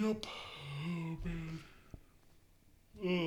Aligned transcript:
Yep. 0.00 0.26
Oh 0.26 1.16
man. 1.24 1.60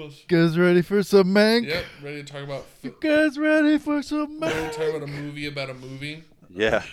Ugh. 0.06 0.12
Guys 0.28 0.58
ready 0.58 0.82
for 0.82 1.02
some 1.04 1.28
mank? 1.34 1.68
Yep. 1.68 1.86
Ready 2.04 2.24
to 2.24 2.32
talk 2.34 2.44
about. 2.44 2.66
Fi- 2.66 2.92
Guys 3.00 3.38
ready 3.38 3.78
for 3.78 4.02
some 4.02 4.40
ready 4.40 4.54
mank? 4.56 4.72
to 4.72 4.78
talk 4.78 4.96
about 4.96 5.10
a 5.10 5.12
movie 5.12 5.46
about 5.48 5.70
a 5.70 5.74
movie. 5.74 6.24
Yeah. 6.50 6.84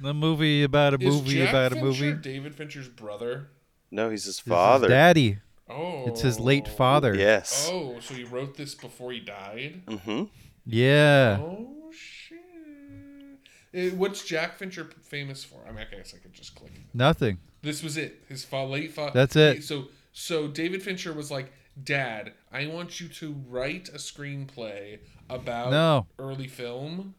The 0.00 0.12
movie 0.12 0.62
about 0.62 0.94
a 0.94 0.96
Is 1.00 1.14
movie 1.14 1.34
Jack 1.36 1.48
about 1.50 1.72
a 1.72 1.76
movie. 1.76 2.12
David 2.12 2.54
Fincher's 2.54 2.88
brother. 2.88 3.48
No, 3.90 4.10
he's 4.10 4.24
his 4.24 4.36
This 4.36 4.46
is 4.46 4.48
father. 4.52 4.88
Daddy. 4.88 5.38
Oh. 5.68 6.04
It's 6.06 6.20
his 6.20 6.38
late 6.38 6.68
father. 6.68 7.14
Yes. 7.16 7.68
Oh, 7.72 7.98
so 8.00 8.14
he 8.14 8.24
wrote 8.24 8.56
this 8.56 8.74
before 8.74 9.12
he 9.12 9.20
died. 9.20 9.82
Mm-hmm. 9.86 10.24
Yeah. 10.66 11.38
Oh 11.40 11.90
shit! 11.92 12.38
Eh, 13.72 13.90
what's 13.90 14.24
Jack 14.24 14.58
Fincher 14.58 14.88
famous 15.02 15.44
for? 15.44 15.56
I 15.66 15.70
mean, 15.72 15.84
I 15.90 15.96
guess 15.96 16.14
I 16.14 16.18
could 16.18 16.32
just 16.32 16.54
click. 16.54 16.72
Nothing. 16.92 17.38
This 17.66 17.82
was 17.82 17.96
it. 17.96 18.22
His 18.28 18.44
fa- 18.44 18.64
late 18.64 18.92
father. 18.92 19.10
That's 19.12 19.34
it. 19.36 19.64
So, 19.64 19.88
so 20.12 20.46
David 20.46 20.82
Fincher 20.82 21.12
was 21.12 21.30
like, 21.30 21.52
"Dad, 21.82 22.32
I 22.52 22.66
want 22.68 23.00
you 23.00 23.08
to 23.08 23.34
write 23.48 23.88
a 23.88 23.98
screenplay 23.98 25.00
about 25.28 25.70
No. 25.72 26.06
early 26.18 26.46
film." 26.48 27.14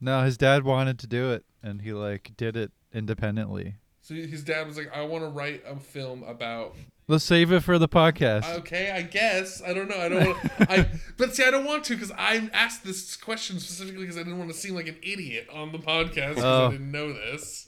No, 0.00 0.22
his 0.22 0.36
dad 0.36 0.64
wanted 0.64 0.98
to 1.00 1.06
do 1.06 1.32
it, 1.32 1.44
and 1.62 1.82
he 1.82 1.92
like 1.92 2.32
did 2.36 2.56
it 2.56 2.70
independently. 2.92 3.74
So 4.02 4.14
his 4.14 4.44
dad 4.44 4.66
was 4.66 4.76
like, 4.76 4.90
"I 4.94 5.02
want 5.02 5.24
to 5.24 5.28
write 5.30 5.62
a 5.66 5.76
film 5.76 6.22
about." 6.22 6.76
Let's 7.06 7.24
save 7.24 7.52
it 7.52 7.60
for 7.60 7.78
the 7.78 7.88
podcast. 7.88 8.48
Okay, 8.60 8.90
I 8.90 9.02
guess 9.02 9.60
I 9.62 9.74
don't 9.74 9.88
know. 9.88 9.98
I 9.98 10.08
don't. 10.08 10.26
Wanna, 10.26 10.50
I 10.70 10.88
but 11.18 11.34
see, 11.34 11.44
I 11.44 11.50
don't 11.50 11.64
want 11.66 11.84
to 11.84 11.94
because 11.94 12.12
I 12.12 12.48
asked 12.52 12.84
this 12.84 13.16
question 13.16 13.58
specifically 13.60 14.02
because 14.02 14.16
I 14.16 14.20
didn't 14.22 14.38
want 14.38 14.50
to 14.52 14.56
seem 14.56 14.74
like 14.74 14.86
an 14.88 14.96
idiot 15.02 15.48
on 15.52 15.72
the 15.72 15.78
podcast 15.78 16.36
because 16.36 16.44
Oh. 16.44 16.66
I 16.68 16.70
didn't 16.70 16.90
know 16.92 17.12
this 17.12 17.66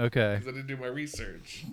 okay. 0.00 0.36
because 0.38 0.48
I 0.48 0.56
didn't 0.56 0.66
do 0.66 0.76
my 0.76 0.86
research. 0.88 1.64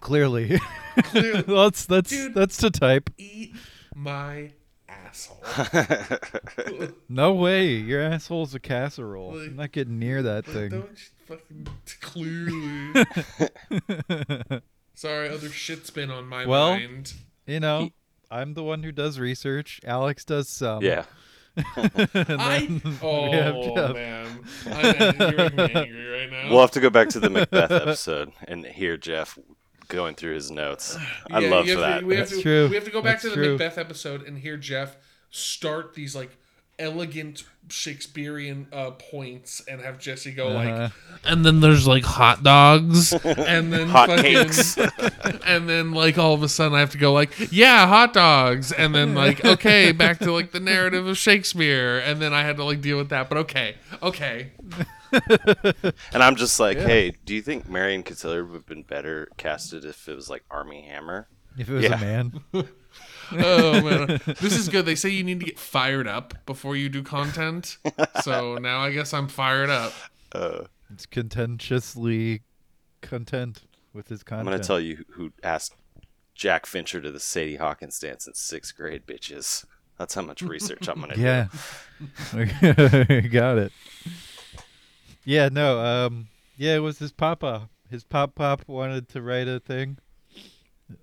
Clearly. 0.00 0.60
Clearly, 1.04 1.42
that's 1.46 1.84
that's 1.86 2.10
Dude. 2.10 2.34
that's 2.34 2.56
to 2.58 2.70
type. 2.70 3.10
eat 3.18 3.54
my 3.94 4.52
asshole. 4.88 5.42
No 7.08 7.32
way. 7.34 7.68
Your 7.74 8.00
asshole's 8.02 8.54
a 8.54 8.60
casserole. 8.60 9.34
Like- 9.34 9.48
I'm 9.48 9.56
not 9.56 9.72
getting 9.72 9.98
near 9.98 10.22
that 10.22 10.46
Like, 10.46 10.54
thing. 10.56 10.68
don't 10.70 10.90
you 10.90 11.08
fucking 11.26 11.66
clearly. 12.00 13.04
Sorry, 14.94 15.28
other 15.28 15.48
shit's 15.48 15.90
been 15.90 16.10
on 16.10 16.26
my 16.26 16.44
Well, 16.46 16.70
mind. 16.72 17.14
you 17.46 17.60
know, 17.60 17.90
I'm 18.30 18.54
the 18.54 18.62
one 18.64 18.82
who 18.82 18.92
does 18.92 19.18
research. 19.18 19.80
Alex 19.84 20.24
does 20.24 20.48
some. 20.48 20.82
yeah. 20.82 21.04
And 21.76 22.40
I 22.40 22.66
then 22.66 22.82
oh 23.02 23.30
we 23.30 23.36
have 23.36 23.54
Jeff. 23.74 23.94
man, 23.94 24.40
I'm, 24.66 25.20
you're 25.20 25.50
making 25.50 25.56
me 25.56 25.72
angry 25.74 26.06
right 26.06 26.30
now. 26.30 26.50
We'll 26.50 26.60
have 26.60 26.70
to 26.72 26.80
go 26.80 26.90
back 26.90 27.08
to 27.10 27.20
the 27.20 27.30
Macbeth 27.30 27.70
episode 27.70 28.32
and 28.46 28.64
hear 28.64 28.96
Jeff 28.96 29.38
going 29.88 30.14
through 30.14 30.34
his 30.34 30.50
notes. 30.50 30.96
I 31.30 31.40
Yeah, 31.40 31.50
love 31.50 31.66
that. 31.66 32.00
To, 32.00 32.06
we 32.06 32.16
have 32.16 32.28
That's 32.28 32.36
to, 32.38 32.42
true. 32.42 32.68
We 32.68 32.74
have 32.76 32.84
to 32.84 32.90
go 32.90 33.02
back 33.02 33.14
That's 33.20 33.22
to 33.24 33.28
the 33.30 33.34
true. 33.36 33.52
Macbeth 33.52 33.78
episode 33.78 34.22
and 34.22 34.38
hear 34.38 34.56
Jeff 34.56 34.96
start 35.30 35.94
these 35.94 36.14
like 36.14 36.37
elegant 36.78 37.44
Shakespearean 37.70 38.66
uh, 38.72 38.92
points 38.92 39.62
and 39.68 39.80
have 39.82 39.98
Jesse 39.98 40.32
go 40.32 40.48
Uh-huh. 40.48 40.80
like, 40.82 40.92
and 41.24 41.44
then 41.44 41.60
there's 41.60 41.86
like 41.86 42.04
hot 42.04 42.42
dogs, 42.42 43.12
and 43.24 43.70
then 43.72 43.88
Hot 43.88 44.08
fucking, 44.08 44.22
cakes. 44.24 44.78
and 45.46 45.68
then 45.68 45.92
like 45.92 46.16
all 46.16 46.32
of 46.34 46.42
a 46.42 46.48
sudden 46.48 46.74
I 46.76 46.80
have 46.80 46.90
to 46.92 46.98
go 46.98 47.12
like, 47.12 47.30
yeah, 47.52 47.86
hot 47.86 48.12
dogs, 48.14 48.72
and 48.72 48.94
then 48.94 49.14
like 49.14 49.44
okay, 49.44 49.92
back 49.92 50.18
to 50.20 50.32
like 50.32 50.52
the 50.52 50.60
narrative 50.60 51.06
of 51.06 51.18
Shakespeare, 51.18 51.98
and 51.98 52.22
then 52.22 52.32
I 52.32 52.42
had 52.42 52.56
to 52.56 52.64
like 52.64 52.80
deal 52.80 52.96
with 52.96 53.10
that. 53.10 53.28
But 53.28 53.38
okay, 53.38 53.74
okay, 54.02 54.52
And 56.12 56.22
I'm 56.22 56.36
just 56.36 56.58
like, 56.60 56.78
hey, 56.78 57.12
do 57.24 57.34
you 57.34 57.42
think 57.42 57.68
Marion 57.68 58.02
Cotillard 58.02 58.46
would 58.48 58.54
have 58.54 58.66
been 58.66 58.82
better 58.82 59.28
casted 59.36 59.84
if 59.84 60.08
it 60.08 60.14
was 60.14 60.28
like 60.30 60.44
Armie 60.50 60.82
Hammer? 60.82 61.28
If 61.58 61.68
it 61.68 61.72
was 61.74 61.84
Yeah. 61.84 61.96
a 61.96 62.00
man. 62.00 62.40
oh 63.44 63.80
man, 63.82 64.20
this 64.40 64.56
is 64.56 64.68
good. 64.68 64.86
They 64.86 64.94
say 64.94 65.10
you 65.10 65.24
need 65.24 65.40
to 65.40 65.46
get 65.46 65.58
fired 65.58 66.06
up 66.08 66.34
before 66.46 66.76
you 66.76 66.88
do 66.88 67.02
content, 67.02 67.78
so 68.22 68.56
now 68.56 68.80
I 68.80 68.92
guess 68.92 69.12
I'm 69.12 69.28
fired 69.28 69.70
up. 69.70 69.92
Uh, 70.32 70.64
It's 70.92 71.06
contentiously 71.06 72.42
content 73.00 73.62
with 73.92 74.08
his 74.08 74.22
content. 74.22 74.48
I'm 74.48 74.52
gonna 74.54 74.64
tell 74.64 74.80
you 74.80 75.04
who 75.10 75.32
asked 75.42 75.74
Jack 76.34 76.66
Fincher 76.66 77.00
to 77.00 77.10
the 77.10 77.20
Sadie 77.20 77.56
Hawkins 77.56 77.98
dance 77.98 78.26
in 78.26 78.34
sixth 78.34 78.76
grade, 78.76 79.06
bitches. 79.06 79.64
That's 79.98 80.14
how 80.14 80.22
much 80.22 80.42
research 80.42 80.88
I'm 80.88 81.00
gonna 81.00 81.14
do. 81.16 81.20
Yeah. 81.20 81.46
Got 83.30 83.58
it. 83.58 83.72
Yeah, 85.24 85.48
no, 85.50 85.80
um 85.80 86.28
yeah, 86.56 86.76
it 86.76 86.80
was 86.80 86.98
his 86.98 87.12
papa. 87.12 87.68
His 87.90 88.04
pop 88.04 88.34
pop 88.34 88.62
wanted 88.66 89.08
to 89.10 89.22
write 89.22 89.48
a 89.48 89.60
thing. 89.60 89.98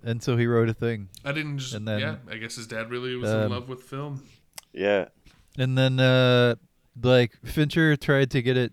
And 0.02 0.22
so 0.22 0.36
he 0.36 0.46
wrote 0.46 0.68
a 0.68 0.74
thing. 0.74 1.08
I 1.24 1.32
didn't 1.32 1.58
just. 1.58 1.74
And 1.74 1.86
then, 1.86 2.00
yeah, 2.00 2.16
I 2.30 2.36
guess 2.36 2.56
his 2.56 2.66
dad 2.66 2.90
really 2.90 3.14
was 3.16 3.30
um, 3.30 3.42
in 3.42 3.50
love 3.50 3.68
with 3.68 3.82
film. 3.82 4.22
Yeah. 4.72 5.06
And 5.58 5.76
then 5.78 5.98
uh 6.00 6.56
like 7.02 7.32
Fincher 7.44 7.96
tried 7.96 8.30
to 8.32 8.42
get 8.42 8.56
it 8.56 8.72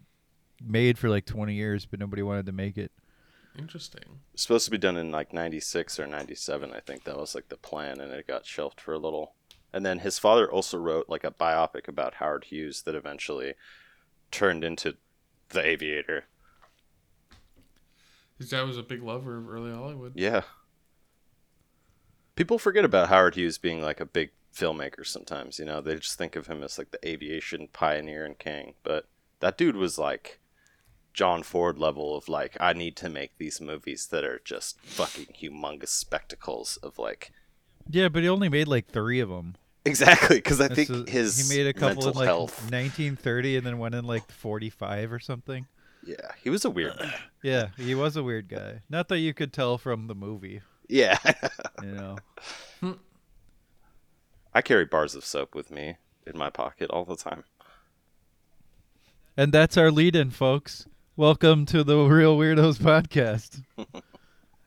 made 0.66 0.98
for 0.98 1.10
like 1.10 1.26
20 1.26 1.54
years, 1.54 1.86
but 1.86 2.00
nobody 2.00 2.22
wanted 2.24 2.46
to 2.48 2.52
make 2.52 2.78
it. 2.78 2.92
Interesting. 3.58 4.22
It's 4.34 4.42
supposed 4.44 4.66
to 4.66 4.72
be 4.72 4.78
done 4.80 4.98
in 4.98 5.12
like 5.12 5.32
96 5.32 6.00
or 6.00 6.08
97 6.08 6.74
i 6.74 6.80
think 6.80 7.04
that 7.04 7.18
was 7.18 7.36
like 7.36 7.50
the 7.50 7.58
plan 7.58 8.02
and 8.02 8.12
it 8.12 8.26
got 8.26 8.48
shelved 8.48 8.82
for 8.82 8.94
a 8.94 8.98
little 8.98 9.36
and 9.72 9.86
then 9.86 10.00
his 10.00 10.18
father 10.18 10.52
also 10.52 10.76
wrote 10.76 11.08
like 11.08 11.24
a 11.24 11.30
biopic 11.30 11.88
about 11.88 12.16
howard 12.16 12.46
hughes 12.46 12.82
that 12.82 12.96
eventually 12.96 13.54
turned 14.32 14.64
into 14.64 14.96
the 15.50 15.64
aviator 15.64 16.26
His 18.40 18.50
dad 18.50 18.64
was 18.64 18.78
a 18.78 18.84
big 18.84 19.04
lover 19.04 19.38
of 19.38 19.48
early 19.48 19.72
Hollywood. 19.72 20.14
yeah 20.16 20.42
people 22.36 22.60
forget 22.60 22.86
about 22.86 23.10
howard 23.10 23.36
hughes 23.36 23.58
being 23.58 23.82
like 23.82 24.00
a 24.00 24.06
big 24.06 24.32
filmmaker 24.56 25.06
sometimes 25.06 25.58
you 25.58 25.66
know 25.66 25.82
they 25.82 25.96
just 25.96 26.18
think 26.18 26.36
of 26.36 26.48
him 26.48 26.62
as 26.64 26.78
like 26.78 26.92
the 26.92 27.08
aviation 27.08 27.68
pioneer 27.74 28.24
and 28.26 28.38
king 28.38 28.74
but 28.84 29.08
that 29.40 29.58
dude 29.58 29.76
was 29.76 29.98
like 29.98 30.40
John 31.14 31.44
Ford 31.44 31.78
level 31.78 32.18
of 32.18 32.28
like 32.28 32.58
I 32.60 32.74
need 32.74 32.96
to 32.98 33.10
make 33.10 33.38
these 33.38 33.62
movies 33.62 34.08
that 34.08 34.24
are 34.24 34.42
just 34.44 34.80
fucking 34.82 35.36
humongous 35.40 35.90
spectacles 35.90 36.78
of 36.78 36.98
like 36.98 37.32
Yeah, 37.90 38.10
but 38.10 38.24
he 38.24 38.30
only 38.30 38.50
made 38.50 38.68
like 38.68 38.88
3 38.88 39.20
of 39.20 39.30
them. 39.30 39.56
Exactly, 39.86 40.38
because 40.38 40.62
I 40.62 40.70
think 40.70 41.10
his 41.10 41.50
he 41.50 41.58
made 41.58 41.68
a 41.68 41.74
couple 41.74 42.08
in 42.08 42.16
like 42.16 42.26
health. 42.26 42.62
1930 42.72 43.58
and 43.58 43.68
then 43.68 43.78
one 43.78 43.94
in 43.94 44.06
like 44.06 44.32
45 44.32 45.12
or 45.12 45.20
something. 45.20 45.68
Yeah, 46.06 46.32
he 46.42 46.50
was 46.50 46.66
a 46.66 46.70
weird 46.70 46.98
guy. 46.98 47.14
Yeah, 47.44 47.68
he 47.78 47.94
was 47.94 48.16
a 48.16 48.24
weird 48.24 48.48
guy. 48.48 48.82
Not 48.90 49.08
that 49.10 49.20
you 49.20 49.34
could 49.34 49.54
tell 49.54 49.78
from 49.78 50.08
the 50.08 50.16
movie, 50.16 50.62
Yeah, 50.94 51.18
you 51.84 51.92
know. 51.92 52.18
I 54.54 54.62
carry 54.62 54.86
bars 54.86 55.16
of 55.16 55.26
soap 55.26 55.56
with 55.56 55.72
me 55.72 55.98
in 56.28 56.38
my 56.38 56.52
pocket 56.52 56.92
all 56.92 57.04
the 57.04 57.16
time. 57.16 57.46
And 59.36 59.52
that's 59.52 59.76
our 59.76 59.90
lead 59.90 60.16
in, 60.16 60.30
folks. 60.30 60.86
Welcome 61.16 61.66
to 61.66 61.84
the 61.84 61.98
Reel 61.98 62.38
Weirdos 62.38 62.78
podcast. 62.78 63.64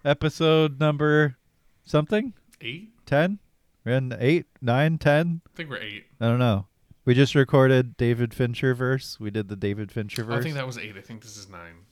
Episode 0.04 0.80
number 0.80 1.36
something? 1.84 2.32
Eight? 2.60 2.90
10? 3.06 3.38
We're 3.84 3.92
in 3.92 4.12
8, 4.18 4.46
9, 4.60 4.98
10? 4.98 5.42
I 5.46 5.56
think 5.56 5.70
we're 5.70 5.76
eight. 5.76 6.06
I 6.20 6.26
don't 6.26 6.40
know. 6.40 6.66
We 7.04 7.14
just 7.14 7.36
recorded 7.36 7.96
David 7.96 8.34
Fincher 8.34 8.74
verse. 8.74 9.20
We 9.20 9.30
did 9.30 9.46
the 9.46 9.54
David 9.54 9.92
Fincher 9.92 10.24
verse. 10.24 10.40
I 10.40 10.42
think 10.42 10.56
that 10.56 10.66
was 10.66 10.76
eight. 10.76 10.96
I 10.96 11.02
think 11.02 11.22
this 11.22 11.36
is 11.36 11.48
nine. 11.48 11.85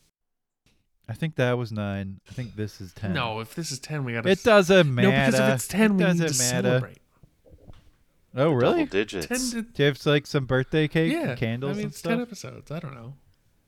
I 1.08 1.12
think 1.12 1.36
that 1.36 1.58
was 1.58 1.70
9. 1.70 2.20
I 2.28 2.32
think 2.32 2.56
this 2.56 2.80
is 2.80 2.92
10. 2.94 3.12
No, 3.12 3.40
if 3.40 3.54
this 3.54 3.70
is 3.70 3.78
ten, 3.78 4.04
we 4.04 4.14
gotta. 4.14 4.28
It 4.30 4.42
doesn't 4.42 4.94
No, 4.94 5.02
matter. 5.10 5.32
because 5.32 5.40
if 5.48 5.54
it's 5.56 5.68
ten, 5.68 5.90
it 5.90 5.94
we 5.94 6.04
need 6.04 6.16
to 6.16 6.22
matter. 6.22 6.32
celebrate. 6.38 6.98
Oh, 8.36 8.50
really? 8.52 8.84
Double 8.84 8.86
digits. 8.86 9.26
Ten 9.26 9.38
to 9.38 9.62
Do 9.70 9.82
you 9.82 9.86
have 9.86 10.06
like 10.06 10.26
some 10.26 10.46
birthday 10.46 10.88
cake 10.88 11.12
yeah, 11.12 11.30
and 11.30 11.38
candles 11.38 11.70
I 11.70 11.74
mean, 11.74 11.84
and 11.84 11.92
it's 11.92 12.02
ten 12.02 12.20
episodes. 12.20 12.70
I 12.70 12.80
don't 12.80 12.94
know. 12.94 13.14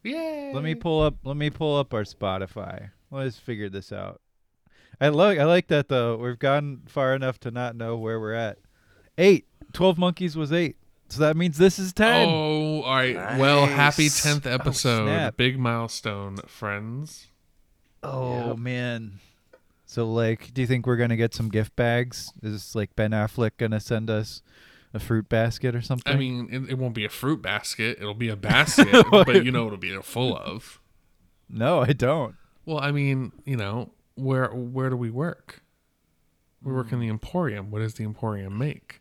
Yeah. 0.02 0.52
Let 0.54 0.64
me 0.64 0.74
pull 0.74 1.02
up. 1.02 1.16
Let 1.24 1.36
me 1.36 1.50
pull 1.50 1.76
up 1.76 1.92
our 1.94 2.02
Spotify. 2.04 2.90
Let's 3.10 3.38
figure 3.38 3.68
this 3.68 3.92
out. 3.92 4.20
I 5.00 5.08
like. 5.08 5.38
I 5.38 5.44
like 5.44 5.68
that 5.68 5.88
though. 5.88 6.16
We've 6.16 6.38
gone 6.38 6.82
far 6.86 7.14
enough 7.14 7.38
to 7.40 7.50
not 7.50 7.76
know 7.76 7.96
where 7.96 8.18
we're 8.18 8.32
at. 8.34 8.58
Eight. 9.18 9.46
Twelve 9.72 9.98
monkeys 9.98 10.36
was 10.36 10.52
eight. 10.52 10.76
So 11.08 11.20
that 11.20 11.36
means 11.36 11.56
this 11.58 11.78
is 11.78 11.92
ten. 11.92 12.28
Oh, 12.28 12.82
all 12.82 12.94
right. 12.94 13.38
Well, 13.38 13.66
happy 13.66 14.08
tenth 14.08 14.46
oh, 14.46 14.50
episode. 14.50 15.04
snap. 15.06 15.36
Big 15.36 15.58
milestone, 15.58 16.36
friends. 16.46 17.26
Oh, 18.02 18.48
Yep. 18.48 18.58
man. 18.58 19.20
So 19.86 20.10
like, 20.10 20.52
do 20.52 20.60
you 20.60 20.66
think 20.66 20.86
we're 20.86 20.96
gonna 20.96 21.16
get 21.16 21.32
some 21.34 21.48
gift 21.48 21.76
bags? 21.76 22.32
Is 22.42 22.74
like 22.74 22.94
Ben 22.96 23.12
Affleck 23.12 23.52
gonna 23.56 23.80
send 23.80 24.10
us 24.10 24.42
a 24.92 24.98
fruit 24.98 25.28
basket 25.28 25.74
or 25.76 25.80
something? 25.82 26.12
I 26.12 26.16
mean, 26.16 26.48
it, 26.50 26.70
it 26.72 26.78
won't 26.78 26.94
be 26.94 27.04
a 27.04 27.08
fruit 27.08 27.40
basket. 27.40 27.98
It'll 28.00 28.14
be 28.14 28.28
a 28.28 28.36
basket, 28.50 29.06
but 29.10 29.44
you 29.44 29.52
know 29.52 29.64
what 29.64 29.74
it'll 29.74 29.78
be 29.78 29.96
full 30.02 30.36
of. 30.36 30.80
no, 31.48 31.80
I 31.82 31.92
don't. 31.92 32.34
Well, 32.64 32.80
I 32.80 32.90
mean, 32.90 33.30
you 33.44 33.56
know, 33.56 33.92
where 34.16 34.48
where 34.48 34.90
do 34.90 34.96
we 34.96 35.10
work? 35.10 35.62
We 36.62 36.72
work 36.72 36.90
in 36.90 36.98
the 36.98 37.08
Emporium. 37.08 37.70
What 37.70 37.78
does 37.78 37.94
the 37.94 38.02
Emporium 38.04 38.58
make? 38.58 39.00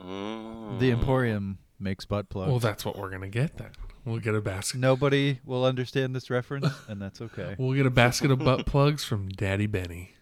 Mm. 0.00 0.78
The 0.78 0.90
Emporium 0.90 1.58
makes 1.78 2.04
butt 2.04 2.28
plugs. 2.28 2.50
Well, 2.50 2.58
that's 2.58 2.84
what 2.84 2.98
we're 2.98 3.10
gonna 3.10 3.28
get 3.28 3.56
then. 3.56 3.70
We'll 4.04 4.18
get 4.18 4.34
a 4.34 4.40
basket. 4.40 4.78
Nobody 4.80 5.40
will 5.44 5.64
understand 5.64 6.14
this 6.14 6.28
reference, 6.30 6.68
and 6.88 7.00
that's 7.00 7.20
okay. 7.20 7.54
We'll 7.58 7.74
get 7.74 7.86
a 7.86 7.90
basket 7.90 8.30
of 8.30 8.38
butt 8.40 8.66
plugs 8.66 9.04
from 9.04 9.28
Daddy 9.28 9.66
Benny. 9.66 10.14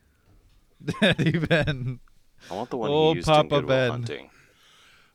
Daddy 1.01 1.39
Ben. 1.39 2.01
I 2.51 2.55
want 2.55 2.71
the 2.71 2.77
one 2.77 2.91
Old 2.91 3.17
he 3.17 3.19
used 3.19 3.29
Papa 3.29 3.43
in 3.43 3.49
Good 3.49 3.63
Will 3.63 3.69
Ben. 3.69 3.91
Hunting. 3.91 4.31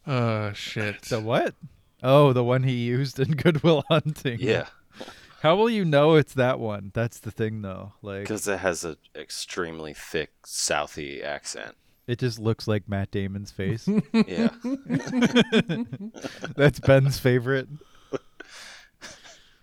Uh, 0.06 0.54
shit. 0.54 1.02
The 1.04 1.20
what? 1.20 1.56
Oh, 2.04 2.32
the 2.32 2.44
one 2.44 2.64
he 2.64 2.74
used 2.74 3.20
in 3.20 3.32
Good 3.36 3.64
Will 3.64 3.84
Hunting. 3.90 4.38
Yeah, 4.40 4.68
How 5.42 5.56
will 5.56 5.70
you 5.70 5.86
know 5.86 6.16
it's 6.16 6.34
that 6.34 6.60
one? 6.60 6.92
That's 6.94 7.20
the 7.20 7.32
thing, 7.32 7.62
though. 7.62 7.94
Like, 8.02 8.22
because 8.22 8.48
it 8.48 8.60
has 8.60 8.84
an 8.84 8.98
extremely 9.16 9.94
thick 9.94 10.32
Southie 10.44 11.24
accent. 11.24 11.76
It 12.08 12.20
just 12.20 12.40
looks 12.40 12.68
like 12.68 12.88
Matt 12.90 13.12
Damon's 13.12 13.52
face. 13.52 13.88
Yeah, 14.14 14.50
That's 16.56 16.80
Ben's 16.80 17.20
favorite. 17.20 17.68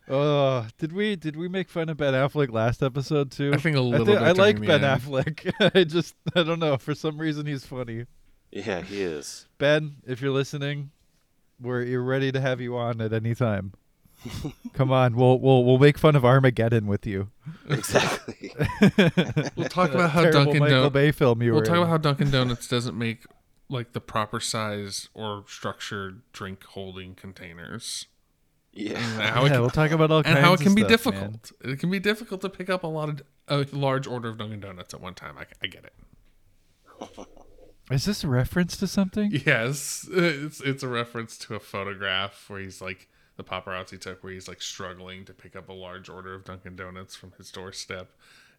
Oh, 0.06 0.66
did 0.78 0.92
we 0.92 1.16
did 1.16 1.34
we 1.34 1.48
make 1.48 1.70
fun 1.70 1.88
of 1.88 1.96
Ben 1.96 2.12
Affleck 2.12 2.52
last 2.52 2.82
episode 2.82 3.30
too? 3.30 3.52
I 3.54 3.56
think 3.56 3.76
a 3.76 3.80
little 3.80 4.04
thi- 4.04 4.12
bit 4.12 4.22
I 4.22 4.32
like 4.32 4.60
Ben 4.60 4.82
the 4.82 4.88
end. 4.88 5.00
Affleck. 5.02 5.72
I 5.74 5.84
just 5.84 6.14
I 6.36 6.42
don't 6.42 6.58
know 6.58 6.76
for 6.76 6.94
some 6.94 7.16
reason 7.16 7.46
he's 7.46 7.64
funny. 7.64 8.04
yeah, 8.50 8.82
he 8.82 9.00
is. 9.00 9.46
Ben, 9.56 9.96
if 10.06 10.20
you're 10.20 10.30
listening, 10.30 10.90
we're 11.58 11.82
you're 11.84 12.02
ready 12.04 12.30
to 12.32 12.40
have 12.40 12.60
you 12.60 12.76
on 12.76 13.00
at 13.00 13.14
any 13.14 13.34
time. 13.34 13.72
Come 14.74 14.90
on, 14.90 15.16
we'll 15.16 15.38
we'll 15.38 15.64
we'll 15.64 15.78
make 15.78 15.98
fun 15.98 16.16
of 16.16 16.24
Armageddon 16.24 16.86
with 16.86 17.06
you. 17.06 17.30
Exactly. 17.68 18.52
We'll 19.56 19.68
talk 19.68 19.92
about 19.92 20.10
how 20.10 20.22
Terrible 20.22 20.44
Dunkin' 20.44 20.60
Michael 20.60 20.76
Donuts. 20.76 20.92
Bay 20.92 21.12
film 21.12 21.42
you 21.42 21.52
We'll 21.52 21.60
were 21.60 21.64
talk 21.66 21.76
in. 21.76 21.82
about 21.82 21.90
how 21.90 21.96
Dunkin' 21.98 22.30
Donuts 22.32 22.68
doesn't 22.68 22.96
make 22.96 23.24
like 23.68 23.92
the 23.92 24.00
proper 24.00 24.40
size 24.40 25.08
or 25.14 25.44
structured 25.48 26.22
drink 26.32 26.64
holding 26.64 27.14
containers. 27.14 28.06
Yeah. 28.72 28.98
And 28.98 29.22
how 29.22 29.40
it 29.42 29.48
yeah, 29.48 29.52
can, 29.52 29.60
we'll 29.60 29.70
talk 29.70 29.90
about 29.92 30.10
all 30.10 30.18
and 30.18 30.26
kinds 30.26 30.40
how 30.40 30.52
it 30.54 30.60
can 30.60 30.68
of 30.68 30.74
be 30.76 30.82
stuff, 30.82 31.06
man. 31.06 31.32
difficult. 31.32 31.52
It 31.72 31.78
can 31.78 31.90
be 31.90 32.00
difficult 32.00 32.40
to 32.42 32.48
pick 32.48 32.68
up 32.68 32.82
a 32.82 32.88
lot 32.88 33.08
of 33.08 33.22
a 33.48 33.66
large 33.76 34.06
order 34.06 34.28
of 34.28 34.38
Dunkin' 34.38 34.60
Donuts 34.60 34.94
at 34.94 35.00
one 35.00 35.14
time. 35.14 35.36
I, 35.38 35.46
I 35.62 35.66
get 35.66 35.84
it. 35.84 35.92
Is 37.90 38.04
this 38.06 38.24
a 38.24 38.28
reference 38.28 38.76
to 38.78 38.86
something? 38.86 39.30
Yes, 39.44 40.08
it's 40.10 40.60
it's 40.60 40.82
a 40.82 40.88
reference 40.88 41.36
to 41.38 41.54
a 41.54 41.60
photograph 41.60 42.44
where 42.48 42.60
he's 42.60 42.80
like 42.80 43.08
the 43.36 43.44
paparazzi 43.44 44.00
took 44.00 44.22
where 44.22 44.32
he's 44.32 44.48
like 44.48 44.62
struggling 44.62 45.24
to 45.24 45.32
pick 45.34 45.56
up 45.56 45.68
a 45.68 45.72
large 45.72 46.08
order 46.08 46.34
of 46.34 46.44
Dunkin' 46.44 46.76
Donuts 46.76 47.16
from 47.16 47.32
his 47.36 47.50
doorstep, 47.50 48.10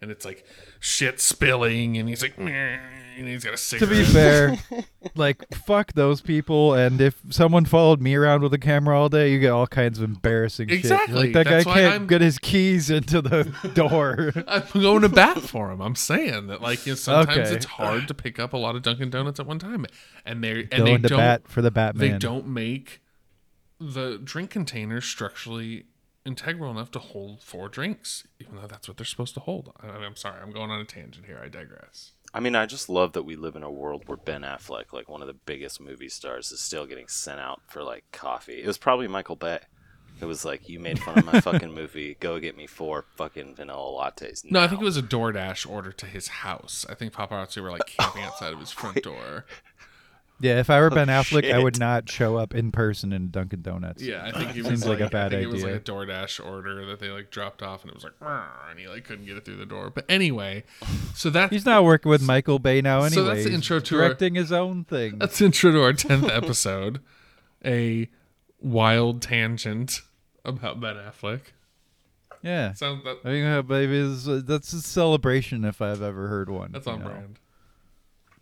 and 0.02 0.12
it's 0.12 0.26
like 0.26 0.46
shit 0.82 1.22
spilling, 1.22 1.96
and 1.98 2.10
he's 2.10 2.22
like, 2.22 2.38
"Meh," 2.38 2.78
and 3.18 3.26
he's 3.28 3.46
got 3.46 3.54
a 3.54 3.78
to 3.80 3.88
be 3.88 4.04
fair, 4.04 4.58
like 5.16 5.46
fuck 5.54 5.94
those 5.94 6.20
people. 6.20 6.74
And 6.74 7.00
if 7.00 7.16
someone 7.30 7.64
followed 7.64 8.02
me 8.02 8.16
around 8.16 8.42
with 8.42 8.54
a 8.54 8.58
camera 8.58 9.00
all 9.00 9.08
day, 9.08 9.32
you 9.32 9.40
get 9.40 9.52
all 9.52 9.66
kinds 9.68 9.98
of 10.00 10.04
embarrassing 10.04 10.68
shit. 10.68 10.80
Exactly. 10.80 11.16
Like 11.28 11.34
that 11.34 11.46
That's 11.46 11.64
guy 11.66 11.74
can't 11.76 11.92
I'm- 11.94 12.08
get 12.08 12.20
his 12.20 12.38
keys 12.38 12.90
into 12.90 13.22
the 13.22 13.44
door. 13.74 14.34
I'm 14.46 14.64
going 14.82 15.04
to 15.04 15.10
bat 15.10 15.40
for 15.40 15.72
him. 15.72 15.80
I'm 15.82 15.96
saying 15.96 16.48
that 16.48 16.62
like 16.62 16.86
you 16.86 16.92
know, 16.92 16.96
sometimes 16.98 17.38
Okay. 17.48 17.56
it's 17.56 17.66
hard 17.66 18.10
to 18.10 18.14
pick 18.14 18.40
up 18.40 18.52
a 18.52 18.58
lot 18.58 18.76
of 18.76 18.82
Dunkin' 18.82 19.10
Donuts 19.10 19.40
at 19.40 19.46
one 19.48 19.60
time, 19.60 19.86
and 20.26 20.44
they 20.44 20.52
and 20.64 20.70
Going 20.72 20.86
they 20.86 20.98
to 20.98 21.08
don't 21.08 21.18
bat 21.20 21.48
for 21.48 21.62
the 21.62 21.72
Batman. 21.72 22.12
they 22.12 22.18
don't 22.18 22.48
make 22.48 23.00
the 23.80 24.20
drink 24.24 24.50
containers 24.50 25.06
structurally 25.06 25.86
integral 26.26 26.72
enough 26.72 26.92
to 26.92 27.00
hold 27.00 27.42
four 27.44 27.70
drinks, 27.70 28.28
even 28.40 28.56
though 28.56 28.68
that's 28.68 28.88
what 28.88 28.98
they're 28.98 29.06
supposed 29.06 29.34
to 29.36 29.40
hold. 29.42 29.72
I, 29.82 29.88
I'm 29.88 30.16
sorry, 30.16 30.42
I'm 30.42 30.52
going 30.52 30.72
on 30.72 30.82
a 30.82 30.86
tangent 30.86 31.26
here. 31.26 31.40
I 31.44 31.50
digress. 31.50 32.12
I 32.34 32.40
mean, 32.42 32.56
I 32.56 32.66
just 32.66 32.90
love 32.90 33.14
that 33.14 33.24
we 33.24 33.36
live 33.36 33.56
in 33.56 33.64
a 33.64 33.72
world 33.72 34.04
where 34.08 34.18
Ben 34.18 34.42
Affleck, 34.42 34.92
like 34.92 35.08
one 35.08 35.22
of 35.22 35.28
the 35.28 35.34
biggest 35.34 35.80
movie 35.80 36.10
stars, 36.10 36.52
is 36.52 36.60
still 36.60 36.86
getting 36.86 37.08
sent 37.08 37.40
out 37.40 37.62
for 37.68 37.82
like 37.84 38.04
coffee. 38.12 38.62
It 38.62 38.68
was 38.68 38.78
probably 38.78 39.08
Michael 39.08 39.38
Bay. 39.38 39.60
It 40.20 40.26
was 40.26 40.46
like, 40.46 40.70
you 40.70 40.80
made 40.80 41.00
fun 41.00 41.20
of 41.20 41.26
my 41.26 41.42
fucking 41.42 41.74
movie. 41.76 42.16
Go 42.20 42.40
get 42.40 42.56
me 42.56 42.68
four 42.68 43.06
fucking 43.18 43.56
vanilla 43.56 44.12
lattes. 44.12 44.44
No, 44.50 44.62
I 44.62 44.68
think 44.68 44.82
it 44.82 44.86
was 44.86 44.98
a 44.98 45.04
DoorDash 45.04 45.70
order 45.70 45.92
to 45.92 46.06
his 46.06 46.28
house. 46.30 46.86
I 46.90 46.94
think 46.96 47.14
paparazzi 47.14 47.62
were 47.62 47.72
like 47.72 47.86
camping 47.86 48.24
outside 48.24 48.54
of 48.54 48.60
his 48.60 48.72
front 48.72 49.02
door. 49.04 49.46
Yeah, 50.42 50.60
if 50.60 50.70
I 50.70 50.82
were 50.82 50.90
Ben 50.90 51.08
Affleck, 51.08 51.50
I 51.50 51.60
would 51.64 51.80
not 51.80 52.10
show 52.10 52.36
up 52.36 52.54
in 52.54 52.72
person 52.74 53.14
in 53.14 53.30
Dunkin' 53.30 53.62
Donuts. 53.62 54.04
Yeah, 54.04 54.22
I 54.26 54.32
think 54.38 54.52
he 54.52 54.62
was 54.62 54.68
Seems 54.68 54.86
like 54.88 55.00
a 55.00 55.08
bad 55.10 55.32
think 55.32 55.44
It 55.44 55.48
was 55.48 55.64
like 55.64 55.76
a 55.76 55.80
DoorDash 55.80 56.46
order 56.46 56.86
that 56.88 57.00
they 57.00 57.08
like 57.10 57.32
dropped 57.32 57.64
off, 57.64 57.84
and 57.84 57.90
it 57.92 57.96
was 57.96 58.04
like, 58.04 58.14
and 58.70 58.78
he 58.78 58.88
like 58.88 59.06
couldn't 59.06 59.26
get 59.26 59.38
it 59.38 59.46
through 59.46 59.56
the 59.56 59.66
door. 59.66 59.90
But 59.90 60.04
anyway, 60.10 60.64
so 61.14 61.30
that 61.30 61.52
He's 61.54 61.66
not 61.66 61.86
working 61.86 62.10
with 62.10 62.22
Michael 62.22 62.60
Bay 62.60 62.82
now 62.82 62.98
anyway. 63.04 63.10
So 63.12 63.24
that's 63.24 63.44
the 63.44 63.50
He's 63.50 63.56
intro 63.56 63.80
to 63.80 63.96
our- 63.96 64.02
directing 64.10 64.36
his 64.36 64.52
own 64.52 64.84
thing. 64.84 65.20
That's 65.20 65.40
intro 65.40 65.72
to 65.72 65.82
our 65.84 65.94
tenth 65.94 66.30
episode. 66.30 67.00
A 67.66 68.10
wild 68.60 69.22
tangent 69.22 70.02
about 70.44 70.80
Ben 70.82 70.98
Affleck. 70.98 71.42
yeah. 72.44 72.74
Sounds 72.74 73.04
that 73.06 73.20
I 73.24 73.30
mean, 73.30 73.46
uh, 73.46 73.62
baby, 73.62 73.96
is- 73.98 74.28
uh, 74.28 74.42
that's 74.46 74.74
a 74.74 74.82
celebration 74.82 75.64
if 75.66 75.82
I've 75.82 76.02
ever 76.02 76.28
heard 76.28 76.50
one. 76.50 76.74
that's 76.74 76.86
you 76.88 76.92
on 76.92 77.00
know. 77.00 77.06
brand. 77.08 77.40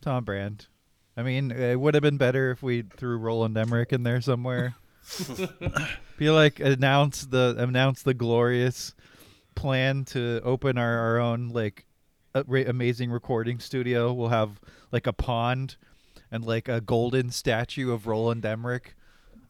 Tom 0.01 0.23
Brand. 0.25 0.65
I 1.15 1.23
mean, 1.23 1.51
it 1.51 1.79
would 1.79 1.93
have 1.93 2.03
been 2.03 2.17
better 2.17 2.51
if 2.51 2.63
we 2.63 2.81
threw 2.81 3.17
Roland 3.17 3.57
Emmerich 3.57 3.93
in 3.93 4.03
there 4.03 4.21
somewhere. 4.21 4.75
Be 6.17 6.29
like 6.29 6.59
announce 6.59 7.25
the 7.25 7.55
announce 7.57 8.03
the 8.03 8.13
glorious 8.13 8.95
plan 9.55 10.05
to 10.05 10.41
open 10.43 10.77
our, 10.77 10.97
our 10.97 11.19
own 11.19 11.49
like 11.49 11.85
a, 12.33 12.43
ra- 12.47 12.63
amazing 12.65 13.11
recording 13.11 13.59
studio. 13.59 14.11
We'll 14.13 14.29
have 14.29 14.59
like 14.91 15.05
a 15.05 15.13
pond 15.13 15.75
and 16.31 16.43
like 16.43 16.67
a 16.67 16.81
golden 16.81 17.29
statue 17.31 17.91
of 17.91 18.07
Roland 18.07 18.45
Emmerich 18.45 18.95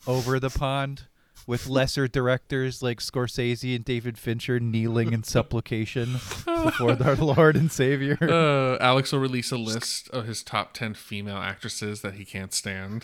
over 0.05 0.39
the 0.39 0.49
pond 0.49 1.03
with 1.45 1.67
lesser 1.67 2.07
directors 2.07 2.81
like 2.81 2.99
Scorsese 2.99 3.75
and 3.75 3.83
David 3.85 4.17
Fincher 4.17 4.59
kneeling 4.59 5.13
in 5.13 5.23
supplication 5.23 6.13
before 6.13 6.97
our 7.03 7.15
Lord 7.17 7.55
and 7.55 7.71
Savior. 7.71 8.17
Uh, 8.21 8.77
Alex 8.83 9.11
will 9.11 9.19
release 9.19 9.51
a 9.51 9.57
list 9.57 10.09
of 10.09 10.25
his 10.25 10.43
top 10.43 10.73
ten 10.73 10.93
female 10.93 11.37
actresses 11.37 12.01
that 12.01 12.15
he 12.15 12.25
can't 12.25 12.53
stand. 12.53 13.03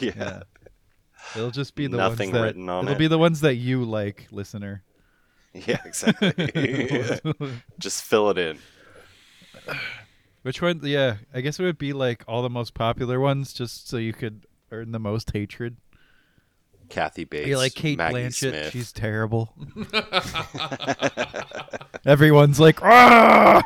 yeah. 0.00 0.12
Yeah. 0.16 0.42
It'll 1.34 1.50
just 1.50 1.74
be 1.74 1.86
the 1.86 1.96
Nothing 1.96 2.30
ones 2.30 2.38
that 2.38 2.42
written 2.42 2.68
on 2.68 2.84
it'll 2.84 2.96
it. 2.96 2.98
be 2.98 3.06
the 3.06 3.18
ones 3.18 3.40
that 3.40 3.54
you 3.54 3.84
like, 3.84 4.26
listener. 4.30 4.82
Yeah, 5.54 5.78
exactly. 5.84 6.32
just 7.78 8.02
fill 8.02 8.28
it 8.30 8.38
in. 8.38 8.58
Which 10.42 10.60
one? 10.60 10.80
Yeah, 10.82 11.16
I 11.32 11.40
guess 11.40 11.58
it 11.58 11.62
would 11.62 11.78
be 11.78 11.92
like 11.92 12.24
all 12.28 12.42
the 12.42 12.50
most 12.50 12.74
popular 12.74 13.18
ones, 13.20 13.52
just 13.54 13.88
so 13.88 13.96
you 13.96 14.12
could 14.12 14.46
earn 14.70 14.92
the 14.92 14.98
most 14.98 15.30
hatred. 15.32 15.76
Kathy 16.88 17.24
Bates. 17.24 17.48
you 17.48 17.58
like 17.58 17.74
Kate 17.74 17.98
Maggie 17.98 18.16
Blanchett? 18.16 18.50
Smith. 18.50 18.72
She's 18.72 18.92
terrible. 18.92 19.54
Everyone's 22.06 22.60
like, 22.60 22.82
ah. 22.82 23.62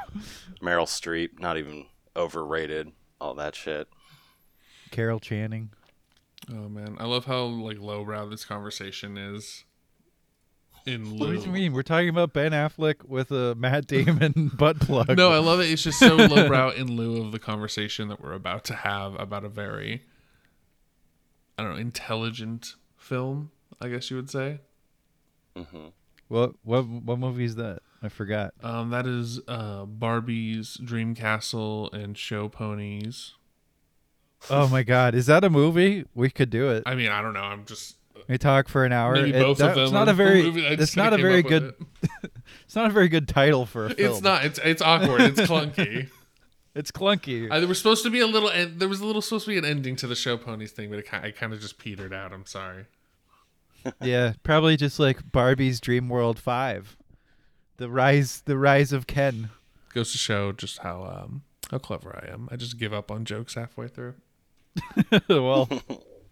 Meryl 0.62 0.86
Streep, 0.86 1.40
not 1.40 1.56
even 1.58 1.86
overrated. 2.16 2.92
All 3.20 3.34
that 3.34 3.54
shit. 3.54 3.88
Carol 4.90 5.20
Channing. 5.20 5.70
Oh 6.50 6.68
man, 6.68 6.96
I 6.98 7.04
love 7.04 7.26
how 7.26 7.42
like 7.44 7.78
lowbrow 7.78 8.28
this 8.28 8.44
conversation 8.44 9.18
is. 9.18 9.64
In 10.86 11.18
What 11.18 11.26
do 11.26 11.34
you 11.34 11.46
mean? 11.48 11.72
We're 11.74 11.82
talking 11.82 12.08
about 12.08 12.32
Ben 12.32 12.52
Affleck 12.52 13.04
with 13.04 13.30
a 13.30 13.54
Matt 13.56 13.86
Damon 13.86 14.50
butt 14.56 14.80
plug. 14.80 15.14
No, 15.18 15.32
I 15.32 15.38
love 15.38 15.60
it. 15.60 15.64
It's 15.70 15.82
just 15.82 15.98
so 15.98 16.14
lowbrow 16.16 16.70
in 16.70 16.96
lieu 16.96 17.20
of 17.22 17.32
the 17.32 17.38
conversation 17.38 18.08
that 18.08 18.22
we're 18.22 18.32
about 18.32 18.64
to 18.66 18.74
have 18.74 19.14
about 19.20 19.44
a 19.44 19.50
very, 19.50 20.04
I 21.58 21.62
don't 21.64 21.72
know, 21.74 21.78
intelligent 21.78 22.76
film. 23.08 23.50
I 23.80 23.88
guess 23.88 24.10
you 24.10 24.16
would 24.16 24.30
say. 24.30 24.60
hmm 25.56 25.86
what 26.28 26.52
what 26.62 26.86
what 26.86 27.18
movie 27.18 27.44
is 27.44 27.56
that? 27.56 27.80
I 28.02 28.08
forgot. 28.10 28.52
Um, 28.62 28.90
that 28.90 29.06
is 29.06 29.40
uh, 29.48 29.86
Barbie's 29.86 30.76
Dream 30.76 31.14
Castle 31.14 31.90
and 31.92 32.16
Show 32.18 32.48
Ponies. 32.50 33.32
Oh 34.50 34.68
my 34.68 34.82
God, 34.82 35.14
is 35.14 35.26
that 35.26 35.42
a 35.42 35.50
movie? 35.50 36.04
We 36.14 36.28
could 36.30 36.50
do 36.50 36.68
it. 36.70 36.82
I 36.86 36.94
mean, 36.94 37.08
I 37.08 37.22
don't 37.22 37.32
know. 37.32 37.40
I'm 37.40 37.64
just 37.64 37.96
We 38.28 38.36
talk 38.38 38.68
for 38.68 38.84
an 38.84 38.92
hour. 38.92 39.14
maybe 39.14 39.30
It- 39.32 39.40
both 39.42 39.58
that- 39.58 39.70
of 39.70 39.74
them. 39.76 39.84
It's 39.84 39.92
not 39.92 40.08
a 40.08 40.12
very. 40.24 40.42
movie 40.42 40.66
It's 40.66 40.96
not 40.96 41.12
a 41.14 41.16
very 41.16 41.42
came 41.42 41.52
up 41.54 41.62
with 41.62 41.80
good. 42.02 42.10
it. 42.24 42.30
It's 42.64 42.76
not 42.76 42.86
a 42.90 42.92
very 42.92 43.08
good 43.08 43.26
title 43.26 43.64
for 43.66 43.86
a 43.86 43.90
film. 43.94 44.12
It's 44.12 44.20
not. 44.22 44.44
It's 44.44 44.58
it's 44.62 44.82
awkward. 44.82 45.20
It's 45.22 45.40
clunky. 45.40 46.10
It's 46.74 46.92
clunky. 46.92 47.50
Uh, 47.50 47.58
there 47.58 47.66
was 47.66 47.78
supposed 47.78 48.04
to 48.04 48.10
be 48.10 48.20
a 48.20 48.26
little. 48.26 48.50
en- 48.50 48.78
There 48.78 48.88
was 48.88 49.00
a 49.00 49.06
little 49.06 49.22
supposed 49.22 49.46
to 49.46 49.50
be 49.50 49.58
an 49.58 49.64
ending 49.64 49.96
to 49.96 50.06
the 50.06 50.14
Show 50.14 50.36
Ponies 50.36 50.70
thing, 50.70 50.90
but 50.90 50.98
it 51.00 51.06
kind, 51.06 51.24
it 51.24 51.34
kind 51.36 51.52
of 51.52 51.60
just 51.60 51.78
petered 51.78 52.12
out. 52.12 52.32
I'm 52.32 52.46
sorry. 52.46 52.84
Yeah, 54.02 54.34
probably 54.42 54.76
just 54.76 54.98
like 54.98 55.30
Barbie's 55.30 55.80
Dream 55.80 56.08
World 56.08 56.38
Five, 56.38 56.96
the 57.76 57.90
rise, 57.90 58.42
the 58.44 58.58
rise 58.58 58.92
of 58.92 59.06
Ken. 59.06 59.50
Goes 59.94 60.12
to 60.12 60.18
show 60.18 60.52
just 60.52 60.78
how 60.78 61.04
um 61.04 61.42
how 61.70 61.78
clever 61.78 62.22
I 62.22 62.32
am. 62.32 62.48
I 62.50 62.56
just 62.56 62.78
give 62.78 62.92
up 62.92 63.10
on 63.10 63.24
jokes 63.24 63.54
halfway 63.54 63.88
through. 63.88 64.14
well, 65.28 65.68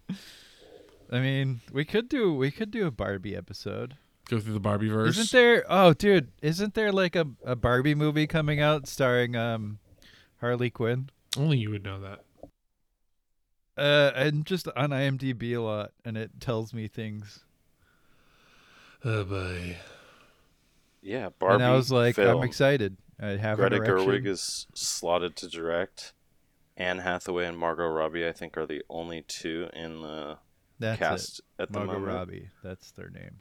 I 1.11 1.19
mean, 1.19 1.61
we 1.71 1.85
could 1.85 2.09
do 2.09 2.33
we 2.33 2.51
could 2.51 2.71
do 2.71 2.87
a 2.87 2.91
Barbie 2.91 3.35
episode. 3.35 3.95
Go 4.29 4.39
through 4.39 4.53
the 4.53 4.59
Barbie 4.59 4.89
verse. 4.89 5.17
Isn't 5.17 5.31
there? 5.31 5.65
Oh, 5.69 5.93
dude, 5.93 6.31
isn't 6.41 6.73
there 6.73 6.91
like 6.91 7.15
a, 7.15 7.27
a 7.45 7.55
Barbie 7.55 7.95
movie 7.95 8.27
coming 8.27 8.59
out 8.59 8.87
starring 8.87 9.35
um 9.35 9.79
Harley 10.39 10.69
Quinn? 10.69 11.09
Only 11.37 11.57
you 11.57 11.69
would 11.69 11.83
know 11.83 11.99
that. 12.01 12.23
Uh, 13.77 14.11
and 14.15 14.45
just 14.45 14.67
on 14.75 14.89
IMDb 14.89 15.55
a 15.55 15.59
lot, 15.61 15.91
and 16.03 16.17
it 16.17 16.39
tells 16.39 16.73
me 16.73 16.87
things. 16.87 17.41
Oh 19.05 19.23
boy. 19.23 19.77
Yeah, 21.01 21.29
Barbie. 21.37 21.55
and 21.55 21.63
I 21.63 21.75
was 21.75 21.91
like, 21.91 22.15
film. 22.15 22.39
I'm 22.39 22.43
excited. 22.43 22.97
I 23.21 23.29
have 23.37 23.57
Greta 23.57 23.77
an. 23.77 23.83
Gerwig 23.83 24.25
is 24.27 24.67
slotted 24.73 25.35
to 25.37 25.47
direct. 25.47 26.13
Anne 26.75 26.99
Hathaway 26.99 27.45
and 27.45 27.57
Margot 27.57 27.87
Robbie, 27.87 28.27
I 28.27 28.31
think, 28.31 28.57
are 28.57 28.65
the 28.67 28.83
only 28.89 29.21
two 29.23 29.69
in 29.73 30.01
the 30.01 30.37
That's 30.79 30.99
cast 30.99 31.39
it. 31.39 31.45
at 31.63 31.71
the 31.71 31.79
Margot 31.79 31.93
moment. 31.99 32.15
Robbie. 32.15 32.49
That's 32.63 32.91
their 32.91 33.09
name. 33.09 33.39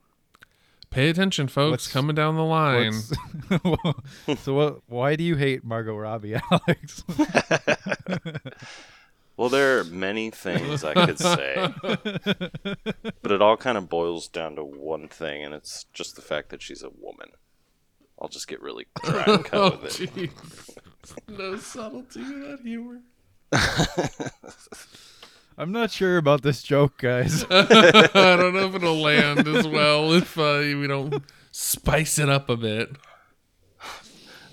Pay 0.89 1.11
attention, 1.11 1.49
folks. 1.49 1.71
What's- 1.73 1.93
Coming 1.93 2.15
down 2.15 2.37
the 2.37 2.45
line. 2.45 2.93
So 4.39 4.55
what? 4.55 4.79
Why 4.87 5.17
do 5.17 5.25
you 5.25 5.37
hate 5.37 5.65
Margot 5.65 5.95
Robbie, 5.97 6.37
Alex? 6.51 7.03
Well, 9.37 9.49
there 9.51 9.79
are 9.79 9.85
many 9.85 10.31
things 10.31 10.83
I 10.83 10.95
could 10.95 11.19
say, 11.19 11.69
but 11.83 13.33
it 13.33 13.43
all 13.43 13.57
kind 13.59 13.77
of 13.77 13.89
boils 13.89 14.29
down 14.29 14.57
to 14.57 14.65
one 14.65 15.09
thing, 15.09 15.45
and 15.45 15.53
it's 15.53 15.85
just 15.93 16.17
the 16.17 16.23
fact 16.23 16.49
that 16.51 16.63
she's 16.63 16.83
a 16.83 16.89
woman. 16.89 17.31
I'll 18.19 18.29
just 18.29 18.49
get 18.49 18.63
really 18.63 18.87
dry 19.05 19.25
and 19.27 19.45
cut 19.45 19.61
Oh, 19.61 19.79
with 19.83 20.01
it. 20.01 20.31
No 21.29 21.57
subtlety 21.57 22.21
in 22.21 22.41
that 22.51 22.61
humor. 22.63 23.03
I'm 25.59 25.73
not 25.73 25.91
sure 25.91 26.17
about 26.17 26.43
this 26.43 26.63
joke, 26.63 26.99
guys. 26.99 27.45
I 27.51 27.63
don't 28.37 28.55
know 28.55 28.69
if 28.69 28.75
it'll 28.75 29.01
land 29.01 29.47
as 29.49 29.67
well 29.69 30.13
if 30.13 30.39
uh, 30.39 30.61
we 30.61 30.87
don't 30.87 31.23
spice 31.51 32.19
it 32.19 32.29
up 32.29 32.49
a 32.49 32.57
bit. 32.57 32.91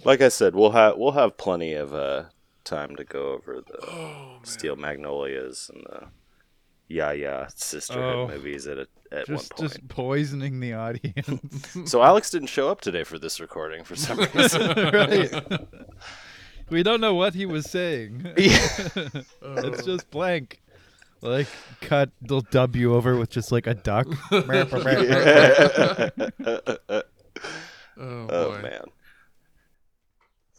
Like 0.06 0.22
I 0.22 0.30
said, 0.30 0.56
we'll 0.56 0.72
have 0.72 0.98
we'll 0.98 1.12
have 1.14 1.38
plenty 1.38 1.74
of 1.74 1.94
uh, 1.94 2.26
time 2.64 2.96
to 2.96 3.04
go 3.04 3.34
over 3.34 3.62
the 3.66 3.86
Oh, 3.90 4.40
Steel 4.44 4.76
Magnolias 4.76 5.70
and 5.74 5.84
the 5.86 6.08
Yeah 6.88 7.12
Yeah 7.12 7.48
sisterhood 7.56 8.16
Oh. 8.16 8.28
movies 8.28 8.68
at 8.68 8.78
a, 8.78 8.88
at 9.12 9.28
just, 9.28 9.52
one 9.54 9.58
point. 9.60 9.72
just 9.74 9.88
poisoning 9.88 10.60
the 10.60 10.74
audience. 10.74 11.30
So 11.90 12.02
Alex 12.04 12.30
didn't 12.30 12.48
show 12.50 12.70
up 12.70 12.82
today 12.82 13.04
for 13.04 13.18
this 13.20 13.40
recording 13.40 13.84
for 13.84 13.96
some 13.96 14.18
reason. 14.34 15.68
We 16.70 16.82
don't 16.84 17.02
know 17.02 17.14
what 17.14 17.34
he 17.36 17.46
was 17.46 17.70
saying. 17.70 18.32
it's 18.38 19.86
just 19.86 20.10
blank. 20.12 20.62
Like 21.22 21.48
cut 21.82 22.10
the 22.22 22.42
W 22.52 22.96
over 22.96 23.16
with 23.18 23.30
just 23.30 23.52
like 23.52 23.66
a 23.68 23.74
duck. 23.74 24.08
Oh, 27.96 28.28
oh 28.30 28.60
man. 28.62 28.82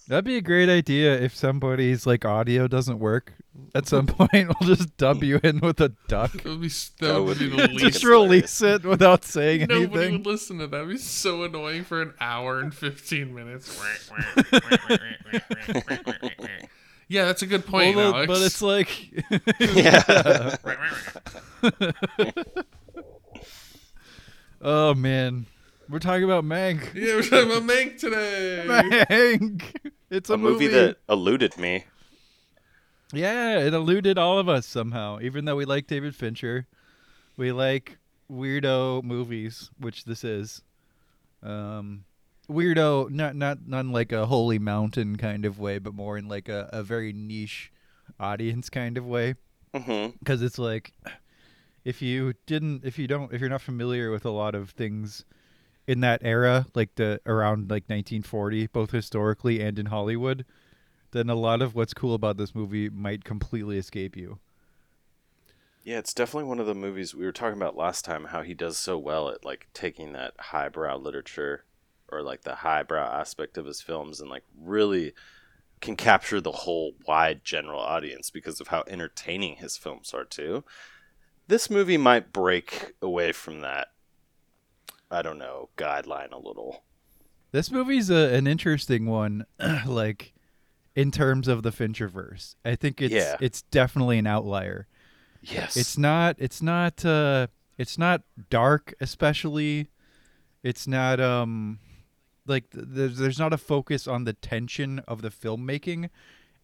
That'd 0.09 0.25
be 0.27 0.37
a 0.37 0.43
great 0.43 0.69
idea 0.69 1.19
if 1.19 1.35
somebody's 1.35 2.07
like 2.07 2.25
audio 2.27 2.69
doesn't 2.69 2.99
work. 2.99 3.33
At 3.75 3.87
some 3.87 4.07
point, 4.09 4.33
we'll 4.61 4.69
just 4.75 4.97
dub 4.97 5.23
you 5.23 5.41
in 5.43 5.61
with 5.61 5.81
a 5.81 5.91
duck. 6.09 6.33
That 6.33 6.45
would 6.45 6.61
be, 6.61 6.69
that 6.69 6.91
That 7.01 7.15
would 7.23 7.25
would 7.25 7.39
be 7.39 7.51
be 7.51 7.57
the 7.57 7.69
Least 7.69 7.81
just 7.95 8.05
release 8.05 8.61
it 8.63 8.85
without 8.85 9.25
saying 9.25 9.61
Nobody 9.61 9.75
anything. 9.77 9.93
Nobody 9.93 10.13
would 10.19 10.27
listen 10.27 10.59
to 10.59 10.67
that. 10.67 10.77
It'd 10.77 10.89
be 10.91 10.97
so 10.99 11.45
annoying 11.45 11.85
for 11.85 12.03
an 12.03 12.13
hour 12.21 12.61
and 12.61 12.75
15 12.75 13.33
minutes. 13.35 13.81
yeah, 17.09 17.25
that's 17.27 17.43
a 17.43 17.47
good 17.47 17.65
point, 17.65 17.97
Well, 17.97 18.15
Alex. 18.15 18.27
but 18.27 18.43
it's 18.43 18.61
like, 18.63 19.13
Yeah. 19.61 20.57
oh 24.61 24.95
man, 24.95 25.47
we're 25.88 25.99
talking 25.99 26.25
about 26.25 26.45
Mank. 26.45 26.95
yeah, 26.95 27.14
we're 27.14 27.23
talking 27.23 27.50
about 27.50 27.62
Mank 27.62 27.99
today. 27.99 28.64
Mank. 28.67 29.93
It's 30.11 30.31
a, 30.31 30.35
a 30.35 30.38
movie 30.38 30.69
that 30.69 30.99
eluded 31.09 31.59
me. 31.59 31.85
Yeah, 33.12 33.59
it 33.61 33.75
eluded 33.75 34.19
all 34.19 34.38
of 34.38 34.49
us 34.49 34.67
somehow. 34.67 35.19
Even 35.21 35.45
though 35.45 35.57
we 35.57 35.64
like 35.64 35.87
David 35.87 36.14
Fincher, 36.17 36.67
we 37.37 37.53
like 37.53 37.99
weirdo 38.31 39.03
movies, 39.03 39.71
which 39.79 40.05
this 40.05 40.25
is. 40.25 40.62
Um, 41.43 42.05
weirdo, 42.49 43.11
not 43.11 43.37
not 43.37 43.67
not 43.67 43.81
in 43.81 43.93
like 43.93 44.12
a 44.12 44.26
holy 44.26 44.59
mountain 44.59 45.17
kind 45.17 45.45
of 45.45 45.59
way, 45.59 45.79
but 45.79 45.95
more 45.95 46.17
in 46.19 46.29
like 46.29 46.49
a, 46.49 46.69
a 46.73 46.83
very 46.83 47.12
niche 47.12 47.73
audience 48.19 48.71
kind 48.71 48.99
of 48.99 49.07
way. 49.07 49.35
Because 49.73 50.43
it's 50.43 50.59
like, 50.59 50.93
if 51.85 52.00
you 52.00 52.35
didn't, 52.47 52.85
if 52.85 52.99
you 52.99 53.07
don't, 53.07 53.33
if 53.33 53.41
you're 53.41 53.50
not 53.50 53.62
familiar 53.62 54.11
with 54.11 54.25
a 54.25 54.31
lot 54.31 54.55
of 54.55 54.71
things 54.71 55.25
in 55.87 56.00
that 56.00 56.21
era, 56.25 56.67
like 56.75 56.95
the 56.97 57.21
around 57.26 57.71
like 57.71 57.85
1940, 57.88 58.67
both 58.69 58.91
historically 58.91 59.61
and 59.61 59.79
in 59.79 59.87
Hollywood, 59.87 60.45
then 61.12 61.31
a 61.31 61.35
lot 61.35 61.62
of 61.62 61.75
what's 61.75 61.95
cool 61.95 62.14
about 62.14 62.37
this 62.37 62.55
movie 62.55 62.91
might 62.91 63.25
completely 63.25 63.79
escape 63.79 64.17
you. 64.17 64.38
Yeah, 65.83 65.99
it's 65.99 66.14
definitely 66.14 66.49
one 66.49 66.61
of 66.61 66.67
the 66.67 66.75
movies 66.75 67.14
we 67.14 67.26
were 67.26 67.33
talking 67.33 67.59
about 67.59 67.76
last 67.76 68.05
time. 68.05 68.25
How 68.26 68.43
he 68.43 68.55
does 68.55 68.79
so 68.79 68.97
well 68.97 69.29
at 69.29 69.45
like 69.45 69.69
taking 69.75 70.12
that 70.12 70.33
highbrow 70.38 70.97
literature 70.97 71.64
or 72.11 72.23
like 72.23 72.43
the 72.43 72.57
highbrow 72.57 73.21
aspect 73.21 73.59
of 73.59 73.67
his 73.67 73.83
films 73.83 74.21
and 74.21 74.31
like 74.31 74.45
really 74.59 75.12
can 75.81 75.97
capture 75.97 76.41
the 76.41 76.53
whole 76.53 76.95
wide 77.07 77.45
general 77.45 77.81
audience 77.81 78.31
because 78.31 78.61
of 78.61 78.69
how 78.69 78.85
entertaining 78.88 79.57
his 79.57 79.76
films 79.76 80.14
are 80.14 80.25
too. 80.25 80.64
This 81.49 81.71
movie 81.71 81.99
might 81.99 82.33
break 82.33 82.95
away 83.03 83.33
from 83.33 83.61
that. 83.61 83.88
I 85.14 85.23
don't 85.23 85.38
know 85.38 85.68
guideline 85.76 86.33
a 86.33 86.38
little. 86.38 86.85
This 87.52 87.71
movie's 87.71 88.11
a, 88.11 88.35
an 88.35 88.47
interesting 88.47 89.06
one, 89.06 89.47
like 89.87 90.35
in 90.97 91.11
terms 91.11 91.49
of 91.49 91.62
the 91.62 91.71
Fincherverse. 91.71 92.56
I 92.64 92.75
think 92.75 93.00
it's 93.00 93.14
Yeah. 93.14 93.37
it's 93.40 93.62
definitely 93.62 94.18
an 94.18 94.26
outlier. 94.26 94.87
Yes, 95.42 95.76
It's 95.76 95.99
not 95.99 96.37
it's 96.38 96.62
not 96.62 97.04
uh 97.04 97.49
it's 97.78 97.99
not 97.99 98.23
dark 98.50 98.94
especially. 99.00 99.88
It's 100.62 100.87
not 100.87 101.21
um 101.21 101.78
like 102.47 102.64
there's 102.73 103.18
there's 103.18 103.38
not 103.38 103.52
a 103.52 103.59
focus 103.59 104.09
on 104.09 104.25
the 104.25 104.33
tension 104.33 105.00
of 105.00 105.23
the 105.23 105.30
filmmaking. 105.30 106.11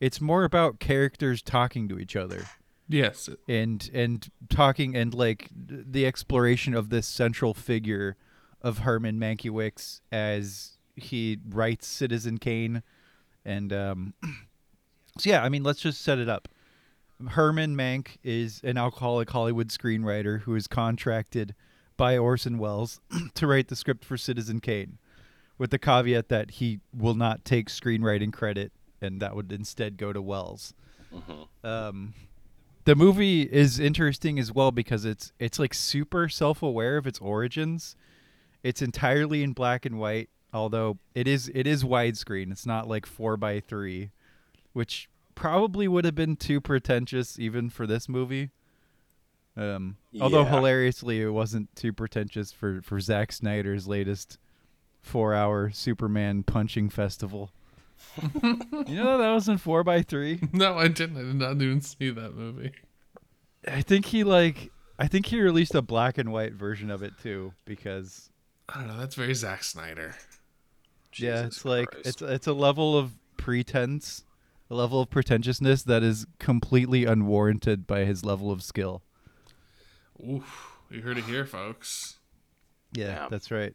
It's 0.00 0.20
more 0.20 0.44
about 0.44 0.80
characters 0.80 1.42
talking 1.42 1.88
to 1.88 1.98
each 1.98 2.16
other 2.16 2.46
yes. 2.88 3.28
and 3.48 3.90
and 3.92 4.30
talking 4.48 4.96
and 4.96 5.14
like 5.14 5.48
the 5.54 6.06
exploration 6.06 6.74
of 6.74 6.90
this 6.90 7.06
central 7.06 7.54
figure 7.54 8.16
of 8.62 8.78
Herman 8.78 9.18
Mankiewicz 9.18 10.00
as 10.12 10.78
he 10.96 11.38
writes 11.48 11.86
Citizen 11.86 12.38
Kane 12.38 12.82
and 13.44 13.72
um 13.72 14.14
so 15.18 15.30
yeah, 15.30 15.42
I 15.42 15.48
mean 15.48 15.62
let's 15.62 15.80
just 15.80 16.02
set 16.02 16.18
it 16.18 16.28
up. 16.28 16.48
Herman 17.28 17.76
Mank 17.76 18.16
is 18.24 18.60
an 18.64 18.78
alcoholic 18.78 19.30
Hollywood 19.30 19.68
screenwriter 19.68 20.40
who 20.42 20.54
is 20.54 20.66
contracted 20.66 21.54
by 21.96 22.16
Orson 22.16 22.58
Welles 22.58 23.00
to 23.34 23.46
write 23.46 23.68
the 23.68 23.76
script 23.76 24.04
for 24.04 24.16
Citizen 24.16 24.60
Kane 24.60 24.98
with 25.58 25.70
the 25.70 25.78
caveat 25.78 26.28
that 26.30 26.52
he 26.52 26.80
will 26.96 27.14
not 27.14 27.44
take 27.44 27.68
screenwriting 27.68 28.32
credit 28.32 28.72
and 29.02 29.20
that 29.20 29.36
would 29.36 29.52
instead 29.52 29.96
go 29.96 30.12
to 30.12 30.22
Welles. 30.22 30.74
Um, 31.62 32.14
the 32.84 32.94
movie 32.96 33.42
is 33.42 33.78
interesting 33.78 34.38
as 34.38 34.52
well 34.52 34.70
because 34.70 35.04
it's 35.04 35.32
it's 35.38 35.58
like 35.58 35.74
super 35.74 36.28
self-aware 36.28 36.96
of 36.96 37.06
its 37.06 37.18
origins. 37.18 37.96
It's 38.62 38.82
entirely 38.82 39.42
in 39.42 39.52
black 39.52 39.86
and 39.86 39.98
white, 39.98 40.28
although 40.52 40.98
it 41.14 41.26
is 41.26 41.50
it 41.54 41.66
is 41.66 41.82
widescreen. 41.84 42.50
It's 42.52 42.66
not 42.66 42.88
like 42.88 43.06
four 43.06 43.36
by 43.36 43.60
three, 43.60 44.10
which 44.72 45.08
probably 45.34 45.88
would 45.88 46.04
have 46.04 46.14
been 46.14 46.36
too 46.36 46.60
pretentious 46.60 47.38
even 47.38 47.70
for 47.70 47.86
this 47.86 48.08
movie. 48.08 48.50
Um, 49.56 49.96
although 50.20 50.42
Yeah. 50.44 50.50
hilariously, 50.50 51.20
it 51.22 51.30
wasn't 51.30 51.74
too 51.74 51.92
pretentious 51.92 52.52
for 52.52 52.80
for 52.82 53.00
Zack 53.00 53.32
Snyder's 53.32 53.86
latest 53.88 54.38
four-hour 55.00 55.70
Superman 55.70 56.42
punching 56.42 56.90
festival. 56.90 57.50
you 58.22 58.96
know 58.96 59.18
that 59.18 59.30
wasn't 59.32 59.60
four 59.60 59.82
by 59.84 60.02
three. 60.02 60.40
No, 60.52 60.78
I 60.78 60.88
didn't. 60.88 61.16
I 61.16 61.22
did 61.22 61.34
not 61.36 61.52
even 61.62 61.80
see 61.80 62.10
that 62.10 62.34
movie. 62.34 62.72
I 63.68 63.82
think 63.82 64.06
he 64.06 64.24
like 64.24 64.70
I 64.98 65.06
think 65.06 65.26
he 65.26 65.40
released 65.40 65.74
a 65.74 65.82
black 65.82 66.16
and 66.18 66.32
white 66.32 66.54
version 66.54 66.90
of 66.90 67.02
it 67.02 67.12
too 67.22 67.52
because 67.64 68.29
I 68.74 68.78
don't 68.78 68.88
know. 68.88 68.98
That's 68.98 69.14
very 69.14 69.34
Zack 69.34 69.62
Snyder. 69.64 70.14
yeah, 71.16 71.42
Jesus 71.42 71.46
it's 71.56 71.64
like 71.64 71.90
Christ. 71.90 72.06
it's 72.06 72.22
it's 72.22 72.46
a 72.46 72.52
level 72.52 72.96
of 72.96 73.12
pretense, 73.36 74.24
a 74.70 74.74
level 74.74 75.00
of 75.00 75.10
pretentiousness 75.10 75.82
that 75.84 76.02
is 76.02 76.26
completely 76.38 77.04
unwarranted 77.04 77.86
by 77.86 78.04
his 78.04 78.24
level 78.24 78.50
of 78.50 78.62
skill. 78.62 79.02
Oof. 80.28 80.66
You 80.90 81.02
heard 81.02 81.18
it 81.18 81.24
here, 81.24 81.46
folks. 81.46 82.18
Yeah, 82.92 83.06
Yeah. 83.06 83.28
that's 83.30 83.50
right. 83.50 83.74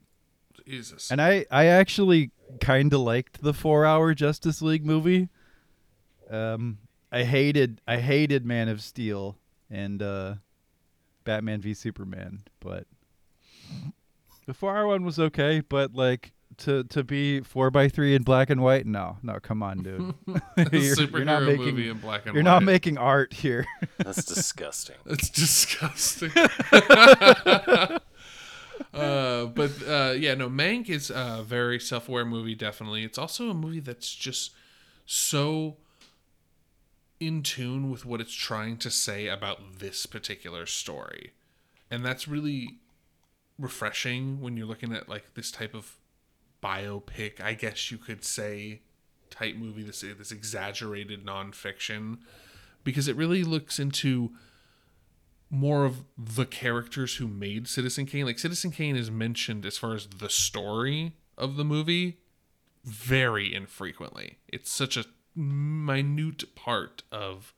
Jesus. 0.68 1.12
And 1.12 1.22
I 1.22 1.46
I 1.52 1.66
actually 1.66 2.32
kind 2.62 2.94
of 2.94 3.00
liked 3.02 3.42
the 3.42 3.52
4-hour 3.54 4.14
Justice 4.14 4.62
League 4.62 4.86
movie. 4.86 5.30
Um 6.30 6.78
I 7.12 7.24
hated 7.24 7.82
I 7.88 7.98
hated 7.98 8.46
Man 8.46 8.68
of 8.70 8.82
Steel 8.82 9.38
and 9.70 10.02
uh 10.02 10.36
Batman 11.24 11.62
v 11.62 11.74
Superman, 11.74 12.44
but 12.60 12.86
the 14.46 14.54
4-hour 14.54 14.88
one 14.88 15.04
was 15.06 15.20
okay, 15.20 15.62
but 15.62 15.94
like 15.94 16.34
to 16.58 16.84
to 16.86 17.04
be 17.04 17.42
4 17.42 17.72
by 17.72 17.90
3 17.90 18.16
in 18.16 18.24
black 18.24 18.50
and 18.50 18.62
white, 18.62 18.86
no. 18.86 19.18
No, 19.24 19.40
come 19.40 19.64
on, 19.64 19.80
dude. 19.80 20.14
you're, 20.28 20.96
superhero 20.96 21.12
you're 21.12 21.26
not 21.26 21.44
making 21.44 21.66
movie 21.66 21.90
in 21.90 21.98
black 21.98 22.26
and 22.26 22.36
you're 22.36 22.44
white. 22.44 22.52
not 22.52 22.64
making 22.64 22.98
art 22.98 23.34
here. 23.34 23.66
That's 23.98 24.24
disgusting. 24.24 24.96
That's 25.06 25.30
disgusting. 25.30 26.32
uh, 28.94 29.46
but 29.46 29.72
uh, 29.88 30.14
yeah, 30.18 30.34
no, 30.36 30.50
Mank 30.50 30.90
is 30.90 31.10
a 31.10 31.44
very 31.46 31.80
self-aware 31.80 32.26
movie. 32.26 32.56
Definitely, 32.56 33.04
it's 33.04 33.18
also 33.18 33.50
a 33.50 33.54
movie 33.54 33.80
that's 33.80 34.14
just 34.14 34.52
so 35.06 35.78
in 37.20 37.44
tune 37.44 37.90
with 37.90 38.06
what 38.06 38.22
it's 38.22 38.34
trying 38.34 38.78
to 38.78 38.92
say 38.92 39.28
about 39.28 39.80
this 39.80 40.06
particular 40.06 40.66
story, 40.66 41.32
and 41.90 42.06
that's 42.06 42.28
really 42.28 42.80
refreshing 43.58 44.42
when 44.42 44.58
you're 44.58 44.68
looking 44.68 44.94
at 44.94 45.10
like 45.10 45.34
this 45.34 45.52
type 45.52 45.74
of 45.74 45.98
biopic. 46.64 47.42
I 47.42 47.54
guess 47.54 47.92
you 47.92 47.98
could 47.98 48.24
say 48.24 48.82
type 49.30 49.56
movie. 49.56 49.84
This 49.84 50.02
this 50.02 50.32
exaggerated 50.32 51.26
nonfiction 51.26 52.20
because 52.84 53.08
it 53.08 53.16
really 53.16 53.44
looks 53.44 53.80
into 53.80 54.32
more 55.50 55.86
of 55.86 56.04
the 56.18 56.46
characters 56.46 57.16
who 57.16 57.28
made 57.28 57.68
Citizen 57.68 58.06
Kane. 58.06 58.26
Like 58.26 58.40
Citizen 58.40 58.72
Kane 58.72 58.96
is 58.96 59.12
mentioned 59.12 59.66
as 59.66 59.78
far 59.78 59.94
as 59.94 60.08
the 60.08 60.30
story 60.30 61.14
of 61.38 61.56
the 61.56 61.66
movie 61.66 62.20
very 62.84 63.54
infrequently. 63.54 64.38
It's 64.48 64.72
such 64.72 64.98
a 64.98 65.06
minute 65.36 66.56
part 66.56 67.04
of 67.12 67.54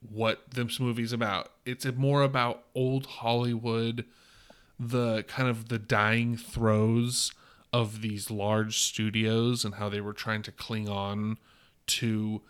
what 0.00 0.50
this 0.50 0.78
movie's 0.78 1.12
about. 1.12 1.50
It's 1.64 1.86
more 1.86 2.22
about 2.22 2.64
old 2.74 3.06
Hollywood, 3.06 4.04
the 4.78 5.22
kind 5.24 5.48
of 5.48 5.68
the 5.68 5.78
dying 5.78 6.36
throes 6.36 7.32
of 7.72 8.02
these 8.02 8.30
large 8.30 8.78
studios 8.78 9.64
and 9.64 9.74
how 9.74 9.88
they 9.88 10.00
were 10.00 10.12
trying 10.12 10.42
to 10.42 10.52
cling 10.52 10.88
on 10.88 11.38
to 11.86 12.40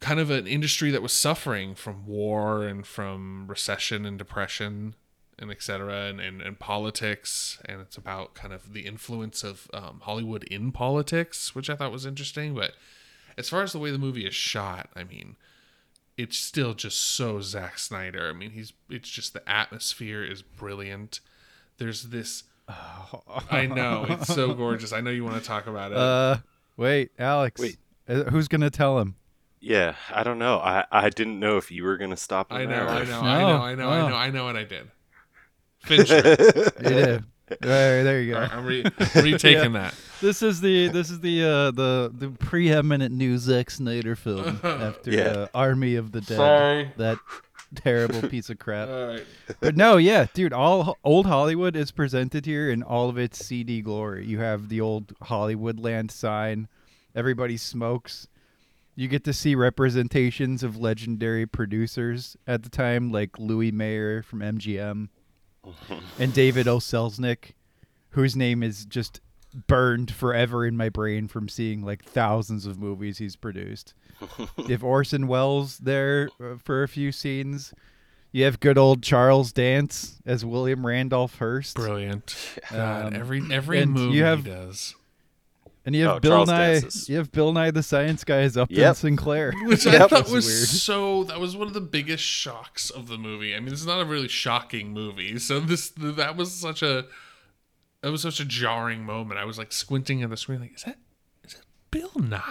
kind 0.00 0.20
of 0.20 0.30
an 0.30 0.46
industry 0.46 0.90
that 0.90 1.02
was 1.02 1.12
suffering 1.12 1.74
from 1.74 2.06
war 2.06 2.64
and 2.64 2.86
from 2.86 3.46
recession 3.46 4.04
and 4.04 4.18
depression 4.18 4.94
and 5.38 5.50
etc 5.50 6.06
and, 6.06 6.20
and, 6.20 6.40
and 6.40 6.58
politics. 6.58 7.58
And 7.66 7.80
it's 7.80 7.96
about 7.96 8.34
kind 8.34 8.52
of 8.52 8.72
the 8.72 8.86
influence 8.86 9.42
of 9.42 9.70
um, 9.74 10.00
hollywood 10.04 10.44
in 10.44 10.72
politics 10.72 11.54
which 11.54 11.68
i 11.68 11.76
thought 11.76 11.92
was 11.92 12.06
interesting. 12.06 12.54
But 12.54 12.72
as 13.36 13.48
far 13.48 13.62
as 13.62 13.72
the 13.72 13.78
way 13.78 13.90
the 13.90 13.98
movie 13.98 14.26
is 14.26 14.34
shot 14.34 14.88
i 14.96 15.04
mean 15.04 15.36
it's 16.16 16.38
still 16.38 16.74
just 16.74 17.00
so 17.00 17.40
Zack 17.40 17.78
Snyder. 17.78 18.28
I 18.28 18.32
mean, 18.32 18.50
he's 18.52 18.72
it's 18.88 19.08
just 19.08 19.32
the 19.32 19.48
atmosphere 19.48 20.24
is 20.24 20.42
brilliant. 20.42 21.20
There's 21.78 22.04
this 22.04 22.44
I 23.50 23.66
know, 23.66 24.06
it's 24.08 24.34
so 24.34 24.52
gorgeous. 24.54 24.92
I 24.92 25.00
know 25.00 25.10
you 25.10 25.24
want 25.24 25.40
to 25.40 25.46
talk 25.46 25.66
about 25.66 25.92
it. 25.92 25.98
Uh, 25.98 26.38
wait, 26.76 27.10
Alex. 27.18 27.60
Wait. 27.60 27.76
Uh, 28.08 28.24
Who's 28.24 28.48
gonna 28.48 28.70
tell 28.70 28.98
him? 28.98 29.16
Yeah, 29.60 29.94
I 30.12 30.22
don't 30.22 30.38
know. 30.38 30.58
I, 30.58 30.84
I 30.92 31.10
didn't 31.10 31.38
know 31.40 31.56
if 31.56 31.70
you 31.70 31.84
were 31.84 31.96
gonna 31.96 32.16
stop. 32.16 32.52
I 32.52 32.62
him 32.62 32.70
know, 32.70 32.76
there. 32.76 32.88
I 32.88 33.04
know, 33.04 33.20
I 33.20 33.38
know, 33.40 33.58
I 33.62 33.74
know, 33.74 33.88
I 33.88 34.00
Oh. 34.00 34.08
know, 34.08 34.14
I 34.16 34.30
know 34.30 34.44
what 34.44 34.56
I 34.56 34.64
did. 34.64 34.90
Fincher. 35.80 36.14
You 36.82 36.88
did. 36.88 37.24
There, 37.60 38.02
there 38.04 38.20
you 38.22 38.32
go. 38.34 38.40
right, 38.40 38.52
I'm 38.52 38.64
re- 38.66 38.84
retaking 39.14 39.72
that. 39.74 39.94
This 40.22 40.42
is 40.42 40.62
the 40.62 40.88
this 40.88 41.10
is 41.10 41.20
the 41.20 41.44
uh, 41.44 41.70
the 41.72 42.10
the 42.12 42.30
preeminent 42.30 43.14
new 43.14 43.36
Zack 43.36 43.70
Snyder 43.70 44.16
film 44.16 44.58
after 44.64 45.10
Yeah. 45.10 45.22
uh, 45.24 45.46
Army 45.54 45.94
of 45.96 46.12
the 46.12 46.22
Dead. 46.22 46.36
Sorry. 46.38 46.90
That 46.96 47.18
terrible 47.74 48.26
piece 48.28 48.48
of 48.48 48.58
crap. 48.58 48.88
All 48.88 49.08
right. 49.08 49.26
But 49.60 49.76
no, 49.76 49.98
yeah, 49.98 50.26
dude, 50.32 50.54
all 50.54 50.96
old 51.04 51.26
Hollywood 51.26 51.76
is 51.76 51.90
presented 51.90 52.46
here 52.46 52.70
in 52.70 52.82
all 52.82 53.10
of 53.10 53.18
its 53.18 53.44
CD 53.44 53.82
glory. 53.82 54.24
You 54.24 54.38
have 54.38 54.70
the 54.70 54.80
old 54.80 55.12
Hollywood 55.22 55.78
land 55.78 56.10
sign. 56.10 56.68
Everybody 57.14 57.58
smokes. 57.58 58.26
You 58.94 59.08
get 59.08 59.22
to 59.24 59.34
see 59.34 59.54
representations 59.54 60.62
of 60.62 60.78
legendary 60.78 61.44
producers 61.44 62.38
at 62.46 62.62
the 62.62 62.70
time, 62.70 63.12
like 63.12 63.38
Louis 63.38 63.70
Mayer 63.70 64.22
from 64.22 64.38
MGM 64.40 65.08
and 66.18 66.32
David 66.32 66.66
O. 66.68 66.78
Selznick, 66.78 67.52
whose 68.10 68.34
name 68.36 68.62
is 68.62 68.84
just 68.84 69.20
burned 69.68 70.10
forever 70.10 70.66
in 70.66 70.76
my 70.76 70.88
brain 70.88 71.28
from 71.28 71.48
seeing 71.48 71.82
like 71.82 72.04
thousands 72.04 72.66
of 72.66 72.78
movies 72.78 73.18
he's 73.18 73.36
produced. 73.36 73.94
if 74.68 74.82
Orson 74.82 75.28
Welles 75.28 75.78
there 75.78 76.28
uh, 76.42 76.56
for 76.58 76.82
a 76.82 76.88
few 76.88 77.12
scenes, 77.12 77.72
you 78.32 78.44
have 78.44 78.60
good 78.60 78.76
old 78.76 79.02
Charles 79.02 79.52
Dance 79.52 80.18
as 80.26 80.44
William 80.44 80.84
Randolph 80.86 81.38
Hearst, 81.38 81.76
Brilliant. 81.76 82.34
God, 82.70 83.06
Um, 83.06 83.14
every 83.14 83.42
every 83.52 83.86
movie 83.86 84.16
you 84.16 84.24
have- 84.24 84.44
he 84.44 84.50
does. 84.50 84.94
And 85.86 85.94
you 85.94 86.04
have 86.04 86.16
Oh, 86.16 86.20
Bill 86.20 86.30
Charles 86.32 86.48
Nye. 86.50 86.66
Dance 86.80 86.94
is- 86.96 87.08
You 87.08 87.16
have 87.16 87.32
Bill 87.32 87.52
Nye 87.52 87.70
the 87.70 87.82
Science 87.82 88.24
Guy 88.24 88.40
as 88.40 88.56
Upton 88.56 88.76
Yep. 88.76 88.96
Sinclair. 88.96 89.52
Which 89.62 89.86
I 89.86 90.06
thought 90.06 90.28
was 90.28 90.44
weird. 90.46 90.68
so. 90.68 91.24
That 91.24 91.40
was 91.40 91.56
one 91.56 91.66
of 91.68 91.72
the 91.74 91.80
biggest 91.80 92.22
shocks 92.24 92.90
of 92.90 93.08
the 93.08 93.16
movie. 93.16 93.54
I 93.54 93.60
mean, 93.60 93.70
this 93.70 93.80
is 93.80 93.86
not 93.86 94.00
a 94.00 94.04
really 94.04 94.28
shocking 94.28 94.92
movie. 94.92 95.38
So 95.38 95.60
this 95.60 95.90
that 95.96 96.36
was 96.36 96.52
such 96.52 96.82
a 96.82 97.06
that 98.02 98.10
was 98.12 98.20
such 98.22 98.40
a 98.40 98.44
jarring 98.44 99.04
moment. 99.04 99.40
I 99.40 99.44
was 99.46 99.56
like 99.58 99.72
squinting 99.72 100.22
at 100.22 100.28
the 100.30 100.36
screen, 100.36 100.60
like, 100.60 100.74
is 100.76 100.82
that 100.82 100.98
is 101.44 101.54
that 101.54 101.62
Bill 101.90 102.12
Nye? 102.16 102.42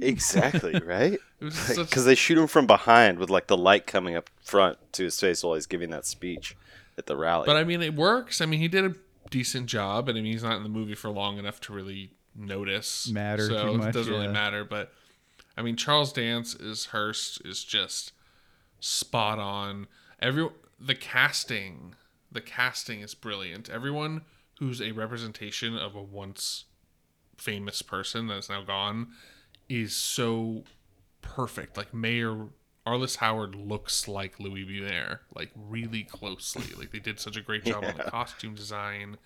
exactly 0.00 0.78
right. 0.84 1.14
It 1.40 1.44
was 1.44 1.54
such 1.54 1.88
Because 1.88 2.04
they 2.04 2.14
shoot 2.14 2.36
him 2.38 2.46
from 2.48 2.66
behind 2.66 3.18
with 3.18 3.30
like 3.30 3.46
the 3.46 3.56
light 3.56 3.86
coming 3.86 4.14
up 4.16 4.28
front 4.42 4.78
to 4.92 5.04
his 5.04 5.18
face 5.18 5.42
while 5.42 5.54
he's 5.54 5.66
giving 5.66 5.90
that 5.90 6.04
speech 6.06 6.56
at 6.98 7.06
the 7.06 7.16
rally. 7.16 7.46
But 7.46 7.56
I 7.56 7.64
mean, 7.64 7.82
it 7.82 7.94
works. 7.94 8.40
I 8.40 8.46
mean, 8.46 8.60
he 8.60 8.68
did 8.68 8.84
a 8.84 8.94
decent 9.30 9.66
job, 9.66 10.08
and 10.08 10.18
I 10.18 10.20
mean, 10.20 10.32
he's 10.32 10.42
not 10.42 10.56
in 10.56 10.62
the 10.62 10.68
movie 10.68 10.94
for 10.94 11.08
long 11.10 11.38
enough 11.38 11.60
to 11.62 11.72
really 11.72 12.12
notice, 12.36 13.08
Matter 13.08 13.48
So 13.48 13.72
too 13.72 13.78
much, 13.78 13.88
it 13.88 13.92
doesn't 13.92 14.12
really 14.12 14.28
matter. 14.28 14.64
But 14.64 14.92
I 15.56 15.62
mean, 15.62 15.76
Charles 15.76 16.12
Dance 16.12 16.54
is 16.54 16.86
Hearst 16.86 17.40
is 17.44 17.64
just 17.64 18.12
spot 18.80 19.38
on. 19.38 19.86
Every 20.20 20.48
the 20.78 20.94
casting, 20.94 21.94
the 22.30 22.40
casting 22.40 23.00
is 23.00 23.14
brilliant. 23.14 23.68
Everyone 23.68 24.22
who's 24.58 24.80
a 24.80 24.92
representation 24.92 25.76
of 25.76 25.94
a 25.94 26.02
once 26.02 26.64
famous 27.36 27.82
person 27.82 28.26
that's 28.28 28.48
now 28.48 28.62
gone 28.62 29.08
is 29.68 29.94
so 29.94 30.64
perfect. 31.22 31.76
Like 31.76 31.92
Mayer 31.92 32.46
Arliss 32.86 33.16
Howard 33.16 33.54
looks 33.54 34.06
like 34.06 34.38
Louis 34.38 34.64
B. 34.64 34.80
Mayer, 34.80 35.20
like 35.34 35.50
really 35.54 36.04
closely. 36.04 36.74
Like 36.78 36.92
they 36.92 37.00
did 37.00 37.18
such 37.18 37.36
a 37.36 37.42
great 37.42 37.64
job 37.64 37.84
on 37.84 37.96
the 37.96 38.04
costume 38.10 38.54
design 38.54 39.18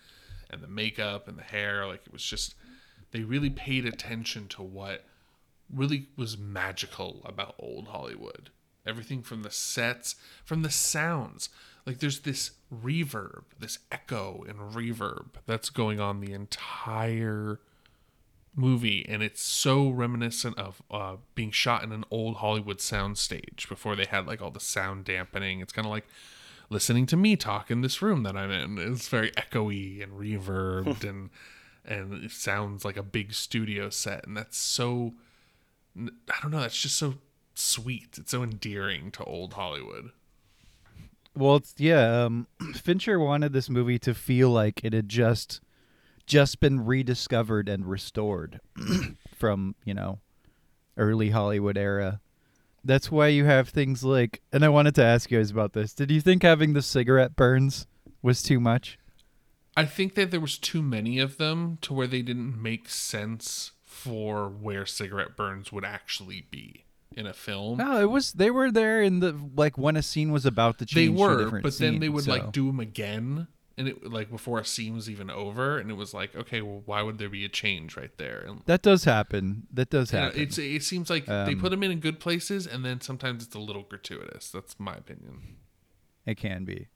and 0.49 0.61
the 0.61 0.67
makeup 0.67 1.27
and 1.27 1.37
the 1.37 1.43
hair. 1.43 1.85
Like 1.85 2.01
it 2.05 2.11
was 2.11 2.23
just 2.23 2.55
they 3.11 3.21
really 3.21 3.49
paid 3.49 3.85
attention 3.85 4.47
to 4.49 4.61
what 4.61 5.05
really 5.73 6.07
was 6.15 6.37
magical 6.37 7.21
about 7.25 7.55
old 7.59 7.89
Hollywood. 7.89 8.49
Everything 8.85 9.21
from 9.21 9.43
the 9.43 9.51
sets, 9.51 10.15
from 10.43 10.63
the 10.63 10.71
sounds. 10.71 11.49
Like 11.85 11.99
there's 11.99 12.21
this 12.21 12.51
reverb, 12.73 13.43
this 13.59 13.79
echo 13.91 14.43
and 14.47 14.73
reverb 14.73 15.35
that's 15.45 15.69
going 15.69 15.99
on 15.99 16.19
the 16.19 16.33
entire 16.33 17.59
movie 18.55 19.05
and 19.07 19.23
it's 19.23 19.41
so 19.41 19.89
reminiscent 19.89 20.57
of 20.57 20.81
uh, 20.91 21.15
being 21.35 21.51
shot 21.51 21.83
in 21.83 21.91
an 21.91 22.03
old 22.11 22.37
hollywood 22.37 22.79
soundstage 22.79 23.67
before 23.69 23.95
they 23.95 24.05
had 24.05 24.27
like 24.27 24.41
all 24.41 24.51
the 24.51 24.59
sound 24.59 25.05
dampening 25.05 25.61
it's 25.61 25.71
kind 25.71 25.85
of 25.85 25.91
like 25.91 26.05
listening 26.69 27.05
to 27.05 27.15
me 27.15 27.35
talk 27.35 27.71
in 27.71 27.81
this 27.81 28.01
room 28.01 28.23
that 28.23 28.35
i'm 28.35 28.51
in 28.51 28.77
it's 28.77 29.07
very 29.07 29.31
echoey 29.31 30.03
and 30.03 30.11
reverbed 30.13 31.03
and 31.09 31.29
and 31.85 32.23
it 32.23 32.31
sounds 32.31 32.85
like 32.85 32.97
a 32.97 33.03
big 33.03 33.33
studio 33.33 33.89
set 33.89 34.25
and 34.25 34.35
that's 34.37 34.57
so 34.57 35.13
i 35.97 36.35
don't 36.41 36.51
know 36.51 36.59
that's 36.59 36.81
just 36.81 36.95
so 36.97 37.15
sweet 37.53 38.17
it's 38.17 38.31
so 38.31 38.43
endearing 38.43 39.11
to 39.11 39.23
old 39.25 39.53
hollywood 39.53 40.11
Well, 41.33 41.55
it's, 41.57 41.73
yeah. 41.77 42.25
Um, 42.25 42.47
Fincher 42.75 43.17
wanted 43.19 43.53
this 43.53 43.69
movie 43.69 43.99
to 43.99 44.13
feel 44.13 44.49
like 44.49 44.81
it 44.83 44.93
had 44.93 45.07
just 45.09 45.61
just 46.25 46.59
been 46.59 46.85
rediscovered 46.85 47.67
and 47.69 47.85
restored 47.85 48.59
from 49.35 49.75
you 49.85 49.93
know 49.93 50.19
early 50.97 51.29
Hollywood 51.29 51.77
era. 51.77 52.19
That's 52.83 53.11
why 53.11 53.27
you 53.27 53.45
have 53.45 53.69
things 53.69 54.03
like, 54.03 54.41
and 54.51 54.65
I 54.65 54.69
wanted 54.69 54.95
to 54.95 55.03
ask 55.05 55.29
you 55.31 55.37
guys 55.37 55.51
about 55.51 55.73
this. 55.73 55.93
Did 55.93 56.09
you 56.11 56.19
think 56.19 56.43
having 56.43 56.73
the 56.73 56.81
cigarette 56.81 57.35
burns 57.35 57.85
was 58.21 58.41
too 58.43 58.59
much? 58.59 58.97
I 59.81 59.85
think 59.85 60.15
that 60.15 60.31
there 60.31 60.39
was 60.39 60.57
too 60.57 60.81
many 60.81 61.19
of 61.19 61.37
them 61.37 61.77
to 61.81 61.93
where 61.93 62.07
they 62.07 62.21
didn't 62.21 62.61
make 62.61 62.89
sense 62.89 63.71
for 63.83 64.47
where 64.49 64.85
cigarette 64.85 65.35
burns 65.35 65.71
would 65.71 65.85
actually 65.85 66.45
be 66.49 66.85
in 67.15 67.25
a 67.27 67.33
film. 67.33 67.77
No, 67.77 67.99
it 68.01 68.09
was. 68.09 68.33
They 68.33 68.49
were 68.51 68.71
there 68.71 69.01
in 69.01 69.19
the 69.19 69.35
like 69.55 69.77
when 69.77 69.95
a 69.97 70.01
scene 70.01 70.31
was 70.31 70.45
about 70.45 70.77
to 70.79 70.85
they 70.85 71.07
change. 71.07 71.19
a 71.19 71.21
were, 71.21 71.61
but 71.61 71.77
then 71.77 71.99
they 71.99 72.09
would 72.09 72.23
so- 72.23 72.31
like 72.31 72.51
do 72.51 72.67
them 72.67 72.79
again, 72.79 73.47
and 73.77 73.87
it 73.89 74.09
like 74.09 74.29
before 74.31 74.59
a 74.59 74.65
scene 74.65 74.95
was 74.95 75.09
even 75.09 75.29
over, 75.29 75.77
and 75.77 75.91
it 75.91 75.95
was 75.95 76.13
like, 76.13 76.35
okay, 76.35 76.61
well, 76.61 76.81
why 76.85 77.01
would 77.01 77.17
there 77.17 77.29
be 77.29 77.43
a 77.45 77.49
change 77.49 77.97
right 77.97 78.15
there? 78.17 78.43
And 78.47 78.61
That 78.65 78.81
does 78.81 79.03
happen. 79.03 79.67
That 79.73 79.89
does 79.89 80.11
you 80.13 80.19
know, 80.19 80.25
happen. 80.25 80.41
it's 80.41 80.57
it 80.57 80.83
seems 80.83 81.09
like 81.09 81.25
they 81.25 81.33
Um, 81.53 81.59
put 81.59 81.71
them 81.71 81.83
in 81.83 81.91
in 81.91 81.99
good 81.99 82.19
places, 82.19 82.65
and 82.65 82.83
then 82.85 83.01
sometimes 83.01 83.43
it's 83.43 83.55
a 83.55 83.59
little 83.59 83.83
gratuitous. 83.83 84.49
That's 84.49 84.79
my 84.79 84.93
opinion. 84.95 85.57
It 86.25 86.37
can 86.37 86.63
be. 86.65 86.87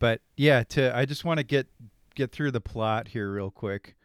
But 0.00 0.20
yeah, 0.36 0.64
to 0.70 0.94
I 0.96 1.04
just 1.04 1.24
want 1.24 1.38
to 1.38 1.44
get 1.44 1.68
get 2.14 2.32
through 2.32 2.50
the 2.50 2.60
plot 2.60 3.08
here 3.08 3.32
real 3.32 3.50
quick. 3.50 3.96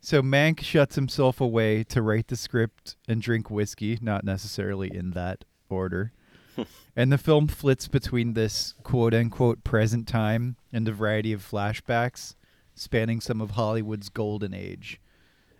So 0.00 0.20
Mank 0.20 0.60
shuts 0.60 0.96
himself 0.96 1.40
away 1.40 1.84
to 1.84 2.02
write 2.02 2.26
the 2.26 2.36
script 2.36 2.96
and 3.06 3.22
drink 3.22 3.50
whiskey, 3.50 3.98
not 4.02 4.24
necessarily 4.24 4.90
in 4.92 5.12
that 5.12 5.44
order. 5.68 6.12
and 6.96 7.12
the 7.12 7.18
film 7.18 7.48
flits 7.48 7.88
between 7.88 8.34
this 8.34 8.74
quote 8.82 9.14
unquote 9.14 9.62
present 9.64 10.08
time 10.08 10.56
and 10.72 10.88
a 10.88 10.92
variety 10.92 11.32
of 11.32 11.48
flashbacks 11.48 12.34
spanning 12.74 13.20
some 13.20 13.40
of 13.40 13.52
Hollywood's 13.52 14.08
golden 14.08 14.52
age. 14.52 15.00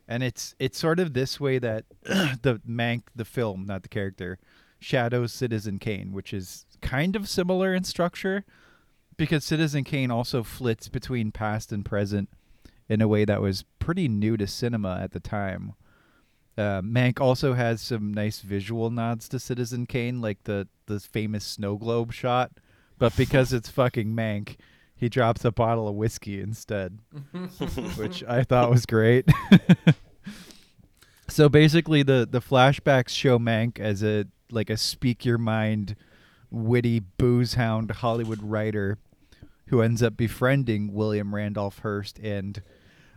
And 0.09 0.22
it's 0.22 0.55
it's 0.59 0.78
sort 0.78 0.98
of 0.98 1.14
this 1.14 1.38
way 1.38 1.59
that 1.59 1.85
the 2.02 2.61
Mank 2.68 3.05
the 3.14 3.24
film, 3.24 3.64
not 3.66 3.83
the 3.83 3.88
character, 3.88 4.38
shadows 4.81 5.33
Citizen 5.33 5.78
Kane, 5.78 6.12
which 6.12 6.35
is 6.35 6.66
kind 6.81 7.14
of 7.14 7.28
similar 7.28 7.72
in 7.74 7.85
structure 7.85 8.44
because 9.16 9.44
Citizen 9.44 9.85
Kane 9.85 10.11
also 10.11 10.42
flits 10.42 10.88
between 10.88 11.33
past 11.33 11.72
and 11.72 11.85
present 11.85 12.29
in 12.88 13.01
a 13.01 13.09
way 13.09 13.25
that 13.25 13.40
was 13.40 13.64
pretty 13.79 14.09
new 14.09 14.37
to 14.37 14.46
cinema 14.46 15.01
at 15.03 15.12
the 15.12 15.20
time. 15.20 15.75
Uh, 16.57 16.83
Mank 16.83 17.20
also 17.20 17.55
has 17.55 17.81
some 17.81 18.12
nice 18.12 18.40
visual 18.40 18.90
nods 18.90 19.29
to 19.31 19.38
Citizen 19.38 19.87
Kane, 19.87 20.20
like 20.20 20.44
the 20.44 20.68
the 20.87 21.01
famous 21.01 21.44
snow 21.44 21.77
globe 21.77 22.12
shot. 22.12 22.53
But 22.98 23.16
because 23.16 23.53
it's 23.53 23.70
fucking 23.70 24.14
Mank, 24.14 24.57
he 24.94 25.09
drops 25.09 25.44
a 25.44 25.51
bottle 25.51 25.88
of 25.88 25.94
whiskey 25.94 26.40
instead, 26.40 26.98
which 27.96 28.22
I 28.25 28.44
thought 28.44 28.70
was 28.70 28.85
great. 28.85 29.27
so 31.29 31.48
basically, 31.48 32.03
the 32.03 32.29
the 32.31 32.40
flashbacks 32.40 33.09
show 33.09 33.38
Mank 33.38 33.81
as 33.81 34.03
a 34.03 34.27
like 34.51 34.68
a 34.68 34.77
speak 34.77 35.25
your 35.25 35.38
mind, 35.38 35.96
witty 36.53 37.01
booze 37.01 37.55
hound 37.55 37.91
Hollywood 37.91 38.43
writer 38.43 38.99
who 39.69 39.81
ends 39.81 40.03
up 40.03 40.17
befriending 40.17 40.93
William 40.93 41.35
Randolph 41.35 41.79
Hearst 41.81 42.19
and 42.19 42.62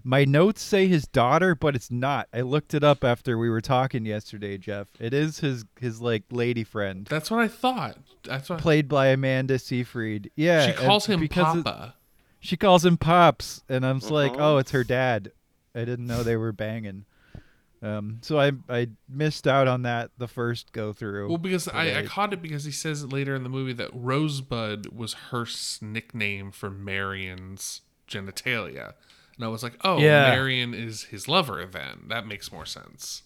my 0.07 0.23
notes 0.23 0.61
say 0.61 0.87
his 0.87 1.07
daughter, 1.07 1.55
but 1.55 1.75
it's 1.75 1.89
not. 1.89 2.27
I 2.31 2.41
looked 2.41 2.75
it 2.75 2.83
up 2.83 3.03
after 3.03 3.39
we 3.39 3.49
were 3.49 3.59
talking 3.59 4.05
yesterday, 4.05 4.55
Jeff. 4.59 4.85
It 4.99 5.15
is 5.15 5.39
his 5.39 5.65
his 5.79 5.99
like 5.99 6.23
lady 6.29 6.63
friend, 6.63 7.07
That's 7.09 7.31
what 7.31 7.39
I 7.39 7.47
thought. 7.47 7.97
That's 8.23 8.47
what 8.47 8.59
played 8.59 8.87
by 8.87 9.07
Amanda 9.07 9.57
Seyfried. 9.57 10.29
Yeah, 10.35 10.67
she 10.67 10.73
calls 10.73 11.07
him 11.07 11.19
because 11.19 11.57
it- 11.57 11.63
Papa. 11.65 11.95
she 12.39 12.55
calls 12.55 12.85
him 12.85 12.97
Pops, 12.97 13.63
and 13.67 13.83
I'm 13.83 13.97
like, 13.97 14.33
Uh-huh. 14.33 14.53
oh, 14.53 14.57
it's 14.59 14.71
her 14.71 14.83
dad. 14.83 15.31
I 15.73 15.79
didn't 15.85 16.05
know 16.05 16.21
they 16.21 16.37
were 16.37 16.51
banging. 16.53 17.05
Um, 17.81 18.19
so 18.21 18.39
I 18.39 18.51
I 18.69 18.87
missed 19.07 19.47
out 19.47 19.67
on 19.67 19.83
that 19.83 20.09
the 20.17 20.27
first 20.27 20.71
go 20.71 20.93
through. 20.93 21.27
Well, 21.29 21.37
because 21.37 21.67
I, 21.67 21.99
I 21.99 22.03
caught 22.03 22.33
it 22.33 22.41
because 22.41 22.63
he 22.63 22.71
says 22.71 23.03
it 23.03 23.11
later 23.13 23.35
in 23.35 23.43
the 23.43 23.49
movie 23.49 23.73
that 23.73 23.89
Rosebud 23.93 24.87
was 24.95 25.13
Hearst's 25.13 25.81
nickname 25.81 26.51
for 26.51 26.69
Marion's 26.69 27.81
genitalia. 28.07 28.93
And 29.35 29.43
I 29.45 29.49
was 29.49 29.61
like, 29.63 29.73
oh, 29.83 29.97
Yeah. 29.99 30.29
Marion 30.29 30.73
is 30.73 31.03
his 31.05 31.27
lover 31.27 31.65
then. 31.65 32.05
That 32.07 32.25
makes 32.25 32.51
more 32.51 32.65
sense. 32.65 33.23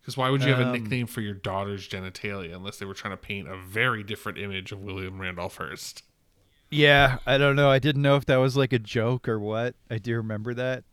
Because 0.00 0.16
why 0.16 0.30
would 0.30 0.42
you 0.42 0.50
have 0.50 0.60
a 0.60 0.66
Um, 0.66 0.72
nickname 0.72 1.06
for 1.06 1.20
your 1.20 1.34
daughter's 1.34 1.88
genitalia 1.88 2.54
unless 2.54 2.78
they 2.78 2.86
were 2.86 2.94
trying 2.94 3.12
to 3.12 3.16
paint 3.16 3.48
a 3.48 3.56
very 3.56 4.02
different 4.02 4.38
image 4.38 4.72
of 4.72 4.80
William 4.80 5.20
Randolph 5.20 5.56
Hearst? 5.56 6.02
Yeah, 6.70 7.18
I 7.26 7.38
don't 7.38 7.54
know. 7.56 7.70
I 7.70 7.78
didn't 7.78 8.02
know 8.02 8.16
if 8.16 8.26
that 8.26 8.36
was 8.36 8.56
like 8.56 8.72
a 8.72 8.78
joke 8.78 9.28
or 9.28 9.38
what. 9.38 9.74
I 9.90 9.98
do 9.98 10.16
remember 10.16 10.54
that. 10.54 10.84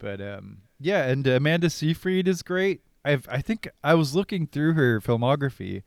But 0.00 0.20
um 0.20 0.62
yeah, 0.80 1.04
and 1.06 1.24
Amanda 1.26 1.70
Seyfried 1.70 2.26
is 2.26 2.42
great. 2.42 2.80
I've 3.04 3.28
I 3.30 3.40
think 3.40 3.68
I 3.84 3.94
was 3.94 4.14
looking 4.16 4.46
through 4.48 4.72
her 4.72 5.00
filmography 5.00 5.82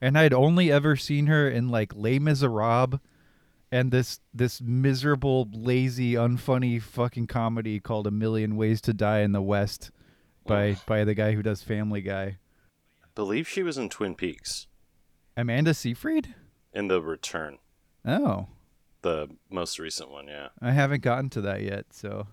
and 0.00 0.18
I'd 0.18 0.32
only 0.34 0.72
ever 0.72 0.96
seen 0.96 1.26
her 1.26 1.48
in 1.48 1.68
like 1.68 1.94
Les 1.94 2.18
Miserables 2.18 2.98
and 3.70 3.92
this 3.92 4.18
this 4.34 4.60
miserable, 4.60 5.48
lazy, 5.52 6.14
unfunny 6.14 6.82
fucking 6.82 7.28
comedy 7.28 7.78
called 7.78 8.06
A 8.08 8.10
Million 8.10 8.56
Ways 8.56 8.80
to 8.80 8.92
Die 8.92 9.20
in 9.20 9.30
the 9.32 9.40
West 9.42 9.90
by 10.46 10.76
by 10.86 11.04
the 11.04 11.14
guy 11.14 11.32
who 11.32 11.42
does 11.42 11.62
Family 11.62 12.00
Guy. 12.00 12.38
I 13.04 13.06
believe 13.14 13.46
she 13.46 13.62
was 13.62 13.78
in 13.78 13.88
Twin 13.90 14.14
Peaks 14.16 14.66
Amanda 15.36 15.74
Seyfried? 15.74 16.34
in 16.72 16.88
the 16.88 17.00
Return, 17.02 17.58
Oh. 18.06 18.46
the 19.02 19.28
most 19.50 19.78
recent 19.78 20.10
one. 20.10 20.28
Yeah, 20.28 20.48
I 20.62 20.70
haven't 20.72 21.02
gotten 21.02 21.28
to 21.30 21.40
that 21.42 21.62
yet, 21.62 21.86
so 21.92 22.26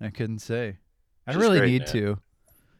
I 0.00 0.10
couldn't 0.10 0.40
say. 0.40 0.78
I 1.26 1.32
She's 1.32 1.40
really 1.40 1.58
great, 1.58 1.70
need 1.72 1.82
man. 1.82 1.88
to. 1.92 2.18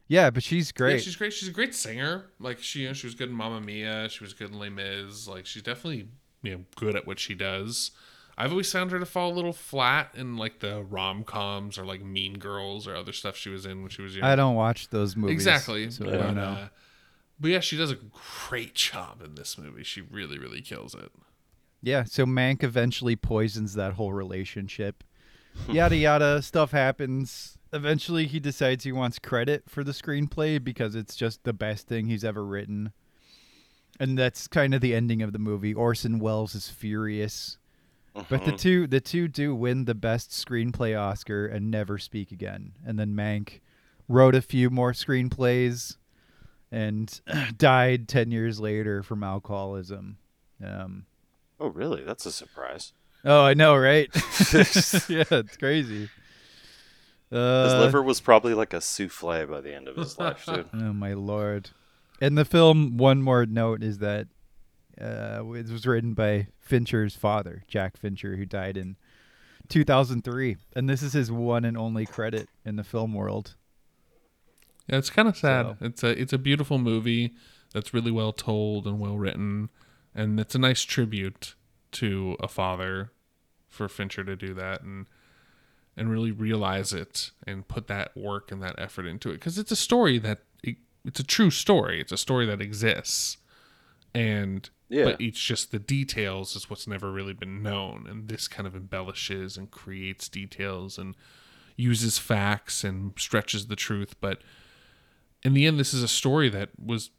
Yeah, 0.07 0.29
but 0.29 0.41
she's 0.43 0.69
Yeah, 0.69 0.77
great. 0.77 1.03
she's 1.03 1.15
great. 1.15 1.33
She's 1.33 1.49
a 1.49 1.51
great 1.51 1.75
singer. 1.75 2.27
Like 2.39 2.59
she, 2.59 2.81
you 2.81 2.87
know, 2.87 2.93
she 2.93 3.07
was 3.07 3.15
good 3.15 3.29
in 3.29 3.35
Mamma 3.35 3.59
Mia. 3.61 4.07
She 4.09 4.23
was 4.23 4.33
good 4.33 4.51
in 4.51 4.59
Les 4.59 4.69
Mis. 4.69 5.27
Like 5.27 5.45
she's 5.45 5.63
definitely 5.63 6.07
you 6.43 6.51
know 6.53 6.63
good 6.75 6.95
at 6.95 7.05
what 7.05 7.19
she 7.19 7.35
does. 7.35 7.91
I've 8.37 8.51
always 8.51 8.71
found 8.71 8.91
her 8.91 8.99
to 8.99 9.05
fall 9.05 9.33
a 9.33 9.35
little 9.35 9.51
flat 9.51 10.11
in 10.13 10.37
like 10.37 10.59
the 10.59 10.83
rom 10.83 11.23
coms 11.23 11.77
or 11.77 11.85
like 11.85 12.01
Mean 12.01 12.37
Girls 12.37 12.87
or 12.87 12.95
other 12.95 13.11
stuff 13.11 13.35
she 13.35 13.49
was 13.49 13.65
in 13.65 13.81
when 13.81 13.89
she 13.89 14.03
was 14.03 14.15
young. 14.15 14.23
I 14.25 14.35
don't 14.35 14.55
watch 14.55 14.89
those 14.89 15.15
movies. 15.15 15.33
exactly. 15.33 15.89
So 15.89 16.05
but, 16.05 16.13
I 16.13 16.17
don't 16.17 16.35
know. 16.35 16.41
uh, 16.43 16.67
but 17.39 17.49
yeah, 17.49 17.59
she 17.59 17.75
does 17.77 17.91
a 17.91 17.97
great 18.47 18.75
job 18.75 19.21
in 19.25 19.35
this 19.35 19.57
movie. 19.57 19.83
She 19.83 20.01
really, 20.01 20.37
really 20.37 20.61
kills 20.61 20.93
it. 20.93 21.11
Yeah, 21.81 22.03
so 22.05 22.25
Mank 22.25 22.63
eventually 22.63 23.15
poisons 23.15 23.73
that 23.73 23.93
whole 23.93 24.13
relationship. 24.13 25.03
yada 25.69 25.95
yada, 25.95 26.41
stuff 26.41 26.71
happens. 26.71 27.57
Eventually 27.73 28.25
he 28.27 28.39
decides 28.39 28.83
he 28.83 28.91
wants 28.91 29.19
credit 29.19 29.63
for 29.67 29.83
the 29.83 29.91
screenplay 29.91 30.63
because 30.63 30.95
it's 30.95 31.15
just 31.15 31.43
the 31.43 31.53
best 31.53 31.87
thing 31.87 32.07
he's 32.07 32.23
ever 32.23 32.45
written. 32.45 32.93
And 33.99 34.17
that's 34.17 34.47
kind 34.47 34.73
of 34.73 34.81
the 34.81 34.95
ending 34.95 35.21
of 35.21 35.33
the 35.33 35.39
movie. 35.39 35.73
Orson 35.73 36.19
Welles 36.19 36.55
is 36.55 36.69
furious. 36.69 37.57
But 38.29 38.45
the 38.45 38.51
two 38.51 38.87
the 38.87 38.99
two 38.99 39.27
do 39.27 39.53
win 39.53 39.85
the 39.85 39.93
best 39.93 40.31
screenplay 40.31 40.99
Oscar 40.99 41.45
and 41.45 41.69
never 41.69 41.97
speak 41.99 42.31
again. 42.31 42.73
And 42.85 42.97
then 42.97 43.13
Mank 43.13 43.59
wrote 44.07 44.33
a 44.33 44.41
few 44.41 44.69
more 44.69 44.91
screenplays 44.93 45.97
and 46.71 47.21
died 47.57 48.07
10 48.07 48.31
years 48.31 48.59
later 48.59 49.03
from 49.03 49.23
alcoholism. 49.23 50.17
Um 50.63 51.05
Oh, 51.59 51.67
really? 51.67 52.03
That's 52.03 52.25
a 52.25 52.31
surprise. 52.31 52.93
Oh, 53.29 53.43
I 53.43 53.53
know, 53.53 53.75
right? 53.75 54.07
yeah, 55.09 55.23
it's 55.31 55.57
crazy. 55.57 56.09
His 57.29 57.37
Uh, 57.39 57.79
liver 57.81 58.01
was 58.01 58.21
probably 58.21 58.53
like 58.53 58.73
a 58.73 58.79
souffle 58.79 59.45
by 59.47 59.59
the 59.61 59.75
end 59.75 59.87
of 59.89 59.97
his 59.97 60.17
life, 60.17 60.45
dude. 60.45 60.69
Oh 60.73 60.93
my 60.93 61.13
lord! 61.13 61.71
In 62.21 62.35
the 62.35 62.45
film, 62.45 62.95
one 62.97 63.21
more 63.21 63.45
note 63.45 63.83
is 63.83 63.97
that 63.97 64.27
uh, 64.99 65.43
it 65.55 65.69
was 65.69 65.85
written 65.85 66.13
by 66.13 66.47
Fincher's 66.59 67.15
father, 67.15 67.63
Jack 67.67 67.97
Fincher, 67.97 68.37
who 68.37 68.45
died 68.45 68.77
in 68.77 68.95
2003, 69.67 70.55
and 70.75 70.89
this 70.89 71.01
is 71.03 71.11
his 71.13 71.29
one 71.31 71.65
and 71.65 71.77
only 71.77 72.05
credit 72.05 72.47
in 72.65 72.77
the 72.77 72.83
film 72.83 73.13
world. 73.13 73.55
Yeah, 74.87 74.97
it's 74.99 75.09
kind 75.09 75.27
of 75.27 75.35
sad. 75.35 75.65
So- 75.65 75.85
It's 75.85 76.03
a 76.03 76.21
it's 76.21 76.33
a 76.33 76.37
beautiful 76.37 76.77
movie 76.77 77.33
that's 77.73 77.93
really 77.93 78.11
well 78.11 78.31
told 78.31 78.87
and 78.87 78.99
well 79.01 79.17
written, 79.17 79.69
and 80.15 80.39
it's 80.39 80.55
a 80.55 80.59
nice 80.59 80.83
tribute 80.83 81.55
to 81.91 82.37
a 82.39 82.47
father 82.47 83.11
for 83.69 83.87
Fincher 83.89 84.23
to 84.23 84.35
do 84.35 84.53
that 84.53 84.81
and 84.81 85.05
and 85.95 86.11
really 86.11 86.31
realize 86.31 86.93
it 86.93 87.31
and 87.47 87.67
put 87.67 87.87
that 87.87 88.15
work 88.15 88.51
and 88.51 88.61
that 88.61 88.75
effort 88.77 89.07
into 89.07 89.29
it 89.29 89.33
because 89.33 89.57
it's 89.57 89.71
a 89.71 89.75
story 89.75 90.19
that 90.19 90.41
it, 90.63 90.75
it's 91.03 91.19
a 91.19 91.23
true 91.23 91.49
story. 91.49 91.99
It's 91.99 92.11
a 92.11 92.17
story 92.17 92.45
that 92.45 92.61
exists, 92.61 93.37
and 94.13 94.69
Yeah. 94.89 95.05
but 95.05 95.19
it's 95.21 95.39
just 95.39 95.71
the 95.71 95.79
details 95.79 96.55
is 96.55 96.69
what's 96.69 96.85
never 96.87 97.11
really 97.11 97.33
been 97.33 97.63
known, 97.63 98.05
and 98.07 98.27
this 98.29 98.47
kind 98.47 98.67
of 98.67 98.75
embellishes 98.75 99.57
and 99.57 99.71
creates 99.71 100.29
details 100.29 100.97
and 100.99 101.15
uses 101.75 102.17
facts 102.19 102.83
and 102.83 103.13
stretches 103.17 103.67
the 103.67 103.75
truth, 103.75 104.15
but 104.21 104.41
in 105.43 105.53
the 105.53 105.65
end, 105.65 105.79
this 105.79 105.93
is 105.93 106.01
a 106.03 106.07
story 106.07 106.49
that 106.49 106.69
was 106.83 107.11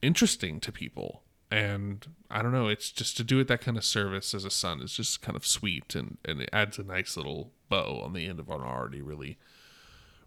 interesting 0.00 0.60
to 0.60 0.72
people. 0.72 1.22
And 1.52 2.06
I 2.30 2.40
don't 2.40 2.52
know, 2.52 2.68
it's 2.68 2.90
just 2.90 3.18
to 3.18 3.24
do 3.24 3.38
it 3.38 3.46
that 3.48 3.60
kind 3.60 3.76
of 3.76 3.84
service 3.84 4.32
as 4.32 4.46
a 4.46 4.50
son 4.50 4.80
is 4.80 4.94
just 4.94 5.20
kind 5.20 5.36
of 5.36 5.46
sweet 5.46 5.94
and, 5.94 6.16
and 6.24 6.40
it 6.40 6.48
adds 6.50 6.78
a 6.78 6.82
nice 6.82 7.14
little 7.14 7.52
bow 7.68 8.00
on 8.02 8.14
the 8.14 8.26
end 8.26 8.40
of 8.40 8.48
an 8.48 8.62
already 8.62 9.02
really, 9.02 9.36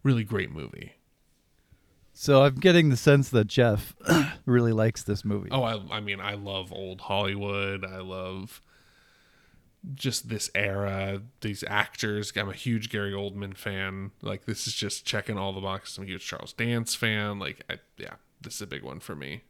really 0.04 0.24
great 0.24 0.52
movie. 0.52 0.94
So 2.14 2.44
I'm 2.44 2.56
getting 2.56 2.90
the 2.90 2.96
sense 2.96 3.30
that 3.30 3.48
Jeff 3.48 3.96
really 4.46 4.72
likes 4.72 5.02
this 5.02 5.26
movie. 5.26 5.50
Oh, 5.52 5.64
I, 5.64 5.98
I 5.98 6.00
mean, 6.00 6.22
I 6.22 6.36
love 6.36 6.72
old 6.72 7.02
Hollywood. 7.02 7.84
I 7.84 8.02
love 8.02 8.62
just 9.96 10.30
this 10.30 10.52
era, 10.54 11.24
these 11.42 11.64
actors. 11.68 12.32
I'm 12.36 12.50
a 12.50 12.54
huge 12.54 12.92
Gary 12.92 13.14
Oldman 13.14 13.58
fan. 13.58 14.12
Like, 14.22 14.46
this 14.46 14.68
is 14.68 14.76
just 14.76 15.08
checking 15.08 15.40
all 15.40 15.54
the 15.54 15.62
boxes. 15.62 15.98
I'm 15.98 16.04
a 16.04 16.08
huge 16.08 16.26
Charles 16.28 16.54
Dance 16.54 16.94
fan. 16.94 17.40
Like, 17.40 17.64
I, 17.68 17.80
yeah, 17.98 18.14
this 18.42 18.54
is 18.54 18.62
a 18.62 18.68
big 18.68 18.84
one 18.84 19.00
for 19.00 19.16
me. 19.16 19.42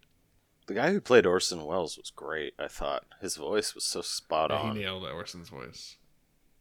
The 0.67 0.73
guy 0.73 0.91
who 0.91 0.99
played 1.01 1.25
Orson 1.25 1.63
Welles 1.63 1.97
was 1.97 2.09
great. 2.09 2.53
I 2.57 2.67
thought 2.67 3.03
his 3.21 3.35
voice 3.35 3.75
was 3.75 3.83
so 3.85 4.01
spot 4.01 4.49
Yeah, 4.51 4.73
he 4.73 4.79
nailed 4.79 5.03
Orson's 5.03 5.49
voice. 5.49 5.97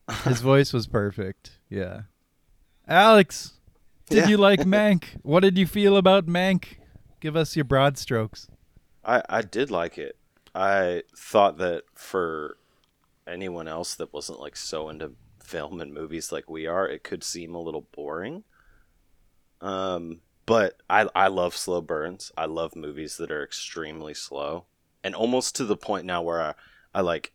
His 0.24 0.42
voice 0.42 0.74
was 0.74 0.86
perfect. 0.86 1.52
Yeah. 1.70 2.02
Alex, 2.86 3.54
did 4.10 4.18
Yeah. 4.24 4.28
you 4.28 4.36
like 4.36 4.60
Mank? 4.66 5.18
What 5.22 5.40
did 5.40 5.56
you 5.56 5.66
feel 5.66 5.96
about 5.96 6.26
Mank? 6.26 6.76
Give 7.20 7.34
us 7.36 7.56
your 7.56 7.64
broad 7.64 7.96
strokes. 7.96 8.48
I 9.02 9.22
I 9.30 9.40
did 9.40 9.70
like 9.70 9.96
it. 9.96 10.16
I 10.54 11.04
thought 11.16 11.56
that 11.56 11.84
for 11.94 12.58
anyone 13.26 13.66
else 13.66 13.94
that 13.94 14.12
wasn't 14.12 14.40
like 14.40 14.56
so 14.56 14.90
into 14.90 15.12
film 15.42 15.80
and 15.80 15.94
movies 15.94 16.30
like 16.30 16.50
we 16.50 16.66
are, 16.66 16.86
it 16.86 17.02
could 17.02 17.24
seem 17.24 17.54
a 17.54 17.60
little 17.62 17.86
boring. 17.92 18.44
Um, 19.62 20.20
but 20.46 20.80
I 20.88 21.08
I 21.14 21.28
love 21.28 21.56
slow 21.56 21.80
burns. 21.80 22.32
I 22.36 22.46
love 22.46 22.76
movies 22.76 23.16
that 23.16 23.30
are 23.30 23.42
extremely 23.44 24.14
slow. 24.14 24.66
and 25.02 25.14
almost 25.14 25.54
to 25.56 25.64
the 25.64 25.76
point 25.76 26.06
now 26.06 26.22
where 26.22 26.40
I, 26.40 26.54
I 26.94 27.00
like 27.02 27.32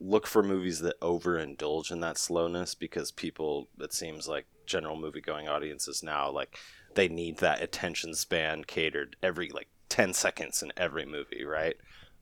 look 0.00 0.26
for 0.26 0.42
movies 0.42 0.78
that 0.80 1.00
overindulge 1.00 1.90
in 1.90 2.00
that 2.00 2.18
slowness 2.18 2.74
because 2.74 3.10
people 3.10 3.68
it 3.80 3.92
seems 3.92 4.28
like 4.28 4.46
general 4.66 4.96
movie 4.96 5.20
going 5.20 5.48
audiences 5.48 6.02
now 6.02 6.30
like 6.30 6.56
they 6.94 7.08
need 7.08 7.38
that 7.38 7.62
attention 7.62 8.14
span 8.14 8.62
catered 8.64 9.16
every 9.22 9.48
like 9.50 9.68
10 9.88 10.12
seconds 10.14 10.62
in 10.62 10.72
every 10.76 11.04
movie 11.06 11.44
right 11.44 11.76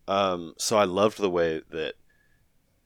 um, 0.08 0.54
so 0.56 0.78
i 0.78 0.84
loved 0.84 1.18
the 1.18 1.28
way 1.30 1.60
that 1.70 1.94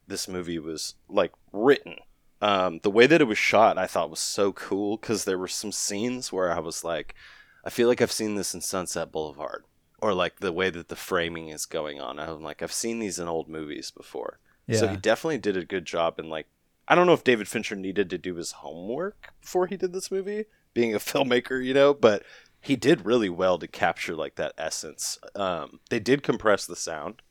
this 0.07 0.27
movie 0.27 0.59
was 0.59 0.95
like 1.07 1.31
written 1.53 1.95
um, 2.41 2.79
the 2.83 2.91
way 2.91 3.05
that 3.07 3.21
it 3.21 3.27
was 3.27 3.37
shot 3.37 3.77
i 3.77 3.87
thought 3.87 4.09
was 4.09 4.19
so 4.19 4.51
cool 4.51 4.97
because 4.97 5.23
there 5.23 5.37
were 5.37 5.47
some 5.47 5.71
scenes 5.71 6.33
where 6.33 6.51
i 6.51 6.59
was 6.59 6.83
like 6.83 7.15
i 7.63 7.69
feel 7.69 7.87
like 7.87 8.01
i've 8.01 8.11
seen 8.11 8.35
this 8.35 8.53
in 8.53 8.61
sunset 8.61 9.11
boulevard 9.11 9.63
or 10.01 10.13
like 10.13 10.39
the 10.39 10.51
way 10.51 10.69
that 10.69 10.89
the 10.89 10.95
framing 10.95 11.49
is 11.49 11.65
going 11.65 12.01
on. 12.01 12.19
I'm 12.19 12.41
like 12.41 12.61
i've 12.61 12.73
seen 12.73 12.99
these 12.99 13.19
in 13.19 13.27
old 13.27 13.47
movies 13.47 13.91
before. 13.91 14.39
So 14.79 14.87
he 14.87 14.97
definitely 14.97 15.37
did 15.37 15.57
a 15.57 15.65
good 15.65 15.85
job 15.85 16.19
in 16.19 16.29
like 16.29 16.47
I 16.87 16.95
don't 16.95 17.07
know 17.07 17.13
if 17.13 17.23
David 17.23 17.47
Fincher 17.47 17.75
needed 17.75 18.09
to 18.09 18.17
do 18.17 18.35
his 18.35 18.53
homework 18.53 19.33
before 19.41 19.67
he 19.67 19.77
did 19.77 19.93
this 19.93 20.11
movie, 20.11 20.45
being 20.73 20.93
a 20.95 20.99
filmmaker, 20.99 21.63
you 21.63 21.73
know, 21.73 21.93
but 21.93 22.23
he 22.59 22.75
did 22.75 23.05
really 23.05 23.29
well 23.29 23.57
to 23.59 23.67
capture 23.67 24.15
like 24.15 24.35
that 24.35 24.53
essence. 24.57 25.19
Um, 25.35 25.79
they 25.89 25.99
did 25.99 26.23
compress 26.23 26.65
the 26.65 26.75
sound 26.75 27.21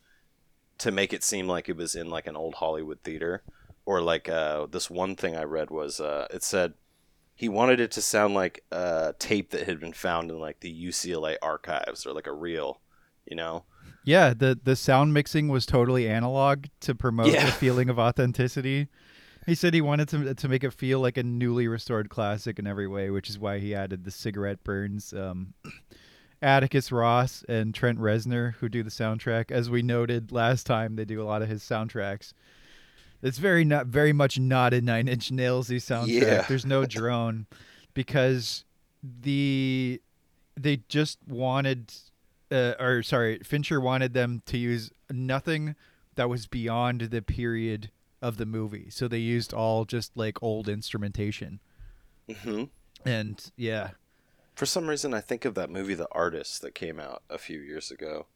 to 0.78 0.90
make 0.90 1.12
it 1.12 1.22
seem 1.22 1.46
like 1.46 1.68
it 1.68 1.76
was 1.76 1.94
in 1.94 2.08
like 2.08 2.26
an 2.26 2.36
old 2.36 2.54
Hollywood 2.54 3.00
theater, 3.02 3.42
or 3.84 4.00
like 4.00 4.28
uh, 4.28 4.66
this 4.66 4.88
one 4.88 5.16
thing 5.16 5.36
I 5.36 5.42
read 5.42 5.70
was 5.70 6.00
uh, 6.00 6.26
it 6.32 6.42
said 6.42 6.74
he 7.40 7.48
wanted 7.48 7.80
it 7.80 7.90
to 7.92 8.02
sound 8.02 8.34
like 8.34 8.62
a 8.70 9.14
tape 9.18 9.50
that 9.50 9.66
had 9.66 9.80
been 9.80 9.94
found 9.94 10.30
in 10.30 10.38
like 10.38 10.60
the 10.60 10.86
UCLA 10.88 11.36
archives 11.40 12.04
or 12.04 12.12
like 12.12 12.26
a 12.26 12.32
reel, 12.34 12.80
you 13.24 13.34
know. 13.34 13.64
Yeah, 14.04 14.34
the 14.34 14.58
the 14.62 14.76
sound 14.76 15.14
mixing 15.14 15.48
was 15.48 15.64
totally 15.64 16.06
analog 16.06 16.66
to 16.80 16.94
promote 16.94 17.32
Yeah. 17.32 17.46
the 17.46 17.52
feeling 17.52 17.88
of 17.88 17.98
authenticity. 17.98 18.88
He 19.46 19.54
said 19.54 19.72
he 19.72 19.80
wanted 19.80 20.06
to 20.10 20.34
to 20.34 20.48
make 20.48 20.64
it 20.64 20.74
feel 20.74 21.00
like 21.00 21.16
a 21.16 21.22
newly 21.22 21.66
restored 21.66 22.10
classic 22.10 22.58
in 22.58 22.66
every 22.66 22.86
way, 22.86 23.08
which 23.08 23.30
is 23.30 23.38
why 23.38 23.58
he 23.58 23.74
added 23.74 24.04
the 24.04 24.10
cigarette 24.10 24.62
burns. 24.62 25.14
Um, 25.14 25.54
Atticus 26.42 26.92
Ross 26.92 27.42
and 27.48 27.74
Trent 27.74 27.98
Reznor, 27.98 28.54
who 28.56 28.68
do 28.68 28.82
the 28.82 28.90
soundtrack, 28.90 29.50
as 29.50 29.68
we 29.70 29.80
noted 29.82 30.30
last 30.32 30.66
time, 30.66 30.96
they 30.96 31.04
do 31.06 31.20
a 31.22 31.24
lot 31.24 31.40
of 31.42 31.48
his 31.48 31.62
soundtracks. 31.62 32.32
It's 33.22 33.38
very 33.38 33.64
not 33.64 33.86
very 33.86 34.12
much 34.12 34.38
not 34.38 34.72
a 34.72 34.80
Nine 34.80 35.08
Inch 35.08 35.30
Nailsy 35.30 35.76
soundtrack. 35.76 36.22
Yeah. 36.22 36.42
There's 36.48 36.66
no 36.66 36.86
drone 36.86 37.46
because 37.94 38.64
the 39.02 40.00
they 40.56 40.82
just 40.88 41.18
wanted 41.26 41.92
uh, 42.50 42.74
or 42.80 43.02
sorry, 43.02 43.38
Fincher 43.44 43.80
wanted 43.80 44.14
them 44.14 44.42
to 44.46 44.58
use 44.58 44.90
nothing 45.10 45.76
that 46.16 46.28
was 46.28 46.46
beyond 46.46 47.02
the 47.02 47.22
period 47.22 47.90
of 48.20 48.36
the 48.36 48.46
movie. 48.46 48.88
So 48.90 49.08
they 49.08 49.18
used 49.18 49.54
all 49.54 49.84
just 49.84 50.16
like 50.16 50.42
old 50.42 50.68
instrumentation. 50.68 51.60
hmm 52.42 52.64
And 53.04 53.50
yeah, 53.56 53.90
For 54.54 54.66
some 54.66 54.88
reason, 54.88 55.14
I 55.14 55.20
think 55.20 55.44
of 55.44 55.54
that 55.54 55.70
movie, 55.70 55.94
The 55.94 56.08
Artist, 56.12 56.60
that 56.62 56.74
came 56.74 57.00
out 57.00 57.22
a 57.30 57.38
few 57.38 57.60
years 57.60 57.90
ago. 57.90 58.26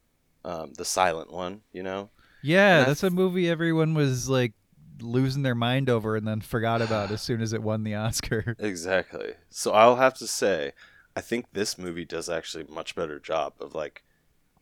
Um, 0.44 0.72
the 0.74 0.84
silent 0.84 1.32
one, 1.32 1.62
you 1.72 1.82
know? 1.82 2.10
yeah, 2.42 2.80
And 2.80 2.88
that's 2.88 3.02
a 3.02 3.10
movie 3.10 3.48
everyone 3.48 3.94
was 3.94 4.28
like 4.28 4.52
losing 5.00 5.42
their 5.42 5.54
mind 5.54 5.90
over 5.90 6.16
and 6.16 6.26
then 6.26 6.40
forgot 6.40 6.82
about 6.82 7.10
as 7.10 7.22
soon 7.22 7.40
as 7.40 7.52
it 7.52 7.62
won 7.62 7.84
the 7.84 7.94
Oscar. 7.94 8.56
Exactly. 8.58 9.34
So 9.50 9.72
I'll 9.72 9.96
have 9.96 10.14
to 10.14 10.26
say, 10.26 10.72
I 11.16 11.20
think 11.20 11.52
this 11.52 11.78
movie 11.78 12.04
does 12.04 12.28
actually 12.28 12.64
a 12.68 12.70
much 12.70 12.94
better 12.94 13.18
job 13.18 13.54
of 13.60 13.74
like 13.74 14.02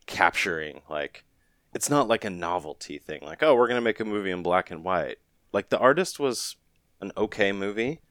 capturing 0.05 0.81
like 0.89 1.23
it's 1.73 1.89
not 1.89 2.07
like 2.07 2.25
a 2.25 2.29
novelty 2.29 2.97
thing 2.97 3.21
like 3.23 3.41
oh 3.41 3.55
we're 3.55 3.67
going 3.67 3.77
to 3.77 3.81
make 3.81 3.99
a 3.99 4.05
movie 4.05 4.31
in 4.31 4.43
black 4.43 4.69
and 4.69 4.83
white 4.83 5.17
like 5.51 5.69
the 5.69 5.79
artist 5.79 6.19
was 6.19 6.55
an 7.01 7.11
okay 7.15 7.51
movie 7.51 8.01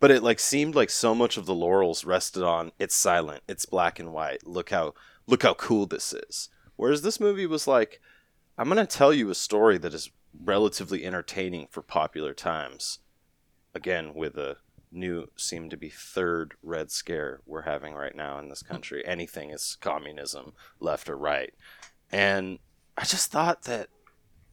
but 0.00 0.10
it 0.10 0.22
like 0.22 0.40
seemed 0.40 0.74
like 0.74 0.90
so 0.90 1.14
much 1.14 1.36
of 1.36 1.46
the 1.46 1.54
laurels 1.54 2.04
rested 2.04 2.42
on 2.42 2.72
it's 2.78 2.94
silent 2.94 3.42
it's 3.48 3.66
black 3.66 3.98
and 3.98 4.12
white 4.12 4.46
look 4.46 4.70
how 4.70 4.94
look 5.26 5.42
how 5.42 5.54
cool 5.54 5.86
this 5.86 6.12
is 6.12 6.48
whereas 6.76 7.02
this 7.02 7.20
movie 7.20 7.46
was 7.46 7.66
like 7.66 8.00
i'm 8.56 8.68
going 8.68 8.76
to 8.78 8.86
tell 8.86 9.12
you 9.12 9.30
a 9.30 9.34
story 9.34 9.78
that 9.78 9.94
is 9.94 10.10
relatively 10.42 11.04
entertaining 11.04 11.68
for 11.70 11.82
popular 11.82 12.34
times. 12.34 13.00
Again 13.74 14.14
with 14.14 14.36
a 14.36 14.58
new 14.92 15.28
seem 15.36 15.68
to 15.68 15.76
be 15.76 15.88
third 15.88 16.54
red 16.62 16.90
scare 16.90 17.40
we're 17.46 17.62
having 17.62 17.94
right 17.94 18.14
now 18.14 18.38
in 18.38 18.48
this 18.48 18.62
hmm. 18.62 18.72
country. 18.72 19.04
Anything 19.06 19.50
is 19.50 19.76
communism 19.80 20.52
left 20.80 21.08
or 21.08 21.16
right. 21.16 21.54
And 22.12 22.58
i 22.96 23.04
just 23.04 23.32
thought 23.32 23.62
that 23.62 23.88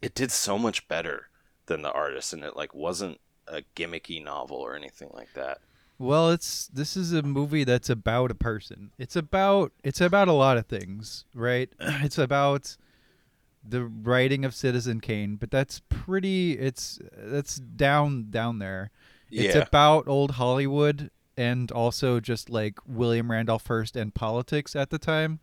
it 0.02 0.16
did 0.16 0.32
so 0.32 0.58
much 0.58 0.88
better 0.88 1.30
than 1.68 1.84
the 1.84 1.92
artist 1.92 2.34
and 2.34 2.44
it 2.44 2.58
like 2.58 2.74
wasn't 2.74 3.20
a 3.48 3.62
gimmicky 3.76 4.24
novel 4.24 4.58
or 4.58 4.76
anything 4.76 5.10
like 5.14 5.34
that. 5.34 5.60
Well, 6.00 6.32
it's 6.32 6.68
this 6.68 6.98
is 6.98 7.14
a 7.14 7.22
movie 7.22 7.64
that's 7.64 7.90
about 7.90 8.32
a 8.32 8.36
person. 8.36 8.92
It's 8.98 9.16
about 9.16 9.72
it's 9.84 10.02
about 10.02 10.28
a 10.28 10.34
lot 10.34 10.58
of 10.58 10.66
things, 10.66 11.26
right? 11.36 11.70
It's 11.80 12.18
about 12.18 12.76
the 13.64 13.86
writing 13.86 14.46
of 14.46 14.56
Citizen 14.56 15.00
Kane, 15.00 15.36
but 15.36 15.52
that's 15.52 15.82
pretty 15.90 16.54
it's 16.54 17.00
that's 17.16 17.58
down 17.58 18.30
down 18.30 18.60
there. 18.60 18.92
It's 19.30 19.56
about 19.56 20.08
old 20.08 20.32
Hollywood 20.32 21.10
and 21.38 21.72
also 21.72 22.20
just 22.20 22.50
like 22.50 22.80
William 22.86 23.32
Randolph 23.32 23.66
Hearst 23.68 23.96
and 23.96 24.14
politics 24.14 24.76
at 24.76 24.90
the 24.90 25.00
time. 25.00 25.40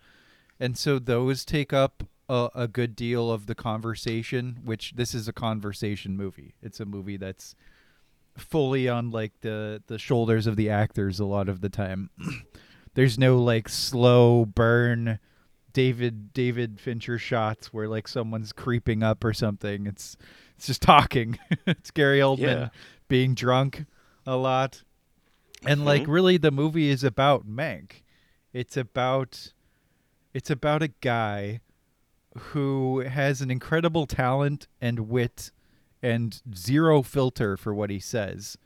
And 0.61 0.77
so 0.77 0.99
those 0.99 1.45
take 1.45 1.73
up 1.73 2.05
a, 2.29 2.51
a 2.55 2.69
good 2.69 2.95
deal 2.95 3.31
of 3.31 3.47
the 3.47 3.55
conversation, 3.55 4.59
which 4.65 4.93
this 4.97 5.15
is 5.15 5.29
a 5.29 5.33
conversation 5.33 6.17
movie. 6.17 6.55
It's 6.63 6.81
a 6.81 6.85
movie 6.85 7.17
that's 7.17 7.55
fully 8.37 8.89
on 8.89 9.11
like 9.11 9.33
the 9.41 9.83
the 9.87 9.99
shoulders 9.99 10.47
of 10.47 10.57
the 10.57 10.71
actors 10.71 11.19
a 11.19 11.25
lot 11.25 11.49
of 11.49 11.61
the 11.61 11.69
time. 11.69 12.11
There's 12.95 13.19
no 13.19 13.39
like 13.39 13.69
slow 13.69 14.45
burn 14.45 15.19
David 15.79 16.33
David 16.33 16.81
Fincher 16.81 17.19
shots 17.21 17.73
where 17.73 17.87
like 17.87 18.09
someone's 18.09 18.53
creeping 18.53 19.05
up 19.05 19.23
or 19.23 19.33
something. 19.33 19.87
It's 19.87 20.17
it's 20.57 20.67
just 20.67 20.83
talking. 20.83 21.39
it's 21.69 21.93
Gary 21.93 22.19
Oldman 22.19 22.41
Yeah. 22.41 22.69
being 23.07 23.33
drunk 23.37 23.85
a 24.27 24.35
lot. 24.37 24.83
And 25.65 25.85
like 25.85 26.03
Mhm. 26.03 26.09
really 26.09 26.37
the 26.37 26.51
movie 26.51 26.89
is 26.91 27.05
about 27.05 27.47
Mank. 27.47 28.03
It's 28.53 28.77
about 28.77 29.53
it's 30.35 30.51
about 30.51 30.83
a 30.83 30.89
guy 31.01 31.61
who 32.37 33.01
has 33.01 33.41
an 33.41 33.49
incredible 33.51 34.07
talent 34.07 34.67
and 34.81 35.09
wit 35.09 35.53
and 36.03 36.43
zero 36.57 37.03
filter 37.03 37.57
for 37.57 37.73
what 37.73 37.89
he 37.91 38.01
says, 38.01 38.59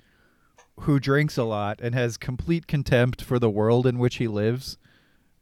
who 0.81 0.99
drinks 0.99 1.37
a 1.37 1.45
lot 1.45 1.79
and 1.83 1.95
has 1.95 2.17
complete 2.17 2.67
contempt 2.67 3.21
for 3.23 3.39
the 3.39 3.51
world 3.51 3.87
in 3.87 3.99
which 3.99 4.17
he 4.17 4.29
lives, 4.29 4.79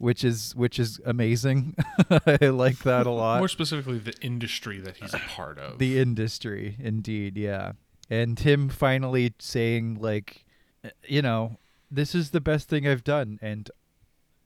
which 0.01 0.25
is 0.25 0.57
which 0.57 0.79
is 0.79 0.99
amazing. 1.05 1.77
I 2.27 2.47
like 2.47 2.79
that 2.79 3.07
a 3.07 3.11
lot. 3.11 3.39
More 3.39 3.49
specifically, 3.49 3.99
the 3.99 4.15
industry 4.23 4.81
that 4.81 4.97
he's 4.97 5.13
a 5.13 5.19
part 5.19 5.59
of. 5.59 5.79
The 5.79 5.99
industry, 5.99 6.77
indeed, 6.81 7.37
yeah. 7.37 7.73
And 8.09 8.39
him 8.39 8.71
finally 8.71 9.35
saying 9.39 9.99
like, 10.01 10.47
eh, 10.83 10.91
you 11.07 11.21
know, 11.21 11.59
this 11.91 12.15
is 12.15 12.31
the 12.31 12.41
best 12.41 12.69
thing 12.69 12.89
I've 12.89 13.05
done, 13.05 13.39
and 13.43 13.71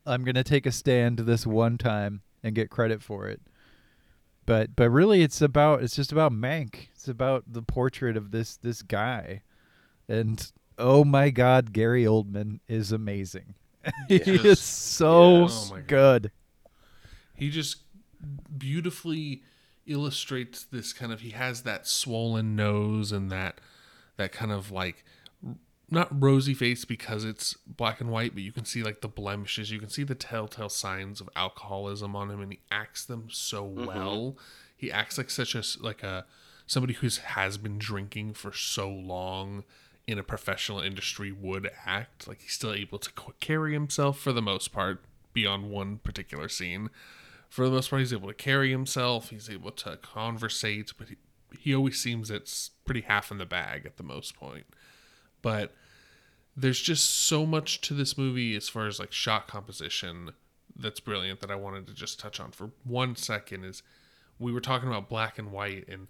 I'm 0.05 0.25
gonna 0.25 0.43
take 0.43 0.67
a 0.67 0.73
stand 0.73 1.21
this 1.21 1.47
one 1.47 1.79
time 1.79 2.23
and 2.43 2.57
get 2.57 2.69
credit 2.69 3.01
for 3.01 3.29
it. 3.29 3.41
But 4.47 4.75
but 4.75 4.91
really, 4.91 5.23
it's 5.23 5.41
about 5.41 5.85
it's 5.85 5.95
just 5.95 6.11
about 6.11 6.33
Mank. 6.33 6.89
It's 6.97 7.07
about 7.07 7.45
the 7.47 7.63
portrait 7.63 8.17
of 8.17 8.33
this 8.33 8.57
this 8.57 8.83
guy, 8.83 9.43
and 10.09 10.51
oh 10.79 11.05
my 11.05 11.31
God, 11.31 11.73
Gary 11.73 12.03
Oldman 12.03 12.59
is 12.67 12.91
amazing. 12.91 13.55
he 14.09 14.17
Yes. 14.17 14.45
is 14.45 14.61
so 14.61 15.43
Yes. 15.43 15.71
Oh 15.73 15.79
good. 15.87 16.31
he 17.35 17.51
just 17.51 17.79
beautifully 18.57 19.43
illustrates 19.87 20.65
this 20.65 20.93
kind 20.93 21.13
of 21.13 21.21
he 21.21 21.31
has 21.31 21.63
that 21.63 21.87
swollen 21.87 22.57
nose 22.57 23.13
and 23.13 23.31
that 23.31 23.61
that 24.17 24.33
kind 24.33 24.51
of 24.53 24.71
like 24.71 25.05
not 25.91 26.09
rosy 26.23 26.55
face 26.55 26.85
because 26.87 27.25
it's 27.25 27.55
black 27.67 28.01
and 28.01 28.11
white 28.11 28.33
but 28.33 28.43
you 28.43 28.51
can 28.51 28.65
see 28.65 28.83
like 28.83 29.03
the 29.03 29.09
blemishes 29.09 29.71
you 29.71 29.79
can 29.79 29.91
see 29.91 30.03
the 30.03 30.15
telltale 30.15 30.71
signs 30.71 31.21
of 31.21 31.29
alcoholism 31.37 32.17
on 32.17 32.31
him 32.31 32.41
and 32.41 32.53
he 32.53 32.61
acts 32.71 33.05
them 33.05 33.29
so 33.31 33.65
mm-hmm. 33.69 33.85
well 33.85 34.37
he 34.75 34.91
acts 34.91 35.19
like 35.19 35.29
such 35.29 35.55
a 35.55 35.63
like 35.81 36.03
a 36.03 36.25
somebody 36.67 36.95
who's 36.95 37.19
has 37.19 37.59
been 37.59 37.79
drinking 37.79 38.33
for 38.33 38.53
so 38.55 38.89
long 38.89 39.65
in 40.07 40.19
a 40.19 40.23
professional 40.23 40.81
industry 40.81 41.33
would 41.33 41.71
act 41.87 42.29
like 42.29 42.43
he's 42.43 42.53
still 42.53 42.73
able 42.73 42.99
to 42.99 43.11
carry 43.41 43.73
himself 43.73 44.19
for 44.19 44.33
the 44.33 44.43
most 44.43 44.73
part 44.73 45.03
beyond 45.33 45.71
one 45.71 45.99
particular 45.99 46.49
scene 46.49 46.91
for 47.55 47.67
the 47.67 47.71
most 47.71 47.91
part, 47.91 48.01
he's 48.01 48.13
able 48.13 48.27
to 48.27 48.35
carry 48.35 48.73
himself. 48.73 49.31
He's 49.31 49.49
able 49.49 49.71
to 49.71 49.97
conversate, 49.99 50.93
but 50.99 51.11
he, 51.11 51.17
he 51.57 51.73
always 51.73 52.01
seems 52.01 52.29
it's 52.29 52.73
pretty 52.85 53.03
half 53.03 53.31
in 53.31 53.39
the 53.39 53.47
bag 53.47 53.87
at 53.87 53.97
the 53.97 54.03
most 54.03 54.35
point. 54.35 54.67
But 55.41 55.73
there's 56.57 56.81
just 56.81 57.09
so 57.09 57.47
much 57.47 57.81
to 57.83 57.95
this 57.95 58.19
movie 58.19 58.57
as 58.57 58.69
far 58.69 58.89
as 58.89 58.99
like 58.99 59.13
shot 59.13 59.47
composition 59.47 60.31
that's 60.75 60.99
brilliant 60.99 61.39
that 61.43 61.51
I 61.53 61.55
wanted 61.55 61.87
to 61.87 61.95
just 61.95 62.19
touch 62.19 62.41
on 62.41 62.51
for 62.51 62.73
one 62.83 63.15
second 63.15 63.65
is 63.65 63.85
we 64.41 64.51
were 64.51 64.61
talking 64.61 64.89
about 64.89 65.09
black 65.09 65.39
and 65.39 65.53
white, 65.53 65.87
and 65.87 66.09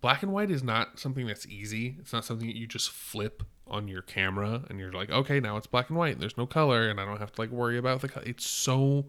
black 0.00 0.22
and 0.22 0.32
white 0.32 0.50
is 0.50 0.62
not 0.62 0.98
something 0.98 1.26
that's 1.26 1.46
easy. 1.46 1.96
It's 1.98 2.12
not 2.12 2.24
something 2.24 2.46
that 2.46 2.56
you 2.56 2.66
just 2.66 2.90
flip 2.90 3.42
on 3.66 3.88
your 3.88 4.02
camera 4.02 4.62
and 4.68 4.78
you're 4.78 4.92
like, 4.92 5.10
okay, 5.10 5.40
now 5.40 5.56
it's 5.56 5.66
black 5.66 5.88
and 5.88 5.98
white. 5.98 6.14
And 6.14 6.22
there's 6.22 6.36
no 6.36 6.46
color, 6.46 6.88
and 6.88 7.00
I 7.00 7.04
don't 7.04 7.18
have 7.18 7.32
to 7.32 7.40
like 7.40 7.50
worry 7.50 7.78
about 7.78 8.00
the. 8.00 8.08
color. 8.08 8.26
It's 8.26 8.46
so. 8.46 9.06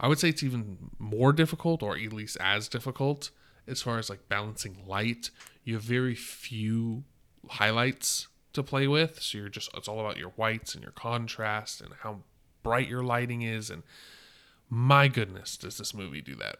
I 0.00 0.06
would 0.08 0.18
say 0.18 0.28
it's 0.28 0.42
even 0.42 0.90
more 0.98 1.32
difficult, 1.32 1.82
or 1.82 1.96
at 1.96 2.12
least 2.12 2.36
as 2.40 2.68
difficult, 2.68 3.30
as 3.66 3.82
far 3.82 3.98
as 3.98 4.08
like 4.08 4.28
balancing 4.28 4.76
light. 4.86 5.30
You 5.64 5.74
have 5.74 5.82
very 5.82 6.14
few 6.14 7.04
highlights 7.48 8.28
to 8.52 8.62
play 8.62 8.86
with, 8.86 9.20
so 9.20 9.38
you're 9.38 9.48
just 9.48 9.70
it's 9.74 9.88
all 9.88 10.00
about 10.00 10.16
your 10.16 10.30
whites 10.30 10.74
and 10.74 10.82
your 10.82 10.92
contrast 10.92 11.80
and 11.80 11.90
how 12.02 12.20
bright 12.62 12.88
your 12.88 13.02
lighting 13.02 13.42
is. 13.42 13.70
And 13.70 13.82
my 14.70 15.08
goodness, 15.08 15.56
does 15.56 15.78
this 15.78 15.92
movie 15.92 16.22
do 16.22 16.34
that 16.36 16.58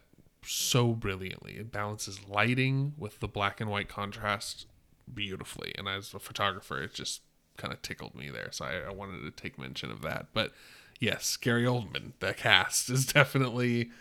so 0.49 0.93
brilliantly? 0.93 1.53
It 1.53 1.71
balances 1.71 2.27
lighting 2.27 2.93
with 2.97 3.19
the 3.19 3.27
black 3.27 3.61
and 3.61 3.69
white 3.69 3.87
contrast 3.87 4.65
beautifully. 5.13 5.73
And 5.77 5.87
as 5.87 6.13
a 6.13 6.19
photographer, 6.19 6.81
it 6.81 6.93
just 6.93 7.21
kind 7.57 7.73
of 7.73 7.81
tickled 7.81 8.15
me 8.15 8.29
there. 8.29 8.49
So 8.51 8.65
I, 8.65 8.89
I 8.89 8.93
wanted 8.93 9.21
to 9.21 9.31
take 9.31 9.59
mention 9.59 9.91
of 9.91 10.01
that. 10.01 10.27
But 10.33 10.53
yes, 10.99 11.37
Gary 11.37 11.65
Oldman, 11.65 12.13
the 12.19 12.33
cast 12.33 12.89
is 12.89 13.05
definitely 13.05 13.91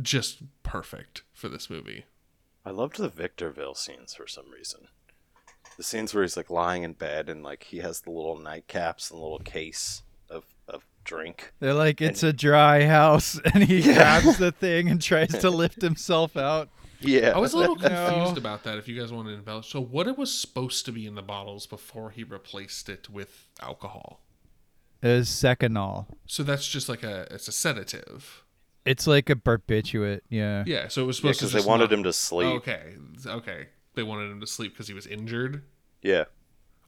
just 0.00 0.42
perfect 0.62 1.22
for 1.32 1.48
this 1.48 1.70
movie. 1.70 2.04
I 2.64 2.70
loved 2.70 2.98
the 2.98 3.08
Victorville 3.08 3.74
scenes 3.74 4.14
for 4.14 4.26
some 4.26 4.50
reason. 4.50 4.88
The 5.76 5.82
scenes 5.82 6.12
where 6.14 6.24
he's 6.24 6.36
like 6.36 6.50
lying 6.50 6.82
in 6.82 6.94
bed 6.94 7.28
and 7.28 7.42
like 7.42 7.64
he 7.64 7.78
has 7.78 8.00
the 8.00 8.10
little 8.10 8.36
nightcaps 8.36 9.10
and 9.10 9.18
the 9.18 9.22
little 9.22 9.38
case 9.38 10.02
drink. 11.06 11.52
They're 11.60 11.72
like, 11.74 12.00
it's 12.02 12.22
a 12.22 12.32
dry 12.32 12.84
house, 12.84 13.40
and 13.54 13.64
he 13.64 13.82
grabs 13.82 14.36
the 14.38 14.52
thing 14.52 14.88
and 14.90 15.00
tries 15.00 15.28
to 15.38 15.48
lift 15.50 15.80
himself 15.80 16.36
out. 16.36 16.68
Yeah. 17.00 17.32
I 17.34 17.38
was 17.38 17.52
a 17.52 17.58
little 17.58 17.76
No. 17.76 17.88
confused 17.88 18.38
about 18.38 18.64
that. 18.64 18.78
If 18.78 18.88
you 18.88 18.98
guys 18.98 19.12
want 19.12 19.28
to 19.28 19.34
embellish, 19.34 19.68
so 19.70 19.80
what 19.80 20.06
it 20.08 20.18
was 20.18 20.32
supposed 20.32 20.84
to 20.86 20.92
be 20.92 21.06
in 21.06 21.14
the 21.14 21.22
bottles 21.22 21.66
before 21.66 22.10
he 22.10 22.24
replaced 22.24 22.88
it 22.88 23.08
with 23.08 23.46
alcohol. 23.60 24.20
It 25.02 25.08
was 25.08 25.28
Seconal. 25.28 26.06
So 26.26 26.42
that's 26.42 26.66
just 26.66 26.88
like 26.88 27.02
a 27.02 27.28
it's 27.30 27.48
a 27.48 27.52
sedative. 27.52 28.44
It's 28.86 29.06
like 29.06 29.28
a 29.28 29.34
barbiturate. 29.34 30.20
Yeah. 30.30 30.64
Yeah. 30.66 30.88
So 30.88 31.02
it 31.02 31.06
was 31.06 31.18
Yeah, 31.18 31.32
supposed 31.32 31.40
because 31.40 31.64
they 31.64 31.68
wanted 31.68 31.90
not- 31.90 31.98
him 31.98 32.02
to 32.04 32.12
sleep. 32.12 32.46
Oh, 32.48 32.56
okay. 32.56 32.94
Okay. 33.26 33.66
They 33.94 34.02
wanted 34.02 34.30
him 34.30 34.40
to 34.40 34.46
sleep 34.46 34.72
because 34.72 34.88
he 34.88 34.94
was 34.94 35.06
injured, 35.06 35.64
Yeah. 36.02 36.24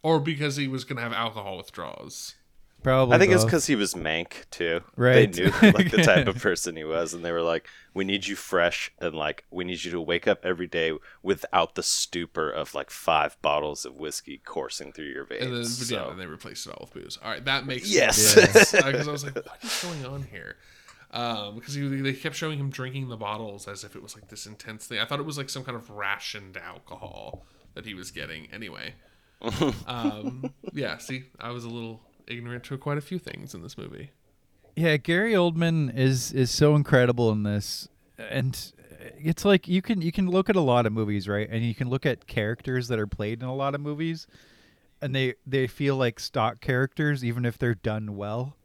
or 0.03 0.21
because 0.21 0.57
he 0.57 0.69
was 0.69 0.85
gonna 0.85 1.01
have 1.03 1.13
alcohol 1.13 1.57
withdrawals. 1.59 2.35
Probably. 2.83 3.17
I 3.17 3.19
think 3.19 3.33
it's 3.33 3.43
both. 3.43 3.51
because 3.51 3.67
he 3.67 3.75
was 3.75 3.95
Mank 3.95 4.49
too. 4.51 4.83
Right. 4.97 5.33
They 5.33 5.43
knew 5.45 5.51
like 5.73 5.91
the 5.91 6.03
type 6.05 6.29
of 6.29 6.41
person 6.41 6.77
he 6.77 6.85
was, 6.85 7.13
and 7.13 7.25
they 7.25 7.33
were 7.33 7.43
like, 7.43 7.67
"We 7.93 8.05
need 8.05 8.27
you 8.29 8.37
fresh, 8.37 8.93
and 9.01 9.15
like 9.15 9.45
we 9.51 9.65
need 9.65 9.83
you 9.83 9.91
to 9.91 10.01
wake 10.01 10.29
up 10.29 10.45
every 10.45 10.69
day 10.69 10.93
without 11.23 11.75
the 11.75 11.83
stupor 11.83 12.49
of 12.51 12.75
like 12.75 12.91
five 12.91 13.37
bottles 13.43 13.85
of 13.85 13.99
whiskey 13.99 14.41
coursing 14.45 14.93
through 14.93 15.07
your 15.07 15.25
veins." 15.25 15.45
And 15.45 15.57
then, 15.57 15.65
so. 15.65 15.95
yeah, 15.95 16.11
and 16.11 16.21
they 16.21 16.27
replaced 16.27 16.67
it 16.67 16.71
all 16.73 16.87
with 16.93 16.95
booze. 16.95 17.19
All 17.23 17.31
right, 17.31 17.45
that 17.45 17.67
makes 17.67 17.93
Yes. 17.93 18.17
sense. 18.17 18.73
Because 18.85 19.09
I 19.09 19.13
was 19.13 19.25
like, 19.25 19.35
what 19.35 19.59
is 19.63 19.83
going 19.83 20.07
on 20.07 20.23
here? 20.23 20.57
Um, 21.11 21.55
because 21.57 21.75
he, 21.75 21.87
they 21.89 22.13
kept 22.13 22.37
showing 22.37 22.59
him 22.61 22.71
drinking 22.71 23.09
the 23.09 23.17
bottles 23.17 23.67
as 23.67 23.83
if 23.83 23.97
it 23.97 24.03
was 24.03 24.15
like 24.15 24.29
this 24.29 24.47
intense 24.47 24.87
thing. 24.87 24.99
I 24.99 25.05
thought 25.07 25.19
it 25.21 25.27
was 25.27 25.37
like 25.39 25.49
some 25.51 25.65
kind 25.65 25.77
of 25.77 25.91
rationed 25.91 26.57
alcohol 26.57 27.45
that 27.75 27.87
he 27.87 27.95
was 27.95 28.11
getting. 28.11 28.47
Anyway, 28.53 28.95
um, 29.87 30.53
yeah. 30.73 30.99
See, 30.99 31.25
I 31.41 31.51
was 31.51 31.65
a 31.65 31.69
little 31.69 32.03
ignorant 32.31 32.65
to 32.65 32.79
quite 32.79 32.99
a 32.99 33.03
few 33.03 33.19
things 33.19 33.55
in 33.55 33.63
this 33.63 33.77
movie. 33.77 34.11
Yeah, 34.77 34.97
Gary 34.97 35.33
Oldman 35.33 35.97
is 35.97 36.33
is 36.33 36.51
so 36.51 36.77
incredible 36.77 37.33
in 37.33 37.43
this, 37.43 37.89
and 38.19 38.73
it's 39.19 39.45
like 39.45 39.69
you 39.69 39.83
can 39.83 40.01
you 40.01 40.13
can 40.13 40.31
look 40.31 40.49
at 40.49 40.57
a 40.57 40.61
lot 40.61 40.87
of 40.87 40.93
movies, 40.93 41.29
right? 41.29 41.49
And 41.51 41.65
you 41.65 41.75
can 41.75 41.89
look 41.89 42.07
at 42.07 42.27
characters 42.27 42.89
that 42.89 42.99
are 42.99 43.07
played 43.07 43.43
in 43.43 43.49
a 43.49 43.55
lot 43.55 43.75
of 43.75 43.81
movies, 43.81 44.27
and 45.01 45.15
they 45.15 45.35
they 45.47 45.67
feel 45.67 45.97
like 45.97 46.21
stock 46.21 46.61
characters, 46.61 47.25
even 47.25 47.45
if 47.45 47.59
they're 47.59 47.75
done 47.75 48.17
well, 48.17 48.57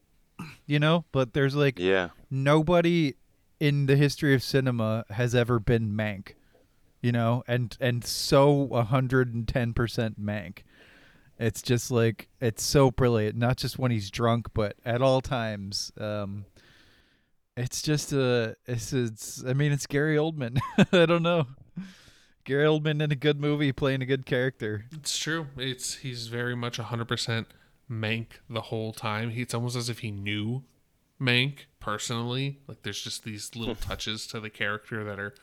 you 0.65 0.79
know. 0.79 1.05
But 1.11 1.33
there's 1.33 1.55
like 1.55 1.79
yeah, 1.79 2.09
nobody 2.29 3.15
in 3.59 3.85
the 3.85 3.95
history 3.95 4.33
of 4.33 4.43
cinema 4.43 5.05
has 5.09 5.33
ever 5.33 5.59
been 5.59 5.91
Mank, 5.91 6.33
you 7.01 7.11
know, 7.11 7.43
and 7.47 7.75
and 7.79 8.03
so 8.03 8.67
hundred 8.67 9.33
and 9.33 9.47
ten 9.47 9.73
percent 9.73 10.23
Mank. 10.23 10.59
It's 11.39 11.61
just 11.61 11.91
like 11.91 12.27
it's 12.39 12.63
so 12.63 12.91
brilliant, 12.91 13.35
not 13.35 13.57
just 13.57 13.79
when 13.79 13.91
he's 13.91 14.11
drunk, 14.11 14.47
but 14.53 14.75
at 14.85 15.01
all 15.01 15.21
times. 15.21 15.91
Um, 15.97 16.45
it's 17.57 17.81
just 17.81 18.13
a 18.13 18.55
it's 18.65 18.93
it's. 18.93 19.43
I 19.45 19.53
mean, 19.53 19.71
it's 19.71 19.87
Gary 19.87 20.15
Oldman. 20.15 20.59
I 20.91 21.05
don't 21.05 21.23
know. 21.23 21.47
Gary 22.43 22.65
Oldman 22.65 23.01
in 23.01 23.11
a 23.11 23.15
good 23.15 23.39
movie 23.39 23.71
playing 23.71 24.01
a 24.01 24.05
good 24.05 24.25
character. 24.25 24.85
It's 24.91 25.17
true. 25.17 25.47
It's 25.57 25.95
he's 25.95 26.27
very 26.27 26.55
much 26.55 26.77
hundred 26.77 27.07
percent 27.07 27.47
Mank 27.89 28.27
the 28.49 28.61
whole 28.61 28.91
time. 28.93 29.31
He, 29.31 29.41
it's 29.41 29.53
almost 29.53 29.75
as 29.75 29.89
if 29.89 29.99
he 29.99 30.11
knew 30.11 30.63
Mank 31.21 31.65
personally. 31.79 32.59
Like 32.67 32.83
there's 32.83 33.01
just 33.01 33.23
these 33.23 33.55
little 33.55 33.75
touches 33.89 34.27
to 34.27 34.39
the 34.39 34.49
character 34.49 35.03
that 35.03 35.19
are 35.19 35.33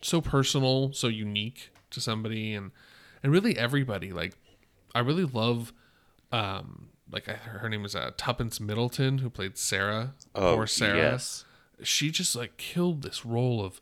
so 0.00 0.20
personal, 0.20 0.92
so 0.92 1.08
unique 1.08 1.70
to 1.90 2.00
somebody, 2.00 2.54
and 2.54 2.72
and 3.22 3.32
really 3.32 3.56
everybody. 3.56 4.12
Like 4.12 4.34
I 4.94 5.00
really 5.00 5.24
love, 5.24 5.72
um, 6.32 6.88
like 7.10 7.28
I, 7.28 7.32
her 7.34 7.68
name 7.68 7.84
is 7.84 7.94
uh, 7.94 8.10
Tuppence 8.16 8.60
Middleton, 8.60 9.18
who 9.18 9.30
played 9.30 9.56
Sarah. 9.58 10.14
Oh, 10.34 10.56
Poor 10.56 10.66
Sarah 10.66 10.96
yes. 10.96 11.44
she 11.82 12.10
just 12.10 12.34
like 12.34 12.56
killed 12.56 13.02
this 13.02 13.24
role 13.24 13.64
of 13.64 13.80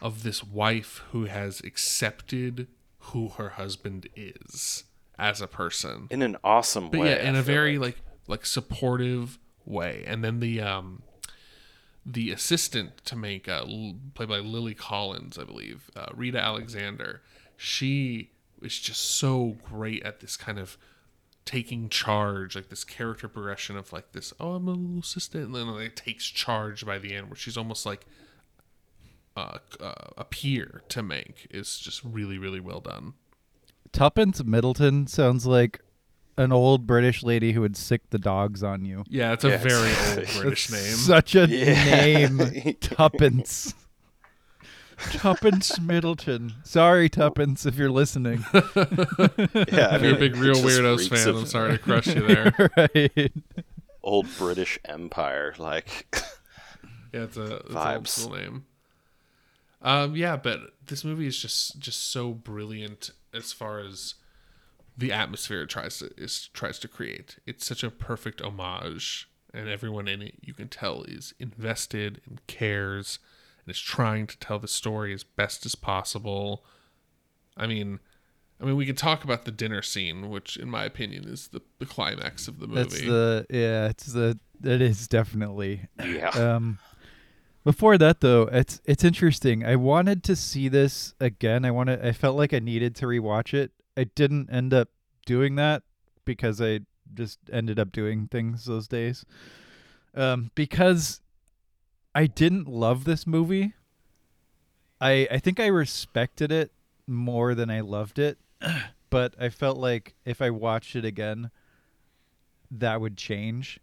of 0.00 0.22
this 0.24 0.42
wife 0.42 1.02
who 1.12 1.24
has 1.26 1.60
accepted 1.60 2.66
who 2.98 3.28
her 3.30 3.50
husband 3.50 4.08
is 4.16 4.84
as 5.18 5.40
a 5.40 5.46
person 5.46 6.06
in 6.10 6.22
an 6.22 6.36
awesome 6.42 6.90
but 6.90 7.00
way. 7.00 7.10
yeah 7.10 7.28
in 7.28 7.36
I 7.36 7.38
a 7.40 7.42
very 7.42 7.78
like. 7.78 7.96
like 7.96 8.02
like 8.28 8.46
supportive 8.46 9.38
way 9.64 10.02
and 10.06 10.24
then 10.24 10.40
the 10.40 10.60
um 10.60 11.02
the 12.06 12.30
assistant 12.32 13.04
to 13.04 13.14
Mank 13.14 13.48
uh 13.48 13.64
played 14.14 14.28
by 14.28 14.38
lily 14.38 14.74
collins 14.74 15.38
i 15.38 15.44
believe 15.44 15.90
uh, 15.94 16.06
rita 16.14 16.38
alexander 16.38 17.22
she 17.56 18.30
is 18.64 18.78
just 18.78 19.00
so 19.02 19.56
great 19.64 20.02
at 20.04 20.20
this 20.20 20.36
kind 20.36 20.58
of 20.58 20.76
taking 21.44 21.88
charge 21.88 22.54
like 22.54 22.68
this 22.68 22.84
character 22.84 23.26
progression 23.26 23.76
of 23.76 23.92
like 23.92 24.12
this 24.12 24.32
oh 24.38 24.52
i'm 24.54 24.68
a 24.68 24.70
little 24.70 25.00
assistant 25.00 25.46
and 25.46 25.54
then 25.54 25.66
like 25.66 25.96
takes 25.96 26.26
charge 26.26 26.86
by 26.86 26.98
the 26.98 27.12
end 27.14 27.26
where 27.28 27.34
she's 27.36 27.56
almost 27.56 27.84
like 27.84 28.06
uh, 29.36 29.58
uh, 29.80 29.94
a 30.18 30.24
peer 30.24 30.82
to 30.90 31.02
Mank 31.02 31.46
is 31.50 31.78
just 31.78 32.02
really 32.04 32.38
really 32.38 32.60
well 32.60 32.80
done 32.80 33.14
Tuppence 33.92 34.42
Middleton 34.44 35.06
sounds 35.06 35.46
like 35.46 35.80
an 36.36 36.52
old 36.52 36.86
British 36.86 37.22
lady 37.22 37.52
who 37.52 37.60
would 37.62 37.76
sick 37.76 38.02
the 38.10 38.18
dogs 38.18 38.62
on 38.62 38.84
you. 38.84 39.04
yeah 39.08 39.32
it's 39.32 39.44
a 39.44 39.48
Yeah, 39.48 39.54
it's- 39.54 39.72
very 39.72 40.16
old 40.24 40.28
british 40.42 40.70
name 40.70 40.80
Such 40.96 41.34
a 41.34 41.46
Yeah. 41.48 41.84
name, 42.28 42.38
Tuppence. 42.80 43.74
Tuppence 45.10 45.78
Middleton. 45.80 46.54
Sorry, 46.64 47.08
Tuppence, 47.08 47.66
if 47.66 47.76
you're 47.76 47.90
listening. 47.90 48.44
yeah, 48.54 48.62
I 48.76 49.96
if 49.96 50.02
you're 50.02 50.14
a 50.14 50.18
big 50.18 50.36
Reel 50.36 50.54
Weirdos 50.56 51.08
fan 51.08 51.28
of 51.28 51.36
i'm 51.36 51.46
sorry 51.46 51.72
to 51.72 51.78
crush 51.78 52.06
you 52.06 52.20
there 52.26 52.70
right. 52.76 53.32
Old 54.02 54.26
British 54.38 54.78
Empire, 54.84 55.54
like 55.58 56.06
Yeah, 57.12 57.22
it's 57.24 57.36
a 57.36 57.56
it's 57.56 57.70
an 57.70 57.76
old 57.76 58.04
Vibes. 58.04 58.08
school 58.08 58.36
name. 58.36 58.66
Um, 59.80 60.14
yeah, 60.16 60.36
but 60.36 60.60
this 60.86 61.04
movie 61.04 61.26
is 61.26 61.38
just 61.38 61.78
just 61.78 62.10
so 62.10 62.32
brilliant 62.32 63.10
as 63.34 63.52
far 63.52 63.80
as 63.80 64.14
the 64.96 65.10
atmosphere 65.12 65.62
it 65.62 65.70
tries 65.70 65.98
to 65.98 66.10
is 66.16 66.48
tries 66.52 66.78
to 66.80 66.88
create. 66.88 67.38
It's 67.46 67.66
such 67.66 67.82
a 67.82 67.90
perfect 67.90 68.40
homage, 68.40 69.28
and 69.52 69.68
everyone 69.68 70.06
in 70.08 70.22
it 70.22 70.34
you 70.40 70.54
can 70.54 70.68
tell 70.68 71.02
is 71.04 71.34
invested 71.40 72.20
and 72.28 72.40
cares, 72.46 73.18
and 73.64 73.74
is 73.74 73.80
trying 73.80 74.26
to 74.26 74.38
tell 74.38 74.58
the 74.58 74.68
story 74.68 75.12
as 75.12 75.24
best 75.24 75.66
as 75.66 75.74
possible. 75.74 76.64
I 77.56 77.66
mean, 77.66 78.00
I 78.60 78.64
mean, 78.64 78.76
we 78.76 78.86
could 78.86 78.96
talk 78.96 79.24
about 79.24 79.44
the 79.44 79.50
dinner 79.50 79.82
scene, 79.82 80.30
which, 80.30 80.56
in 80.56 80.70
my 80.70 80.84
opinion, 80.84 81.28
is 81.28 81.48
the, 81.48 81.62
the 81.80 81.86
climax 81.86 82.46
of 82.46 82.60
the 82.60 82.68
movie. 82.68 82.82
That's 82.82 83.00
the 83.00 83.46
yeah, 83.50 83.88
it's 83.88 84.06
the 84.06 84.38
it 84.62 84.80
is 84.80 85.08
definitely. 85.08 85.88
yeah. 85.98 86.28
Um 86.28 86.78
before 87.64 87.98
that 87.98 88.20
though, 88.20 88.48
it's 88.52 88.80
it's 88.84 89.04
interesting. 89.04 89.64
I 89.64 89.76
wanted 89.76 90.22
to 90.24 90.36
see 90.36 90.68
this 90.68 91.14
again. 91.20 91.64
I 91.64 91.70
wanted 91.70 92.04
I 92.04 92.12
felt 92.12 92.36
like 92.36 92.54
I 92.54 92.60
needed 92.60 92.94
to 92.96 93.06
rewatch 93.06 93.52
it. 93.52 93.72
I 93.96 94.04
didn't 94.04 94.50
end 94.50 94.72
up 94.72 94.88
doing 95.26 95.56
that 95.56 95.82
because 96.24 96.60
I 96.60 96.80
just 97.14 97.38
ended 97.52 97.78
up 97.78 97.92
doing 97.92 98.28
things 98.28 98.64
those 98.66 98.86
days. 98.86 99.24
Um 100.14 100.50
because 100.54 101.20
I 102.14 102.26
didn't 102.26 102.68
love 102.68 103.04
this 103.04 103.26
movie. 103.26 103.74
I 105.00 105.28
I 105.30 105.38
think 105.38 105.58
I 105.58 105.66
respected 105.66 106.52
it 106.52 106.72
more 107.06 107.54
than 107.54 107.70
I 107.70 107.80
loved 107.80 108.18
it, 108.18 108.38
but 109.10 109.34
I 109.40 109.48
felt 109.48 109.78
like 109.78 110.14
if 110.24 110.40
I 110.40 110.50
watched 110.50 110.96
it 110.96 111.04
again 111.04 111.50
that 112.70 113.02
would 113.02 113.18
change 113.18 113.78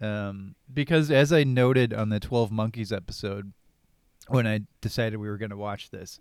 um, 0.00 0.54
because 0.72 1.10
as 1.10 1.32
I 1.32 1.44
noted 1.44 1.92
on 1.92 2.08
the 2.08 2.20
Twelve 2.20 2.52
Monkeys 2.52 2.92
episode, 2.92 3.52
when 4.28 4.46
I 4.46 4.60
decided 4.80 5.18
we 5.18 5.28
were 5.28 5.38
going 5.38 5.50
to 5.50 5.56
watch 5.56 5.90
this. 5.90 6.20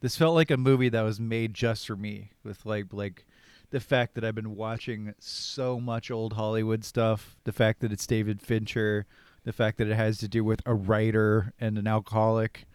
This 0.00 0.16
felt 0.16 0.34
like 0.34 0.50
a 0.50 0.56
movie 0.56 0.88
that 0.90 1.02
was 1.02 1.18
made 1.18 1.54
just 1.54 1.86
for 1.86 1.96
me 1.96 2.30
with 2.44 2.64
like 2.64 2.86
like 2.92 3.26
the 3.70 3.80
fact 3.80 4.14
that 4.14 4.24
I've 4.24 4.34
been 4.34 4.56
watching 4.56 5.12
so 5.18 5.78
much 5.78 6.10
old 6.10 6.34
Hollywood 6.34 6.84
stuff, 6.84 7.36
the 7.44 7.52
fact 7.52 7.80
that 7.80 7.92
it's 7.92 8.06
David 8.06 8.40
Fincher, 8.40 9.06
the 9.48 9.52
fact 9.54 9.78
that 9.78 9.88
it 9.88 9.94
has 9.94 10.18
to 10.18 10.28
do 10.28 10.44
with 10.44 10.60
a 10.66 10.74
writer 10.74 11.54
and 11.58 11.78
an 11.78 11.86
alcoholic. 11.86 12.66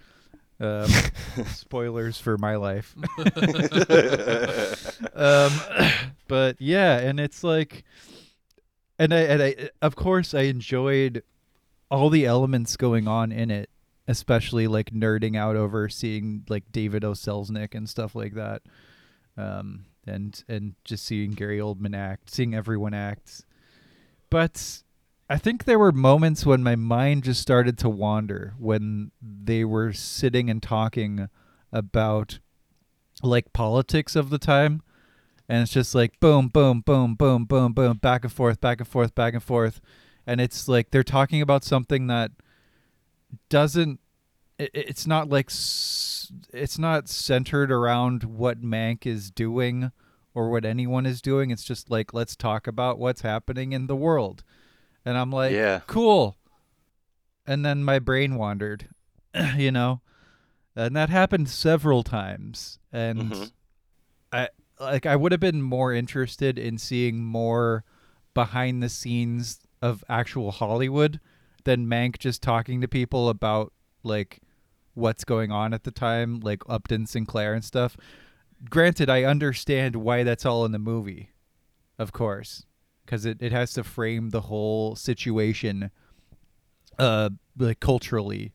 Um, 0.60 0.90
spoilers 1.46 2.18
for 2.18 2.36
my 2.40 2.56
life. 2.56 2.96
um, 5.14 5.52
but 6.28 6.60
yeah, 6.60 6.98
and 6.98 7.20
it's 7.20 7.44
like, 7.44 7.84
and 8.98 9.14
I 9.14 9.20
and 9.20 9.44
I 9.44 9.70
of 9.84 9.96
course 9.96 10.34
I 10.34 10.44
enjoyed 10.44 11.22
all 11.92 12.10
the 12.10 12.26
elements 12.26 12.76
going 12.76 13.08
on 13.08 13.32
in 13.32 13.52
it, 13.52 13.70
especially 14.08 14.66
like 14.66 14.90
nerding 14.90 15.38
out 15.38 15.56
over 15.56 15.90
seeing 15.90 16.44
like 16.50 16.72
David 16.72 17.04
O. 17.04 17.12
Selznick 17.12 17.76
and 17.76 17.88
stuff 17.88 18.16
like 18.16 18.34
that, 18.34 18.64
um, 19.38 19.86
and 20.08 20.44
and 20.48 20.74
just 20.86 21.06
seeing 21.06 21.32
Gary 21.32 21.60
Oldman 21.60 21.96
act, 21.96 22.32
seeing 22.32 22.56
everyone 22.56 22.96
act. 22.96 23.46
But 24.32 24.83
I 25.30 25.38
think 25.38 25.64
there 25.64 25.80
were 25.80 25.92
moments 25.92 26.46
when 26.46 26.64
my 26.64 26.76
mind 26.76 27.24
just 27.24 27.42
started 27.42 27.78
to 27.80 27.90
wander 27.90 28.54
when 28.58 29.12
they 29.22 29.64
were 29.64 29.94
sitting 29.94 30.50
and 30.50 30.62
talking 30.62 31.30
about 31.72 32.40
like 33.22 33.54
politics 33.54 34.16
of 34.16 34.30
the 34.30 34.38
time. 34.38 34.82
And 35.48 35.62
it's 35.64 35.72
just 35.72 35.96
like 35.96 36.20
boom, 36.20 36.50
boom, 36.50 36.82
boom, 36.82 37.16
boom, 37.16 37.46
boom, 37.46 37.74
boom, 37.74 37.98
back 37.98 38.24
and 38.24 38.34
forth, 38.34 38.60
back 38.60 38.80
and 38.80 38.88
forth, 38.88 39.16
back 39.16 39.34
and 39.34 39.44
forth. 39.44 39.82
And 40.28 40.40
it's 40.42 40.68
like 40.68 40.92
they're 40.92 41.04
talking 41.04 41.42
about 41.42 41.64
something 41.64 42.08
that 42.08 42.32
doesn't, 43.50 44.00
it, 44.58 44.72
it's 44.74 45.08
not 45.08 45.30
like, 45.30 45.48
it's 45.50 46.80
not 46.80 47.10
centered 47.10 47.72
around 47.72 48.24
what 48.24 48.62
Mank 48.62 49.06
is 49.06 49.32
doing 49.32 49.92
or 50.34 50.50
what 50.50 50.66
anyone 50.66 51.06
is 51.06 51.22
doing. 51.22 51.52
It's 51.52 51.64
just 51.64 51.90
like, 51.90 52.14
let's 52.14 52.36
talk 52.36 52.68
about 52.68 53.00
what's 53.00 53.22
happening 53.22 53.74
in 53.74 53.88
the 53.88 53.96
world. 53.96 54.44
And 55.06 55.18
I'm 55.18 55.32
like, 55.32 55.54
Yeah. 55.54 55.82
cool. 55.88 56.38
And 57.46 57.66
then 57.66 57.84
my 57.84 58.00
brain 58.00 58.36
wandered, 58.36 58.88
you 59.58 59.72
know? 59.72 60.02
And 60.76 60.96
that 60.96 61.10
happened 61.10 61.50
several 61.50 62.04
times. 62.04 62.80
And 62.92 63.32
Mhm. 63.32 63.52
I 64.32 64.50
like 64.80 65.06
I 65.06 65.16
would 65.16 65.32
have 65.32 65.42
been 65.42 65.62
more 65.62 65.94
interested 65.94 66.58
in 66.58 66.78
seeing 66.78 67.24
more 67.24 67.84
behind 68.34 68.82
the 68.82 68.90
scenes 68.90 69.60
of 69.82 70.04
actual 70.10 70.52
Hollywood 70.52 71.20
than 71.64 71.86
Mank 71.86 72.18
just 72.18 72.42
talking 72.42 72.82
to 72.82 72.88
people 72.88 73.30
about 73.30 73.72
like 74.02 74.40
what's 74.96 75.24
going 75.24 75.52
on 75.52 75.74
at 75.74 75.84
the 75.84 75.92
time, 75.92 76.40
like 76.40 76.64
Upton 76.68 77.06
Sinclair 77.06 77.54
and 77.54 77.64
stuff. 77.64 77.96
Granted, 78.70 79.10
I 79.10 79.24
understand 79.24 79.96
why 79.98 80.24
that's 80.24 80.46
all 80.46 80.66
in 80.66 80.72
the 80.72 80.80
movie, 80.80 81.30
of 82.00 82.12
course, 82.12 82.66
because 83.06 83.26
it, 83.26 83.38
it 83.42 83.52
has 83.52 83.74
to 83.74 83.84
frame 83.84 84.30
the 84.30 84.42
whole 84.42 84.96
situation, 84.96 85.92
uh, 86.98 87.30
like 87.58 87.80
culturally 87.80 88.54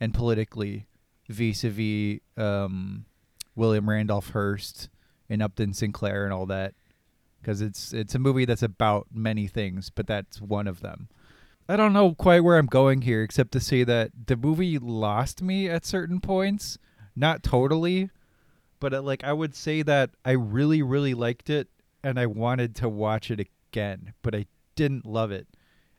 and 0.00 0.14
politically, 0.14 0.86
vis-a-vis 1.28 2.20
um, 2.36 3.04
William 3.54 3.88
Randolph 3.88 4.30
Hearst 4.30 4.88
and 5.28 5.42
Upton 5.42 5.74
Sinclair 5.74 6.24
and 6.24 6.32
all 6.32 6.46
that, 6.46 6.74
because 7.40 7.60
it's 7.60 7.92
it's 7.92 8.14
a 8.14 8.18
movie 8.18 8.44
that's 8.44 8.62
about 8.62 9.06
many 9.12 9.46
things, 9.46 9.90
but 9.90 10.06
that's 10.06 10.40
one 10.40 10.66
of 10.66 10.80
them. 10.80 11.08
I 11.68 11.76
don't 11.76 11.92
know 11.92 12.14
quite 12.14 12.42
where 12.42 12.58
I'm 12.58 12.66
going 12.66 13.02
here, 13.02 13.22
except 13.22 13.52
to 13.52 13.60
say 13.60 13.84
that 13.84 14.10
the 14.26 14.36
movie 14.36 14.78
lost 14.78 15.40
me 15.40 15.68
at 15.68 15.86
certain 15.86 16.20
points. 16.20 16.78
Not 17.14 17.42
totally, 17.42 18.10
but 18.78 18.94
uh, 18.94 19.02
like 19.02 19.22
I 19.24 19.32
would 19.32 19.54
say 19.54 19.82
that 19.82 20.10
I 20.24 20.32
really, 20.32 20.80
really 20.80 21.14
liked 21.14 21.50
it, 21.50 21.68
and 22.02 22.18
I 22.18 22.26
wanted 22.26 22.74
to 22.76 22.88
watch 22.88 23.30
it 23.30 23.40
again, 23.40 23.52
but 23.72 24.34
I 24.34 24.46
didn't 24.74 25.06
love 25.06 25.30
it. 25.30 25.46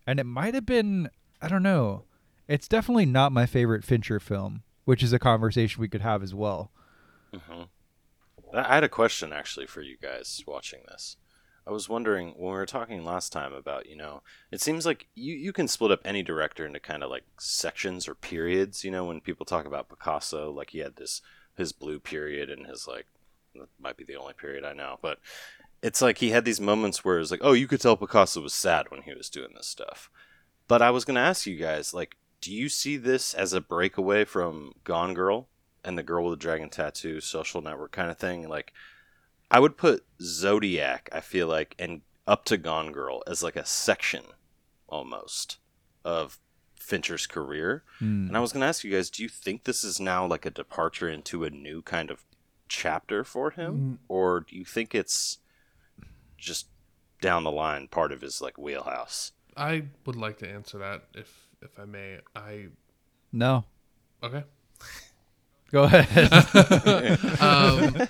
And 0.05 0.19
it 0.19 0.25
might 0.25 0.53
have 0.53 0.65
been, 0.65 1.09
I 1.41 1.47
don't 1.47 1.63
know. 1.63 2.05
It's 2.47 2.67
definitely 2.67 3.05
not 3.05 3.31
my 3.31 3.45
favorite 3.45 3.85
Fincher 3.85 4.19
film, 4.19 4.63
which 4.85 5.03
is 5.03 5.13
a 5.13 5.19
conversation 5.19 5.81
we 5.81 5.87
could 5.87 6.01
have 6.01 6.23
as 6.23 6.33
well. 6.33 6.71
Mhm. 7.33 7.69
I 8.53 8.59
I 8.59 8.73
had 8.75 8.83
a 8.83 8.89
question 8.89 9.31
actually 9.31 9.67
for 9.67 9.81
you 9.81 9.97
guys 9.97 10.43
watching 10.45 10.81
this. 10.87 11.17
I 11.65 11.71
was 11.71 11.87
wondering 11.87 12.29
when 12.29 12.51
we 12.51 12.57
were 12.57 12.65
talking 12.65 13.05
last 13.05 13.31
time 13.31 13.53
about, 13.53 13.85
you 13.85 13.95
know, 13.95 14.23
it 14.51 14.61
seems 14.61 14.85
like 14.85 15.07
you, 15.13 15.35
you 15.35 15.53
can 15.53 15.67
split 15.67 15.91
up 15.91 16.01
any 16.03 16.23
director 16.23 16.65
into 16.65 16.79
kind 16.79 17.03
of 17.03 17.11
like 17.11 17.23
sections 17.39 18.07
or 18.07 18.15
periods. 18.15 18.83
You 18.83 18.89
know, 18.91 19.05
when 19.05 19.21
people 19.21 19.45
talk 19.45 19.65
about 19.65 19.87
Picasso, 19.87 20.51
like 20.51 20.71
he 20.71 20.79
had 20.79 20.95
this 20.95 21.21
his 21.55 21.71
blue 21.71 21.99
period 21.99 22.49
and 22.49 22.65
his 22.65 22.87
like 22.87 23.05
that 23.53 23.67
might 23.79 23.95
be 23.97 24.03
the 24.03 24.15
only 24.15 24.33
period 24.33 24.65
I 24.65 24.73
know, 24.73 24.97
but 25.01 25.19
it's 25.81 26.01
like 26.01 26.19
he 26.19 26.29
had 26.29 26.45
these 26.45 26.61
moments 26.61 27.03
where 27.03 27.19
it's 27.19 27.31
like, 27.31 27.41
oh, 27.43 27.53
you 27.53 27.67
could 27.67 27.81
tell 27.81 27.97
Picasso 27.97 28.41
was 28.41 28.53
sad 28.53 28.89
when 28.89 29.01
he 29.03 29.13
was 29.13 29.29
doing 29.29 29.51
this 29.55 29.67
stuff. 29.67 30.09
But 30.67 30.81
I 30.81 30.91
was 30.91 31.05
gonna 31.05 31.19
ask 31.19 31.45
you 31.45 31.57
guys, 31.57 31.93
like, 31.93 32.17
do 32.39 32.53
you 32.53 32.69
see 32.69 32.97
this 32.97 33.33
as 33.33 33.53
a 33.53 33.61
breakaway 33.61 34.25
from 34.25 34.73
Gone 34.83 35.13
Girl 35.13 35.47
and 35.83 35.97
the 35.97 36.03
Girl 36.03 36.25
with 36.25 36.39
the 36.39 36.43
Dragon 36.43 36.69
Tattoo, 36.69 37.19
Social 37.19 37.61
Network 37.61 37.91
kind 37.91 38.09
of 38.09 38.17
thing? 38.17 38.47
Like, 38.47 38.73
I 39.49 39.59
would 39.59 39.77
put 39.77 40.05
Zodiac, 40.21 41.09
I 41.11 41.19
feel 41.19 41.47
like, 41.47 41.75
and 41.77 42.01
up 42.27 42.45
to 42.45 42.57
Gone 42.57 42.91
Girl 42.91 43.21
as 43.27 43.43
like 43.43 43.55
a 43.55 43.65
section 43.65 44.23
almost 44.87 45.57
of 46.03 46.39
Fincher's 46.75 47.27
career. 47.27 47.83
Hmm. 47.99 48.27
And 48.27 48.37
I 48.37 48.39
was 48.39 48.51
going 48.51 48.61
to 48.61 48.67
ask 48.67 48.83
you 48.83 48.91
guys, 48.91 49.09
do 49.09 49.23
you 49.23 49.29
think 49.29 49.63
this 49.63 49.83
is 49.83 49.99
now 49.99 50.25
like 50.25 50.45
a 50.45 50.51
departure 50.51 51.09
into 51.09 51.43
a 51.43 51.49
new 51.49 51.81
kind 51.81 52.09
of 52.09 52.23
chapter 52.67 53.23
for 53.23 53.51
him? 53.51 53.99
Or 54.07 54.39
do 54.41 54.55
you 54.55 54.65
think 54.65 54.95
it's 54.95 55.39
just 56.41 56.67
down 57.21 57.43
the 57.43 57.51
line 57.51 57.87
part 57.87 58.11
of 58.11 58.21
his 58.21 58.41
like 58.41 58.57
wheelhouse? 58.57 59.31
I 59.55 59.83
would 60.05 60.15
like 60.15 60.39
to 60.39 60.49
answer 60.49 60.79
that 60.79 61.03
if 61.13 61.47
if 61.61 61.79
I 61.79 61.85
may. 61.85 62.19
I 62.35 62.67
No, 63.31 63.65
okay. 64.23 64.43
go 65.71 65.83
ahead. 65.83 67.19
um, 67.41 68.07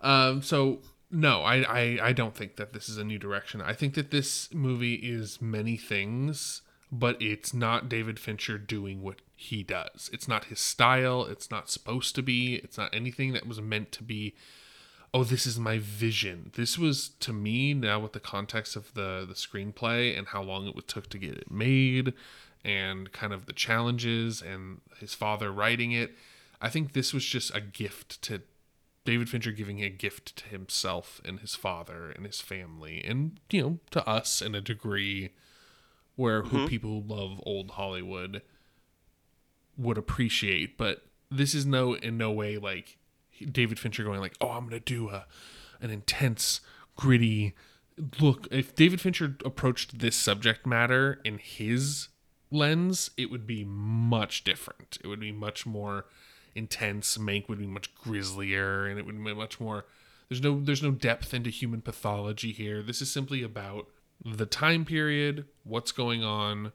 um, 0.00 0.42
so 0.42 0.80
no, 1.10 1.42
I, 1.42 1.56
I 1.62 1.98
I 2.08 2.12
don't 2.12 2.34
think 2.34 2.56
that 2.56 2.72
this 2.72 2.88
is 2.88 2.98
a 2.98 3.04
new 3.04 3.18
direction. 3.18 3.60
I 3.60 3.72
think 3.72 3.94
that 3.94 4.10
this 4.10 4.52
movie 4.54 4.94
is 4.94 5.40
many 5.40 5.76
things, 5.76 6.62
but 6.90 7.20
it's 7.20 7.52
not 7.52 7.88
David 7.88 8.18
Fincher 8.18 8.58
doing 8.58 9.02
what 9.02 9.20
he 9.34 9.62
does. 9.62 10.10
It's 10.12 10.28
not 10.28 10.46
his 10.46 10.60
style. 10.60 11.24
It's 11.24 11.50
not 11.50 11.70
supposed 11.70 12.14
to 12.14 12.22
be. 12.22 12.56
It's 12.56 12.78
not 12.78 12.94
anything 12.94 13.32
that 13.32 13.46
was 13.46 13.60
meant 13.60 13.92
to 13.92 14.02
be. 14.02 14.34
Oh, 15.14 15.24
this 15.24 15.46
is 15.46 15.58
my 15.58 15.78
vision. 15.78 16.50
This 16.54 16.78
was 16.78 17.10
to 17.20 17.32
me 17.32 17.72
now 17.74 18.00
with 18.00 18.12
the 18.12 18.20
context 18.20 18.76
of 18.76 18.92
the 18.94 19.24
the 19.26 19.34
screenplay 19.34 20.16
and 20.16 20.28
how 20.28 20.42
long 20.42 20.66
it 20.66 20.88
took 20.88 21.08
to 21.10 21.18
get 21.18 21.36
it 21.36 21.50
made, 21.50 22.12
and 22.64 23.12
kind 23.12 23.32
of 23.32 23.46
the 23.46 23.52
challenges 23.52 24.42
and 24.42 24.80
his 24.98 25.14
father 25.14 25.52
writing 25.52 25.92
it. 25.92 26.14
I 26.60 26.68
think 26.68 26.92
this 26.92 27.12
was 27.12 27.24
just 27.24 27.54
a 27.54 27.60
gift 27.60 28.20
to 28.22 28.42
David 29.06 29.30
Fincher 29.30 29.52
giving 29.52 29.82
a 29.82 29.88
gift 29.88 30.36
to 30.36 30.48
himself 30.48 31.22
and 31.24 31.40
his 31.40 31.54
father 31.54 32.10
and 32.10 32.26
his 32.26 32.40
family 32.40 33.02
and 33.02 33.38
you 33.50 33.62
know 33.62 33.78
to 33.92 34.06
us 34.06 34.42
in 34.42 34.54
a 34.54 34.60
degree 34.60 35.30
where 36.16 36.42
who 36.42 36.58
mm-hmm. 36.58 36.66
people 36.66 37.00
who 37.00 37.14
love 37.14 37.40
old 37.46 37.72
Hollywood 37.72 38.42
would 39.78 39.96
appreciate 39.96 40.76
but 40.76 41.06
this 41.30 41.54
is 41.54 41.64
no 41.64 41.94
in 41.94 42.18
no 42.18 42.32
way 42.32 42.58
like 42.58 42.98
David 43.50 43.78
Fincher 43.78 44.04
going 44.04 44.20
like 44.20 44.36
oh 44.40 44.50
I'm 44.50 44.68
going 44.68 44.70
to 44.70 44.80
do 44.80 45.08
a 45.10 45.26
an 45.80 45.90
intense 45.90 46.60
gritty 46.96 47.54
look. 48.20 48.48
If 48.50 48.74
David 48.74 49.00
Fincher 49.00 49.36
approached 49.44 49.98
this 49.98 50.16
subject 50.16 50.66
matter 50.66 51.20
in 51.24 51.38
his 51.38 52.08
lens 52.50 53.10
it 53.16 53.30
would 53.30 53.46
be 53.46 53.64
much 53.64 54.44
different. 54.44 54.98
It 55.02 55.08
would 55.08 55.20
be 55.20 55.32
much 55.32 55.66
more 55.66 56.06
intense. 56.54 57.18
Mank 57.18 57.48
would 57.48 57.58
be 57.58 57.66
much 57.66 57.94
grislier 57.94 58.86
and 58.86 58.98
it 58.98 59.06
would 59.06 59.22
be 59.22 59.34
much 59.34 59.60
more 59.60 59.86
there's 60.28 60.42
no 60.42 60.60
there's 60.60 60.82
no 60.82 60.90
depth 60.90 61.34
into 61.34 61.50
human 61.50 61.82
pathology 61.82 62.52
here. 62.52 62.82
This 62.82 63.00
is 63.00 63.10
simply 63.10 63.42
about 63.42 63.88
the 64.24 64.46
time 64.46 64.84
period 64.84 65.46
what's 65.64 65.92
going 65.92 66.24
on 66.24 66.72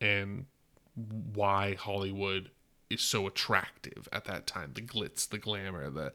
and 0.00 0.46
why 0.94 1.74
hollywood 1.74 2.50
is 2.90 3.00
so 3.00 3.26
attractive 3.26 4.08
at 4.12 4.24
that 4.24 4.46
time. 4.46 4.72
The 4.74 4.82
glitz 4.82 5.28
the 5.28 5.38
glamour 5.38 5.90
the 5.90 6.12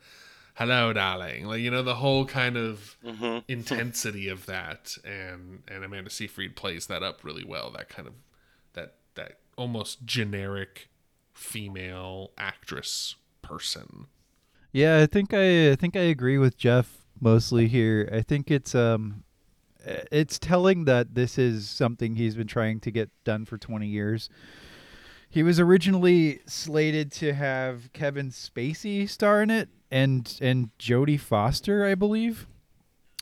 hello 0.55 0.93
darling. 0.93 1.45
Like 1.45 1.61
you 1.61 1.71
know 1.71 1.83
the 1.83 1.95
whole 1.95 2.25
kind 2.25 2.57
of 2.57 2.97
intensity 3.47 4.27
of 4.27 4.45
that. 4.45 4.97
And 5.03 5.63
and 5.67 5.83
amanda 5.83 6.09
seyfried 6.09 6.55
plays 6.55 6.87
that 6.87 7.03
up 7.03 7.23
really 7.23 7.45
well 7.45 7.71
that 7.71 7.89
kind 7.89 8.07
of 8.07 8.13
that 8.73 8.95
that 9.15 9.39
almost 9.57 10.05
generic 10.05 10.89
female 11.33 12.31
actress 12.37 13.15
person. 13.41 14.07
Yeah, 14.71 14.99
I 14.99 15.05
think 15.05 15.33
I 15.33 15.71
I 15.71 15.75
think 15.75 15.95
I 15.95 16.01
agree 16.01 16.37
with 16.37 16.57
Jeff 16.57 17.05
mostly 17.19 17.67
here. 17.67 18.09
I 18.11 18.21
think 18.21 18.49
it's 18.49 18.73
um 18.75 19.23
uh, 19.85 20.03
it's 20.11 20.37
telling 20.37 20.85
that 20.85 21.15
this 21.15 21.37
is 21.37 21.69
something 21.69 22.15
he's 22.15 22.35
been 22.35 22.47
trying 22.47 22.79
to 22.81 22.91
get 22.91 23.09
done 23.23 23.45
for 23.45 23.57
20 23.57 23.87
years. 23.87 24.29
He 25.31 25.43
was 25.43 25.61
originally 25.61 26.41
slated 26.45 27.11
to 27.13 27.33
have 27.33 27.91
Kevin 27.93 28.31
Spacey 28.31 29.09
star 29.09 29.41
in 29.41 29.49
it 29.49 29.69
and 29.89 30.37
and 30.41 30.69
Jodie 30.77 31.19
Foster, 31.19 31.85
I 31.85 31.95
believe. 31.95 32.47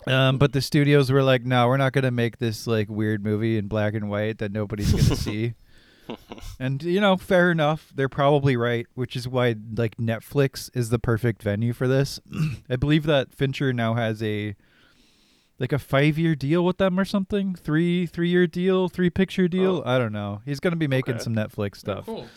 Um, 0.08 0.40
but 0.40 0.54
the 0.54 0.62
studios 0.62 1.12
were 1.12 1.22
like, 1.22 1.46
"No, 1.46 1.68
we're 1.68 1.78
not 1.78 1.94
going 1.94 2.04
to 2.04 2.12
make 2.12 2.40
this 2.40 2.66
like 2.66 2.90
weird 2.90 3.24
movie 3.24 3.58
in 3.58 3.68
black 3.68 3.94
and 3.94 4.10
white 4.10 4.40
that 4.40 4.52
nobody's 4.52 4.92
going 4.92 5.06
to 5.06 5.16
see." 5.16 5.54
and 6.60 6.82
you 6.82 7.00
know, 7.00 7.16
fair 7.16 7.52
enough. 7.52 7.92
They're 7.94 8.10
probably 8.10 8.58
right, 8.58 8.88
which 8.96 9.16
is 9.16 9.28
why 9.28 9.56
like 9.76 9.98
Netflix 9.98 10.76
is 10.76 10.90
the 10.90 11.00
perfect 11.00 11.44
venue 11.44 11.74
for 11.74 11.88
this. 11.88 12.20
I 12.70 12.76
believe 12.76 13.04
that 13.04 13.34
Fincher 13.34 13.72
now 13.72 13.94
has 13.94 14.24
a 14.24 14.56
like 15.60 15.72
a 15.74 15.80
five 15.80 16.18
year 16.18 16.36
deal 16.36 16.64
with 16.66 16.78
them 16.78 17.00
or 17.00 17.06
something. 17.06 17.54
Three 17.56 18.06
three 18.06 18.30
year 18.30 18.48
deal, 18.48 18.90
three 18.90 19.10
picture 19.10 19.48
deal. 19.48 19.84
I 19.86 19.98
don't 19.98 20.14
know. 20.14 20.42
He's 20.46 20.60
gonna 20.60 20.76
be 20.76 20.88
making 20.88 21.16
Okay. 21.16 21.24
some 21.24 21.36
Netflix 21.36 21.78
stuff, 21.78 22.06
Cool. 22.06 22.28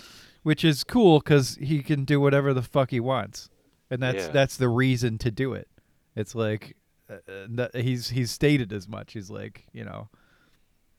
which 0.42 0.64
is 0.64 0.84
cool 0.84 1.20
because 1.20 1.56
he 1.56 1.82
can 1.82 2.04
do 2.04 2.20
whatever 2.20 2.52
the 2.52 2.62
fuck 2.62 2.90
he 2.90 3.00
wants, 3.00 3.48
and 3.90 4.02
that's 4.02 4.24
Yeah. 4.26 4.32
that's 4.32 4.56
the 4.56 4.68
reason 4.68 5.18
to 5.18 5.30
do 5.30 5.52
it. 5.54 5.68
It's 6.16 6.34
like 6.34 6.76
uh, 7.10 7.14
uh, 7.30 7.46
that 7.50 7.74
he's 7.76 8.10
he's 8.10 8.30
stated 8.30 8.72
as 8.72 8.88
much. 8.88 9.12
He's 9.12 9.30
like 9.30 9.66
you 9.72 9.84
know. 9.84 10.08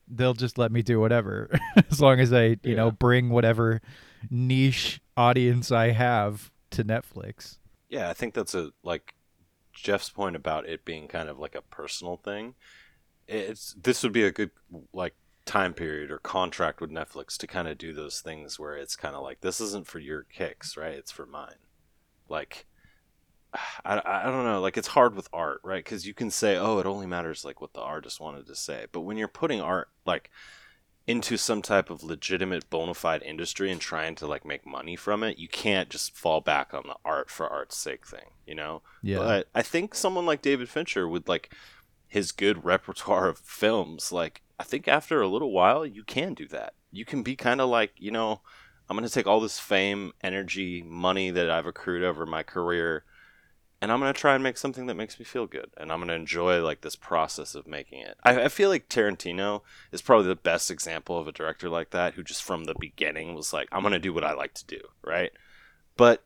They'll 0.05 0.33
just 0.33 0.57
let 0.57 0.69
me 0.71 0.81
do 0.81 0.99
whatever 0.99 1.49
as 1.89 2.01
long 2.01 2.19
as 2.19 2.33
I, 2.33 2.57
you 2.61 2.75
know, 2.75 2.91
bring 2.91 3.29
whatever 3.29 3.79
niche 4.29 4.99
audience 5.15 5.71
I 5.71 5.91
have 5.91 6.51
to 6.71 6.83
Netflix. 6.83 7.57
Yeah, 7.89 8.09
I 8.09 8.13
think 8.13 8.33
that's 8.33 8.53
a 8.53 8.71
like 8.83 9.13
Jeff's 9.73 10.09
point 10.09 10.35
about 10.35 10.67
it 10.67 10.85
being 10.85 11.07
kind 11.07 11.29
of 11.29 11.39
like 11.39 11.55
a 11.55 11.61
personal 11.61 12.17
thing. 12.17 12.55
It's 13.27 13.73
this 13.73 14.03
would 14.03 14.13
be 14.13 14.23
a 14.23 14.31
good 14.31 14.51
like 14.93 15.15
time 15.45 15.73
period 15.73 16.11
or 16.11 16.19
contract 16.19 16.79
with 16.79 16.91
Netflix 16.91 17.37
to 17.37 17.47
kind 17.47 17.67
of 17.67 17.77
do 17.77 17.93
those 17.93 18.21
things 18.21 18.59
where 18.59 18.75
it's 18.75 18.95
kind 18.95 19.15
of 19.15 19.23
like 19.23 19.41
this 19.41 19.59
isn't 19.59 19.87
for 19.87 19.99
your 19.99 20.23
kicks, 20.23 20.77
right? 20.77 20.93
It's 20.93 21.11
for 21.11 21.25
mine. 21.25 21.55
Like 22.29 22.65
I, 23.85 24.01
I 24.05 24.23
don't 24.25 24.45
know, 24.45 24.61
like 24.61 24.77
it's 24.77 24.89
hard 24.89 25.15
with 25.15 25.29
art, 25.33 25.61
right? 25.63 25.83
Cuz 25.83 26.05
you 26.05 26.13
can 26.13 26.31
say, 26.31 26.57
"Oh, 26.57 26.79
it 26.79 26.85
only 26.85 27.07
matters 27.07 27.45
like 27.45 27.61
what 27.61 27.73
the 27.73 27.81
artist 27.81 28.19
wanted 28.19 28.47
to 28.47 28.55
say." 28.55 28.87
But 28.91 29.01
when 29.01 29.17
you're 29.17 29.27
putting 29.27 29.61
art 29.61 29.89
like 30.05 30.29
into 31.05 31.35
some 31.35 31.61
type 31.61 31.89
of 31.89 32.03
legitimate 32.03 32.69
bona 32.69 32.93
fide 32.93 33.21
industry 33.23 33.71
and 33.71 33.81
trying 33.81 34.15
to 34.15 34.27
like 34.27 34.45
make 34.45 34.65
money 34.65 34.95
from 34.95 35.23
it, 35.23 35.37
you 35.37 35.47
can't 35.47 35.89
just 35.89 36.15
fall 36.15 36.39
back 36.39 36.73
on 36.73 36.83
the 36.85 36.95
art 37.03 37.29
for 37.29 37.47
art's 37.47 37.75
sake 37.75 38.07
thing, 38.07 38.31
you 38.47 38.55
know? 38.55 38.81
Yeah. 39.01 39.17
But 39.17 39.49
I 39.53 39.61
think 39.61 39.95
someone 39.95 40.25
like 40.25 40.41
David 40.41 40.69
Fincher 40.69 41.07
with 41.07 41.27
like 41.27 41.53
his 42.07 42.31
good 42.31 42.63
repertoire 42.63 43.27
of 43.27 43.39
films, 43.39 44.11
like 44.11 44.41
I 44.59 44.63
think 44.63 44.87
after 44.87 45.21
a 45.21 45.27
little 45.27 45.51
while 45.51 45.85
you 45.85 46.03
can 46.03 46.33
do 46.33 46.47
that. 46.49 46.73
You 46.91 47.05
can 47.05 47.23
be 47.23 47.35
kind 47.35 47.59
of 47.59 47.69
like, 47.69 47.93
you 47.97 48.11
know, 48.11 48.41
I'm 48.87 48.95
going 48.95 49.07
to 49.07 49.13
take 49.13 49.27
all 49.27 49.39
this 49.39 49.59
fame, 49.59 50.13
energy, 50.21 50.83
money 50.83 51.31
that 51.31 51.49
I've 51.49 51.65
accrued 51.65 52.03
over 52.03 52.25
my 52.25 52.43
career 52.43 53.03
and 53.83 53.91
I'm 53.91 53.99
gonna 53.99 54.13
try 54.13 54.33
and 54.33 54.41
make 54.41 54.57
something 54.57 54.85
that 54.85 54.95
makes 54.95 55.19
me 55.19 55.25
feel 55.25 55.45
good, 55.45 55.69
and 55.75 55.91
I'm 55.91 55.99
gonna 55.99 56.13
enjoy 56.13 56.63
like 56.63 56.79
this 56.79 56.95
process 56.95 57.53
of 57.53 57.67
making 57.67 57.99
it. 57.99 58.15
I, 58.23 58.43
I 58.43 58.47
feel 58.47 58.69
like 58.69 58.87
Tarantino 58.87 59.59
is 59.91 60.01
probably 60.01 60.27
the 60.27 60.37
best 60.37 60.71
example 60.71 61.19
of 61.19 61.27
a 61.27 61.33
director 61.33 61.67
like 61.67 61.89
that, 61.89 62.13
who 62.13 62.23
just 62.23 62.43
from 62.43 62.63
the 62.63 62.75
beginning 62.79 63.35
was 63.35 63.51
like, 63.51 63.67
I'm 63.73 63.83
gonna 63.83 63.99
do 63.99 64.13
what 64.13 64.23
I 64.23 64.35
like 64.35 64.53
to 64.53 64.65
do, 64.65 64.79
right? 65.03 65.33
But 65.97 66.23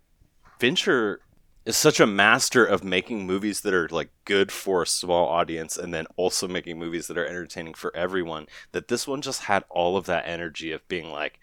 Fincher 0.60 1.22
is 1.66 1.76
such 1.76 2.00
a 2.00 2.06
master 2.06 2.64
of 2.64 2.84
making 2.84 3.26
movies 3.26 3.62
that 3.62 3.74
are 3.74 3.88
like 3.90 4.12
good 4.24 4.52
for 4.52 4.84
a 4.84 4.88
small 4.88 5.28
audience, 5.28 5.78
and 5.78 5.92
then 5.92 6.06
also 6.16 6.48
making 6.48 6.78
movies 6.78 7.08
that 7.08 7.18
are 7.18 7.26
entertaining 7.26 7.74
for 7.74 7.92
everyone. 7.96 8.46
That 8.72 8.88
this 8.88 9.08
one 9.08 9.24
just 9.24 9.46
had 9.46 9.64
all 9.68 9.98
of 9.98 10.06
that 10.06 10.28
energy 10.28 10.72
of 10.72 10.88
being 10.88 11.10
like 11.10 11.40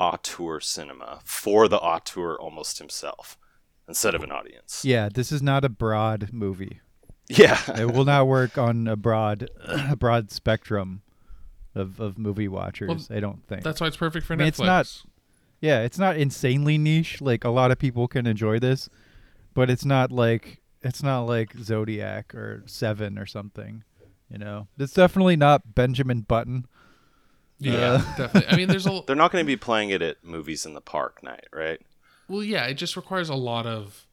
auteur 0.00 0.60
cinema 0.60 1.20
for 1.24 1.68
the 1.68 1.78
auteur 1.78 2.36
almost 2.36 2.78
himself 2.78 3.36
instead 3.88 4.14
of 4.14 4.22
an 4.22 4.30
audience. 4.30 4.84
Yeah, 4.84 5.08
this 5.12 5.32
is 5.32 5.42
not 5.42 5.64
a 5.64 5.68
broad 5.68 6.28
movie. 6.32 6.80
Yeah. 7.28 7.58
It 7.80 7.92
will 7.92 8.04
not 8.04 8.26
work 8.36 8.56
on 8.58 8.86
a 8.86 8.96
broad, 8.96 9.48
a 9.64 9.96
broad 9.96 10.30
spectrum 10.30 11.02
of, 11.74 11.98
of 12.00 12.18
movie 12.18 12.48
watchers. 12.48 13.10
I 13.10 13.20
don't 13.20 13.46
think. 13.46 13.62
That's 13.64 13.80
why 13.80 13.86
it's 13.88 13.96
perfect 13.96 14.26
for 14.26 14.34
I 14.34 14.36
mean, 14.36 14.46
Netflix. 14.48 14.50
it's 14.50 14.58
not- 14.60 15.02
yeah, 15.60 15.80
it's 15.82 15.98
not 15.98 16.16
insanely 16.16 16.78
niche. 16.78 17.20
Like 17.20 17.42
a 17.44 17.48
lot 17.50 17.72
of 17.72 17.78
people 17.80 18.06
can 18.06 18.28
enjoy 18.28 18.60
this, 18.60 18.88
but 19.54 19.68
it's 19.68 19.84
not 19.84 20.12
like 20.12 20.60
it's 20.82 21.02
not 21.02 21.22
like 21.22 21.52
Zodiac 21.58 22.32
or 22.32 22.62
Seven 22.66 23.18
or 23.18 23.26
something. 23.26 23.82
You 24.30 24.38
know, 24.38 24.68
it's 24.78 24.92
definitely 24.94 25.34
not 25.34 25.74
Benjamin 25.74 26.20
Button. 26.20 26.66
Yeah, 27.58 27.74
Uh, 28.06 28.16
definitely. 28.16 28.46
I 28.52 28.56
mean, 28.56 28.68
there's 28.68 28.86
a 28.86 29.02
They're 29.06 29.16
not 29.16 29.32
going 29.32 29.42
to 29.42 29.46
be 29.46 29.56
playing 29.56 29.90
it 29.90 30.00
at 30.00 30.22
movies 30.22 30.64
in 30.64 30.74
the 30.74 30.80
park 30.80 31.24
night, 31.24 31.48
right? 31.52 31.80
Well, 32.28 32.42
yeah. 32.42 32.66
It 32.66 32.74
just 32.74 32.96
requires 32.96 33.28
a 33.28 33.34
lot 33.34 33.66
of 33.66 34.06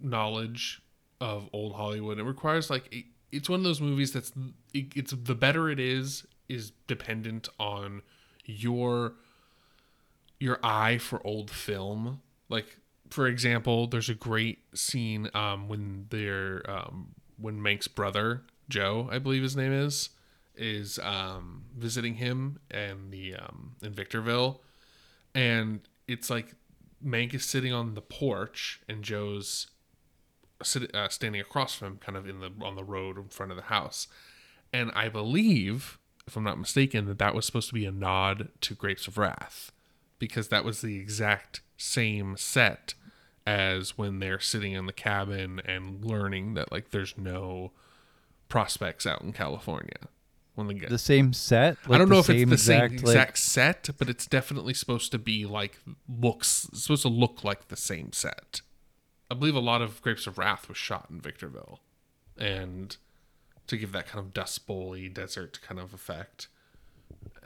knowledge 0.00 0.82
of 1.20 1.48
old 1.52 1.74
Hollywood. 1.74 2.18
It 2.18 2.24
requires 2.24 2.70
like 2.70 2.92
it, 2.92 3.04
it's 3.30 3.48
one 3.48 3.60
of 3.60 3.64
those 3.64 3.80
movies 3.80 4.12
that's 4.12 4.32
it, 4.72 4.86
it's 4.96 5.12
the 5.12 5.34
better 5.34 5.68
it 5.68 5.80
is 5.80 6.26
is 6.48 6.72
dependent 6.86 7.48
on 7.58 8.02
your 8.44 9.14
your 10.40 10.58
eye 10.62 10.98
for 10.98 11.24
old 11.26 11.50
film. 11.50 12.22
Like 12.48 12.78
for 13.10 13.26
example, 13.26 13.86
there's 13.86 14.08
a 14.08 14.14
great 14.14 14.58
scene 14.74 15.30
um, 15.34 15.68
when 15.68 16.06
they're 16.10 16.62
um, 16.68 17.14
when 17.36 17.62
Mank's 17.62 17.88
brother 17.88 18.42
Joe, 18.68 19.08
I 19.10 19.18
believe 19.18 19.42
his 19.42 19.56
name 19.56 19.72
is, 19.72 20.10
is 20.54 20.98
um, 21.02 21.64
visiting 21.76 22.14
him 22.14 22.58
and 22.70 23.10
the 23.10 23.34
um, 23.36 23.76
in 23.82 23.92
Victorville, 23.92 24.60
and 25.34 25.80
it's 26.06 26.28
like 26.30 26.54
Mank 27.04 27.34
is 27.34 27.44
sitting 27.44 27.72
on 27.72 27.94
the 27.94 28.00
porch 28.00 28.80
and 28.88 29.02
Joe's 29.02 29.68
sit, 30.62 30.94
uh, 30.94 31.08
standing 31.08 31.40
across 31.40 31.74
from 31.74 31.86
him, 31.86 31.98
kind 31.98 32.16
of 32.16 32.28
in 32.28 32.40
the 32.40 32.50
on 32.60 32.74
the 32.74 32.84
road 32.84 33.16
in 33.16 33.28
front 33.28 33.52
of 33.52 33.56
the 33.56 33.64
house, 33.64 34.08
and 34.72 34.90
I 34.94 35.08
believe, 35.08 35.98
if 36.26 36.36
I'm 36.36 36.44
not 36.44 36.58
mistaken, 36.58 37.06
that 37.06 37.18
that 37.18 37.34
was 37.34 37.46
supposed 37.46 37.68
to 37.68 37.74
be 37.74 37.86
a 37.86 37.92
nod 37.92 38.48
to 38.62 38.74
Grapes 38.74 39.06
of 39.06 39.18
Wrath, 39.18 39.72
because 40.18 40.48
that 40.48 40.64
was 40.64 40.80
the 40.80 40.98
exact 40.98 41.60
same 41.76 42.36
set 42.36 42.94
as 43.46 43.96
when 43.96 44.18
they're 44.18 44.40
sitting 44.40 44.72
in 44.72 44.86
the 44.86 44.92
cabin 44.92 45.60
and 45.64 46.04
learning 46.04 46.54
that 46.54 46.70
like 46.70 46.90
there's 46.90 47.16
no 47.16 47.72
prospects 48.48 49.06
out 49.06 49.22
in 49.22 49.32
California 49.32 50.08
when 50.58 50.66
they 50.66 50.74
get 50.74 50.90
The 50.90 50.98
same 50.98 51.32
set. 51.32 51.78
I 51.88 51.96
don't 51.96 52.08
know 52.08 52.18
if 52.18 52.28
it's 52.28 52.40
same 52.40 52.50
the 52.50 52.58
same 52.58 52.84
exact, 52.84 52.92
exact 53.00 53.30
like- 53.30 53.36
set, 53.36 53.88
but 53.96 54.08
it's 54.10 54.26
definitely 54.26 54.74
supposed 54.74 55.10
to 55.12 55.18
be 55.18 55.46
like 55.46 55.78
looks 56.08 56.68
supposed 56.74 57.02
to 57.02 57.08
look 57.08 57.44
like 57.44 57.68
the 57.68 57.76
same 57.76 58.12
set. 58.12 58.60
I 59.30 59.34
believe 59.34 59.54
a 59.54 59.60
lot 59.60 59.80
of 59.82 60.02
Grapes 60.02 60.26
of 60.26 60.36
Wrath 60.38 60.68
was 60.68 60.76
shot 60.78 61.06
in 61.10 61.20
Victorville, 61.20 61.80
and 62.36 62.96
to 63.66 63.76
give 63.76 63.92
that 63.92 64.06
kind 64.06 64.24
of 64.24 64.34
Dust 64.34 64.66
Bowl-y 64.66 65.08
desert 65.12 65.60
kind 65.60 65.78
of 65.78 65.92
effect. 65.94 66.48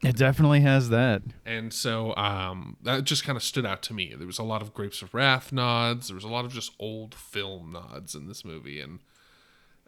it 0.04 0.16
definitely 0.16 0.60
has 0.60 0.88
that. 0.90 1.22
And 1.44 1.72
so 1.72 2.14
um, 2.16 2.76
that 2.82 3.02
just 3.04 3.24
kind 3.24 3.36
of 3.36 3.42
stood 3.42 3.66
out 3.66 3.82
to 3.82 3.94
me. 3.94 4.14
There 4.16 4.26
was 4.26 4.38
a 4.38 4.44
lot 4.44 4.62
of 4.62 4.72
Grapes 4.72 5.02
of 5.02 5.12
Wrath 5.14 5.52
nods. 5.52 6.08
There 6.08 6.14
was 6.14 6.24
a 6.24 6.28
lot 6.28 6.44
of 6.44 6.52
just 6.52 6.72
old 6.78 7.14
film 7.14 7.72
nods 7.72 8.14
in 8.14 8.28
this 8.28 8.44
movie, 8.44 8.80
and 8.80 9.00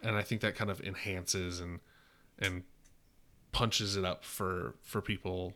and 0.03 0.17
I 0.17 0.23
think 0.23 0.41
that 0.43 0.55
kind 0.57 0.71
of 0.71 0.81
enhances 0.81 1.61
and 1.61 1.81
and 2.39 2.65
punches 3.55 3.97
it 3.97 4.05
up 4.05 4.25
for 4.25 4.75
for 4.83 5.01
people 5.01 5.55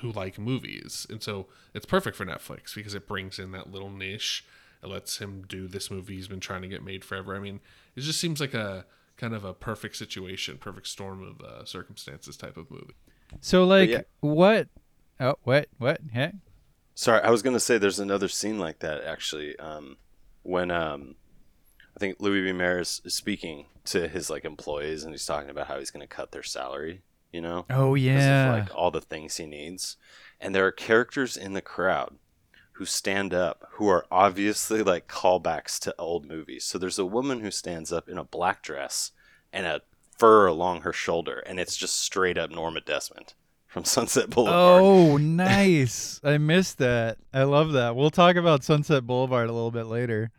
who 0.00 0.10
like 0.10 0.38
movies. 0.38 1.06
And 1.10 1.22
so 1.22 1.46
it's 1.74 1.86
perfect 1.86 2.16
for 2.16 2.24
Netflix 2.24 2.74
because 2.74 2.94
it 2.94 3.06
brings 3.06 3.38
in 3.38 3.52
that 3.52 3.70
little 3.70 3.90
niche. 3.90 4.44
It 4.82 4.88
lets 4.88 5.18
him 5.18 5.44
do 5.48 5.68
this 5.68 5.90
movie 5.90 6.16
he's 6.16 6.28
been 6.28 6.40
trying 6.40 6.62
to 6.62 6.68
get 6.68 6.82
made 6.82 7.04
forever. 7.04 7.36
I 7.36 7.38
mean, 7.38 7.60
it 7.94 8.00
just 8.00 8.20
seems 8.20 8.40
like 8.40 8.54
a 8.54 8.86
kind 9.16 9.34
of 9.34 9.44
a 9.44 9.54
perfect 9.54 9.96
situation, 9.96 10.58
perfect 10.58 10.88
storm 10.88 11.22
of 11.22 11.40
uh, 11.40 11.64
circumstances 11.64 12.36
type 12.36 12.56
of 12.56 12.70
movie. 12.70 12.94
So 13.40 13.64
like 13.64 13.90
yeah. 13.90 14.02
what? 14.20 14.68
Oh, 15.20 15.36
what? 15.44 15.68
What? 15.78 16.00
Huh? 16.12 16.30
Sorry, 16.94 17.20
I 17.22 17.30
was 17.30 17.42
going 17.42 17.54
to 17.54 17.60
say 17.60 17.78
there's 17.78 18.00
another 18.00 18.28
scene 18.28 18.58
like 18.58 18.80
that 18.80 19.04
actually. 19.04 19.58
Um, 19.58 19.96
when 20.42 20.70
um, 20.70 21.16
I 21.96 22.00
think 22.00 22.16
Louis 22.20 22.42
B. 22.42 22.52
Mayer 22.52 22.80
is 22.80 23.00
speaking 23.06 23.66
to 23.86 24.08
his 24.08 24.30
like 24.30 24.44
employees 24.44 25.04
and 25.04 25.12
he's 25.12 25.26
talking 25.26 25.50
about 25.50 25.66
how 25.68 25.78
he's 25.78 25.90
going 25.90 26.06
to 26.06 26.14
cut 26.14 26.32
their 26.32 26.42
salary. 26.42 27.02
You 27.32 27.40
know, 27.40 27.66
Oh 27.68 27.94
yeah. 27.96 28.54
of 28.54 28.58
like 28.68 28.76
all 28.76 28.90
the 28.92 29.00
things 29.00 29.36
he 29.36 29.46
needs. 29.46 29.96
And 30.40 30.54
there 30.54 30.66
are 30.66 30.72
characters 30.72 31.36
in 31.36 31.52
the 31.52 31.60
crowd 31.60 32.14
who 32.74 32.84
stand 32.84 33.34
up 33.34 33.64
who 33.72 33.88
are 33.88 34.06
obviously 34.10 34.82
like 34.82 35.08
callbacks 35.08 35.78
to 35.80 35.94
old 35.98 36.26
movies. 36.26 36.64
So 36.64 36.78
there's 36.78 36.98
a 36.98 37.04
woman 37.04 37.40
who 37.40 37.50
stands 37.50 37.92
up 37.92 38.08
in 38.08 38.18
a 38.18 38.24
black 38.24 38.62
dress 38.62 39.10
and 39.52 39.66
a 39.66 39.82
fur 40.16 40.46
along 40.46 40.82
her 40.82 40.92
shoulder, 40.92 41.40
and 41.40 41.58
it's 41.58 41.76
just 41.76 41.98
straight 42.00 42.38
up 42.38 42.50
Norma 42.50 42.80
Desmond 42.80 43.34
from 43.66 43.84
Sunset 43.84 44.30
Boulevard. 44.30 44.82
Oh, 44.82 45.16
nice. 45.20 46.20
I 46.22 46.38
missed 46.38 46.78
that. 46.78 47.18
I 47.32 47.42
love 47.44 47.72
that. 47.72 47.96
We'll 47.96 48.10
talk 48.10 48.36
about 48.36 48.62
Sunset 48.64 49.04
Boulevard 49.06 49.48
a 49.48 49.52
little 49.52 49.72
bit 49.72 49.86
later. 49.86 50.30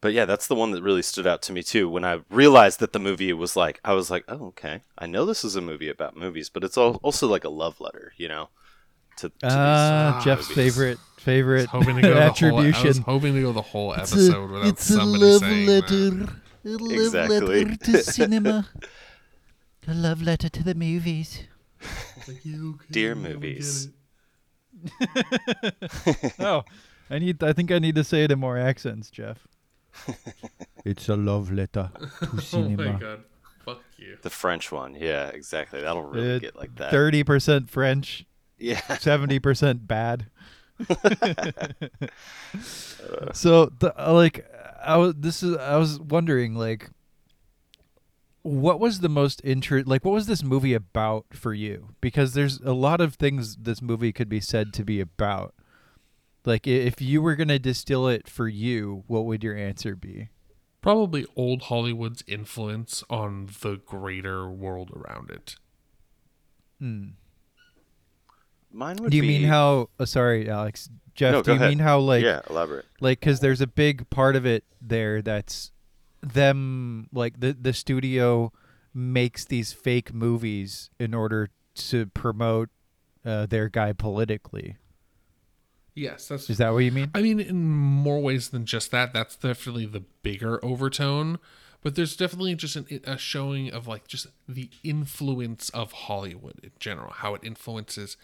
But 0.00 0.12
yeah, 0.12 0.24
that's 0.26 0.46
the 0.46 0.54
one 0.54 0.70
that 0.72 0.82
really 0.82 1.02
stood 1.02 1.26
out 1.26 1.42
to 1.42 1.52
me 1.52 1.62
too. 1.62 1.88
When 1.88 2.04
I 2.04 2.20
realized 2.30 2.80
that 2.80 2.92
the 2.92 2.98
movie 2.98 3.32
was 3.32 3.56
like, 3.56 3.80
I 3.84 3.94
was 3.94 4.10
like, 4.10 4.24
oh, 4.28 4.46
okay. 4.48 4.82
I 4.98 5.06
know 5.06 5.24
this 5.24 5.42
is 5.44 5.56
a 5.56 5.60
movie 5.60 5.88
about 5.88 6.16
movies, 6.16 6.48
but 6.50 6.62
it's 6.64 6.76
al- 6.78 7.00
also 7.02 7.26
like 7.26 7.44
a 7.44 7.48
love 7.48 7.80
letter, 7.80 8.12
you 8.16 8.28
know? 8.28 8.50
to, 9.18 9.30
to 9.30 9.34
Ah, 9.44 10.20
Jeff's 10.22 10.50
movies. 10.50 10.74
favorite 10.74 10.98
favorite 11.16 11.66
hoping 11.70 11.96
to 11.96 12.02
go 12.02 12.08
the 12.14 12.14
whole. 12.14 12.20
I 12.20 12.28
was 12.28 12.74
attribution. 12.74 13.02
hoping 13.02 13.34
to 13.34 13.40
go 13.40 13.52
the 13.52 13.62
whole 13.62 13.94
episode 13.94 14.50
without 14.50 14.78
somebody 14.78 15.38
saying 15.38 15.66
that. 15.66 15.84
It's 15.84 15.90
a 15.90 16.84
love 16.84 16.92
Exactly. 16.92 17.64
letter 17.64 17.76
to 17.76 18.02
cinema. 18.02 18.68
A 19.88 19.94
love 19.94 20.20
letter 20.20 20.50
to 20.50 20.62
the 20.62 20.74
movies. 20.74 21.44
Like, 22.28 22.44
yeah, 22.44 22.56
okay, 22.74 22.86
Dear 22.90 23.12
I 23.12 23.14
movies. 23.14 23.88
oh, 26.38 26.64
I 27.08 27.18
need. 27.18 27.42
I 27.42 27.52
think 27.52 27.70
I 27.72 27.78
need 27.78 27.94
to 27.94 28.04
say 28.04 28.24
it 28.24 28.30
in 28.32 28.38
more 28.38 28.58
accents, 28.58 29.10
Jeff. 29.10 29.46
it's 30.84 31.08
a 31.08 31.16
love 31.16 31.50
letter 31.52 31.90
to 32.20 32.40
cinema. 32.40 32.40
Oh 32.40 32.40
my 32.40 32.42
cinema. 32.42 32.98
god, 32.98 33.24
fuck 33.64 33.82
you. 33.96 34.16
The 34.22 34.30
French 34.30 34.70
one, 34.72 34.94
yeah, 34.94 35.28
exactly. 35.28 35.80
That'll 35.80 36.02
really 36.04 36.36
Uh, 36.36 36.38
get 36.38 36.56
like 36.56 36.74
that. 36.76 36.90
Thirty 36.90 37.24
percent 37.24 37.70
French, 37.70 38.24
Yeah, 38.58 38.80
seventy 38.98 39.38
percent 39.38 39.86
bad. 39.86 40.26
so, 43.32 43.66
the, 43.78 43.94
uh, 43.96 44.12
like, 44.12 44.46
I 44.84 44.96
was. 44.96 45.14
This 45.16 45.42
is. 45.42 45.56
I 45.56 45.76
was 45.76 45.98
wondering, 46.00 46.54
like, 46.54 46.90
what 48.42 48.78
was 48.80 49.00
the 49.00 49.08
most 49.08 49.40
interest? 49.44 49.86
Like, 49.88 50.04
what 50.04 50.12
was 50.12 50.26
this 50.26 50.42
movie 50.42 50.74
about 50.74 51.26
for 51.32 51.52
you? 51.54 51.94
Because 52.00 52.34
there's 52.34 52.60
a 52.60 52.72
lot 52.72 53.00
of 53.00 53.14
things 53.14 53.56
this 53.56 53.80
movie 53.82 54.12
could 54.12 54.28
be 54.28 54.40
said 54.40 54.72
to 54.74 54.84
be 54.84 55.00
about. 55.00 55.54
Like, 56.46 56.66
if 56.66 57.02
you 57.02 57.20
were 57.20 57.34
gonna 57.36 57.58
distill 57.58 58.06
it 58.08 58.28
for 58.28 58.48
you, 58.48 59.04
what 59.08 59.24
would 59.26 59.42
your 59.44 59.56
answer 59.56 59.94
be? 59.96 60.30
Probably 60.80 61.26
old 61.34 61.62
Hollywood's 61.62 62.22
influence 62.28 63.02
on 63.10 63.48
the 63.60 63.76
greater 63.84 64.48
world 64.48 64.90
around 64.94 65.30
it. 65.30 65.56
Hmm. 66.78 67.08
mine 68.72 68.96
would 69.00 69.06
be. 69.06 69.10
Do 69.10 69.16
you 69.16 69.22
be. 69.22 69.28
mean 69.40 69.48
how? 69.48 69.88
Uh, 69.98 70.04
sorry, 70.04 70.48
Alex. 70.48 70.88
Jeff, 71.14 71.32
No, 71.32 71.42
do 71.42 71.46
go 71.46 71.52
you 71.54 71.56
ahead. 71.56 71.68
mean 71.70 71.78
how 71.78 71.98
like 71.98 72.22
yeah, 72.22 72.42
elaborate. 72.50 72.84
like 73.00 73.18
because 73.20 73.40
there's 73.40 73.62
a 73.62 73.66
big 73.66 74.08
part 74.10 74.36
of 74.36 74.44
it 74.44 74.64
there 74.82 75.22
that's 75.22 75.72
them 76.22 77.08
like 77.12 77.40
the 77.40 77.56
the 77.58 77.72
studio 77.72 78.52
makes 78.92 79.44
these 79.46 79.72
fake 79.72 80.12
movies 80.12 80.90
in 81.00 81.14
order 81.14 81.48
to 81.74 82.06
promote 82.06 82.68
uh, 83.24 83.46
their 83.46 83.68
guy 83.70 83.92
politically. 83.94 84.76
Yes, 85.96 86.28
that's 86.28 86.50
Is 86.50 86.58
that 86.58 86.74
what 86.74 86.80
you 86.80 86.92
mean? 86.92 87.10
I 87.14 87.22
mean, 87.22 87.40
in 87.40 87.64
more 87.64 88.20
ways 88.20 88.50
than 88.50 88.66
just 88.66 88.90
that, 88.90 89.14
that's 89.14 89.34
definitely 89.34 89.86
the 89.86 90.04
bigger 90.22 90.62
overtone. 90.62 91.38
But 91.82 91.94
there's 91.94 92.16
definitely 92.16 92.54
just 92.54 92.76
an, 92.76 93.00
a 93.04 93.16
showing 93.16 93.72
of 93.72 93.86
like 93.88 94.06
just 94.06 94.26
the 94.46 94.70
influence 94.84 95.70
of 95.70 95.92
Hollywood 95.92 96.60
in 96.62 96.72
general, 96.78 97.12
how 97.12 97.34
it 97.34 97.42
influences 97.44 98.16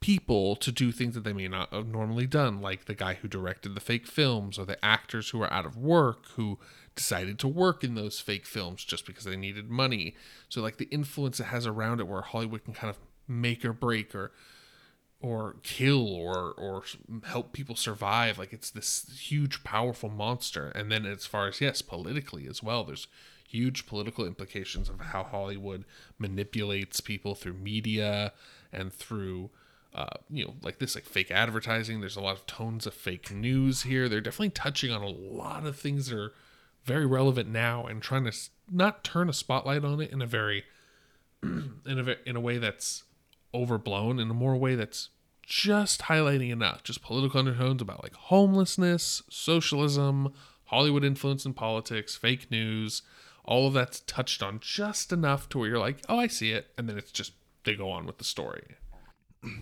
people 0.00 0.56
to 0.56 0.72
do 0.72 0.90
things 0.90 1.14
that 1.14 1.24
they 1.24 1.32
may 1.34 1.46
not 1.46 1.72
have 1.74 1.86
normally 1.86 2.26
done, 2.26 2.62
like 2.62 2.86
the 2.86 2.94
guy 2.94 3.14
who 3.14 3.28
directed 3.28 3.74
the 3.74 3.80
fake 3.80 4.06
films 4.06 4.58
or 4.58 4.64
the 4.64 4.82
actors 4.82 5.28
who 5.30 5.42
are 5.42 5.52
out 5.52 5.66
of 5.66 5.76
work 5.76 6.26
who 6.36 6.58
decided 6.96 7.38
to 7.38 7.48
work 7.48 7.84
in 7.84 7.94
those 7.96 8.18
fake 8.18 8.46
films 8.46 8.82
just 8.82 9.06
because 9.06 9.24
they 9.24 9.36
needed 9.36 9.68
money. 9.68 10.14
So 10.48 10.62
like 10.62 10.78
the 10.78 10.86
influence 10.86 11.38
it 11.38 11.44
has 11.44 11.66
around 11.66 12.00
it 12.00 12.08
where 12.08 12.22
Hollywood 12.22 12.64
can 12.64 12.72
kind 12.72 12.90
of 12.90 12.98
make 13.28 13.62
or 13.64 13.74
break 13.74 14.14
or 14.14 14.32
or 15.20 15.56
kill 15.62 16.06
or 16.08 16.52
or 16.52 16.82
help 17.24 17.52
people 17.52 17.76
survive 17.76 18.38
like 18.38 18.52
it's 18.52 18.70
this 18.70 19.10
huge 19.20 19.62
powerful 19.64 20.08
monster. 20.08 20.68
And 20.68 20.90
then 20.90 21.04
as 21.06 21.26
far 21.26 21.48
as 21.48 21.60
yes 21.60 21.82
politically 21.82 22.46
as 22.46 22.62
well 22.62 22.84
there's 22.84 23.06
huge 23.46 23.86
political 23.86 24.24
implications 24.24 24.88
of 24.88 25.00
how 25.00 25.24
hollywood 25.24 25.84
manipulates 26.20 27.00
people 27.00 27.34
through 27.34 27.52
media 27.52 28.32
and 28.72 28.92
through 28.92 29.50
uh, 29.94 30.06
you 30.28 30.44
know 30.44 30.54
like 30.62 30.78
this 30.78 30.94
like 30.94 31.04
fake 31.04 31.30
advertising. 31.30 32.00
There's 32.00 32.16
a 32.16 32.20
lot 32.20 32.36
of 32.36 32.46
tones 32.46 32.86
of 32.86 32.94
fake 32.94 33.30
news 33.30 33.82
here. 33.82 34.08
They're 34.08 34.20
definitely 34.20 34.50
touching 34.50 34.92
on 34.92 35.02
a 35.02 35.08
lot 35.08 35.66
of 35.66 35.76
things 35.76 36.06
that 36.06 36.18
are 36.18 36.32
very 36.84 37.06
relevant 37.06 37.48
now 37.48 37.86
and 37.86 38.00
trying 38.00 38.24
to 38.24 38.32
not 38.70 39.04
turn 39.04 39.28
a 39.28 39.32
spotlight 39.32 39.84
on 39.84 40.00
it 40.00 40.10
in 40.10 40.22
a 40.22 40.26
very 40.26 40.64
in 41.42 41.74
a 41.86 42.16
in 42.24 42.36
a 42.36 42.40
way 42.40 42.58
that's 42.58 43.04
overblown 43.54 44.18
in 44.18 44.30
a 44.30 44.34
more 44.34 44.56
way 44.56 44.74
that's 44.74 45.10
just 45.44 46.02
highlighting 46.02 46.50
enough 46.50 46.84
just 46.84 47.02
political 47.02 47.40
undertones 47.40 47.82
about 47.82 48.02
like 48.04 48.14
homelessness 48.14 49.22
socialism 49.28 50.32
hollywood 50.66 51.04
influence 51.04 51.44
in 51.44 51.52
politics 51.52 52.14
fake 52.14 52.48
news 52.50 53.02
all 53.44 53.66
of 53.66 53.74
that's 53.74 54.00
touched 54.00 54.44
on 54.44 54.60
just 54.60 55.12
enough 55.12 55.48
to 55.48 55.58
where 55.58 55.68
you're 55.68 55.78
like 55.78 56.00
oh 56.08 56.18
i 56.18 56.28
see 56.28 56.52
it 56.52 56.68
and 56.78 56.88
then 56.88 56.96
it's 56.96 57.10
just 57.10 57.32
they 57.64 57.74
go 57.74 57.90
on 57.90 58.06
with 58.06 58.18
the 58.18 58.24
story. 58.24 58.76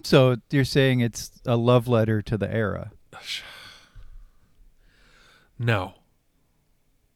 So 0.02 0.36
you're 0.50 0.64
saying 0.64 1.00
it's 1.00 1.30
a 1.46 1.56
love 1.56 1.88
letter 1.88 2.22
to 2.22 2.36
the 2.36 2.52
era. 2.52 2.92
no. 5.58 5.94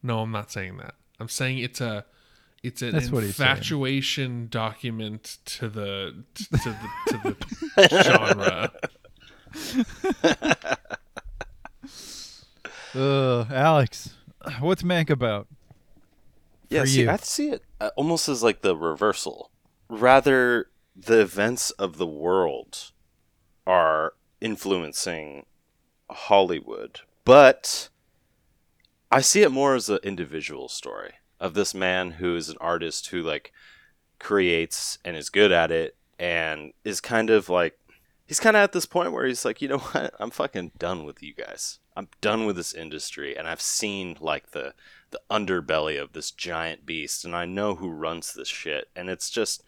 No 0.02 0.20
i'm 0.20 0.32
not 0.32 0.50
saying 0.50 0.78
that. 0.78 0.94
I'm 1.20 1.28
saying 1.28 1.58
it's 1.58 1.80
a 1.80 2.04
it's 2.62 2.82
an 2.82 2.92
That's 2.92 3.10
what 3.10 3.24
infatuation 3.24 4.48
document 4.48 5.38
to 5.46 5.68
the 5.68 6.24
to 6.34 6.50
the 6.50 6.76
to 7.08 7.36
the 7.78 8.02
genre 8.02 8.70
Uh, 12.94 13.46
Alex, 13.50 14.16
what's 14.60 14.82
Mank 14.82 15.08
about? 15.08 15.46
Yeah, 16.68 16.84
see, 16.84 17.02
you. 17.02 17.10
I 17.10 17.16
see 17.16 17.50
it 17.50 17.64
uh, 17.80 17.90
almost 17.96 18.28
as 18.28 18.42
like 18.42 18.60
the 18.60 18.76
reversal. 18.76 19.50
Rather, 19.88 20.66
the 20.94 21.20
events 21.20 21.70
of 21.72 21.96
the 21.96 22.06
world 22.06 22.92
are 23.66 24.12
influencing 24.42 25.46
Hollywood, 26.10 27.00
but 27.24 27.88
I 29.10 29.22
see 29.22 29.40
it 29.42 29.50
more 29.50 29.74
as 29.74 29.88
an 29.88 30.00
individual 30.02 30.68
story 30.68 31.14
of 31.43 31.55
this 31.55 31.74
man 31.74 32.12
who 32.12 32.36
is 32.36 32.49
an 32.49 32.57
artist 32.61 33.09
who 33.09 33.20
like 33.20 33.53
creates 34.20 34.99
and 35.05 35.16
is 35.16 35.28
good 35.28 35.51
at 35.51 35.72
it 35.72 35.97
and 36.16 36.72
is 36.84 37.01
kind 37.01 37.28
of 37.28 37.49
like 37.49 37.76
he's 38.24 38.38
kind 38.38 38.57
of 38.57 38.62
at 38.62 38.72
this 38.72 38.86
point 38.86 39.12
where 39.12 39.26
he's 39.26 39.45
like, 39.45 39.61
you 39.61 39.66
know 39.66 39.78
what? 39.93 40.14
I'm 40.20 40.30
fucking 40.30 40.70
done 40.78 41.05
with 41.05 41.20
you 41.20 41.34
guys. 41.34 41.80
I'm 41.97 42.09
done 42.20 42.47
with 42.47 42.57
this 42.57 42.72
industry, 42.72 43.36
and 43.36 43.47
I've 43.47 43.61
seen 43.61 44.16
like 44.20 44.53
the 44.53 44.72
the 45.11 45.20
underbelly 45.30 46.01
of 46.01 46.12
this 46.12 46.30
giant 46.30 46.86
beast, 46.86 47.24
and 47.24 47.34
I 47.34 47.45
know 47.45 47.74
who 47.74 47.90
runs 47.90 48.32
this 48.32 48.49
shit. 48.49 48.88
And 48.97 49.11
it's 49.11 49.28
just, 49.28 49.62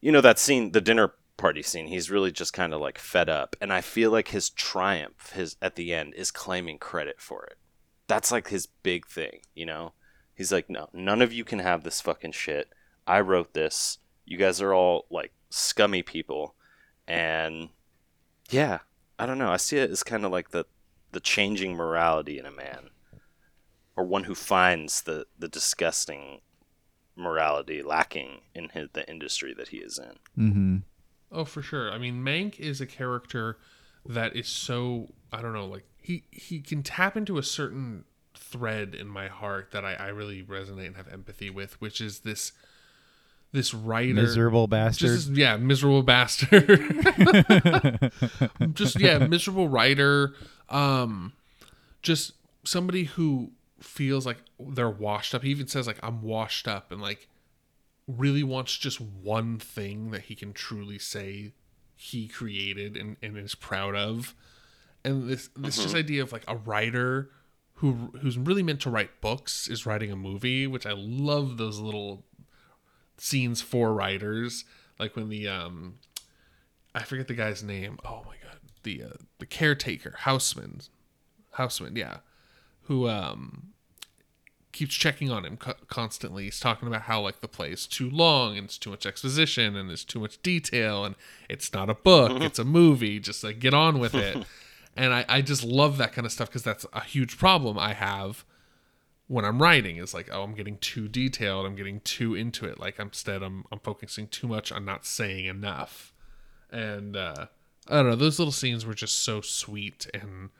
you 0.00 0.10
know, 0.10 0.22
that 0.22 0.38
scene, 0.38 0.72
the 0.72 0.80
dinner 0.80 1.12
party 1.36 1.62
scene. 1.62 1.86
He's 1.86 2.10
really 2.10 2.32
just 2.32 2.52
kind 2.52 2.72
of 2.74 2.80
like 2.80 2.98
fed 2.98 3.28
up, 3.28 3.54
and 3.60 3.74
I 3.74 3.82
feel 3.82 4.10
like 4.10 4.28
his 4.28 4.48
triumph, 4.48 5.32
his 5.32 5.56
at 5.60 5.76
the 5.76 5.92
end, 5.92 6.14
is 6.14 6.30
claiming 6.30 6.78
credit 6.78 7.20
for 7.20 7.44
it. 7.44 7.58
That's 8.08 8.32
like 8.32 8.48
his 8.48 8.66
big 8.66 9.06
thing, 9.06 9.40
you 9.54 9.66
know. 9.66 9.92
He's 10.36 10.52
like, 10.52 10.68
no, 10.68 10.88
none 10.92 11.22
of 11.22 11.32
you 11.32 11.44
can 11.44 11.60
have 11.60 11.82
this 11.82 12.00
fucking 12.00 12.32
shit. 12.32 12.68
I 13.06 13.20
wrote 13.20 13.54
this. 13.54 13.98
You 14.26 14.36
guys 14.36 14.60
are 14.60 14.74
all 14.74 15.06
like 15.10 15.32
scummy 15.48 16.02
people, 16.02 16.54
and 17.08 17.70
yeah, 18.50 18.80
I 19.18 19.24
don't 19.26 19.38
know. 19.38 19.50
I 19.50 19.56
see 19.56 19.78
it 19.78 19.90
as 19.90 20.02
kind 20.02 20.24
of 20.24 20.30
like 20.30 20.50
the 20.50 20.66
the 21.12 21.20
changing 21.20 21.74
morality 21.74 22.38
in 22.38 22.44
a 22.44 22.50
man, 22.50 22.90
or 23.96 24.04
one 24.04 24.24
who 24.24 24.34
finds 24.34 25.02
the 25.02 25.26
the 25.38 25.48
disgusting 25.48 26.42
morality 27.16 27.82
lacking 27.82 28.42
in 28.54 28.68
his, 28.70 28.88
the 28.92 29.08
industry 29.08 29.54
that 29.54 29.68
he 29.68 29.78
is 29.78 29.98
in. 29.98 30.42
Mm-hmm. 30.44 30.76
Oh, 31.32 31.46
for 31.46 31.62
sure. 31.62 31.90
I 31.90 31.96
mean, 31.96 32.22
Mank 32.22 32.60
is 32.60 32.80
a 32.80 32.86
character 32.86 33.56
that 34.04 34.36
is 34.36 34.48
so 34.48 35.14
I 35.32 35.40
don't 35.40 35.54
know, 35.54 35.66
like 35.66 35.86
he 35.96 36.24
he 36.30 36.60
can 36.60 36.82
tap 36.82 37.16
into 37.16 37.38
a 37.38 37.42
certain 37.42 38.04
thread 38.56 38.94
in 38.94 39.08
my 39.08 39.28
heart 39.28 39.70
that 39.72 39.84
I, 39.84 39.94
I 39.94 40.08
really 40.08 40.42
resonate 40.42 40.86
and 40.86 40.96
have 40.96 41.08
empathy 41.08 41.50
with, 41.50 41.80
which 41.80 42.00
is 42.00 42.20
this 42.20 42.52
this 43.52 43.72
writer 43.72 44.14
Miserable 44.14 44.66
bastard. 44.66 45.08
just 45.08 45.30
yeah, 45.30 45.56
miserable 45.56 46.02
bastard. 46.02 46.68
just 48.74 49.00
yeah, 49.00 49.18
miserable 49.18 49.68
writer. 49.68 50.34
Um, 50.68 51.32
just 52.02 52.32
somebody 52.64 53.04
who 53.04 53.52
feels 53.80 54.26
like 54.26 54.38
they're 54.58 54.90
washed 54.90 55.34
up. 55.34 55.42
He 55.42 55.50
even 55.50 55.68
says 55.68 55.86
like 55.86 55.98
I'm 56.02 56.22
washed 56.22 56.68
up, 56.68 56.92
and 56.92 57.00
like 57.00 57.28
really 58.08 58.42
wants 58.42 58.76
just 58.76 59.00
one 59.00 59.58
thing 59.58 60.10
that 60.10 60.22
he 60.22 60.34
can 60.34 60.52
truly 60.52 60.98
say 60.98 61.52
he 61.96 62.28
created 62.28 62.96
and, 62.96 63.16
and 63.22 63.36
is 63.36 63.54
proud 63.54 63.94
of. 63.94 64.34
And 65.04 65.28
this 65.28 65.48
this 65.56 65.76
just 65.76 65.94
idea 65.94 66.22
of 66.22 66.32
like 66.32 66.44
a 66.48 66.56
writer 66.56 67.30
who 67.76 68.10
who's 68.20 68.38
really 68.38 68.62
meant 68.62 68.80
to 68.80 68.90
write 68.90 69.20
books 69.20 69.68
is 69.68 69.86
writing 69.86 70.10
a 70.10 70.16
movie, 70.16 70.66
which 70.66 70.86
I 70.86 70.92
love 70.94 71.58
those 71.58 71.78
little 71.78 72.24
scenes 73.18 73.60
for 73.60 73.92
writers. 73.92 74.64
Like 74.98 75.14
when 75.16 75.28
the 75.28 75.48
um 75.48 75.98
I 76.94 77.02
forget 77.02 77.28
the 77.28 77.34
guy's 77.34 77.62
name. 77.62 77.98
Oh 78.04 78.22
my 78.26 78.36
god. 78.42 78.60
The 78.82 79.02
uh, 79.02 79.16
the 79.38 79.46
caretaker, 79.46 80.14
Houseman. 80.20 80.80
Houseman, 81.52 81.96
yeah. 81.96 82.18
Who 82.82 83.08
um 83.08 83.74
keeps 84.72 84.94
checking 84.94 85.30
on 85.30 85.44
him 85.44 85.56
co- 85.58 85.74
constantly. 85.88 86.44
He's 86.44 86.60
talking 86.60 86.88
about 86.88 87.02
how 87.02 87.20
like 87.20 87.40
the 87.40 87.48
play 87.48 87.70
is 87.72 87.86
too 87.86 88.08
long 88.08 88.56
and 88.56 88.66
it's 88.66 88.78
too 88.78 88.90
much 88.90 89.04
exposition 89.04 89.76
and 89.76 89.88
there's 89.88 90.04
too 90.04 90.20
much 90.20 90.40
detail 90.42 91.04
and 91.04 91.14
it's 91.48 91.72
not 91.72 91.90
a 91.90 91.94
book, 91.94 92.42
it's 92.42 92.58
a 92.58 92.64
movie. 92.64 93.18
Just 93.20 93.44
like 93.44 93.58
get 93.58 93.74
on 93.74 93.98
with 93.98 94.14
it. 94.14 94.46
and 94.96 95.12
I, 95.12 95.24
I 95.28 95.42
just 95.42 95.62
love 95.62 95.98
that 95.98 96.12
kind 96.12 96.24
of 96.26 96.32
stuff 96.32 96.48
because 96.48 96.62
that's 96.62 96.86
a 96.92 97.02
huge 97.02 97.38
problem 97.38 97.78
I 97.78 97.92
have 97.92 98.44
when 99.28 99.44
I'm 99.44 99.60
writing. 99.60 99.96
Is 99.96 100.14
like, 100.14 100.28
oh, 100.32 100.42
I'm 100.42 100.54
getting 100.54 100.78
too 100.78 101.08
detailed. 101.08 101.66
I'm 101.66 101.76
getting 101.76 102.00
too 102.00 102.34
into 102.34 102.64
it. 102.66 102.80
Like 102.80 102.98
instead, 102.98 103.42
I'm 103.42 103.64
I'm 103.70 103.80
focusing 103.80 104.28
too 104.28 104.48
much 104.48 104.72
on 104.72 104.84
not 104.84 105.04
saying 105.04 105.44
enough. 105.44 106.12
And 106.70 107.16
uh, 107.16 107.46
I 107.88 107.96
don't 107.96 108.10
know. 108.10 108.16
Those 108.16 108.38
little 108.38 108.52
scenes 108.52 108.86
were 108.86 108.94
just 108.94 109.20
so 109.20 109.40
sweet 109.40 110.08
and 110.14 110.50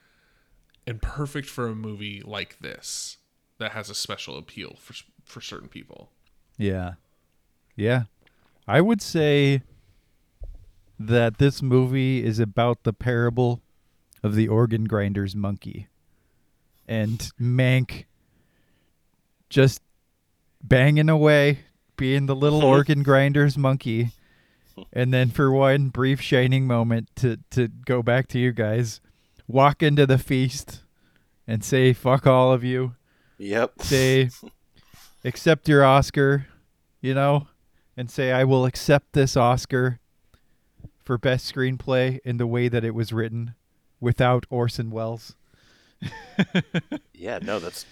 and 0.86 1.02
perfect 1.02 1.48
for 1.48 1.66
a 1.66 1.74
movie 1.74 2.22
like 2.24 2.60
this 2.60 3.16
that 3.58 3.72
has 3.72 3.90
a 3.90 3.94
special 3.94 4.36
appeal 4.38 4.76
for 4.78 4.94
for 5.24 5.40
certain 5.40 5.68
people. 5.68 6.10
Yeah. 6.58 6.94
Yeah. 7.74 8.04
I 8.68 8.80
would 8.80 9.02
say 9.02 9.62
that 10.98 11.38
this 11.38 11.62
movie 11.62 12.24
is 12.24 12.38
about 12.38 12.84
the 12.84 12.92
parable 12.92 13.60
of 14.26 14.34
the 14.34 14.48
organ 14.48 14.84
grinder's 14.84 15.34
monkey. 15.34 15.86
And 16.86 17.18
Mank 17.40 18.04
just 19.48 19.80
banging 20.62 21.08
away, 21.08 21.60
being 21.96 22.26
the 22.26 22.36
little 22.36 22.62
organ 22.74 23.02
grinder's 23.02 23.56
monkey. 23.56 24.10
And 24.92 25.12
then 25.12 25.30
for 25.30 25.50
one 25.50 25.88
brief 25.88 26.20
shining 26.20 26.66
moment 26.66 27.08
to 27.16 27.38
to 27.52 27.68
go 27.68 28.02
back 28.02 28.28
to 28.28 28.38
you 28.38 28.52
guys, 28.52 29.00
walk 29.48 29.82
into 29.82 30.06
the 30.06 30.18
feast 30.18 30.82
and 31.46 31.64
say 31.64 31.92
fuck 31.94 32.26
all 32.26 32.52
of 32.52 32.62
you 32.62 32.94
Yep. 33.38 33.82
say 33.82 34.28
accept 35.24 35.68
your 35.68 35.82
Oscar, 35.84 36.46
you 37.00 37.14
know, 37.14 37.48
and 37.96 38.10
say 38.10 38.32
I 38.32 38.44
will 38.44 38.66
accept 38.66 39.12
this 39.14 39.36
Oscar 39.36 39.98
for 41.02 41.16
best 41.16 41.52
screenplay 41.54 42.18
in 42.24 42.36
the 42.36 42.46
way 42.46 42.68
that 42.68 42.84
it 42.84 42.94
was 42.94 43.12
written 43.12 43.54
without 44.00 44.46
Orson 44.50 44.90
Welles. 44.90 45.34
Yeah, 47.14 47.38
no, 47.42 47.58
that's 47.58 47.86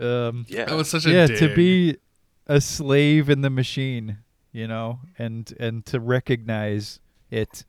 Um 0.00 0.46
yeah. 0.48 0.64
That 0.64 0.74
was 0.74 0.90
such 0.90 1.06
a 1.06 1.10
yeah, 1.10 1.26
dig. 1.26 1.38
to 1.38 1.54
be 1.54 1.98
a 2.46 2.60
slave 2.60 3.28
in 3.30 3.42
the 3.42 3.50
machine, 3.50 4.18
you 4.50 4.66
know, 4.66 5.00
and 5.18 5.52
and 5.60 5.84
to 5.86 6.00
recognize 6.00 6.98
it 7.30 7.64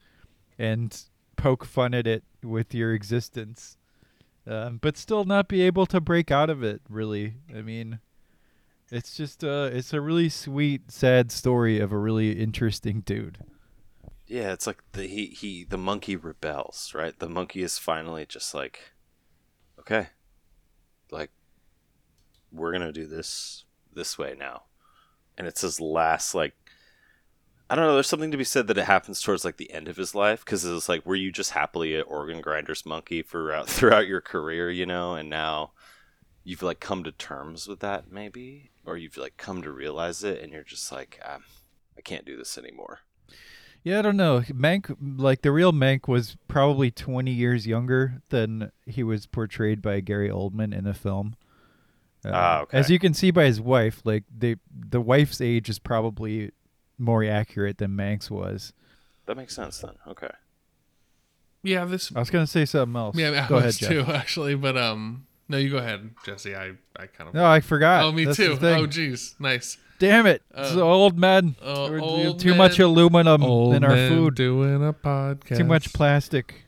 and 0.58 1.04
poke 1.36 1.64
fun 1.64 1.94
at 1.94 2.06
it 2.06 2.24
with 2.42 2.74
your 2.74 2.94
existence. 2.94 3.76
Um, 4.46 4.78
but 4.82 4.96
still 4.96 5.24
not 5.24 5.48
be 5.48 5.62
able 5.62 5.86
to 5.86 6.00
break 6.00 6.30
out 6.30 6.50
of 6.50 6.62
it 6.62 6.82
really. 6.88 7.34
I 7.54 7.62
mean, 7.62 8.00
it's 8.90 9.16
just 9.16 9.44
uh 9.44 9.70
it's 9.72 9.92
a 9.92 10.00
really 10.00 10.28
sweet 10.28 10.90
sad 10.90 11.30
story 11.30 11.78
of 11.80 11.92
a 11.92 11.98
really 11.98 12.32
interesting 12.32 13.02
dude. 13.02 13.38
Yeah, 14.26 14.52
it's 14.52 14.66
like 14.66 14.82
the 14.92 15.06
he, 15.06 15.26
he 15.26 15.64
the 15.64 15.78
monkey 15.78 16.16
rebels, 16.16 16.92
right? 16.94 17.18
The 17.18 17.28
monkey 17.28 17.62
is 17.62 17.78
finally 17.78 18.24
just 18.26 18.54
like 18.54 18.92
okay. 19.78 20.08
Like 21.10 21.30
we're 22.50 22.72
to 22.78 22.92
do 22.92 23.06
this 23.06 23.64
this 23.92 24.18
way 24.18 24.34
now. 24.38 24.62
And 25.36 25.46
it's 25.46 25.60
his 25.60 25.80
last 25.80 26.34
like 26.34 26.54
I 27.68 27.74
don't 27.74 27.86
know, 27.86 27.94
there's 27.94 28.06
something 28.08 28.30
to 28.30 28.36
be 28.36 28.44
said 28.44 28.66
that 28.68 28.78
it 28.78 28.84
happens 28.84 29.20
towards 29.20 29.44
like 29.44 29.56
the 29.56 29.72
end 29.72 29.88
of 29.88 29.96
his 29.96 30.14
life 30.14 30.44
cuz 30.44 30.64
it's 30.64 30.88
like 30.88 31.04
were 31.04 31.14
you 31.16 31.30
just 31.30 31.50
happily 31.50 31.94
an 31.94 32.02
organ 32.02 32.40
grinder's 32.40 32.86
monkey 32.86 33.22
throughout 33.22 33.68
throughout 33.68 34.06
your 34.06 34.22
career, 34.22 34.70
you 34.70 34.86
know, 34.86 35.14
and 35.14 35.28
now 35.28 35.72
you've 36.44 36.62
like 36.62 36.80
come 36.80 37.04
to 37.04 37.12
terms 37.12 37.68
with 37.68 37.80
that 37.80 38.10
maybe 38.10 38.70
or 38.86 38.96
you've 38.96 39.16
like 39.18 39.36
come 39.36 39.62
to 39.62 39.70
realize 39.72 40.24
it 40.24 40.42
and 40.42 40.52
you're 40.52 40.64
just 40.64 40.90
like 40.90 41.20
ah, 41.24 41.40
I 41.98 42.00
can't 42.00 42.24
do 42.24 42.38
this 42.38 42.56
anymore. 42.56 43.00
Yeah, 43.84 43.98
I 43.98 44.02
don't 44.02 44.16
know. 44.16 44.40
Mank, 44.48 44.96
like 45.18 45.42
the 45.42 45.52
real 45.52 45.70
Mank, 45.72 46.08
was 46.08 46.36
probably 46.48 46.90
20 46.90 47.30
years 47.30 47.66
younger 47.66 48.22
than 48.30 48.72
he 48.86 49.02
was 49.02 49.26
portrayed 49.26 49.82
by 49.82 50.00
Gary 50.00 50.30
Oldman 50.30 50.74
in 50.76 50.84
the 50.84 50.94
film. 50.94 51.36
Uh, 52.24 52.30
Ah, 52.32 52.60
okay. 52.62 52.78
As 52.78 52.88
you 52.88 52.98
can 52.98 53.12
see 53.12 53.30
by 53.30 53.44
his 53.44 53.60
wife, 53.60 54.00
like 54.04 54.24
the 54.34 54.56
the 54.74 55.02
wife's 55.02 55.42
age 55.42 55.68
is 55.68 55.78
probably 55.78 56.50
more 56.98 57.22
accurate 57.24 57.76
than 57.76 57.90
Mank's 57.90 58.30
was. 58.30 58.72
That 59.26 59.36
makes 59.36 59.54
sense 59.54 59.78
then. 59.80 59.92
Okay. 60.08 60.30
yeah, 61.62 61.84
this 61.84 62.10
I 62.16 62.20
was 62.20 62.30
gonna 62.30 62.46
say 62.46 62.64
something 62.64 62.96
else. 62.96 63.16
yeah, 63.18 63.44
I 63.44 63.48
go 63.48 63.56
ahead, 63.56 63.66
was 63.66 63.78
Jeff. 63.78 63.90
too 63.90 64.00
actually, 64.08 64.54
but 64.54 64.78
um, 64.78 65.26
no, 65.50 65.58
you 65.58 65.68
go 65.68 65.76
ahead, 65.76 66.10
Jesse. 66.24 66.56
I 66.56 66.72
I 66.96 67.06
kind 67.06 67.28
of 67.28 67.34
No, 67.34 67.44
I 67.44 67.60
forgot. 67.60 68.04
oh 68.04 68.12
me 68.12 68.24
That's 68.24 68.38
too. 68.38 68.56
Oh 68.62 68.86
jeez, 68.86 69.38
nice. 69.38 69.76
Damn 69.98 70.26
it! 70.26 70.42
Uh, 70.54 70.62
it's 70.62 70.76
oh. 70.76 70.82
old 70.82 71.18
men. 71.18 71.56
Uh, 71.62 71.88
We're, 71.90 72.00
old 72.00 72.40
too 72.40 72.50
men. 72.50 72.58
much 72.58 72.78
aluminum 72.78 73.42
old 73.42 73.74
in 73.74 73.84
our 73.84 74.08
food. 74.08 74.34
Doing 74.34 74.86
a 74.86 74.92
podcast. 74.92 75.56
Too 75.56 75.64
much 75.64 75.92
plastic. 75.92 76.66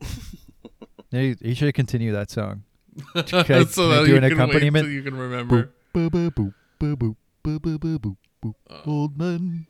you, 1.10 1.36
you, 1.40 1.54
should 1.54 1.74
continue 1.74 2.12
that 2.12 2.30
song. 2.30 2.64
That's 3.14 3.30
so 3.30 3.38
I, 3.38 3.64
so 3.64 3.88
that 3.88 4.06
do 4.06 4.16
an 4.16 4.24
accompaniment. 4.24 4.86
so 4.86 4.90
you 4.90 5.02
can 5.02 5.16
remember. 5.16 5.72
Boop, 5.94 6.10
boop, 6.10 6.30
boop, 6.34 6.54
boop, 6.80 8.16
boop, 8.42 8.54
oh. 8.70 8.82
Old 8.86 9.18
men 9.18 9.66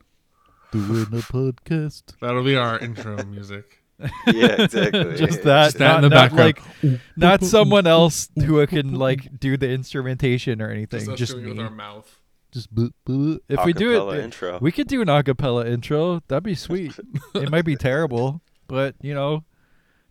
doing 0.72 1.07
a 1.07 1.22
podcast. 1.22 2.03
That'll 2.20 2.44
be 2.44 2.57
our 2.57 2.78
intro 2.78 3.24
music. 3.24 3.82
yeah, 4.26 4.62
exactly. 4.62 5.16
Just 5.16 5.42
that, 5.42 5.64
Just 5.66 5.78
that 5.78 5.80
not, 5.80 5.96
in 5.96 6.03
the 6.03 6.09
not 6.09 6.30
background. 6.30 6.55
like 6.82 7.01
not 7.16 7.42
someone 7.42 7.86
else 7.86 8.28
who 8.36 8.64
can 8.66 8.94
like 8.94 9.40
do 9.40 9.57
the 9.57 9.68
instrumentation 9.68 10.62
or 10.62 10.70
anything. 10.70 11.05
Just, 11.05 11.16
Just 11.16 11.36
me. 11.36 11.49
with 11.49 11.59
our 11.59 11.70
mouth. 11.70 12.17
Just 12.53 12.74
boop, 12.74 12.92
boop. 13.07 13.40
if 13.49 13.64
we 13.64 13.72
do 13.74 14.11
it, 14.11 14.24
intro. 14.24 14.59
we 14.61 14.72
could 14.72 14.88
do 14.88 15.03
an 15.03 15.09
acapella 15.09 15.66
intro. 15.66 16.22
That'd 16.28 16.44
be 16.44 16.55
sweet. 16.55 16.92
it 17.34 17.51
might 17.51 17.64
be 17.66 17.76
terrible, 17.76 18.40
but 18.66 18.94
you 19.03 19.14
know, 19.14 19.44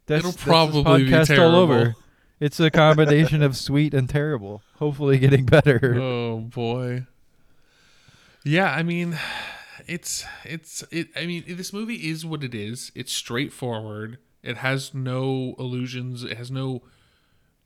that's, 0.06 0.20
It'll 0.20 0.32
that's 0.32 0.44
this 0.44 0.54
probably 0.54 1.04
be 1.06 1.12
podcast 1.12 1.40
all 1.40 1.56
over. 1.56 1.74
terrible. 1.74 2.00
It's 2.40 2.60
a 2.60 2.70
combination 2.70 3.42
of 3.42 3.58
sweet 3.58 3.96
and 3.96 4.08
terrible. 4.08 4.62
Hopefully, 4.76 5.18
getting 5.18 5.46
better. 5.46 5.96
Oh 6.00 6.38
boy. 6.42 7.08
Yeah, 8.44 8.72
I 8.72 8.84
mean, 8.84 9.18
it's 9.88 10.24
it's 10.46 10.84
it. 10.92 11.08
I 11.16 11.26
mean, 11.26 11.44
this 11.48 11.74
movie 11.74 12.08
is 12.10 12.26
what 12.26 12.44
it 12.44 12.54
is. 12.54 12.92
It's 12.96 13.12
straightforward. 13.12 14.20
It 14.44 14.58
has 14.58 14.94
no 14.94 15.56
illusions. 15.58 16.24
It 16.24 16.38
has 16.38 16.52
no 16.52 16.84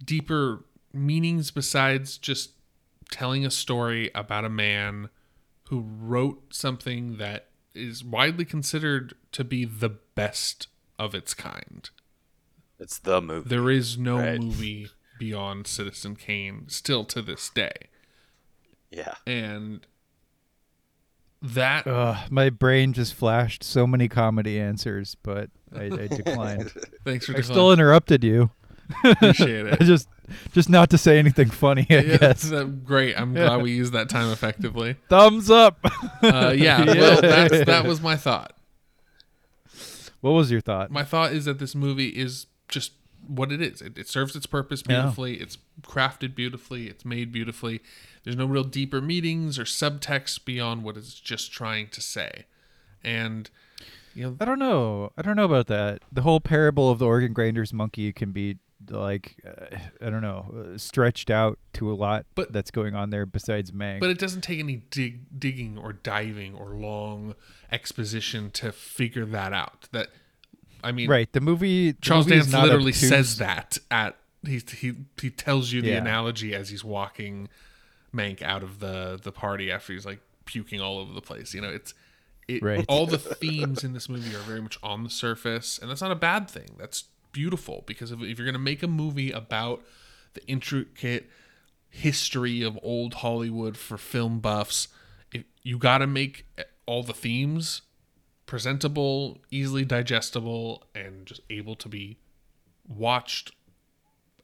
deeper 0.04 0.64
meanings 0.94 1.52
besides 1.52 2.18
just 2.18 2.52
telling 3.12 3.46
a 3.46 3.52
story 3.52 4.10
about 4.16 4.44
a 4.46 4.50
man 4.50 5.10
who 5.70 5.82
wrote 5.82 6.54
something 6.54 7.18
that 7.18 7.48
is 7.76 8.04
widely 8.04 8.44
considered 8.46 9.14
to 9.32 9.44
be 9.44 9.64
the 9.66 9.90
best 9.90 10.68
of 10.98 11.14
its 11.16 11.34
kind. 11.34 11.90
It's 12.80 12.98
the 12.98 13.22
movie. 13.22 13.48
There 13.50 13.70
is 13.70 13.98
no 13.98 14.18
Right. 14.18 14.40
movie 14.42 14.88
beyond 15.20 15.68
Citizen 15.68 16.16
Kane 16.16 16.66
still 16.68 17.06
to 17.06 17.22
this 17.22 17.50
day. 17.50 17.74
yeah. 18.90 19.14
And 19.28 19.86
that 21.42 21.88
Ugh, 21.88 22.32
my 22.32 22.50
brain 22.50 22.94
just 22.94 23.14
flashed 23.14 23.64
so 23.64 23.88
many 23.88 24.08
comedy 24.08 24.60
answers, 24.60 25.16
but 25.24 25.50
I, 25.76 25.84
I 25.86 25.90
declined. 26.08 26.72
thanks 27.06 27.26
for 27.26 27.32
I 27.34 27.36
declining. 27.38 27.44
still 27.44 27.72
interrupted 27.74 28.24
you. 28.24 28.52
appreciate 29.04 29.66
it. 29.68 29.78
I 29.82 29.84
just, 29.86 30.08
just 30.52 30.70
not 30.70 30.90
to 30.92 30.98
say 30.98 31.18
anything 31.20 31.50
funny. 31.50 31.86
I 31.90 31.94
Yeah, 32.00 32.18
guess. 32.18 32.52
great. 32.84 33.20
I'm 33.20 33.36
Yeah. 33.36 33.48
glad 33.48 33.62
we 33.62 33.72
used 33.72 33.94
that 33.94 34.10
time 34.10 34.32
effectively. 34.32 34.96
Thumbs 35.10 35.50
up. 35.50 35.80
Uh, 36.22 36.54
yeah, 36.58 36.84
well, 36.86 37.22
that's, 37.22 37.66
that 37.66 37.86
was 37.86 38.02
my 38.02 38.16
thought. 38.16 38.54
What 40.22 40.32
was 40.32 40.52
your 40.52 40.62
thought? 40.62 40.92
My 40.92 41.04
thought 41.04 41.32
is 41.34 41.46
that 41.46 41.60
this 41.60 41.74
movie 41.74 42.10
is 42.10 42.46
just 42.68 42.92
what 43.28 43.52
it 43.52 43.62
is. 43.62 43.82
It, 43.82 43.98
it 43.98 44.08
serves 44.08 44.36
its 44.36 44.46
purpose 44.46 44.84
Yeah. 44.88 45.02
beautifully. 45.02 45.36
It's 45.36 45.58
crafted 45.84 46.36
beautifully. 46.36 46.88
It's 46.88 47.06
made 47.06 47.32
beautifully. 47.32 47.82
There's 48.24 48.36
no 48.36 48.46
real 48.46 48.64
deeper 48.64 49.02
meanings 49.02 49.58
or 49.58 49.64
subtext 49.64 50.46
beyond 50.46 50.84
what 50.84 50.98
it's 50.98 51.20
just 51.20 51.52
trying 51.52 51.88
to 51.90 52.02
say. 52.02 52.46
And 53.04 53.50
you 54.14 54.24
know, 54.26 54.38
I 54.40 54.46
don't 54.46 54.60
know. 54.60 55.12
I 55.18 55.22
don't 55.22 55.36
know 55.38 55.46
about 55.46 55.68
that. 55.68 56.02
The 56.12 56.22
whole 56.22 56.40
parable 56.40 56.92
of 56.92 57.00
the 57.00 57.06
organ 57.08 57.34
grinder's 57.34 57.74
monkey 57.74 58.12
can 58.14 58.32
be 58.32 58.58
like, 58.90 59.36
uh, 59.46 59.78
I 60.06 60.10
don't 60.10 60.22
know, 60.22 60.72
uh, 60.74 60.78
stretched 60.78 61.30
out 61.30 61.60
to 61.74 61.92
a 61.92 61.94
lot 61.96 62.26
But- 62.36 62.52
that's 62.54 62.72
going 62.72 62.96
on 62.96 63.10
there 63.10 63.26
besides 63.26 63.72
Mank. 63.72 64.00
But 64.00 64.10
it 64.10 64.20
doesn't 64.20 64.42
take 64.42 64.60
any 64.60 64.78
dig, 64.90 65.40
digging 65.40 65.78
or 65.78 65.94
diving 65.94 66.56
or 66.56 66.70
long 66.76 67.36
exposition 67.72 68.52
to 68.52 68.72
figure 68.72 69.26
that 69.26 69.54
out. 69.54 69.88
That 69.92 70.10
I 70.84 70.92
mean, 70.92 71.10
right. 71.10 71.32
The 71.32 71.42
movie. 71.42 71.92
the 71.92 72.02
Charles 72.02 72.26
movie 72.28 72.40
Dance 72.42 72.54
literally 72.54 72.92
obtuse. 72.92 73.10
says 73.10 73.38
that 73.38 73.78
at 73.92 74.18
he 74.46 74.60
he 74.78 74.94
he 75.22 75.30
tells 75.30 75.72
you 75.72 75.82
the 75.82 75.90
Yeah. 75.90 75.98
analogy 75.98 76.56
as 76.56 76.70
he's 76.70 76.84
walking 76.84 77.50
Mank 78.14 78.42
out 78.42 78.64
of 78.64 78.80
the 78.80 79.20
the 79.22 79.32
party 79.32 79.72
after 79.72 79.94
he's 79.94 80.06
like 80.06 80.20
puking 80.46 80.82
all 80.82 80.98
over 80.98 81.14
the 81.14 81.22
place. 81.22 81.54
You 81.54 81.62
know, 81.62 81.70
it's 81.70 81.94
it 82.48 82.64
Right. 82.64 82.84
all 82.90 83.06
the 83.06 83.20
themes 83.20 83.84
in 83.84 83.94
this 83.94 84.10
movie 84.10 84.36
are 84.36 84.40
very 84.40 84.62
much 84.62 84.78
on 84.82 85.04
the 85.04 85.10
surface, 85.12 85.78
and 85.78 85.90
that's 85.90 86.02
not 86.02 86.12
a 86.12 86.16
bad 86.16 86.50
thing. 86.50 86.76
That's 86.80 87.06
beautiful 87.32 87.84
because 87.86 88.12
if, 88.12 88.22
if 88.22 88.38
you're 88.38 88.46
gonna 88.48 88.60
make 88.60 88.84
a 88.84 88.88
movie 88.88 89.32
about 89.32 89.82
the 90.34 90.46
intricate 90.48 91.30
history 91.92 92.64
of 92.64 92.80
old 92.82 93.16
Hollywood 93.16 93.78
for 93.78 93.98
film 93.98 94.40
buffs. 94.40 94.88
If 95.32 95.44
you 95.62 95.78
got 95.78 96.00
to 96.00 96.08
make 96.08 96.46
all 96.86 97.04
the 97.04 97.14
themes 97.14 97.84
presentable, 98.46 99.40
easily 99.52 99.86
digestible, 99.86 100.84
and 100.96 101.26
just 101.26 101.42
able 101.50 101.76
to 101.76 101.88
be 101.88 102.18
watched 102.88 103.52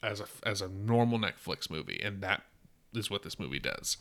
as 0.03 0.19
a 0.19 0.27
as 0.43 0.61
a 0.61 0.67
normal 0.67 1.17
Netflix 1.17 1.69
movie, 1.69 1.99
and 2.03 2.21
that 2.21 2.43
is 2.93 3.09
what 3.09 3.23
this 3.23 3.39
movie 3.39 3.59
does. 3.59 3.97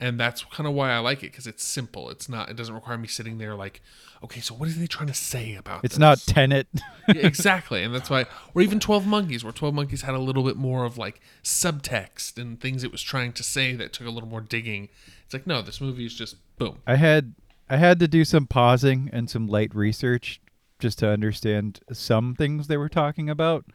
And 0.00 0.18
that's 0.18 0.44
kind 0.44 0.66
of 0.66 0.72
why 0.72 0.90
I 0.90 0.98
like 0.98 1.18
it 1.18 1.30
because 1.30 1.46
it's 1.46 1.62
simple. 1.62 2.08
It's 2.08 2.28
not. 2.28 2.48
It 2.48 2.56
doesn't 2.56 2.74
require 2.74 2.96
me 2.96 3.06
sitting 3.06 3.36
there 3.36 3.54
like, 3.54 3.82
okay, 4.24 4.40
so 4.40 4.54
what 4.54 4.68
are 4.68 4.72
they 4.72 4.86
trying 4.86 5.08
to 5.08 5.14
say 5.14 5.54
about? 5.54 5.84
It's 5.84 5.96
this? 5.96 6.00
not 6.00 6.18
Tenet. 6.20 6.68
Yeah, 7.06 7.14
exactly, 7.26 7.82
and 7.82 7.94
that's 7.94 8.08
why, 8.08 8.24
or 8.54 8.62
even 8.62 8.80
Twelve 8.80 9.06
Monkeys, 9.06 9.44
where 9.44 9.52
Twelve 9.52 9.74
Monkeys 9.74 10.02
had 10.02 10.14
a 10.14 10.18
little 10.18 10.42
bit 10.42 10.56
more 10.56 10.84
of 10.84 10.96
like 10.96 11.20
subtext 11.44 12.38
and 12.38 12.58
things 12.58 12.82
it 12.82 12.92
was 12.92 13.02
trying 13.02 13.32
to 13.34 13.42
say 13.42 13.74
that 13.74 13.92
took 13.92 14.06
a 14.06 14.10
little 14.10 14.28
more 14.28 14.40
digging. 14.40 14.88
It's 15.24 15.34
like 15.34 15.46
no, 15.46 15.60
this 15.60 15.80
movie 15.80 16.06
is 16.06 16.14
just 16.14 16.36
boom. 16.56 16.78
I 16.86 16.96
had 16.96 17.34
I 17.68 17.76
had 17.76 18.00
to 18.00 18.08
do 18.08 18.24
some 18.24 18.46
pausing 18.46 19.10
and 19.12 19.28
some 19.28 19.46
light 19.46 19.74
research 19.74 20.40
just 20.78 20.98
to 21.00 21.08
understand 21.08 21.80
some 21.92 22.34
things 22.34 22.66
they 22.66 22.76
were 22.76 22.88
talking 22.88 23.28
about. 23.28 23.66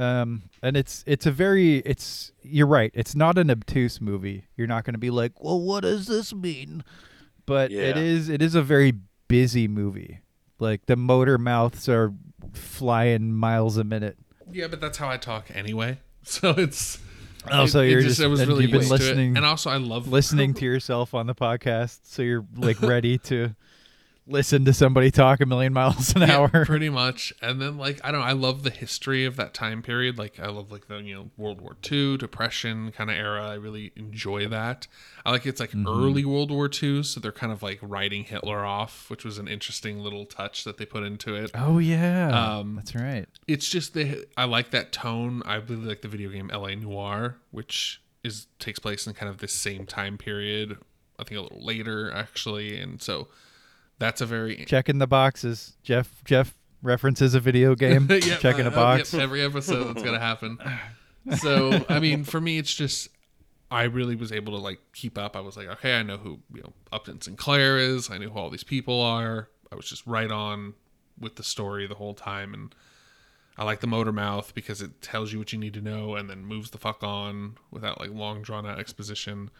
Um, 0.00 0.42
and 0.62 0.76
it's 0.76 1.04
it's 1.06 1.26
a 1.26 1.30
very 1.30 1.78
it's 1.78 2.32
you're 2.42 2.66
right. 2.66 2.90
It's 2.94 3.14
not 3.14 3.36
an 3.38 3.50
obtuse 3.50 4.00
movie. 4.00 4.46
You're 4.56 4.66
not 4.66 4.84
going 4.84 4.94
to 4.94 4.98
be 4.98 5.10
like, 5.10 5.42
well, 5.42 5.60
what 5.60 5.82
does 5.82 6.06
this 6.06 6.32
mean? 6.34 6.82
But 7.46 7.70
it 7.70 7.96
Yeah. 7.96 8.02
is 8.02 8.28
it 8.28 8.40
is 8.40 8.54
a 8.54 8.62
very 8.62 8.94
busy 9.28 9.68
movie. 9.68 10.20
Like 10.58 10.86
the 10.86 10.96
motor 10.96 11.36
mouths 11.38 11.88
are 11.88 12.12
flying 12.54 13.32
miles 13.34 13.76
a 13.76 13.84
minute. 13.84 14.16
Yeah, 14.50 14.68
but 14.68 14.80
that's 14.80 14.98
how 14.98 15.08
I 15.08 15.16
talk 15.16 15.46
anyway. 15.54 15.98
So 16.22 16.50
it's. 16.50 16.98
Oh, 17.50 17.64
so 17.64 17.80
it- 17.80 17.86
it 17.86 17.90
you're 17.92 18.02
just- 18.02 18.20
I 18.20 18.26
was 18.26 18.44
really 18.46 18.62
you've 18.64 18.72
been 18.72 18.80
used 18.82 18.90
to 18.90 18.96
it. 18.96 19.00
listening- 19.00 19.36
and 19.38 19.46
also 19.46 19.70
I 19.70 19.78
love 19.78 20.06
listening 20.08 20.52
to 20.54 20.64
yourself 20.66 21.14
on 21.14 21.26
the 21.26 21.34
podcast, 21.34 22.00
so 22.02 22.20
you're 22.22 22.44
like 22.56 22.80
ready 22.82 23.16
to 23.18 23.54
listen 24.30 24.64
to 24.64 24.72
somebody 24.72 25.10
talk 25.10 25.40
a 25.40 25.46
million 25.46 25.72
miles 25.72 26.14
an 26.14 26.22
Yeah, 26.22 26.38
hour. 26.38 26.64
pretty 26.64 26.88
much. 26.88 27.32
And 27.42 27.60
then 27.60 27.76
like 27.76 28.00
I 28.04 28.10
don't 28.10 28.20
know, 28.20 28.26
I 28.26 28.32
love 28.32 28.62
the 28.62 28.70
history 28.70 29.24
of 29.24 29.36
that 29.36 29.54
time 29.54 29.82
period. 29.82 30.18
Like 30.18 30.38
I 30.40 30.48
love 30.48 30.70
like 30.70 30.88
the 30.88 30.98
you 30.98 31.14
know 31.14 31.30
World 31.36 31.60
War 31.60 31.76
II, 31.90 32.16
Depression 32.16 32.92
kind 32.92 33.10
of 33.10 33.16
era. 33.16 33.48
I 33.48 33.54
really 33.54 33.92
enjoy 33.96 34.48
that. 34.48 34.86
I 35.24 35.30
like 35.30 35.46
it's 35.46 35.60
like 35.60 35.70
Mm-hmm. 35.70 35.88
early 35.88 36.24
World 36.24 36.50
War 36.50 36.68
II, 36.82 37.02
so 37.02 37.20
they're 37.20 37.32
kind 37.32 37.52
of 37.52 37.62
like 37.62 37.78
writing 37.82 38.24
Hitler 38.24 38.64
off, 38.64 39.08
which 39.10 39.24
was 39.24 39.38
an 39.38 39.48
interesting 39.48 39.98
little 40.00 40.24
touch 40.26 40.64
that 40.64 40.78
they 40.78 40.86
put 40.86 41.02
into 41.02 41.34
it. 41.34 41.50
Oh 41.54 41.78
yeah, 41.78 42.58
Um, 42.58 42.76
that's 42.76 42.94
right. 42.94 43.26
It's 43.46 43.68
just 43.68 43.94
the 43.94 44.26
I 44.36 44.44
like 44.44 44.70
that 44.70 44.92
tone. 44.92 45.42
I 45.46 45.56
really 45.56 45.86
like 45.86 46.02
the 46.02 46.08
video 46.08 46.30
game 46.30 46.50
L.A. 46.52 46.74
Noire, 46.76 47.36
which 47.50 48.00
is 48.22 48.46
takes 48.58 48.78
place 48.78 49.06
in 49.06 49.14
kind 49.14 49.30
of 49.30 49.38
the 49.38 49.48
same 49.48 49.86
time 49.86 50.18
period. 50.18 50.76
I 51.18 51.24
think 51.24 51.38
a 51.38 51.42
little 51.42 51.64
later 51.64 52.10
actually, 52.12 52.78
and 52.78 53.00
so 53.00 53.28
that's 54.00 54.20
a 54.20 54.26
very 54.26 54.64
Checking 54.64 54.98
the 54.98 55.06
boxes. 55.06 55.76
Jeff 55.84 56.24
Jeff 56.24 56.56
references 56.82 57.34
a 57.34 57.40
video 57.40 57.74
game. 57.76 58.08
Yep, 58.10 58.40
checking 58.40 58.66
a 58.66 58.70
uh, 58.70 58.74
box. 58.74 59.12
yep, 59.12 59.22
every 59.22 59.42
episode 59.42 59.84
that's 59.84 60.02
gonna 60.02 60.18
happen. 60.18 60.58
So 61.36 61.84
I 61.90 62.00
mean, 62.00 62.24
for 62.24 62.40
me, 62.40 62.56
it's 62.56 62.74
just 62.74 63.10
I 63.70 63.82
really 63.82 64.16
was 64.16 64.32
able 64.32 64.54
to 64.54 64.58
like 64.58 64.80
keep 64.94 65.18
up. 65.18 65.36
I 65.36 65.40
was 65.40 65.54
like, 65.54 65.68
okay, 65.68 65.94
I 65.94 66.02
know 66.02 66.16
who 66.16 66.40
you 66.52 66.62
know 66.62 66.72
Upton 66.90 67.20
Sinclair 67.20 67.76
is. 67.76 68.10
I 68.10 68.16
knew 68.16 68.30
who 68.30 68.38
all 68.38 68.48
these 68.48 68.64
people 68.64 69.02
are. 69.02 69.50
I 69.70 69.74
was 69.76 69.84
just 69.84 70.06
right 70.06 70.30
on 70.30 70.72
with 71.18 71.36
the 71.36 71.42
story 71.42 71.86
the 71.86 71.94
whole 71.94 72.14
time, 72.14 72.54
and 72.54 72.74
I 73.58 73.64
like 73.64 73.80
the 73.80 73.86
motor 73.86 74.12
mouth 74.12 74.54
because 74.54 74.80
it 74.80 75.02
tells 75.02 75.30
you 75.30 75.38
what 75.38 75.52
you 75.52 75.58
need 75.58 75.74
to 75.74 75.82
know 75.82 76.14
and 76.14 76.30
then 76.30 76.42
moves 76.46 76.70
the 76.70 76.78
fuck 76.78 77.04
on 77.04 77.58
without 77.70 78.00
like 78.00 78.10
long 78.10 78.40
drawn 78.40 78.66
out 78.66 78.78
exposition. 78.78 79.50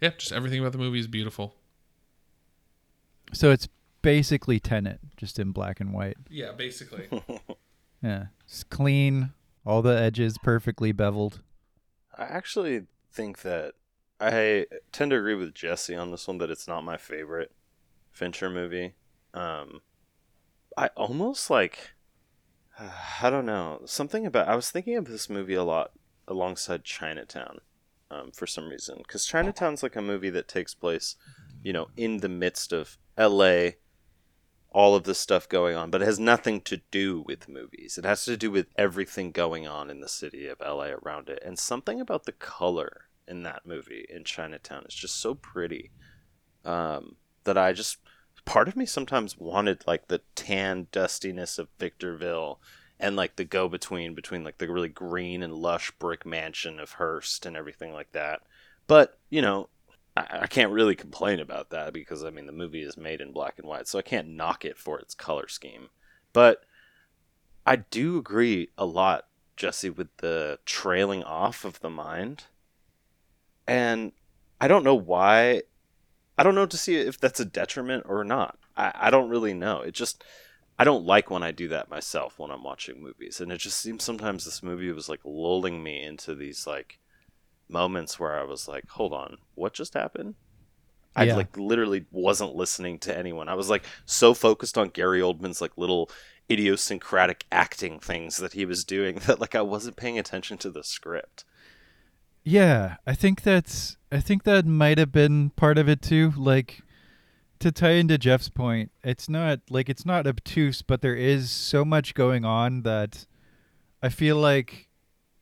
Yeah, 0.00 0.10
just 0.16 0.32
everything 0.32 0.60
about 0.60 0.70
the 0.70 0.78
movie 0.78 1.00
is 1.00 1.08
beautiful. 1.08 1.56
So 3.32 3.50
it's 3.50 3.68
basically 4.02 4.60
Tenet, 4.60 5.00
just 5.16 5.38
in 5.38 5.52
black 5.52 5.80
and 5.80 5.92
white. 5.92 6.16
Yeah, 6.28 6.52
basically. 6.52 7.08
Yeah, 8.02 8.26
it's 8.44 8.62
clean. 8.64 9.32
All 9.66 9.82
the 9.82 9.98
edges 9.98 10.38
perfectly 10.38 10.92
beveled. 10.92 11.42
I 12.16 12.24
actually 12.24 12.86
think 13.12 13.42
that 13.42 13.74
I 14.20 14.66
tend 14.92 15.10
to 15.10 15.16
agree 15.16 15.34
with 15.34 15.54
Jesse 15.54 15.96
on 15.96 16.10
this 16.10 16.26
one 16.26 16.38
that 16.38 16.50
it's 16.50 16.68
not 16.68 16.84
my 16.84 16.96
favorite 16.96 17.52
Fincher 18.10 18.50
movie. 18.50 18.94
Um, 19.34 19.82
I 20.76 20.90
almost 20.96 21.50
like 21.50 21.92
I 23.22 23.30
don't 23.30 23.46
know 23.46 23.82
something 23.84 24.26
about. 24.26 24.48
I 24.48 24.56
was 24.56 24.70
thinking 24.70 24.96
of 24.96 25.06
this 25.06 25.28
movie 25.28 25.54
a 25.54 25.64
lot 25.64 25.92
alongside 26.26 26.84
Chinatown, 26.84 27.60
um, 28.10 28.30
for 28.32 28.46
some 28.46 28.68
reason 28.68 28.98
because 28.98 29.26
Chinatown's 29.26 29.82
like 29.82 29.96
a 29.96 30.02
movie 30.02 30.30
that 30.30 30.48
takes 30.48 30.74
place, 30.74 31.16
you 31.62 31.72
know, 31.72 31.88
in 31.96 32.18
the 32.18 32.28
midst 32.28 32.72
of 32.72 32.98
L.A. 33.16 33.76
All 34.78 34.94
of 34.94 35.02
this 35.02 35.18
stuff 35.18 35.48
going 35.48 35.74
on, 35.74 35.90
but 35.90 36.02
it 36.02 36.04
has 36.04 36.20
nothing 36.20 36.60
to 36.62 36.80
do 36.92 37.24
with 37.26 37.48
movies. 37.48 37.98
It 37.98 38.04
has 38.04 38.24
to 38.26 38.36
do 38.36 38.50
with 38.50 38.68
everything 38.76 39.32
going 39.32 39.66
on 39.66 39.90
in 39.90 40.00
the 40.00 40.08
city 40.08 40.46
of 40.46 40.60
LA 40.60 40.90
around 41.02 41.28
it. 41.28 41.42
And 41.44 41.58
something 41.58 42.00
about 42.00 42.26
the 42.26 42.32
color 42.32 43.08
in 43.26 43.42
that 43.42 43.66
movie 43.66 44.06
in 44.08 44.22
Chinatown 44.22 44.84
is 44.88 44.94
just 44.94 45.16
so 45.16 45.34
pretty 45.34 45.90
um, 46.64 47.16
that 47.42 47.58
I 47.58 47.72
just 47.72 47.98
part 48.44 48.68
of 48.68 48.76
me 48.76 48.86
sometimes 48.86 49.36
wanted 49.36 49.82
like 49.86 50.06
the 50.06 50.20
tan 50.36 50.86
dustiness 50.92 51.58
of 51.58 51.68
Victorville 51.78 52.60
and 53.00 53.16
like 53.16 53.36
the 53.36 53.44
go 53.44 53.68
between 53.68 54.14
between 54.14 54.44
like 54.44 54.58
the 54.58 54.70
really 54.70 54.88
green 54.88 55.42
and 55.42 55.54
lush 55.54 55.90
brick 55.98 56.24
mansion 56.24 56.78
of 56.78 56.92
Hearst 56.92 57.46
and 57.46 57.56
everything 57.56 57.92
like 57.92 58.12
that. 58.12 58.42
But 58.86 59.18
you 59.28 59.42
know, 59.42 59.68
I, 60.30 60.46
can't 60.46 60.72
really 60.72 60.94
complain 60.94 61.40
about 61.40 61.70
that 61.70 61.92
because 61.92 62.24
I 62.24 62.30
mean 62.30 62.46
the 62.46 62.52
movie 62.52 62.82
is 62.82 62.96
made 62.96 63.20
in 63.20 63.32
black 63.32 63.58
and 63.58 63.66
white, 63.66 63.86
so 63.86 63.98
I 63.98 64.02
can't 64.02 64.28
knock 64.28 64.64
it 64.64 64.78
for 64.78 64.98
its 64.98 65.14
color 65.14 65.48
scheme. 65.48 65.88
But 66.32 66.62
I 67.66 67.76
do 67.76 68.18
agree 68.18 68.70
a 68.78 68.86
lot, 68.86 69.26
Jesse, 69.56 69.90
with 69.90 70.08
the 70.18 70.58
trailing 70.64 71.22
off 71.22 71.64
of 71.64 71.80
the 71.80 71.90
mind. 71.90 72.44
And 73.66 74.12
I 74.60 74.68
don't 74.68 74.84
know 74.84 74.94
why. 74.94 75.62
I 76.36 76.42
don't 76.42 76.54
know 76.54 76.66
to 76.66 76.76
see 76.76 76.96
if 76.96 77.18
that's 77.18 77.40
a 77.40 77.44
detriment 77.44 78.04
or 78.08 78.24
not. 78.24 78.58
I, 78.76 78.92
I 78.94 79.10
don't 79.10 79.30
really 79.30 79.54
know. 79.54 79.82
It 79.82 79.92
just. 79.92 80.24
I 80.80 80.84
don't 80.84 81.04
like 81.04 81.28
when 81.28 81.42
I 81.42 81.50
do 81.50 81.66
that 81.68 81.90
myself 81.90 82.38
when 82.38 82.52
I'm 82.52 82.62
watching 82.62 83.02
movies. 83.02 83.40
And 83.40 83.50
it 83.50 83.58
just 83.58 83.80
seems 83.80 84.04
sometimes 84.04 84.44
this 84.44 84.62
movie 84.62 84.92
was 84.92 85.08
like 85.08 85.18
lulling 85.24 85.82
me 85.82 86.04
into 86.04 86.36
these 86.36 86.68
like 86.68 87.00
moments 87.68 88.18
where 88.18 88.38
I 88.38 88.44
was 88.44 88.68
like, 88.68 88.88
hold 88.88 89.12
on, 89.12 89.38
what 89.54 89.74
just 89.74 89.94
happened? 89.94 90.34
I 91.16 91.24
Yeah. 91.24 91.36
like 91.36 91.56
literally 91.56 92.06
wasn't 92.10 92.54
listening 92.54 92.98
to 93.00 93.16
anyone. 93.16 93.48
I 93.48 93.54
was 93.54 93.68
like 93.68 93.84
so 94.06 94.34
focused 94.34 94.78
on 94.78 94.90
Gary 94.90 95.20
Oldman's 95.20 95.60
like 95.60 95.76
little 95.76 96.10
idiosyncratic 96.50 97.44
acting 97.52 98.00
things 98.00 98.36
that 98.38 98.52
he 98.54 98.64
was 98.64 98.84
doing 98.84 99.16
that 99.26 99.40
like 99.40 99.54
I 99.54 99.62
wasn't 99.62 99.96
paying 99.96 100.18
attention 100.18 100.58
to 100.58 100.70
the 100.70 100.84
script. 100.84 101.44
Yeah, 102.44 102.96
I 103.06 103.14
think 103.14 103.42
that's 103.42 103.96
I 104.10 104.20
think 104.20 104.44
that 104.44 104.64
might 104.64 104.98
have 104.98 105.12
been 105.12 105.50
part 105.50 105.76
of 105.78 105.88
it 105.88 106.00
too. 106.00 106.32
Like 106.36 106.82
to 107.58 107.72
tie 107.72 107.92
into 107.92 108.16
Jeff's 108.18 108.48
point, 108.48 108.90
it's 109.02 109.28
not 109.28 109.60
like 109.68 109.88
it's 109.88 110.06
not 110.06 110.26
obtuse, 110.26 110.80
but 110.82 111.02
there 111.02 111.16
is 111.16 111.50
so 111.50 111.84
much 111.84 112.14
going 112.14 112.44
on 112.44 112.82
that 112.82 113.26
I 114.02 114.08
feel 114.08 114.36
like 114.36 114.87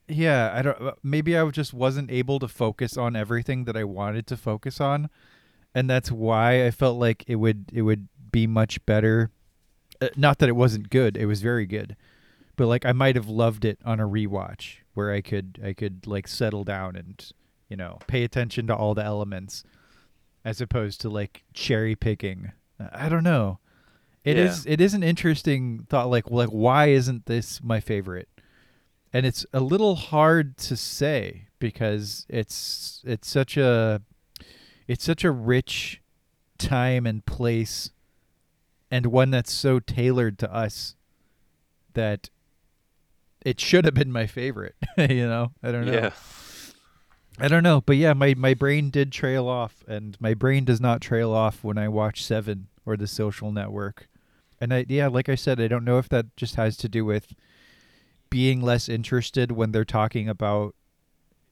yeah, 0.09 0.53
I 0.55 0.63
don't 0.63 0.95
maybe 1.03 1.37
I 1.37 1.49
just 1.51 1.75
wasn't 1.75 2.11
able 2.11 2.39
to 2.39 2.49
focus 2.49 2.97
on 2.97 3.17
everything 3.17 3.65
that 3.65 3.77
I 3.77 3.85
wanted 3.85 4.27
to 4.29 4.37
focus 4.37 4.81
on. 4.81 5.09
And 5.75 5.91
that's 5.91 6.11
why 6.11 6.65
I 6.67 6.71
felt 6.71 6.99
like 6.99 7.25
it 7.27 7.37
would 7.37 7.67
it 7.73 7.83
would 7.83 8.09
be 8.33 8.47
much 8.47 8.85
better. 8.87 9.31
Uh, 10.01 10.09
not 10.17 10.39
that 10.39 10.49
it 10.49 10.57
wasn't 10.57 10.91
good, 10.91 11.17
it 11.17 11.27
was 11.27 11.43
very 11.43 11.67
good. 11.67 11.97
But 12.57 12.67
like 12.67 12.87
I 12.87 12.93
might 12.93 13.17
have 13.17 13.29
loved 13.29 13.65
it 13.65 13.79
on 13.85 14.01
a 14.01 14.09
rewatch 14.09 14.77
where 14.95 15.13
I 15.13 15.21
could 15.21 15.61
I 15.63 15.73
could 15.75 16.07
like 16.07 16.29
settle 16.29 16.65
down 16.65 16.97
and 16.97 17.31
you 17.69 17.77
know 17.77 17.99
pay 18.07 18.23
attention 18.25 18.67
to 18.69 18.75
all 18.77 18.95
the 18.95 19.05
elements 19.05 19.65
as 20.45 20.61
opposed 20.61 21.01
to 21.03 21.09
like 21.11 21.45
cherry 21.53 21.95
picking. 21.97 22.53
Uh, 22.81 22.89
I 22.93 23.09
don't 23.09 23.25
know. 23.25 23.59
It 24.25 24.39
is 24.39 24.65
Yeah. 24.65 24.73
it 24.75 24.81
is 24.81 24.95
an 24.95 25.03
interesting 25.03 25.87
thought 25.91 26.09
like 26.09 26.31
like 26.31 26.49
why 26.49 26.87
isn't 26.87 27.27
this 27.27 27.63
my 27.63 27.81
favorite? 27.81 28.29
And 29.17 29.25
it's 29.25 29.47
a 29.55 29.61
little 29.61 29.95
hard 29.95 30.59
to 30.59 30.77
say 30.77 31.47
because 31.59 32.27
it's 32.29 33.01
it's 33.03 33.27
such 33.27 33.57
a 33.57 34.03
it's 34.87 35.03
such 35.03 35.25
a 35.25 35.31
rich 35.31 36.03
time 36.59 37.07
and 37.07 37.25
place 37.25 37.93
and 38.91 39.07
one 39.07 39.31
that's 39.31 39.55
so 39.55 39.81
tailored 39.81 40.39
to 40.41 40.55
us 40.55 40.97
that 41.95 42.29
it 43.41 43.59
should 43.59 43.87
have 43.87 43.95
been 43.95 44.13
my 44.13 44.27
favorite 44.27 44.75
you 44.99 45.27
know? 45.27 45.53
I 45.63 45.73
don't 45.73 45.87
know. 45.87 45.93
Yeah. 45.95 46.11
i 47.39 47.49
don't 47.49 47.63
know 47.63 47.81
but 47.81 47.97
yeah 47.97 48.13
my, 48.13 48.35
my 48.35 48.53
brain 48.53 48.91
did 48.91 49.13
trail 49.13 49.49
off 49.49 49.83
and 49.89 50.19
my 50.21 50.35
brain 50.35 50.67
does 50.67 50.79
not 50.83 51.01
trail 51.01 51.33
off 51.33 51.65
when 51.65 51.79
i 51.79 51.89
watch 51.89 52.23
seven 52.23 52.69
or 52.85 52.99
the 52.99 53.07
social 53.07 53.51
network. 53.51 54.09
And 54.61 54.75
i 54.75 54.85
yeah 54.87 55.07
like 55.07 55.31
i 55.31 55.37
said 55.37 55.59
i 55.59 55.69
don't 55.69 55.87
know 55.87 55.97
if 55.97 56.11
that 56.11 56.37
just 56.37 56.57
has 56.57 56.77
to 56.77 56.89
do 56.91 57.07
with 57.07 57.35
being 58.31 58.61
less 58.61 58.89
interested 58.89 59.53
when 59.53 59.73
they're 59.73 59.85
talking 59.85 60.29
about 60.29 60.75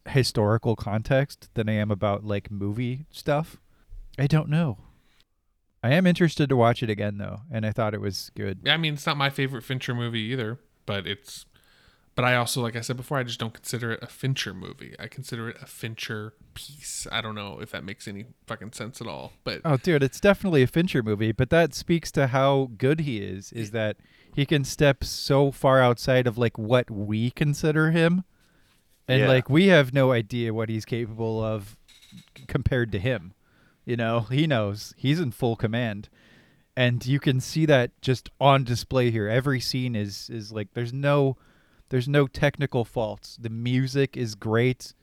historical 0.08 0.76
context 0.76 1.48
than 1.54 1.68
I 1.68 1.72
am 1.74 1.90
about 1.90 2.24
like 2.24 2.50
movie 2.50 3.06
stuff. 3.10 3.56
I 4.18 4.26
don't 4.26 4.48
know. 4.48 4.78
I 5.82 5.92
am 5.92 6.06
interested 6.06 6.48
to 6.48 6.56
watch 6.56 6.82
it 6.82 6.88
again 6.90 7.18
though, 7.18 7.40
and 7.50 7.66
I 7.66 7.72
thought 7.72 7.94
it 7.94 8.00
was 8.00 8.30
good. 8.34 8.60
Yeah, 8.64 8.74
I 8.74 8.76
mean, 8.78 8.94
it's 8.94 9.06
not 9.06 9.16
my 9.16 9.30
favorite 9.30 9.62
Fincher 9.62 9.94
movie 9.94 10.20
either, 10.20 10.58
but 10.86 11.06
it's. 11.06 11.44
But 12.16 12.24
I 12.24 12.36
also, 12.36 12.62
like 12.62 12.76
I 12.76 12.80
said 12.80 12.96
before, 12.96 13.18
I 13.18 13.24
just 13.24 13.40
don't 13.40 13.52
consider 13.52 13.90
it 13.90 13.98
a 14.00 14.06
Fincher 14.06 14.54
movie. 14.54 14.94
I 15.00 15.08
consider 15.08 15.48
it 15.48 15.56
a 15.60 15.66
Fincher 15.66 16.32
piece. 16.54 17.08
I 17.10 17.20
don't 17.20 17.34
know 17.34 17.58
if 17.60 17.72
that 17.72 17.82
makes 17.82 18.06
any 18.06 18.26
fucking 18.46 18.70
sense 18.72 19.00
at 19.00 19.08
all. 19.08 19.32
But 19.42 19.62
Oh, 19.64 19.76
dude, 19.76 20.04
it's 20.04 20.20
definitely 20.20 20.62
a 20.62 20.68
Fincher 20.68 21.02
movie, 21.02 21.32
but 21.32 21.50
that 21.50 21.74
speaks 21.74 22.12
to 22.12 22.28
how 22.28 22.70
good 22.78 23.00
he 23.00 23.18
is. 23.18 23.50
Is 23.52 23.72
that 23.72 23.96
he 24.34 24.44
can 24.46 24.64
step 24.64 25.04
so 25.04 25.50
far 25.50 25.80
outside 25.80 26.26
of 26.26 26.36
like 26.38 26.58
what 26.58 26.90
we 26.90 27.30
consider 27.30 27.90
him, 27.90 28.24
and 29.08 29.20
Yeah. 29.20 29.28
like 29.28 29.48
we 29.50 29.66
have 29.68 29.92
no 29.94 30.12
idea 30.12 30.52
what 30.54 30.68
he's 30.68 30.84
capable 30.84 31.42
of 31.42 31.76
compared 32.46 32.90
to 32.92 32.98
him. 32.98 33.32
You 33.84 33.96
know, 33.96 34.20
he 34.20 34.46
knows 34.46 34.94
he's 34.96 35.20
in 35.20 35.30
full 35.30 35.56
command, 35.56 36.08
and 36.76 37.04
you 37.06 37.20
can 37.20 37.40
see 37.40 37.66
that 37.66 37.90
just 38.00 38.30
on 38.40 38.64
display 38.64 39.10
here. 39.10 39.28
Every 39.28 39.60
scene 39.60 39.94
is 39.94 40.28
is 40.30 40.52
like 40.52 40.68
there's 40.74 40.92
no 40.92 41.36
there's 41.90 42.08
no 42.08 42.26
technical 42.26 42.84
faults. 42.84 43.36
The 43.40 43.50
music 43.50 44.16
is 44.16 44.34
great. 44.34 44.94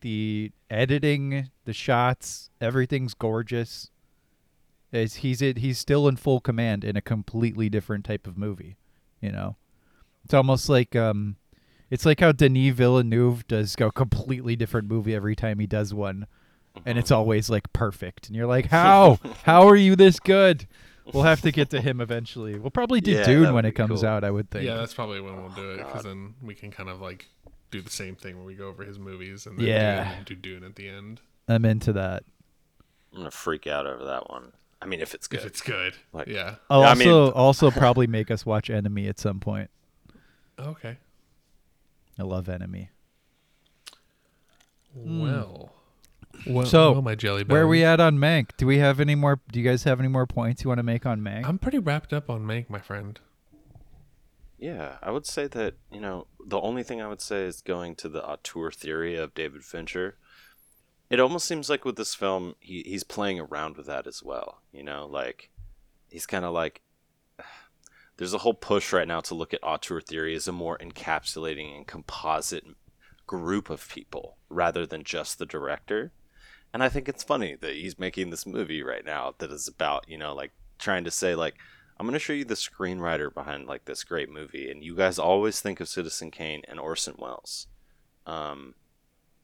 The 0.00 0.52
editing, 0.70 1.50
the 1.64 1.72
shots, 1.72 2.50
everything's 2.60 3.14
gorgeous. 3.14 3.90
Is 4.94 5.16
he's 5.16 5.42
it 5.42 5.58
he's 5.58 5.78
still 5.78 6.06
in 6.08 6.16
full 6.16 6.40
command 6.40 6.84
in 6.84 6.96
a 6.96 7.00
completely 7.02 7.68
different 7.68 8.04
type 8.04 8.26
of 8.26 8.38
movie, 8.38 8.76
you 9.20 9.32
know. 9.32 9.56
It's 10.24 10.34
almost 10.34 10.68
like 10.68 10.94
um 10.96 11.36
it's 11.90 12.06
like 12.06 12.20
how 12.20 12.32
Denis 12.32 12.74
Villeneuve 12.74 13.46
does 13.46 13.76
a 13.80 13.90
completely 13.90 14.56
different 14.56 14.88
movie 14.88 15.14
every 15.14 15.36
time 15.36 15.58
he 15.58 15.66
does 15.66 15.92
one. 15.92 16.26
And 16.86 16.98
it's 16.98 17.10
always 17.10 17.48
like 17.50 17.72
perfect. 17.72 18.26
And 18.26 18.34
you're 18.36 18.46
like, 18.46 18.66
How? 18.70 19.18
how 19.44 19.68
are 19.68 19.76
you 19.76 19.94
this 19.94 20.18
good? 20.18 20.66
We'll 21.12 21.22
have 21.22 21.42
to 21.42 21.52
get 21.52 21.70
to 21.70 21.80
him 21.80 22.00
eventually. 22.00 22.58
We'll 22.58 22.70
probably 22.70 23.00
do 23.00 23.12
Yeah, 23.12 23.24
Dune 23.24 23.52
when 23.54 23.64
it 23.64 23.72
comes 23.72 24.00
cool. 24.00 24.08
out, 24.08 24.24
I 24.24 24.30
would 24.30 24.50
think. 24.50 24.64
yeah, 24.64 24.76
that's 24.76 24.94
probably 24.94 25.20
when 25.20 25.36
we'll 25.36 25.50
do 25.50 25.70
it 25.72 25.76
because 25.78 26.02
then 26.04 26.34
we 26.42 26.54
can 26.54 26.70
kind 26.72 26.88
of 26.88 27.00
like 27.00 27.26
do 27.70 27.80
the 27.82 27.90
same 27.90 28.16
thing 28.16 28.36
where 28.38 28.46
we 28.46 28.54
go 28.54 28.68
over 28.68 28.82
his 28.84 28.98
movies 28.98 29.46
and 29.46 29.58
then 29.58 29.66
Yeah. 29.66 30.14
do, 30.24 30.34
do 30.34 30.56
Dune 30.58 30.64
at 30.64 30.76
the 30.76 30.88
end 30.88 31.20
I'm 31.46 31.64
into 31.64 31.92
that. 31.92 32.24
I'm 33.12 33.18
gonna 33.18 33.30
freak 33.30 33.66
out 33.66 33.86
over 33.86 34.04
that 34.06 34.30
one. 34.30 34.52
I 34.82 34.86
mean, 34.86 35.00
if 35.00 35.14
it's 35.14 35.26
good. 35.26 35.40
if 35.40 35.46
it's 35.46 35.60
good. 35.60 35.94
Like- 36.12 36.28
yeah. 36.28 36.56
I'll 36.68 36.80
Yeah, 36.82 36.86
I 36.86 36.90
also 36.90 37.24
mean- 37.24 37.32
also 37.32 37.70
probably 37.82 38.06
make 38.06 38.30
us 38.30 38.44
watch 38.44 38.70
Enemy 38.70 39.08
at 39.08 39.18
some 39.18 39.40
point. 39.40 39.70
Okay. 40.58 40.98
I 42.18 42.22
love 42.22 42.48
Enemy. 42.48 42.90
Hmm. 44.96 45.20
Well. 45.20 45.70
So, 46.66 46.92
well, 46.92 47.02
my 47.02 47.14
jelly 47.14 47.44
Where 47.44 47.62
are 47.62 47.66
we 47.66 47.84
at 47.84 48.00
on 48.00 48.18
Mank? 48.18 48.50
Do 48.56 48.66
we 48.66 48.78
have 48.78 49.00
any 49.00 49.14
more? 49.14 49.40
Do 49.50 49.58
you 49.60 49.64
guys 49.68 49.84
have 49.84 49.98
any 50.00 50.08
more 50.08 50.26
points 50.26 50.62
you 50.64 50.68
want 50.68 50.78
to 50.78 50.82
make 50.82 51.06
on 51.06 51.20
Mank? 51.20 51.46
I'm 51.46 51.58
pretty 51.58 51.78
wrapped 51.78 52.12
up 52.12 52.28
on 52.28 52.42
Mank, 52.42 52.68
my 52.68 52.80
friend. 52.80 53.18
Yeah, 54.58 54.96
I 55.02 55.10
would 55.10 55.26
say 55.26 55.46
that, 55.48 55.74
you 55.92 56.00
know, 56.00 56.26
the 56.44 56.60
only 56.60 56.82
thing 56.82 57.00
I 57.02 57.08
would 57.08 57.20
say 57.20 57.44
is 57.44 57.60
going 57.60 57.96
to 57.96 58.08
the 58.08 58.24
auteur 58.24 58.70
theory 58.70 59.14
of 59.16 59.34
David 59.34 59.64
Fincher. 59.64 60.16
It 61.14 61.20
almost 61.20 61.46
seems 61.46 61.70
like 61.70 61.84
with 61.84 61.94
this 61.94 62.12
film, 62.12 62.56
he, 62.58 62.82
he's 62.84 63.04
playing 63.04 63.38
around 63.38 63.76
with 63.76 63.86
that 63.86 64.08
as 64.08 64.20
well. 64.20 64.62
You 64.72 64.82
know, 64.82 65.06
like, 65.06 65.50
he's 66.10 66.26
kind 66.26 66.44
of 66.44 66.52
like. 66.52 66.82
There's 68.16 68.34
a 68.34 68.38
whole 68.38 68.54
push 68.54 68.92
right 68.92 69.06
now 69.06 69.20
to 69.20 69.34
look 69.36 69.54
at 69.54 69.62
auteur 69.62 70.00
theory 70.00 70.34
as 70.34 70.48
a 70.48 70.52
more 70.52 70.76
encapsulating 70.78 71.76
and 71.76 71.86
composite 71.86 72.64
group 73.28 73.70
of 73.70 73.88
people 73.88 74.38
rather 74.48 74.86
than 74.86 75.04
just 75.04 75.38
the 75.38 75.46
director. 75.46 76.10
And 76.72 76.82
I 76.82 76.88
think 76.88 77.08
it's 77.08 77.22
funny 77.22 77.54
that 77.60 77.76
he's 77.76 77.96
making 77.96 78.30
this 78.30 78.44
movie 78.44 78.82
right 78.82 79.04
now 79.04 79.34
that 79.38 79.52
is 79.52 79.68
about, 79.68 80.08
you 80.08 80.18
know, 80.18 80.34
like 80.34 80.50
trying 80.80 81.04
to 81.04 81.12
say, 81.12 81.36
like, 81.36 81.54
I'm 81.96 82.06
going 82.06 82.14
to 82.14 82.18
show 82.18 82.32
you 82.32 82.44
the 82.44 82.54
screenwriter 82.54 83.32
behind 83.32 83.68
like 83.68 83.84
this 83.84 84.02
great 84.02 84.28
movie, 84.28 84.68
and 84.68 84.82
you 84.82 84.96
guys 84.96 85.16
always 85.20 85.60
think 85.60 85.78
of 85.78 85.88
Citizen 85.88 86.32
Kane 86.32 86.62
and 86.66 86.80
Orson 86.80 87.14
Welles. 87.18 87.68
Um, 88.26 88.74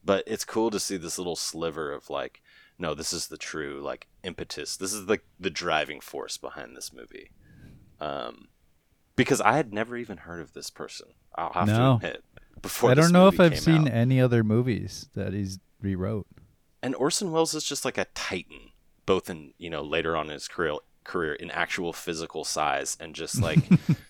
but 0.03 0.23
it's 0.27 0.45
cool 0.45 0.69
to 0.71 0.79
see 0.79 0.97
this 0.97 1.17
little 1.17 1.35
sliver 1.35 1.91
of 1.91 2.09
like, 2.09 2.41
no, 2.79 2.93
this 2.93 3.13
is 3.13 3.27
the 3.27 3.37
true 3.37 3.81
like 3.81 4.07
impetus. 4.23 4.75
This 4.77 4.93
is 4.93 5.07
like 5.07 5.23
the 5.39 5.49
driving 5.49 5.99
force 6.01 6.37
behind 6.37 6.75
this 6.75 6.91
movie. 6.93 7.31
Um, 7.99 8.47
because 9.15 9.41
I 9.41 9.53
had 9.53 9.73
never 9.73 9.95
even 9.97 10.17
heard 10.17 10.41
of 10.41 10.53
this 10.53 10.69
person. 10.69 11.09
I'll 11.35 11.53
have 11.53 11.67
No. 11.67 11.99
to 12.01 12.07
admit. 12.07 12.23
Before 12.61 12.91
I 12.91 12.93
don't 12.93 13.11
know 13.11 13.27
if 13.27 13.39
I've 13.39 13.59
seen 13.59 13.87
out. 13.87 13.93
any 13.93 14.19
other 14.21 14.43
movies 14.43 15.09
that 15.15 15.33
he's 15.33 15.59
rewrote. 15.81 16.27
And 16.83 16.95
Orson 16.95 17.31
Welles 17.31 17.53
is 17.53 17.63
just 17.63 17.85
like 17.85 17.97
a 17.97 18.05
titan, 18.15 18.71
both 19.05 19.29
in 19.29 19.53
you 19.57 19.69
know 19.69 19.81
later 19.83 20.15
on 20.15 20.27
in 20.27 20.33
his 20.33 20.47
career, 20.47 20.73
career 21.03 21.33
in 21.33 21.49
actual 21.51 21.93
physical 21.93 22.43
size 22.43 22.97
and 22.99 23.13
just 23.15 23.39
like 23.41 23.59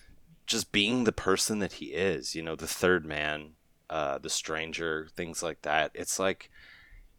just 0.46 0.72
being 0.72 1.04
the 1.04 1.12
person 1.12 1.58
that 1.60 1.74
he 1.74 1.86
is. 1.86 2.34
You 2.34 2.42
know, 2.42 2.56
the 2.56 2.66
third 2.66 3.04
man, 3.06 3.52
uh, 3.92 4.16
the 4.16 4.30
stranger, 4.30 5.06
things 5.14 5.42
like 5.42 5.60
that. 5.62 5.90
It's 5.94 6.18
like 6.18 6.50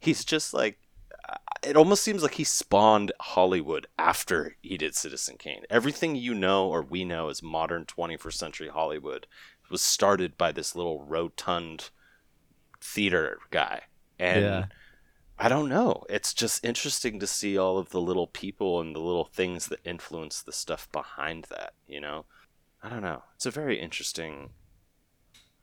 he's 0.00 0.24
just 0.24 0.52
like 0.52 0.80
uh, 1.28 1.36
it 1.62 1.76
almost 1.76 2.02
seems 2.02 2.20
like 2.20 2.34
he 2.34 2.42
spawned 2.42 3.12
Hollywood 3.20 3.86
after 3.96 4.56
he 4.60 4.76
did 4.76 4.96
Citizen 4.96 5.36
Kane. 5.38 5.62
Everything 5.70 6.16
you 6.16 6.34
know 6.34 6.66
or 6.68 6.82
we 6.82 7.04
know 7.04 7.28
as 7.28 7.44
modern 7.44 7.84
21st 7.84 8.32
century 8.32 8.68
Hollywood 8.68 9.28
was 9.70 9.82
started 9.82 10.36
by 10.36 10.50
this 10.50 10.74
little 10.74 11.04
rotund 11.04 11.90
theater 12.80 13.38
guy. 13.52 13.82
And 14.18 14.42
Yeah. 14.42 14.64
I 15.38 15.48
don't 15.48 15.68
know. 15.68 16.04
It's 16.10 16.34
just 16.34 16.64
interesting 16.64 17.20
to 17.20 17.26
see 17.26 17.56
all 17.56 17.78
of 17.78 17.90
the 17.90 18.00
little 18.00 18.26
people 18.26 18.80
and 18.80 18.94
the 18.94 19.00
little 19.00 19.24
things 19.24 19.66
that 19.66 19.80
influence 19.84 20.42
the 20.42 20.52
stuff 20.52 20.90
behind 20.90 21.46
that, 21.50 21.74
you 21.86 22.00
know? 22.00 22.24
I 22.82 22.88
don't 22.88 23.02
know. 23.02 23.22
It's 23.36 23.46
a 23.46 23.50
very 23.50 23.80
interesting 23.80 24.50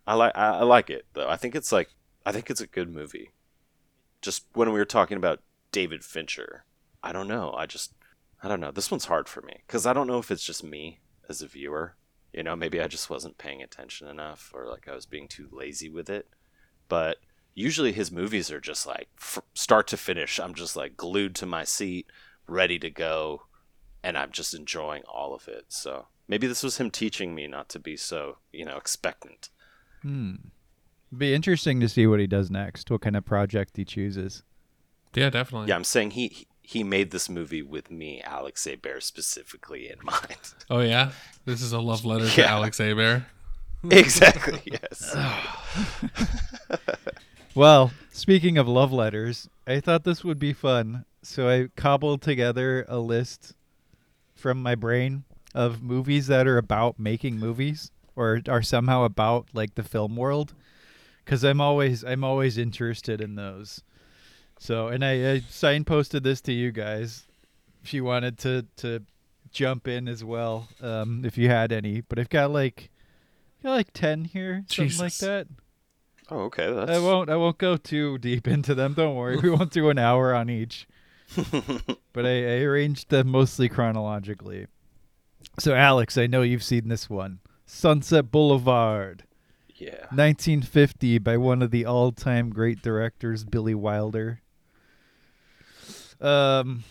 I 0.08 0.16
like 0.16 0.36
I, 0.36 0.64
like 0.64 0.90
it 0.90 1.06
though. 1.14 1.30
I 1.30 1.38
think 1.38 1.56
it's 1.56 1.72
like 1.72 1.90
I 2.26 2.32
think 2.32 2.50
it's 2.50 2.62
a 2.62 2.68
good 2.68 2.90
movie. 2.94 3.32
Just 4.22 4.46
when 4.54 4.72
we 4.72 4.80
were 4.80 4.86
talking 4.86 5.18
about 5.18 5.42
David 5.72 6.04
Fincher, 6.04 6.66
I 7.04 7.12
don't 7.12 7.28
know. 7.28 7.54
I 7.54 7.66
just 7.66 7.94
I 8.44 8.48
don't 8.48 8.60
know. 8.60 8.72
This 8.72 8.92
one's 8.92 9.06
hard 9.06 9.28
for 9.28 9.42
me 9.42 9.64
cuz 9.68 9.86
I 9.86 9.94
don't 9.94 10.08
know 10.08 10.20
if 10.20 10.32
it's 10.32 10.46
just 10.46 10.64
me 10.64 11.00
as 11.30 11.42
a 11.42 11.48
viewer. 11.48 11.96
You 12.34 12.44
know, 12.44 12.56
maybe 12.56 12.82
I 12.82 12.88
just 12.88 13.10
wasn't 13.10 13.38
paying 13.38 13.62
attention 13.62 14.08
enough 14.08 14.52
or 14.54 14.68
like 14.68 14.88
I 14.88 14.96
was 14.96 15.06
being 15.06 15.28
too 15.28 15.50
lazy 15.52 15.90
with 15.90 16.10
it. 16.10 16.30
But 16.88 17.18
usually 17.54 17.92
his 17.92 18.12
movies 18.12 18.52
are 18.52 18.62
just 18.62 18.86
like 18.86 19.10
start 19.54 19.88
to 19.88 19.98
finish 19.98 20.40
i'm 20.40 20.54
just 20.54 20.76
like 20.76 20.96
glued 20.96 21.36
to 21.36 21.46
my 21.46 21.64
seat 21.64 22.08
ready 22.48 22.80
to 22.80 22.90
go 22.90 23.44
and 24.04 24.18
i'm 24.18 24.32
just 24.32 24.54
enjoying 24.54 25.04
all 25.04 25.34
of 25.34 25.48
it 25.48 25.66
so 25.68 26.08
maybe 26.28 26.48
this 26.48 26.64
was 26.64 26.78
him 26.78 26.90
teaching 26.90 27.36
me 27.36 27.48
not 27.48 27.70
to 27.70 27.80
be 27.80 27.98
so 27.98 28.38
you 28.52 28.66
know 28.66 28.78
expectant 28.78 29.50
Hmm. 30.02 30.36
Be 31.16 31.34
interesting 31.34 31.80
to 31.82 31.90
see 31.90 32.08
what 32.08 32.20
he 32.20 32.28
does 32.28 32.50
next. 32.50 32.90
What 32.90 33.02
kind 33.02 33.16
of 33.18 33.26
project 33.26 33.76
he 33.78 33.84
chooses. 33.86 34.44
Yeah, 35.14 35.30
definitely. 35.30 35.68
yeah 35.68 35.76
i'm 35.76 35.84
saying 35.84 36.12
he 36.12 36.28
he- 36.30 36.48
he 36.64 36.84
made 36.86 37.12
this 37.12 37.28
movie 37.30 37.62
with 37.62 37.92
me 37.92 38.22
alex 38.22 38.66
bear 38.82 39.02
specifically 39.02 39.90
in 39.90 39.98
mind 40.04 40.54
Oh 40.70 40.80
yeah, 40.80 41.12
this 41.44 41.62
is 41.62 41.74
a 41.74 41.80
love 41.82 42.06
letter 42.06 42.30
to 42.30 42.42
Yeah. 42.42 42.52
Alex 42.54 42.78
Abair. 42.80 43.26
exactly 43.92 44.62
yes 44.66 45.14
Well, 47.54 47.92
speaking 48.12 48.58
of 48.58 48.68
love 48.68 48.94
letters, 48.94 49.50
I 49.68 49.82
thought 49.82 50.06
this 50.06 50.24
would 50.24 50.40
be 50.40 50.54
fun. 50.54 51.04
So 51.22 51.50
I 51.50 51.68
cobbled 51.76 52.22
together 52.22 52.86
a 52.88 52.98
list 53.00 53.54
from 54.34 54.62
my 54.64 54.76
brain 54.76 55.26
of 55.54 55.82
movies 55.84 56.28
that 56.28 56.48
are 56.48 56.58
about 56.58 56.98
making 56.98 57.38
movies 57.38 57.92
or 58.16 58.42
are 58.48 58.62
somehow 58.62 59.04
about 59.04 59.48
like 59.54 59.76
the 59.76 59.84
film 59.84 60.16
world 60.16 60.54
cuz 61.26 61.44
I'm 61.44 61.62
always 61.62 62.04
I'm 62.04 62.24
always 62.24 62.58
interested 62.58 63.22
in 63.22 63.36
those. 63.36 63.84
So, 64.60 64.90
and 64.90 65.04
I, 65.04 65.12
I 65.12 65.40
signposted 65.40 66.24
this 66.24 66.42
to 66.42 66.54
you 66.54 66.72
guys 66.72 67.26
if 67.84 67.94
you 67.94 68.04
wanted 68.04 68.38
to 68.40 68.66
to 68.78 69.04
jump 69.52 69.88
in 69.88 70.08
as 70.08 70.24
well 70.24 70.70
um 70.82 71.24
if 71.26 71.38
you 71.38 71.50
had 71.50 71.72
any, 71.72 72.02
but 72.02 72.20
I've 72.20 72.30
got 72.30 72.52
like 72.52 72.90
got 73.64 73.72
like 73.72 73.94
10 73.94 74.26
here, 74.26 74.64
something 74.68 74.98
like 74.98 75.18
that. 75.18 75.48
oh 76.30 76.42
okay 76.42 76.72
that's 76.72 76.92
I 76.92 77.00
won't. 77.00 77.30
I 77.30 77.36
won't 77.36 77.58
go 77.58 77.78
too 77.78 78.18
deep 78.18 78.48
into 78.48 78.74
them. 78.76 78.94
Don't 78.94 79.16
worry. 79.16 79.38
We 79.38 79.50
won't 79.50 79.72
do 79.72 79.90
an 79.90 79.98
hour 80.00 80.34
on 80.34 80.50
each. 80.50 80.88
but 82.14 82.26
I, 82.26 82.30
I 82.30 82.60
arranged 82.62 83.10
them 83.10 83.30
mostly 83.30 83.70
chronologically. 83.70 84.68
So, 85.60 85.74
Alex, 85.74 86.18
I 86.18 86.28
know 86.28 86.42
you've 86.42 86.64
seen 86.64 86.88
this 86.90 87.10
one. 87.10 87.40
Sunset 87.74 88.32
Boulevard, 88.32 89.24
yeah 89.74 90.06
1950, 90.12 91.20
by 91.20 91.38
one 91.38 91.62
of 91.62 91.72
the 91.72 91.86
all-time 91.86 92.50
great 92.50 92.82
directors, 92.82 93.46
Billy 93.46 93.74
Wilder. 93.74 94.42
Um, 96.20 96.84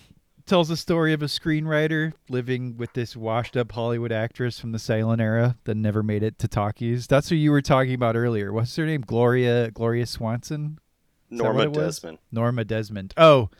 tells 0.46 0.68
the 0.68 0.78
story 0.78 1.12
of 1.12 1.20
a 1.20 1.26
screenwriter 1.26 2.14
living 2.30 2.78
with 2.78 2.94
this 2.94 3.14
washed-up 3.14 3.70
Hollywood 3.72 4.10
actress 4.10 4.58
from 4.58 4.72
the 4.72 4.78
silent 4.78 5.20
era 5.20 5.54
that 5.64 5.76
never 5.76 6.02
made 6.02 6.22
it 6.22 6.38
to 6.38 6.48
talkies. 6.48 7.06
That's 7.06 7.28
who 7.28 7.36
you 7.36 7.50
were 7.50 7.62
talking 7.62 7.94
about 7.94 8.16
earlier. 8.16 8.50
What's 8.50 8.74
her 8.76 8.86
name? 8.86 9.02
Gloria 9.02 9.70
Gloria 9.70 10.06
Swanson. 10.06 10.78
Is 11.30 11.38
Norma? 11.38 11.68
Desmond. 11.68 12.18
Norma 12.32 12.64
Desmond. 12.64 13.12
Oh, 13.18 13.50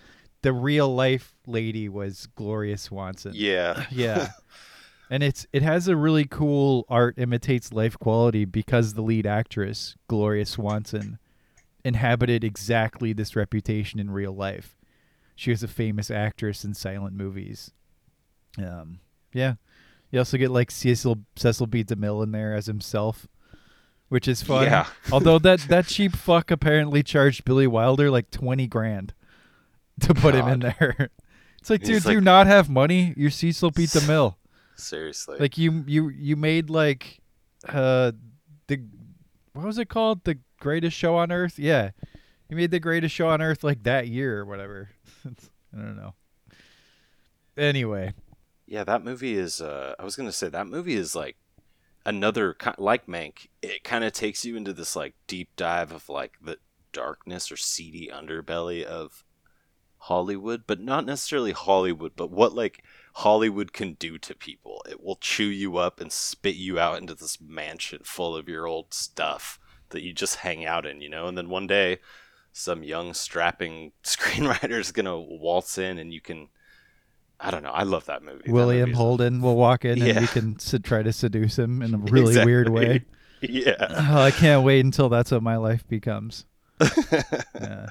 the 0.41 0.55
real 0.55 0.93
life 0.93 1.35
lady 1.47 1.89
was 1.89 2.27
Gloria 2.35 2.79
Swanson. 2.79 3.33
Yeah. 3.35 3.85
Yeah. 3.91 4.31
and 5.11 5.25
it's 5.25 5.45
it 5.53 5.63
has 5.63 5.89
a 5.89 5.97
really 5.97 6.25
cool 6.25 6.87
art 6.89 7.17
imitates 7.19 7.73
life 7.73 7.99
quality 7.99 8.45
because 8.45 8.95
the 8.95 9.03
lead 9.03 9.27
actress, 9.27 9.97
Gloria 10.09 10.47
Swanson, 10.47 11.19
inhabited 11.85 12.45
exactly 12.45 13.13
this 13.13 13.35
reputation 13.35 13.99
in 13.99 14.11
real 14.11 14.33
life. 14.33 14.77
She 15.35 15.51
was 15.51 15.63
a 15.65 15.69
famous 15.69 16.11
actress 16.11 16.65
in 16.65 16.75
silent 16.75 17.17
movies. 17.17 17.73
Um 18.57 19.01
yeah. 19.33 19.55
You 20.13 20.21
also 20.21 20.39
get 20.39 20.53
like 20.53 20.71
Cecil 20.71 21.19
Cecil 21.37 21.67
B. 21.67 21.83
DeMille 21.83 22.23
in 22.23 22.31
there 22.31 22.55
as 22.55 22.67
himself, 22.67 23.27
which 24.09 24.29
is 24.29 24.43
fun. 24.43 24.65
Yeah. 24.65 24.87
Although 25.13 25.41
that 25.41 25.61
that 25.69 25.87
cheap 25.87 26.15
fuck 26.15 26.53
apparently 26.53 27.03
charged 27.03 27.45
Billy 27.45 27.67
Wilder 27.67 28.11
like 28.13 28.31
twenty 28.31 28.69
grand 28.69 29.13
to 30.01 30.15
put 30.15 30.35
him 30.35 30.47
in 30.49 30.61
there. 30.61 31.11
It's 31.61 31.69
like, 31.69 31.83
dude, 31.83 31.97
He's 31.97 32.05
do 32.05 32.13
you 32.13 32.23
not 32.23 32.47
have 32.47 32.71
money? 32.71 33.13
You're 33.19 33.29
Cecil 33.29 33.71
B. 33.73 33.85
DeMille. 33.85 34.37
Seriously. 34.81 35.39
Like 35.39 35.59
you 35.59 35.85
you 35.87 36.09
you 36.09 36.37
made 36.37 36.71
like 36.71 37.21
uh 37.69 38.13
the 38.67 38.81
what 39.53 39.65
was 39.67 39.79
it 39.79 39.89
called? 39.89 40.25
The 40.25 40.39
greatest 40.61 40.97
show 40.97 41.17
on 41.17 41.33
earth? 41.33 41.59
Yeah. 41.59 41.91
You 42.49 42.57
made 42.57 42.71
the 42.71 42.81
greatest 42.81 43.15
show 43.15 43.29
on 43.29 43.41
earth 43.41 43.63
like 43.63 43.85
that 43.85 44.09
year 44.09 44.41
or 44.41 44.45
whatever. 44.45 44.91
I 45.27 45.77
don't 45.77 45.97
know. 45.97 46.15
Anyway, 47.57 48.15
Yeah, 48.67 48.85
that 48.85 49.05
movie 49.05 49.35
is. 49.35 49.61
Uh, 49.61 49.95
I 49.99 50.05
was 50.05 50.17
gonna 50.17 50.33
say 50.33 50.49
that 50.49 50.67
movie 50.67 50.95
is 50.95 51.15
like 51.15 51.37
another 52.07 52.57
like 52.79 53.07
Mank. 53.07 53.49
It 53.63 53.85
kind 53.85 54.05
of 54.05 54.13
takes 54.13 54.45
you 54.45 54.57
into 54.57 54.73
this 54.73 54.97
like 54.97 55.15
deep 55.27 55.51
dive 55.57 55.93
of 55.93 56.09
like 56.09 56.35
the 56.43 56.57
darkness 56.93 57.53
or 57.53 57.57
seedy 57.57 58.11
underbelly 58.13 58.83
of 58.83 59.25
Hollywood, 59.99 60.63
but 60.67 60.81
not 60.81 61.05
necessarily 61.07 61.53
Hollywood, 61.53 62.13
but 62.17 62.31
what 62.31 62.55
like 62.55 62.83
Hollywood 63.15 63.73
can 63.73 63.95
do 63.95 64.19
to 64.19 64.35
people. 64.35 64.83
It 64.89 65.03
will 65.03 65.17
chew 65.17 65.47
you 65.49 65.77
up 65.79 66.01
and 66.01 66.13
spit 66.13 66.55
you 66.57 66.79
out 66.79 66.99
into 67.01 67.15
this 67.15 67.41
mansion 67.41 68.01
full 68.05 68.37
of 68.37 68.49
your 68.49 68.67
old 68.67 68.95
stuff 68.95 69.59
that 69.91 70.03
you 70.03 70.13
just 70.13 70.37
hang 70.37 70.65
out 70.65 70.87
in, 70.87 71.01
you 71.01 71.09
know. 71.09 71.27
And 71.27 71.37
then 71.37 71.49
one 71.49 71.67
day, 71.67 71.99
some 72.53 72.83
young 72.83 73.13
strapping 73.15 73.93
screenwriter 74.05 74.79
is 74.79 74.93
gonna 74.93 75.19
waltz 75.19 75.77
in, 75.79 75.99
and 75.99 76.13
you 76.13 76.21
can. 76.21 76.49
I 77.43 77.51
don't 77.51 77.63
know. 77.63 77.71
I 77.71 77.85
love 77.85 78.05
that 78.05 78.23
movie. 78.23 78.53
William 78.53 78.91
movie's- 78.91 78.97
Holden 78.99 79.41
will 79.41 79.57
walk 79.57 79.85
in 79.87 79.93
and 79.93 80.07
Yeah. 80.07 80.21
we 80.21 80.27
can 80.27 80.57
s- 80.57 80.75
try 80.83 81.03
to 81.03 81.11
seduce 81.13 81.59
him 81.59 81.81
in 81.81 81.95
a 81.95 81.99
really 82.13 82.45
weird 82.45 82.69
way. 82.69 83.05
Yeah. 83.43 83.77
Oh, 84.11 84.21
I 84.21 84.33
can't 84.33 84.65
wait 84.67 84.85
until 84.85 85.09
that's 85.09 85.31
what 85.31 85.43
my 85.43 85.57
life 85.57 85.89
becomes. 85.89 86.45
Yeah. 87.59 87.89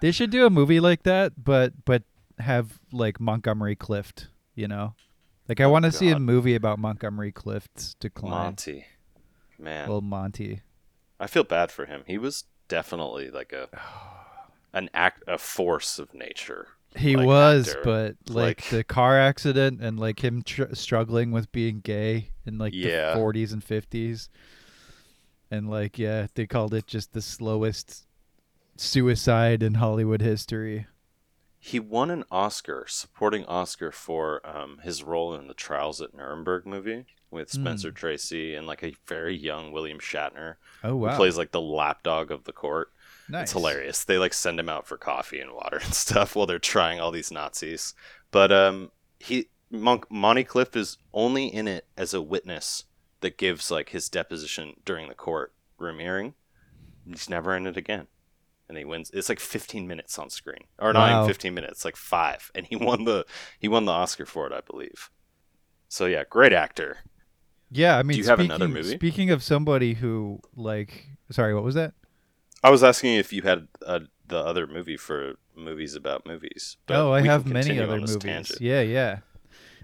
They 0.00 0.10
should 0.10 0.30
do 0.30 0.44
a 0.44 0.50
movie 0.50 0.80
like 0.80 1.04
that, 1.04 1.32
but 1.44 1.72
but 1.84 2.02
have 2.40 2.80
like 2.92 3.20
Montgomery 3.20 3.76
Clift, 3.76 4.26
you 4.58 4.68
know? 4.68 4.94
Like 5.48 5.60
I 5.60 5.64
Oh, 5.64 5.70
want 5.70 5.84
to 5.86 5.92
see 5.92 6.10
a 6.10 6.18
movie 6.18 6.54
about 6.54 6.78
Montgomery 6.78 7.32
Clift's 7.32 7.94
decline. 7.94 8.30
Monty. 8.32 8.84
Man. 9.58 9.88
Well, 9.88 10.00
Monty. 10.02 10.60
I 11.18 11.26
feel 11.26 11.44
bad 11.44 11.70
for 11.72 11.86
him. 11.86 12.02
He 12.06 12.18
was 12.18 12.44
definitely 12.68 13.30
like 13.30 13.52
a 13.52 13.68
an 14.74 14.90
act 14.92 15.24
a 15.26 15.38
force 15.38 15.98
of 15.98 16.12
nature. 16.12 16.68
He 16.96 17.16
like, 17.16 17.26
was, 17.26 17.68
actor. 17.68 17.80
but 17.84 18.16
like, 18.28 18.60
Like- 18.60 18.70
the 18.70 18.84
car 18.84 19.18
accident 19.18 19.80
and 19.82 19.98
like 20.00 20.22
him 20.24 20.42
tr- 20.42 20.72
struggling 20.74 21.30
with 21.32 21.50
being 21.52 21.80
gay 21.80 22.30
in 22.46 22.58
like 22.58 22.72
Yeah. 22.74 23.14
the 23.14 23.20
40s 23.20 23.52
and 23.52 23.64
50s. 23.64 24.28
And 25.50 25.70
like 25.70 25.98
yeah, 25.98 26.26
they 26.34 26.46
called 26.46 26.74
it 26.74 26.86
just 26.86 27.12
the 27.14 27.22
slowest 27.22 28.06
suicide 28.76 29.62
in 29.62 29.74
Hollywood 29.74 30.20
history. 30.22 30.86
He 31.58 31.80
won 31.80 32.10
an 32.10 32.24
Oscar, 32.30 32.84
supporting 32.88 33.44
Oscar 33.46 33.90
for 33.90 34.40
um, 34.46 34.78
his 34.82 35.02
role 35.02 35.34
in 35.34 35.48
the 35.48 35.54
Trials 35.54 36.00
at 36.00 36.14
Nuremberg 36.14 36.66
movie 36.66 37.06
with. 37.30 37.50
Spencer 37.50 37.90
Tracy 37.90 38.54
and 38.54 38.66
like 38.66 38.82
a 38.82 38.94
very 39.06 39.36
young 39.36 39.72
William 39.72 39.98
Shatner 39.98 40.54
Oh 40.82 40.98
who 40.98 41.08
plays 41.16 41.36
like 41.36 41.50
the 41.50 41.60
lapdog 41.60 42.30
of 42.30 42.44
the 42.44 42.52
court. 42.52 42.92
nice. 43.28 43.44
It's 43.44 43.52
hilarious. 43.52 44.04
They 44.04 44.18
like 44.18 44.32
send 44.32 44.58
him 44.58 44.68
out 44.68 44.86
for 44.86 44.96
coffee 44.96 45.40
and 45.40 45.52
water 45.52 45.78
and 45.84 45.94
stuff 45.94 46.34
while 46.36 46.46
they're 46.46 46.58
trying 46.58 47.00
all 47.00 47.10
these 47.10 47.30
Nazis. 47.30 47.94
But 48.30 48.52
um, 48.52 48.90
he 49.18 49.48
Monk 49.70 50.10
Monty 50.10 50.44
Clift 50.44 50.76
is 50.76 50.98
only 51.12 51.46
in 51.46 51.68
it 51.68 51.86
as 51.96 52.14
a 52.14 52.22
witness 52.22 52.84
that 53.20 53.36
gives 53.36 53.70
like 53.70 53.90
his 53.90 54.08
deposition 54.08 54.74
during 54.84 55.08
the 55.08 55.14
court 55.14 55.52
room 55.78 55.98
hearing. 55.98 56.34
He's 57.06 57.28
never 57.28 57.54
in 57.56 57.66
it 57.66 57.76
again, 57.76 58.06
and 58.68 58.76
he 58.78 58.84
wins. 58.84 59.10
It's 59.12 59.28
like 59.28 59.40
15 59.40 59.86
minutes 59.86 60.18
on 60.18 60.30
screen, 60.30 60.64
or 60.78 60.92
not 60.92 61.08
Wow. 61.10 61.18
even 61.22 61.28
15 61.28 61.54
minutes, 61.54 61.84
like 61.84 61.96
five, 61.96 62.50
and 62.54 62.66
he 62.66 62.76
won 62.76 63.04
the 63.04 63.24
he 63.58 63.68
won 63.68 63.84
the 63.84 63.92
Oscar 63.92 64.26
for 64.26 64.46
it, 64.46 64.52
I 64.52 64.60
believe. 64.60 65.10
So 65.88 66.06
yeah, 66.06 66.24
great 66.28 66.52
actor. 66.52 66.98
Yeah, 67.70 67.98
I 67.98 68.02
mean, 68.02 68.14
do 68.16 68.22
you 68.22 68.28
have 68.28 68.38
speaking, 68.38 68.50
another 68.50 68.68
movie? 68.68 68.94
Speaking 68.96 69.30
of 69.30 69.42
somebody 69.42 69.94
who 69.94 70.40
like, 70.56 71.06
sorry, 71.30 71.54
what 71.54 71.64
was 71.64 71.74
that? 71.74 71.92
I 72.62 72.70
was 72.70 72.82
asking 72.82 73.14
if 73.14 73.32
you 73.32 73.42
had 73.42 73.68
uh, 73.86 74.00
the 74.26 74.38
other 74.38 74.66
movie 74.66 74.96
for 74.96 75.34
movies 75.54 75.94
about 75.94 76.26
movies. 76.26 76.76
oh, 76.88 77.12
I 77.12 77.20
have 77.22 77.46
many 77.46 77.78
other 77.78 77.98
movies. 78.00 78.16
tangent. 78.16 78.60
Yeah, 78.60 78.80
yeah. 78.80 79.18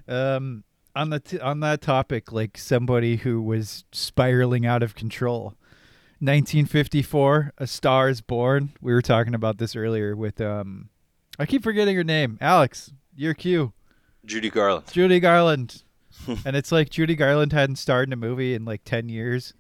Um, 0.09 0.65
on 0.97 1.11
the 1.11 1.21
t- 1.21 1.41
on 1.41 1.61
that 1.61 1.81
topic, 1.81 2.33
like 2.33 2.57
somebody 2.59 3.17
who 3.17 3.43
was 3.43 3.85
spiraling 3.93 4.65
out 4.67 4.83
of 4.83 4.95
control. 4.95 5.55
1954, 6.25 7.53
A 7.59 7.67
Star 7.67 8.09
is 8.09 8.23
Born. 8.23 8.73
We 8.81 8.95
were 8.95 9.03
talking 9.03 9.35
about 9.35 9.59
this 9.59 9.77
earlier 9.77 10.17
with 10.17 10.41
um, 10.41 10.89
I 11.39 11.45
keep 11.45 11.63
forgetting 11.63 11.97
her 11.97 12.05
name. 12.05 12.39
Alex, 12.41 12.93
your 13.15 13.35
cue. 13.35 13.73
Judy 14.25 14.49
Garland. 14.49 14.87
Judy 14.91 15.21
Garland. 15.21 15.83
and 16.47 16.57
it's 16.57 16.73
like 16.73 16.89
Judy 16.89 17.15
Garland 17.15 17.53
hadn't 17.53 17.77
starred 17.77 18.09
in 18.09 18.13
a 18.15 18.17
movie 18.17 18.55
in 18.55 18.65
like 18.65 18.85
10 18.85 19.09
years. 19.09 19.53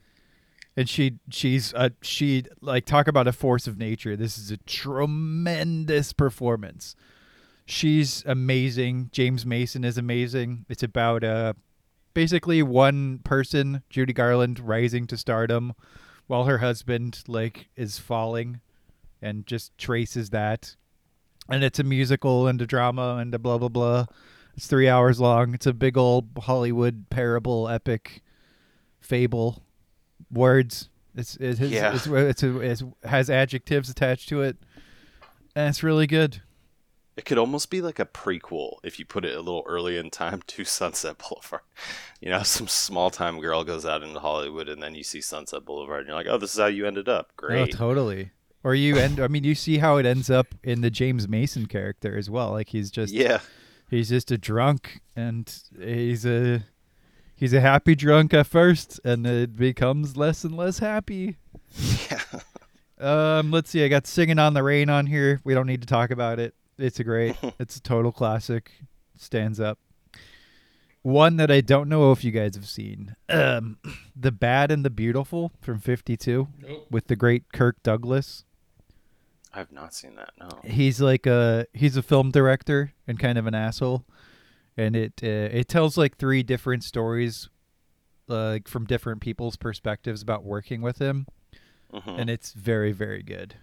And 0.77 0.89
she 0.89 1.19
she's 1.31 1.73
uh 1.75 1.91
she 2.03 2.45
like 2.61 2.85
talk 2.85 3.07
about 3.07 3.29
a 3.29 3.33
force 3.33 3.67
of 3.67 3.79
nature. 3.79 4.17
This 4.17 4.39
is 4.39 4.51
a 4.51 4.57
tremendous 4.57 6.12
performance. 6.12 6.97
She's 7.67 8.25
amazing. 8.27 9.11
James 9.12 9.47
Mason 9.47 9.85
is 9.85 9.99
amazing. 9.99 10.65
It's 10.69 10.83
about 10.83 11.23
uh 11.23 11.53
basically 12.15 12.62
one 12.62 13.19
person, 13.19 13.83
Judy 13.91 14.12
Garland, 14.12 14.59
rising 14.59 15.07
to 15.09 15.17
stardom 15.17 15.75
while 16.27 16.45
her 16.45 16.59
husband 16.59 17.22
like 17.29 17.68
is 17.77 17.99
falling 17.99 18.61
and 19.22 19.47
just 19.47 19.77
traces 19.79 20.31
that. 20.31 20.77
And 21.49 21.62
it's 21.62 21.79
a 21.79 21.85
musical 21.85 22.47
and 22.47 22.61
a 22.62 22.66
drama 22.66 23.16
and 23.20 23.35
a 23.35 23.39
blah 23.39 23.59
blah 23.59 23.68
blah. 23.68 24.07
It's 24.57 24.66
three 24.66 24.89
hours 24.89 25.20
long. 25.20 25.53
It's 25.55 25.66
a 25.66 25.72
big 25.75 25.97
old 25.99 26.29
Hollywood 26.43 27.07
parable, 27.11 27.68
epic, 27.68 28.22
fable, 29.01 29.62
words. 30.31 30.89
It's 31.16 31.36
it 31.36 31.59
has, 31.59 31.70
Yeah. 31.70 31.94
it's, 31.94 32.07
it's, 32.07 32.43
it's, 32.43 32.82
has 33.05 33.28
adjectives 33.31 33.89
attached 33.90 34.28
to 34.31 34.43
it, 34.43 34.57
and 35.55 35.69
it's 35.69 35.82
really 35.82 36.07
good. 36.07 36.40
It 37.16 37.24
could 37.24 37.39
almost 37.39 37.70
be 37.70 37.81
like 37.81 38.01
a 38.01 38.07
prequel 38.07 38.78
if 38.82 38.99
you 38.99 39.05
put 39.05 39.24
it 39.24 39.36
a 39.36 39.41
little 39.41 39.62
early 39.66 39.97
in 39.97 40.11
time 40.11 40.43
to 40.49 40.65
Sunset 40.65 41.19
Boulevard. 41.19 41.62
You 42.20 42.31
know, 42.31 42.43
some 42.45 42.69
small 42.69 43.11
time 43.11 43.41
girl 43.41 43.65
goes 43.65 43.86
out 43.86 44.03
into 44.03 44.20
Hollywood 44.20 44.69
and 44.69 44.82
then 44.82 44.95
you 44.95 45.05
see 45.05 45.20
Sunset 45.20 45.65
Boulevard 45.65 46.01
and 46.01 46.09
you're 46.09 46.16
like, 46.16 46.27
oh, 46.28 46.39
this 46.39 46.55
is 46.55 46.61
how 46.61 46.66
you 46.66 46.86
ended 46.86 47.09
up. 47.09 47.35
Great. 47.36 47.74
Oh, 47.74 47.77
totally. 47.77 48.31
Or 48.65 48.74
you 48.74 48.97
end. 48.97 49.20
I 49.20 49.28
mean, 49.28 49.45
you 49.45 49.55
see 49.55 49.78
how 49.78 49.99
it 49.99 50.07
ends 50.07 50.31
up 50.31 50.55
in 50.62 50.81
the 50.81 50.91
James 50.91 51.28
Mason 51.28 51.66
character 51.66 52.16
as 52.16 52.31
well. 52.31 52.51
Like 52.51 52.70
he's 52.70 52.91
just 52.91 53.12
yeah. 53.12 53.41
he's 53.91 54.09
just 54.09 54.31
a 54.31 54.39
drunk, 54.39 55.03
and 55.15 55.55
he's 55.78 56.24
a 56.24 56.65
he's 57.36 57.53
a 57.53 57.61
happy 57.61 57.95
drunk 57.95 58.32
at 58.32 58.47
first, 58.47 59.01
and 59.05 59.27
it 59.27 59.55
becomes 59.55 60.16
less 60.16 60.45
and 60.45 60.57
less 60.57 60.78
happy. 60.78 61.36
Yeah. 62.11 62.41
Um, 62.99 63.51
let's 63.51 63.69
see. 63.69 63.85
I 63.85 63.89
got 63.89 64.07
"Singing 64.07 64.39
on 64.39 64.55
the 64.55 64.62
Rain" 64.62 64.89
on 64.89 65.07
here. 65.07 65.41
We 65.45 65.53
don't 65.53 65.66
need 65.66 65.82
to 65.82 65.86
talk 65.86 66.11
about 66.11 66.39
it. 66.39 66.55
It's 66.79 67.01
a 67.01 67.05
great. 67.05 67.37
it's 67.59 67.77
a 67.77 67.81
total 67.83 68.13
classic. 68.13 68.71
Stands 69.17 69.61
up. 69.61 69.79
One 71.03 71.37
that 71.37 71.51
I 71.51 71.61
don't 71.61 71.89
know 71.89 72.13
if 72.13 72.25
you 72.25 72.31
guys 72.31 72.55
have 72.55 72.67
seen. 72.67 73.15
Um, 73.29 73.79
"The 74.17 74.33
Bad 74.33 74.71
and 74.71 74.85
the 74.85 74.91
Beautiful" 74.91 75.53
from 75.61 75.79
'52 75.79 76.49
Nope. 76.61 76.87
with 76.91 77.07
the 77.09 77.17
great 77.17 77.53
Kirk 77.53 77.83
Douglas. 77.83 78.45
I've 79.53 79.71
not 79.71 79.95
seen 79.95 80.17
that. 80.17 80.31
No. 80.41 80.49
He's 80.65 81.01
like 81.01 81.27
a 81.27 81.67
he's 81.73 81.97
a 81.97 82.03
film 82.03 82.31
director 82.31 82.93
and 83.07 83.19
kind 83.21 83.39
of 83.39 83.47
an 83.47 83.55
asshole, 83.55 84.05
and 84.77 84.97
it 84.97 85.13
uh, 85.23 85.27
it 85.53 85.69
tells 85.69 85.97
like 85.99 86.17
three 86.17 86.43
different 86.43 86.83
stories, 86.83 87.51
uh, 88.29 88.49
like 88.49 88.67
from 88.67 88.85
different 88.87 89.21
people's 89.21 89.57
perspectives 89.57 90.23
about 90.23 90.43
working 90.45 90.81
with 90.83 90.99
him. 90.99 91.27
Mhm. 91.93 92.19
and 92.19 92.29
it's 92.31 92.53
very 92.55 92.91
very 92.91 93.23
good. 93.23 93.55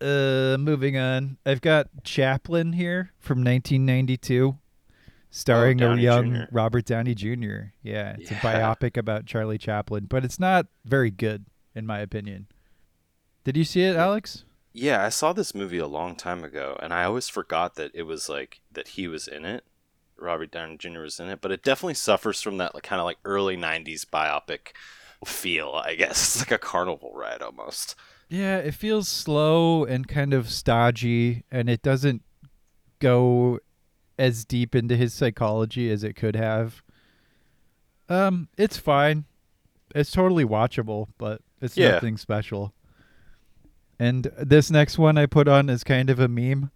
Uh, 0.00 0.56
moving 0.58 0.96
on, 0.96 1.36
I've 1.44 1.60
got 1.60 1.88
Chaplin 2.04 2.72
here 2.72 3.12
from 3.18 3.38
1992, 3.38 4.56
starring 5.30 5.82
a 5.82 5.94
young 5.96 6.34
Jr.. 6.34 6.42
Robert 6.50 6.86
Downey 6.86 7.14
Jr. 7.14 7.72
Yeah, 7.82 8.16
it's 8.18 8.30
a 8.30 8.34
biopic 8.34 8.96
about 8.96 9.26
Charlie 9.26 9.58
Chaplin, 9.58 10.06
but 10.06 10.24
it's 10.24 10.40
not 10.40 10.66
very 10.84 11.10
good 11.10 11.44
in 11.74 11.86
my 11.86 12.00
opinion. 12.00 12.46
Did 13.44 13.56
you 13.56 13.64
see 13.64 13.82
it, 13.82 13.96
Alex? 13.96 14.44
Yeah, 14.72 15.04
I 15.04 15.08
saw 15.08 15.32
this 15.32 15.54
movie 15.54 15.78
a 15.78 15.86
long 15.86 16.14
time 16.14 16.44
ago, 16.44 16.78
and 16.80 16.94
I 16.94 17.04
always 17.04 17.28
forgot 17.28 17.74
that 17.74 17.90
it 17.94 18.04
was 18.04 18.28
like 18.28 18.60
that 18.70 18.88
he 18.88 19.08
was 19.08 19.26
in 19.26 19.44
it. 19.44 19.64
Robert 20.16 20.50
Downey 20.50 20.76
Jr. 20.76 21.00
was 21.00 21.18
in 21.18 21.28
it, 21.28 21.40
but 21.40 21.50
it 21.50 21.62
definitely 21.62 21.94
suffers 21.94 22.40
from 22.40 22.58
that 22.58 22.74
like 22.74 22.84
kind 22.84 23.00
of 23.00 23.06
like 23.06 23.18
early 23.24 23.56
'90s 23.56 24.04
biopic 24.04 24.72
feel. 25.24 25.72
I 25.84 25.94
guess 25.94 26.10
it's 26.36 26.40
like 26.40 26.52
a 26.52 26.58
carnival 26.58 27.12
ride 27.14 27.42
almost. 27.42 27.96
Yeah, 28.30 28.58
it 28.58 28.74
feels 28.74 29.08
slow 29.08 29.84
and 29.84 30.06
kind 30.06 30.32
of 30.32 30.48
stodgy, 30.48 31.42
and 31.50 31.68
it 31.68 31.82
doesn't 31.82 32.22
go 33.00 33.58
as 34.18 34.44
deep 34.44 34.74
into 34.74 34.96
his 34.96 35.12
psychology 35.12 35.90
as 35.90 36.04
it 36.04 36.14
could 36.14 36.36
have. 36.36 36.82
Um, 38.08 38.48
it's 38.56 38.76
fine. 38.76 39.24
It's 39.94 40.10
totally 40.12 40.44
watchable, 40.44 41.08
but 41.18 41.40
it's 41.60 41.76
Yeah. 41.76 41.92
nothing 41.92 42.16
special. 42.16 42.72
And 43.98 44.30
this 44.38 44.70
next 44.70 44.96
one 44.98 45.18
I 45.18 45.26
put 45.26 45.48
on 45.48 45.68
is 45.68 45.82
kind 45.84 46.08
of 46.08 46.20
a 46.20 46.28
meme. 46.28 46.70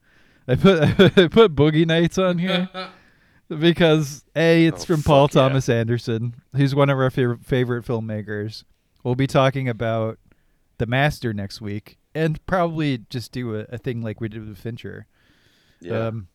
I 0.49 0.57
put 0.57 0.83
I 1.19 1.29
put 1.29 1.55
Boogie 1.55 1.87
Nights 1.87 2.19
on 2.19 2.39
here 2.39 2.69
because 3.49 4.25
a 4.35 4.67
it's 4.67 4.83
Oh, 4.83 4.87
from 4.87 5.03
Paul 5.03 5.29
yeah. 5.33 5.41
Thomas 5.43 5.69
Anderson, 5.69 6.35
who's 6.57 6.75
one 6.75 6.91
of 6.91 6.99
our 6.99 7.11
favorite 7.11 7.45
favorite 7.45 7.85
filmmakers. 7.85 8.65
We'll 9.05 9.15
be 9.15 9.27
talking 9.27 9.69
about 9.69 10.19
The 10.85 10.91
Master 10.91 11.33
next 11.33 11.63
week, 11.63 11.97
and 12.15 12.45
probably 12.45 12.99
just 13.09 13.33
do 13.33 13.55
a, 13.57 13.61
a 13.71 13.79
thing 13.79 14.03
like 14.03 14.21
we 14.21 14.29
did 14.29 14.47
with 14.47 14.59
Fincher. 14.59 15.07
Yeah, 15.81 16.09
Um, 16.09 16.29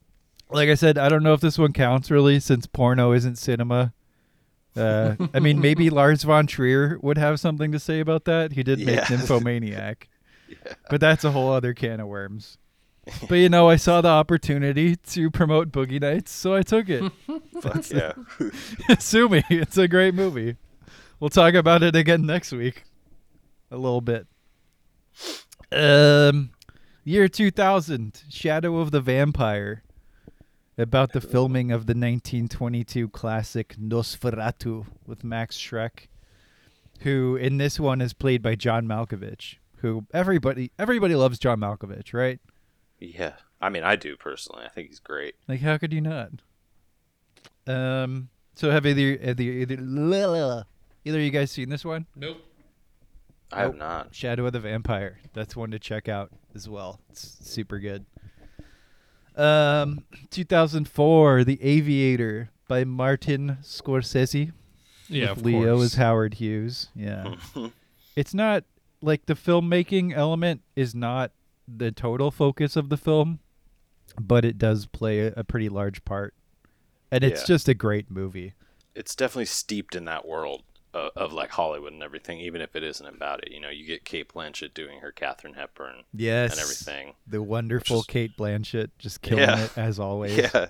like 0.49 0.69
I 0.69 0.73
said, 0.75 0.97
I 0.97 1.07
don't 1.07 1.21
know 1.21 1.33
if 1.33 1.41
this 1.41 1.59
one 1.59 1.71
counts 1.73 2.09
really, 2.09 2.39
since 2.39 2.65
porno 2.65 3.11
isn't 3.11 3.37
cinema. 3.37 3.93
Uh, 4.75 5.15
I 5.35 5.39
mean, 5.39 5.59
maybe 5.61 5.89
Lars 5.91 6.23
von 6.23 6.47
Trier 6.47 6.97
would 7.03 7.19
have 7.19 7.39
something 7.39 7.71
to 7.71 7.79
say 7.79 7.99
about 7.99 8.25
that. 8.25 8.53
He 8.53 8.63
did 8.63 8.79
make 8.79 8.95
Yeah. 8.95 9.05
Nymphomaniac, 9.09 10.09
Yeah. 10.49 10.73
but 10.89 10.99
that's 10.99 11.23
a 11.23 11.29
whole 11.31 11.51
other 11.51 11.75
can 11.75 11.99
of 11.99 12.07
worms. 12.07 12.57
But 13.27 13.35
you 13.35 13.49
know, 13.49 13.69
I 13.69 13.75
saw 13.75 14.01
the 14.01 14.07
opportunity 14.09 14.95
to 14.95 15.29
promote 15.29 15.71
Boogie 15.71 16.01
Nights, 16.01 16.31
so 16.31 16.55
I 16.55 16.63
took 16.63 16.89
it. 16.89 17.11
fuck 17.61 17.89
yeah. 17.91 18.13
Sue 18.97 19.29
me. 19.29 19.43
It's 19.49 19.77
a 19.77 19.87
great 19.87 20.15
movie. 20.15 20.57
We'll 21.19 21.29
talk 21.29 21.53
about 21.53 21.83
it 21.83 21.95
again 21.95 22.25
next 22.25 22.51
week. 22.51 22.83
A 23.71 23.77
little 23.77 24.01
bit. 24.01 24.25
Um 25.71 26.51
year 27.03 27.27
2000, 27.27 28.23
Shadow 28.29 28.77
of 28.77 28.91
the 28.91 29.01
Vampire. 29.01 29.83
About 30.77 31.11
the 31.11 31.19
filming 31.19 31.71
of 31.73 31.87
the 31.87 31.91
1922 31.91 33.09
classic 33.09 33.75
Nosferatu 33.77 34.85
with 35.05 35.25
Max 35.25 35.57
Schreck, 35.57 36.07
who 37.01 37.35
in 37.35 37.57
this 37.57 37.81
one 37.81 37.99
is 37.99 38.13
played 38.13 38.41
by 38.41 38.55
John 38.55 38.87
Malkovich, 38.87 39.55
who 39.79 40.05
everybody 40.13 40.71
everybody 40.79 41.15
loves 41.15 41.37
John 41.37 41.59
Malkovich, 41.59 42.13
right? 42.13 42.39
yeah, 42.99 43.33
I 43.61 43.69
mean, 43.69 43.83
I 43.83 43.95
do 43.95 44.15
personally. 44.15 44.63
I 44.65 44.69
think 44.69 44.87
he's 44.87 44.99
great. 44.99 45.35
Like, 45.47 45.61
how 45.61 45.77
could 45.77 45.93
you 45.93 46.01
not? 46.01 46.31
Um. 47.67 48.29
So 48.55 48.71
have 48.71 48.85
either 48.85 49.19
either 49.21 49.43
either, 49.43 49.75
either 51.05 51.17
of 51.17 51.23
you 51.23 51.31
guys 51.31 51.51
seen 51.51 51.69
this 51.69 51.85
one? 51.85 52.05
Nope. 52.15 52.37
I 53.51 53.61
have 53.61 53.71
Nope. 53.71 53.79
not. 53.79 54.15
Shadow 54.15 54.45
of 54.45 54.53
the 54.53 54.59
Vampire. 54.59 55.19
That's 55.33 55.55
one 55.55 55.71
to 55.71 55.79
check 55.79 56.07
out 56.07 56.31
as 56.55 56.69
well. 56.69 56.99
It's 57.09 57.37
super 57.41 57.79
good. 57.79 58.05
Um, 59.35 60.03
2004, 60.31 61.43
The 61.43 61.61
Aviator 61.63 62.49
by 62.67 62.83
Martin 62.83 63.57
Scorsese. 63.63 64.51
Yeah, 65.07 65.29
with 65.31 65.39
of 65.39 65.45
Leo 65.45 65.75
course. 65.77 65.85
is 65.91 65.95
Howard 65.95 66.35
Hughes. 66.35 66.89
Yeah. 66.95 67.35
it's 68.15 68.33
not 68.33 68.63
like 69.01 69.25
the 69.25 69.33
filmmaking 69.33 70.13
element 70.13 70.61
is 70.75 70.93
not 70.93 71.31
the 71.67 71.91
total 71.91 72.29
focus 72.31 72.75
of 72.75 72.89
the 72.89 72.97
film, 72.97 73.39
but 74.19 74.45
it 74.45 74.57
does 74.57 74.85
play 74.85 75.21
a, 75.21 75.33
a 75.37 75.43
pretty 75.43 75.69
large 75.69 76.03
part. 76.05 76.33
And 77.11 77.23
it's 77.23 77.41
Yeah. 77.41 77.47
just 77.47 77.67
a 77.69 77.73
great 77.73 78.11
movie. 78.11 78.53
it's 78.93 79.15
definitely 79.15 79.45
steeped 79.45 79.95
in 79.95 80.05
that 80.05 80.27
world 80.27 80.63
of, 80.93 81.11
of 81.15 81.33
like 81.33 81.49
Hollywood 81.51 81.93
and 81.93 82.01
everything, 82.03 82.39
even 82.39 82.61
if 82.61 82.75
it 82.75 82.83
isn't 82.83 83.05
about 83.05 83.43
it. 83.43 83.51
You 83.51 83.59
know, 83.59 83.69
you 83.69 83.85
get 83.85 84.05
Cate 84.05 84.33
Blanchett 84.33 84.73
doing 84.73 84.99
her 85.01 85.11
Katharine 85.11 85.53
Hepburn 85.55 86.03
Yes. 86.13 86.51
and 86.53 86.61
everything. 86.61 87.13
The 87.27 87.41
wonderful 87.43 87.99
is- 88.01 88.05
Cate 88.05 88.31
Blanchett 88.37 88.89
just 88.97 89.21
killing 89.21 89.43
Yeah. 89.43 89.65
it 89.65 89.77
as 89.77 89.99
always. 89.99 90.37
Yeah, 90.53 90.67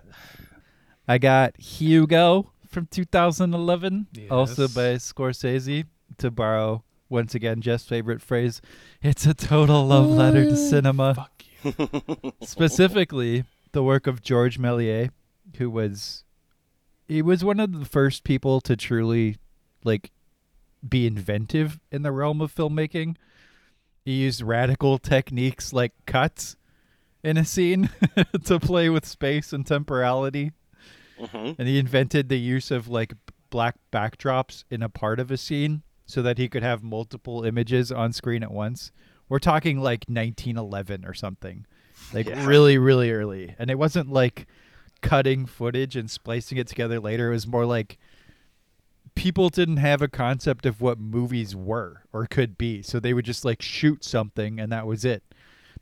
I 1.08 1.18
got 1.18 1.58
Hugo 1.60 2.52
from 2.68 2.86
2011, 2.88 4.08
also 4.30 4.68
by 4.68 4.96
Scorsese, 4.98 5.86
to 6.20 6.30
borrow 6.30 6.84
once 7.10 7.34
again 7.34 7.62
Jeff's 7.62 7.86
favorite 7.86 8.22
phrase. 8.22 8.62
It's 9.02 9.26
a 9.26 9.34
total 9.34 9.88
love 9.88 10.06
letter 10.08 10.46
to 10.46 10.56
cinema. 10.56 11.16
Fuck 11.16 11.44
you. 11.64 12.32
Specifically, 12.44 13.44
the 13.72 13.82
work 13.84 14.06
of 14.06 14.22
George 14.22 14.60
Méliès, 14.60 15.10
who 15.58 15.70
was 15.72 16.24
he 17.08 17.24
was 17.24 17.44
one 17.44 17.60
of 17.60 17.80
the 17.80 17.86
first 17.86 18.24
people 18.24 18.62
to 18.62 18.76
truly 18.76 19.38
like 19.84 20.12
be 20.88 21.06
inventive 21.08 21.80
in 21.92 22.02
the 22.04 22.12
realm 22.12 22.42
of 22.42 22.54
filmmaking. 22.54 23.16
He 24.06 24.14
used 24.24 24.42
radical 24.42 24.98
techniques 24.98 25.74
like 25.74 25.94
cuts 26.06 26.56
in 27.24 27.38
a 27.38 27.46
scene 27.46 27.90
to 28.46 28.60
play 28.60 28.90
with 28.90 29.06
space 29.06 29.52
and 29.54 29.66
temporality 29.68 30.52
hmm 31.20 31.52
and 31.58 31.68
he 31.68 31.78
invented 31.78 32.30
the 32.30 32.40
use 32.40 32.72
of 32.72 32.88
like 32.88 33.14
black 33.50 33.76
backdrops 33.92 34.64
in 34.72 34.82
a 34.82 34.88
part 34.88 35.20
of 35.20 35.30
a 35.30 35.36
scene 35.36 35.82
so 36.06 36.22
that 36.22 36.38
he 36.38 36.48
could 36.48 36.64
have 36.64 36.82
multiple 36.82 37.44
images 37.44 37.92
on 37.92 38.14
screen 38.14 38.42
at 38.42 38.52
once. 38.52 38.92
We're 39.28 39.40
talking 39.40 39.80
like 39.80 40.06
1911 40.08 41.04
or 41.06 41.14
something. 41.14 41.66
Like 42.14 42.28
Yeah. 42.28 42.48
really 42.48 42.78
really 42.78 43.12
early. 43.12 43.54
And 43.60 43.70
it 43.70 43.78
wasn't 43.78 44.10
like 44.10 44.48
cutting 45.02 45.46
footage 45.46 45.98
and 45.98 46.10
splicing 46.10 46.58
it 46.58 46.68
together 46.68 47.02
later. 47.02 47.28
It 47.32 47.34
was 47.34 47.48
more 47.48 47.66
like 47.66 47.98
people 49.20 49.50
didn't 49.50 49.78
have 49.78 50.02
a 50.02 50.08
concept 50.08 50.66
of 50.66 50.80
what 50.82 50.98
movies 50.98 51.54
were 51.56 52.04
or 52.14 52.26
could 52.26 52.58
be. 52.58 52.82
So 52.82 53.00
they 53.00 53.14
would 53.14 53.26
just 53.26 53.44
like 53.44 53.62
shoot 53.62 54.04
something 54.06 54.60
and 54.60 54.72
that 54.72 54.88
was 54.88 55.04
it. 55.04 55.24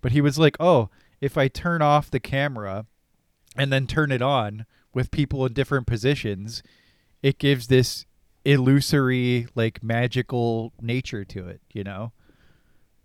But 0.01 0.11
he 0.11 0.21
was 0.21 0.39
like, 0.39 0.57
"Oh, 0.59 0.89
if 1.21 1.37
I 1.37 1.47
turn 1.47 1.81
off 1.83 2.09
the 2.09 2.19
camera 2.19 2.87
and 3.55 3.71
then 3.71 3.85
turn 3.85 4.11
it 4.11 4.21
on 4.23 4.65
with 4.93 5.11
people 5.11 5.45
in 5.45 5.53
different 5.53 5.85
positions, 5.85 6.63
it 7.21 7.37
gives 7.37 7.67
this 7.67 8.05
illusory, 8.43 9.47
like 9.55 9.83
magical 9.83 10.73
nature 10.81 11.23
to 11.25 11.47
it, 11.47 11.61
you 11.73 11.83
know? 11.83 12.13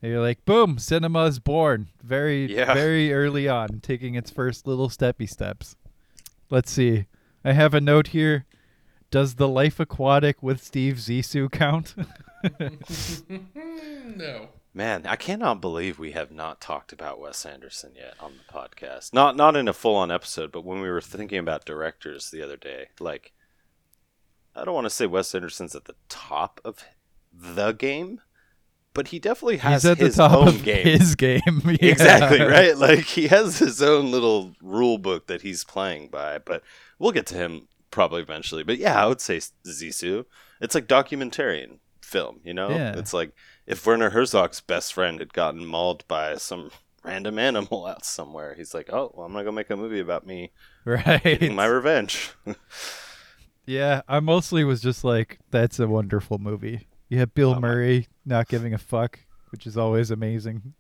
And 0.01 0.11
you're 0.11 0.21
like, 0.21 0.45
boom, 0.45 0.79
cinema 0.79 1.25
is 1.27 1.39
born 1.41 1.89
very, 2.03 2.53
Yeah. 2.55 2.73
very 2.75 3.13
early 3.13 3.49
on, 3.49 3.81
taking 3.81 4.15
its 4.15 4.31
first 4.31 4.67
little 4.67 4.89
steppy 4.89 5.29
steps. 5.29 5.77
Let's 6.51 6.71
see. 6.71 7.07
I 7.45 7.53
have 7.53 7.75
a 7.75 7.81
note 7.81 8.09
here. 8.09 8.47
Does 9.13 9.35
the 9.35 9.47
Life 9.47 9.79
Aquatic 9.79 10.43
with 10.43 10.65
Steve 10.65 10.95
Zissou 10.95 11.53
count? 11.53 11.95
no. 14.17 14.49
Man, 14.73 15.07
I 15.07 15.17
cannot 15.17 15.61
believe 15.61 15.99
we 15.99 16.13
have 16.13 16.31
not 16.33 16.63
talked 16.63 16.95
about 16.95 17.21
Wes 17.21 17.45
Anderson 17.45 17.93
yet 17.95 18.15
on 18.19 18.33
the 18.39 18.53
podcast. 18.53 19.13
Not 19.13 19.37
not 19.37 19.55
in 19.55 19.69
a 19.69 19.75
full 19.75 19.97
on 19.97 20.11
episode, 20.11 20.51
but 20.51 20.65
when 20.65 20.81
we 20.81 20.89
were 20.89 21.03
thinking 21.03 21.39
about 21.39 21.67
directors 21.67 22.31
the 22.31 22.43
other 22.43 22.57
day, 22.57 22.87
like 23.01 23.33
I 24.57 24.65
don't 24.65 24.75
want 24.75 24.87
to 24.87 24.91
say 24.91 25.05
Wes 25.07 25.35
Anderson's 25.35 25.75
at 25.77 25.85
the 25.85 25.95
top 26.09 26.59
of 26.65 26.83
the 27.31 27.73
game, 27.73 28.23
but 28.95 29.09
he 29.09 29.19
definitely 29.19 29.59
has 29.59 29.83
He's 29.83 29.91
at 29.91 29.99
the 29.99 30.07
his 30.07 30.17
top 30.17 30.33
own 30.33 30.49
of 30.49 30.63
game. 30.65 30.87
his 30.87 31.17
game. 31.17 31.41
Exactly, 31.83 32.41
right? 32.41 32.75
Like 32.79 33.01
he 33.01 33.29
has 33.29 33.59
his 33.59 33.83
own 33.83 34.11
little 34.11 34.55
rule 34.63 34.97
book 34.97 35.27
that 35.27 35.43
he's 35.43 35.65
playing 35.65 36.09
by, 36.09 36.39
but 36.39 36.63
we'll 36.99 37.13
get 37.13 37.27
to 37.27 37.35
him 37.35 37.69
probably 37.93 38.23
eventually. 38.23 38.65
But 38.65 38.79
yeah, 38.79 39.01
I 39.01 39.07
would 39.07 39.21
say 39.21 39.37
Zissou. 39.65 40.25
It's 40.61 40.75
like 40.75 40.89
documentarian 40.89 41.79
film, 42.01 42.41
you 42.43 42.53
know? 42.55 42.71
Yeah. 42.71 42.97
It's 42.99 43.15
like 43.15 43.33
if 43.67 43.87
Werner 43.87 44.11
Herzog's 44.11 44.61
best 44.61 44.93
friend 44.93 45.21
had 45.21 45.33
gotten 45.33 45.65
mauled 45.65 46.05
by 46.09 46.35
some 46.37 46.71
random 47.05 47.39
animal 47.39 47.87
out 47.93 48.05
somewhere, 48.05 48.55
he's 48.57 48.75
like, 48.75 48.93
"Oh, 48.93 49.13
well, 49.15 49.27
I'm 49.27 49.33
gonna 49.33 49.45
go 49.45 49.53
make 49.53 49.71
a 49.71 49.77
movie 49.77 50.01
about 50.01 50.27
me 50.27 50.51
Right. 50.85 51.53
my 51.53 51.67
revenge." 51.67 52.33
Yeah, 53.65 54.03
I 54.09 54.19
mostly 54.19 54.65
was 54.65 54.81
just 54.81 55.05
like, 55.05 55.39
that's 55.53 55.79
a 55.79 55.87
wonderful 55.87 56.39
movie. 56.39 56.89
You 57.09 57.21
have 57.21 57.33
Bill 57.33 57.55
Oh, 57.55 57.61
Murray 57.61 58.09
not 58.27 58.49
giving 58.49 58.75
a 58.75 58.79
fuck, 58.79 59.21
which 59.51 59.69
is 59.69 59.77
always 59.79 60.11
amazing. 60.11 60.75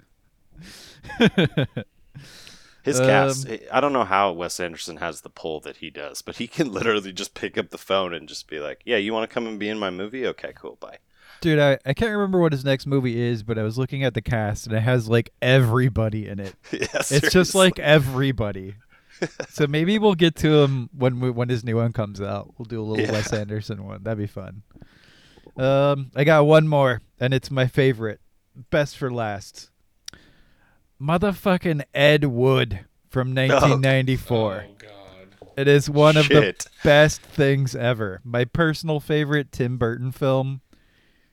His 2.82 2.98
Um, 3.00 3.06
cast, 3.06 3.48
I 3.72 3.80
don't 3.80 3.92
know 3.92 4.04
how 4.04 4.32
Wes 4.32 4.58
Anderson 4.58 4.96
has 4.98 5.20
the 5.20 5.30
pull 5.30 5.60
that 5.60 5.76
he 5.76 5.90
does, 5.90 6.20
but 6.22 6.36
he 6.36 6.46
can 6.48 6.72
literally 6.72 7.12
just 7.12 7.34
pick 7.34 7.56
up 7.56 7.70
the 7.70 7.78
phone 7.78 8.12
and 8.12 8.28
just 8.28 8.48
be 8.48 8.58
like, 8.58 8.80
"Yeah, 8.84 8.96
you 8.96 9.12
want 9.12 9.28
to 9.28 9.32
come 9.32 9.46
and 9.46 9.58
be 9.58 9.68
in 9.68 9.78
my 9.78 9.90
movie? 9.90 10.26
Okay, 10.26 10.52
cool, 10.54 10.76
bye." 10.80 10.98
Dude, 11.40 11.58
I, 11.58 11.78
I 11.84 11.92
can't 11.92 12.12
remember 12.12 12.38
what 12.38 12.52
his 12.52 12.64
next 12.64 12.86
movie 12.86 13.20
is, 13.20 13.42
but 13.42 13.58
I 13.58 13.64
was 13.64 13.76
looking 13.76 14.04
at 14.04 14.14
the 14.14 14.22
cast 14.22 14.66
and 14.68 14.76
it 14.76 14.80
has 14.80 15.08
like 15.08 15.30
everybody 15.42 16.28
in 16.28 16.38
it. 16.38 16.54
yeah, 16.72 16.86
It's 17.10 17.32
just 17.32 17.54
like 17.56 17.80
everybody. 17.80 18.76
so 19.48 19.66
maybe 19.66 19.98
we'll 19.98 20.14
get 20.14 20.36
to 20.36 20.62
him 20.62 20.88
when 20.96 21.18
we, 21.18 21.30
when 21.30 21.48
his 21.48 21.64
new 21.64 21.76
one 21.76 21.92
comes 21.92 22.20
out. 22.20 22.54
We'll 22.58 22.66
do 22.66 22.80
a 22.80 22.84
little 22.84 23.04
Yeah. 23.04 23.10
Wes 23.12 23.32
Anderson 23.32 23.84
one. 23.84 24.04
That'd 24.04 24.18
be 24.18 24.28
fun. 24.28 24.62
Um, 25.56 26.12
I 26.14 26.22
got 26.22 26.46
one 26.46 26.68
more, 26.68 27.02
and 27.18 27.34
it's 27.34 27.50
my 27.50 27.66
favorite, 27.66 28.20
best 28.70 28.96
for 28.96 29.10
last. 29.12 29.70
Motherfucking 31.02 31.82
Ed 31.92 32.24
Wood 32.24 32.80
from 33.10 33.34
1994. 33.34 34.66
Oh 34.68 34.74
God. 34.78 34.88
It 35.56 35.68
is 35.68 35.90
one 35.90 36.16
of 36.16 36.28
the 36.28 36.54
best 36.84 37.20
things 37.20 37.74
ever. 37.74 38.20
My 38.24 38.44
personal 38.44 39.00
favorite 39.00 39.52
Tim 39.52 39.76
Burton 39.76 40.12
film, 40.12 40.62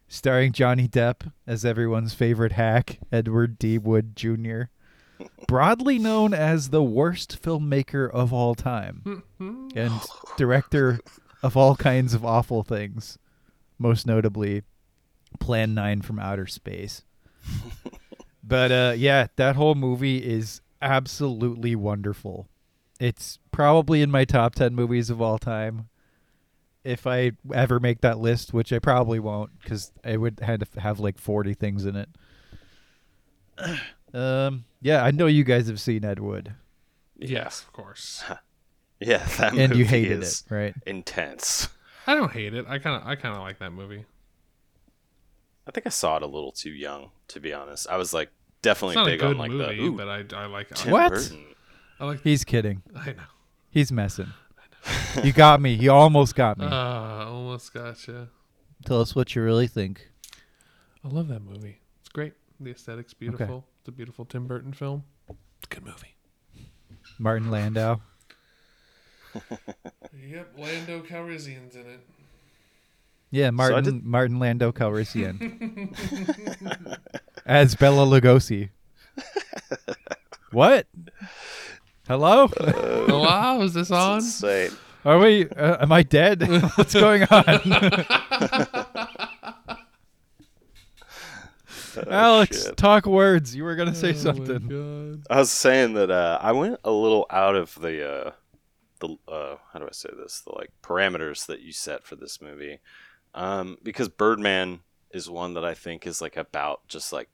starring 0.07 0.51
Johnny 0.51 0.87
Depp 0.87 1.31
as 1.47 1.63
everyone's 1.63 2.13
favorite 2.13 2.53
hack, 2.53 2.99
Edward 3.11 3.59
D. 3.59 3.77
Wood 3.77 4.15
Jr., 4.15 4.63
broadly 5.47 5.99
known 5.99 6.33
as 6.33 6.69
the 6.69 6.83
worst 6.83 7.41
filmmaker 7.41 8.09
of 8.09 8.33
all 8.33 8.55
time 8.55 9.23
and 9.39 9.93
director 10.37 10.99
of 11.43 11.55
all 11.55 11.75
kinds 11.75 12.13
of 12.13 12.25
awful 12.25 12.63
things, 12.63 13.17
most 13.77 14.07
notably 14.07 14.63
Plan 15.39 15.73
9 15.73 16.01
from 16.01 16.19
Outer 16.19 16.47
Space. 16.47 17.03
but 18.43 18.71
uh, 18.71 18.93
yeah, 18.97 19.27
that 19.35 19.55
whole 19.55 19.75
movie 19.75 20.17
is 20.17 20.61
absolutely 20.81 21.75
wonderful. 21.75 22.47
It's 22.99 23.39
probably 23.51 24.01
in 24.01 24.11
my 24.11 24.25
top 24.25 24.55
10 24.55 24.75
movies 24.75 25.09
of 25.09 25.21
all 25.21 25.37
time. 25.37 25.89
If 26.83 27.05
I 27.05 27.31
ever 27.53 27.79
make 27.79 28.01
that 28.01 28.19
list, 28.19 28.53
which 28.53 28.71
I 28.71 28.79
probably 28.79 29.19
won't 29.19 29.51
because 29.61 29.91
I 30.03 30.17
would 30.17 30.39
have 30.41 30.59
to 30.71 30.79
have 30.79 30.99
like 30.99 31.17
40 31.17 31.53
things 31.53 31.85
in 31.85 31.95
it. 31.95 32.09
Um, 34.11 34.65
yeah, 34.81 35.03
I 35.03 35.11
know 35.11 35.27
you 35.27 35.43
guys 35.43 35.67
have 35.67 35.79
seen 35.79 36.03
Ed 36.03 36.17
Wood 36.17 36.55
Yes, 37.19 37.61
of 37.61 37.71
course. 37.73 38.23
Yeah, 38.99 39.23
that 39.37 39.53
and 39.53 39.73
you 39.75 39.85
movie 39.85 39.85
hated 39.85 40.23
is 40.23 40.43
it, 40.49 40.53
right? 40.53 40.73
intense. 40.85 41.69
I 42.05 42.15
don't 42.15 42.31
hate 42.33 42.53
it. 42.53 42.65
I 42.67 42.79
kind 42.79 43.01
of 43.01 43.07
I 43.07 43.15
kind 43.15 43.33
of 43.33 43.41
like 43.41 43.59
that 43.59 43.71
movie. 43.71 44.03
I 45.69 45.71
think 45.71 45.85
I 45.85 45.91
saw 45.91 46.17
it 46.17 46.23
a 46.23 46.25
little 46.25 46.51
too 46.51 46.71
young, 46.71 47.11
to 47.27 47.39
be 47.39 47.53
honest. 47.53 47.87
I 47.87 47.97
was 47.97 48.11
like 48.11 48.31
definitely 48.63 48.93
It's 48.93 48.97
not 48.97 49.07
a 49.07 49.11
big 49.11 49.19
good 49.19 49.29
on 49.29 49.37
like 49.37 49.51
movie, 49.51 49.75
the 49.77 49.83
ooh, 49.83 49.91
but 49.95 50.09
I 50.09 50.25
I 50.35 50.47
like 50.47 50.69
Tim 50.73 50.91
What? 50.91 51.11
Burton. 51.11 51.45
I 51.99 52.05
like. 52.05 52.21
He's 52.23 52.43
kidding. 52.43 52.81
I 52.95 53.11
know. 53.11 53.23
He's 53.69 53.91
messing. 53.91 54.33
you 55.23 55.31
got 55.31 55.61
me. 55.61 55.73
You 55.73 55.91
almost 55.91 56.35
got 56.35 56.57
me. 56.57 56.65
Ah, 56.67 57.27
almost 57.27 57.71
gotcha. 57.71 58.29
Tell 58.83 58.99
us 58.99 59.15
what 59.15 59.35
you 59.35 59.43
really 59.43 59.67
think. 59.67 60.09
I 61.05 61.09
love 61.09 61.27
that 61.27 61.43
movie. 61.43 61.77
It's 61.99 62.09
great. 62.09 62.33
The 62.59 62.71
aesthetic's 62.71 63.13
beautiful. 63.13 63.63
It's 63.81 63.89
a 63.89 63.91
beautiful 63.91 64.25
Tim 64.25 64.47
Burton 64.47 64.73
film. 64.73 65.03
It's 65.29 65.37
a 65.71 65.75
good 65.75 65.85
movie. 65.85 66.15
Martin 67.19 67.51
Landau. 67.51 68.01
Yep, 70.27 70.55
Lando 70.57 71.01
Calrissian's 71.01 71.75
in 71.75 71.85
it. 71.85 71.99
Yeah, 73.31 73.51
Martin 73.51 73.83
did- 73.83 74.03
Martin 74.05 74.39
Lando 74.39 74.71
Calrissian 74.71 75.95
as 77.45 77.75
Bela 77.75 78.05
Lugosi. 78.05 78.69
what? 80.51 80.87
Hello? 82.07 82.49
Oh 82.59 83.19
wow, 83.21 83.61
is 83.61 83.73
this 83.75 83.91
on? 83.91 84.15
Insane. 84.17 84.71
Are 85.05 85.19
we? 85.19 85.47
Uh, 85.49 85.77
am 85.83 85.91
I 85.91 86.01
dead? 86.03 86.41
What's 86.75 86.93
going 86.93 87.23
on? 87.29 87.45
Alex, 92.09 92.65
shit. 92.65 92.77
talk 92.77 93.05
words. 93.05 93.55
You 93.55 93.63
were 93.63 93.75
gonna 93.75 93.95
say 93.95 94.09
Oh 94.09 94.13
my 94.13 94.17
something. 94.19 94.67
God. 94.67 95.23
I 95.29 95.39
was 95.39 95.51
saying 95.51 95.93
that 95.95 96.11
uh, 96.11 96.39
I 96.41 96.51
went 96.51 96.79
a 96.83 96.91
little 96.91 97.25
out 97.29 97.55
of 97.55 97.75
the 97.79 98.09
uh, 98.09 98.31
the 98.99 99.15
uh, 99.27 99.55
how 99.73 99.79
do 99.79 99.85
I 99.85 99.91
say 99.91 100.09
this 100.17 100.41
the 100.41 100.53
like 100.55 100.71
parameters 100.83 101.45
that 101.47 101.61
you 101.61 101.71
set 101.73 102.05
for 102.05 102.15
this 102.15 102.41
movie 102.41 102.79
um, 103.33 103.77
because 103.83 104.09
Birdman 104.09 104.79
is 105.11 105.29
one 105.29 105.53
that 105.55 105.65
I 105.65 105.73
think 105.73 106.05
is 106.05 106.21
like 106.21 106.37
about 106.37 106.87
just 106.87 107.11
like 107.11 107.29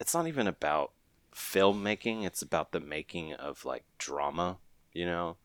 it's 0.00 0.14
not 0.14 0.26
even 0.26 0.46
about 0.46 0.92
filmmaking 1.34 2.24
it's 2.24 2.42
about 2.42 2.72
the 2.72 2.80
making 2.80 3.32
of 3.32 3.64
like 3.64 3.84
drama 3.98 4.58
you 4.98 5.06
know? 5.06 5.36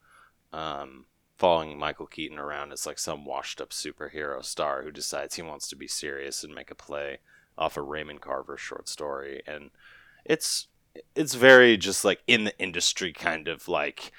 Um, 0.51 1.05
following 1.37 1.77
Michael 1.77 2.05
Keaton 2.05 2.39
around 2.39 2.71
as 2.71 2.85
like 2.85 2.99
some 2.99 3.25
washed 3.25 3.59
up 3.59 3.69
superhero 3.69 4.43
star 4.43 4.83
who 4.83 4.91
decides 4.91 5.35
he 5.35 5.41
wants 5.41 5.67
to 5.67 5.75
be 5.75 5.87
serious 5.87 6.43
and 6.43 6.53
make 6.53 6.71
a 6.71 6.75
play 6.75 7.19
off 7.57 7.77
a 7.77 7.81
Raymond 7.81 8.21
Carver 8.21 8.57
short 8.57 8.87
story. 8.87 9.41
And 9.47 9.71
it's 10.25 10.67
it's 11.15 11.33
very 11.33 11.75
just 11.75 12.05
like 12.05 12.21
in 12.27 12.43
the 12.43 12.57
industry 12.59 13.13
kind 13.13 13.47
of 13.47 13.67
like 13.67 14.11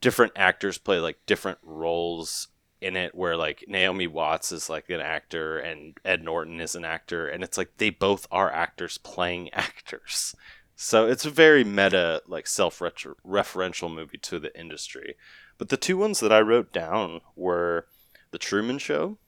different 0.00 0.32
actors 0.36 0.78
play 0.78 0.98
like 0.98 1.18
different 1.26 1.58
roles 1.62 2.48
in 2.80 2.96
it 2.96 3.14
where 3.14 3.36
like 3.36 3.64
Naomi 3.66 4.06
Watts 4.06 4.52
is 4.52 4.70
like 4.70 4.88
an 4.90 5.00
actor 5.00 5.58
and 5.58 5.98
Ed 6.04 6.22
Norton 6.22 6.60
is 6.60 6.74
an 6.74 6.84
actor 6.84 7.28
and 7.28 7.42
it's 7.42 7.58
like 7.58 7.76
they 7.78 7.90
both 7.90 8.26
are 8.30 8.52
actors 8.52 8.98
playing 8.98 9.50
actors. 9.52 10.34
So 10.76 11.08
it's 11.08 11.26
a 11.26 11.30
very 11.30 11.64
meta 11.64 12.22
like 12.26 12.46
self-referential 12.46 13.92
movie 13.92 14.18
to 14.18 14.38
the 14.38 14.58
industry. 14.58 15.16
But 15.58 15.70
the 15.70 15.76
two 15.76 15.96
ones 15.96 16.20
that 16.20 16.32
I 16.32 16.40
wrote 16.40 16.72
down 16.72 17.20
were 17.34 17.86
The 18.30 18.38
Truman 18.38 18.78
Show 18.78 19.18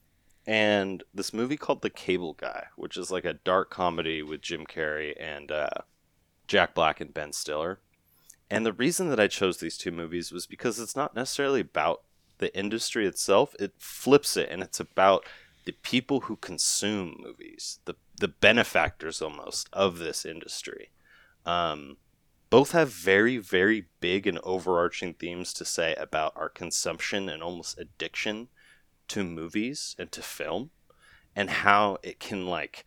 and 0.46 1.02
this 1.12 1.32
movie 1.34 1.56
called 1.56 1.82
The 1.82 1.90
Cable 1.90 2.34
Guy, 2.34 2.66
which 2.76 2.96
is 2.96 3.10
like 3.10 3.24
a 3.24 3.34
dark 3.34 3.70
comedy 3.70 4.22
with 4.22 4.42
Jim 4.42 4.64
Carrey 4.64 5.14
and 5.20 5.50
uh, 5.50 5.70
Jack 6.46 6.74
Black 6.74 7.00
and 7.00 7.12
Ben 7.12 7.32
Stiller. 7.32 7.80
And 8.48 8.66
the 8.66 8.72
reason 8.72 9.10
that 9.10 9.20
I 9.20 9.28
chose 9.28 9.58
these 9.58 9.78
two 9.78 9.92
movies 9.92 10.32
was 10.32 10.46
because 10.46 10.80
it's 10.80 10.96
not 10.96 11.14
necessarily 11.14 11.60
about 11.60 12.02
the 12.40 12.54
industry 12.56 13.06
itself. 13.06 13.54
It 13.58 13.72
flips 13.78 14.36
it 14.36 14.50
and 14.50 14.62
it's 14.62 14.80
about 14.80 15.24
the 15.64 15.72
people 15.72 16.22
who 16.22 16.36
consume 16.36 17.16
movies, 17.20 17.78
the 17.84 17.94
the 18.18 18.28
benefactors 18.28 19.22
almost 19.22 19.68
of 19.72 19.98
this 19.98 20.26
industry. 20.26 20.90
Um, 21.46 21.96
both 22.50 22.72
have 22.72 22.90
very, 22.90 23.38
very 23.38 23.86
big 24.00 24.26
and 24.26 24.38
overarching 24.42 25.14
themes 25.14 25.54
to 25.54 25.64
say 25.64 25.94
about 25.94 26.32
our 26.36 26.48
consumption 26.48 27.28
and 27.28 27.42
almost 27.42 27.78
addiction 27.78 28.48
to 29.08 29.24
movies 29.24 29.94
and 29.98 30.10
to 30.12 30.22
film 30.22 30.70
and 31.34 31.48
how 31.48 31.98
it 32.02 32.18
can 32.18 32.46
like 32.46 32.84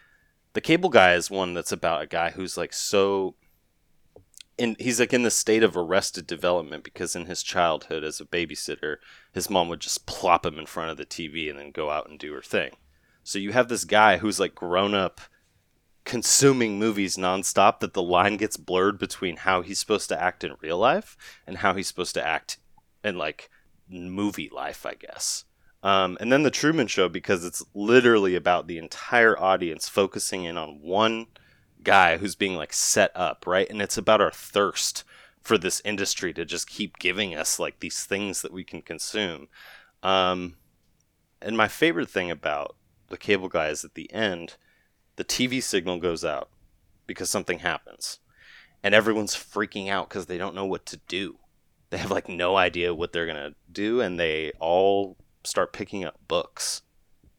the 0.53 0.61
cable 0.61 0.89
guy 0.89 1.13
is 1.13 1.31
one 1.31 1.53
that's 1.53 1.71
about 1.71 2.03
a 2.03 2.07
guy 2.07 2.31
who's 2.31 2.57
like 2.57 2.73
so 2.73 3.35
in 4.57 4.75
he's 4.79 4.99
like 4.99 5.13
in 5.13 5.23
the 5.23 5.31
state 5.31 5.63
of 5.63 5.75
arrested 5.75 6.27
development 6.27 6.83
because 6.83 7.15
in 7.15 7.25
his 7.25 7.41
childhood 7.41 8.03
as 8.03 8.19
a 8.19 8.25
babysitter 8.25 8.97
his 9.31 9.49
mom 9.49 9.69
would 9.69 9.79
just 9.79 10.05
plop 10.05 10.45
him 10.45 10.59
in 10.59 10.65
front 10.65 10.91
of 10.91 10.97
the 10.97 11.05
TV 11.05 11.49
and 11.49 11.59
then 11.59 11.71
go 11.71 11.89
out 11.89 12.09
and 12.09 12.19
do 12.19 12.33
her 12.33 12.41
thing. 12.41 12.71
So 13.23 13.39
you 13.39 13.51
have 13.53 13.69
this 13.69 13.85
guy 13.85 14.17
who's 14.17 14.39
like 14.39 14.53
grown 14.53 14.93
up 14.93 15.21
consuming 16.05 16.77
movies 16.77 17.15
nonstop 17.15 17.79
that 17.79 17.93
the 17.93 18.03
line 18.03 18.37
gets 18.37 18.57
blurred 18.57 18.99
between 18.99 19.37
how 19.37 19.61
he's 19.61 19.79
supposed 19.79 20.09
to 20.09 20.21
act 20.21 20.43
in 20.43 20.55
real 20.61 20.77
life 20.77 21.15
and 21.47 21.57
how 21.57 21.73
he's 21.73 21.87
supposed 21.87 22.13
to 22.13 22.25
act 22.25 22.57
in 23.03 23.17
like 23.17 23.49
movie 23.89 24.49
life, 24.53 24.85
I 24.85 24.95
guess. 24.95 25.45
Um, 25.81 26.17
and 26.21 26.31
then 26.31 26.43
the 26.43 26.51
Truman 26.51 26.87
Show 26.87 27.09
because 27.09 27.45
it's 27.45 27.63
literally 27.73 28.35
about 28.35 28.67
the 28.67 28.77
entire 28.77 29.37
audience 29.39 29.89
focusing 29.89 30.45
in 30.45 30.57
on 30.57 30.79
one 30.81 31.27
guy 31.83 32.17
who's 32.17 32.35
being 32.35 32.55
like 32.55 32.73
set 32.73 33.11
up, 33.15 33.45
right? 33.45 33.69
And 33.69 33.81
it's 33.81 33.97
about 33.97 34.21
our 34.21 34.31
thirst 34.31 35.03
for 35.41 35.57
this 35.57 35.81
industry 35.83 36.33
to 36.33 36.45
just 36.45 36.69
keep 36.69 36.97
giving 36.99 37.35
us 37.35 37.59
like 37.59 37.79
these 37.79 38.03
things 38.03 38.41
that 38.41 38.53
we 38.53 38.63
can 38.63 38.81
consume. 38.81 39.49
Um, 40.01 40.55
and 41.41 41.57
my 41.57 41.67
favorite 41.67 42.09
thing 42.09 42.31
about 42.31 42.75
the 43.09 43.17
cable 43.17 43.49
guy 43.49 43.67
is 43.67 43.83
at 43.83 43.95
the 43.95 44.11
end, 44.13 44.55
the 45.17 45.25
TV 45.25 45.61
signal 45.61 45.99
goes 45.99 46.23
out 46.23 46.49
because 47.05 47.29
something 47.29 47.59
happens, 47.59 48.19
and 48.81 48.95
everyone's 48.95 49.35
freaking 49.35 49.89
out 49.89 50.09
because 50.09 50.25
they 50.25 50.37
don't 50.37 50.55
know 50.55 50.65
what 50.65 50.85
to 50.87 50.97
do. 51.07 51.37
They 51.89 51.97
have 51.97 52.11
like 52.11 52.27
no 52.27 52.55
idea 52.55 52.95
what 52.95 53.13
they're 53.13 53.27
gonna 53.27 53.53
do, 53.71 54.01
and 54.01 54.19
they 54.19 54.51
all 54.59 55.17
start 55.43 55.73
picking 55.73 56.05
up 56.05 56.17
books 56.27 56.81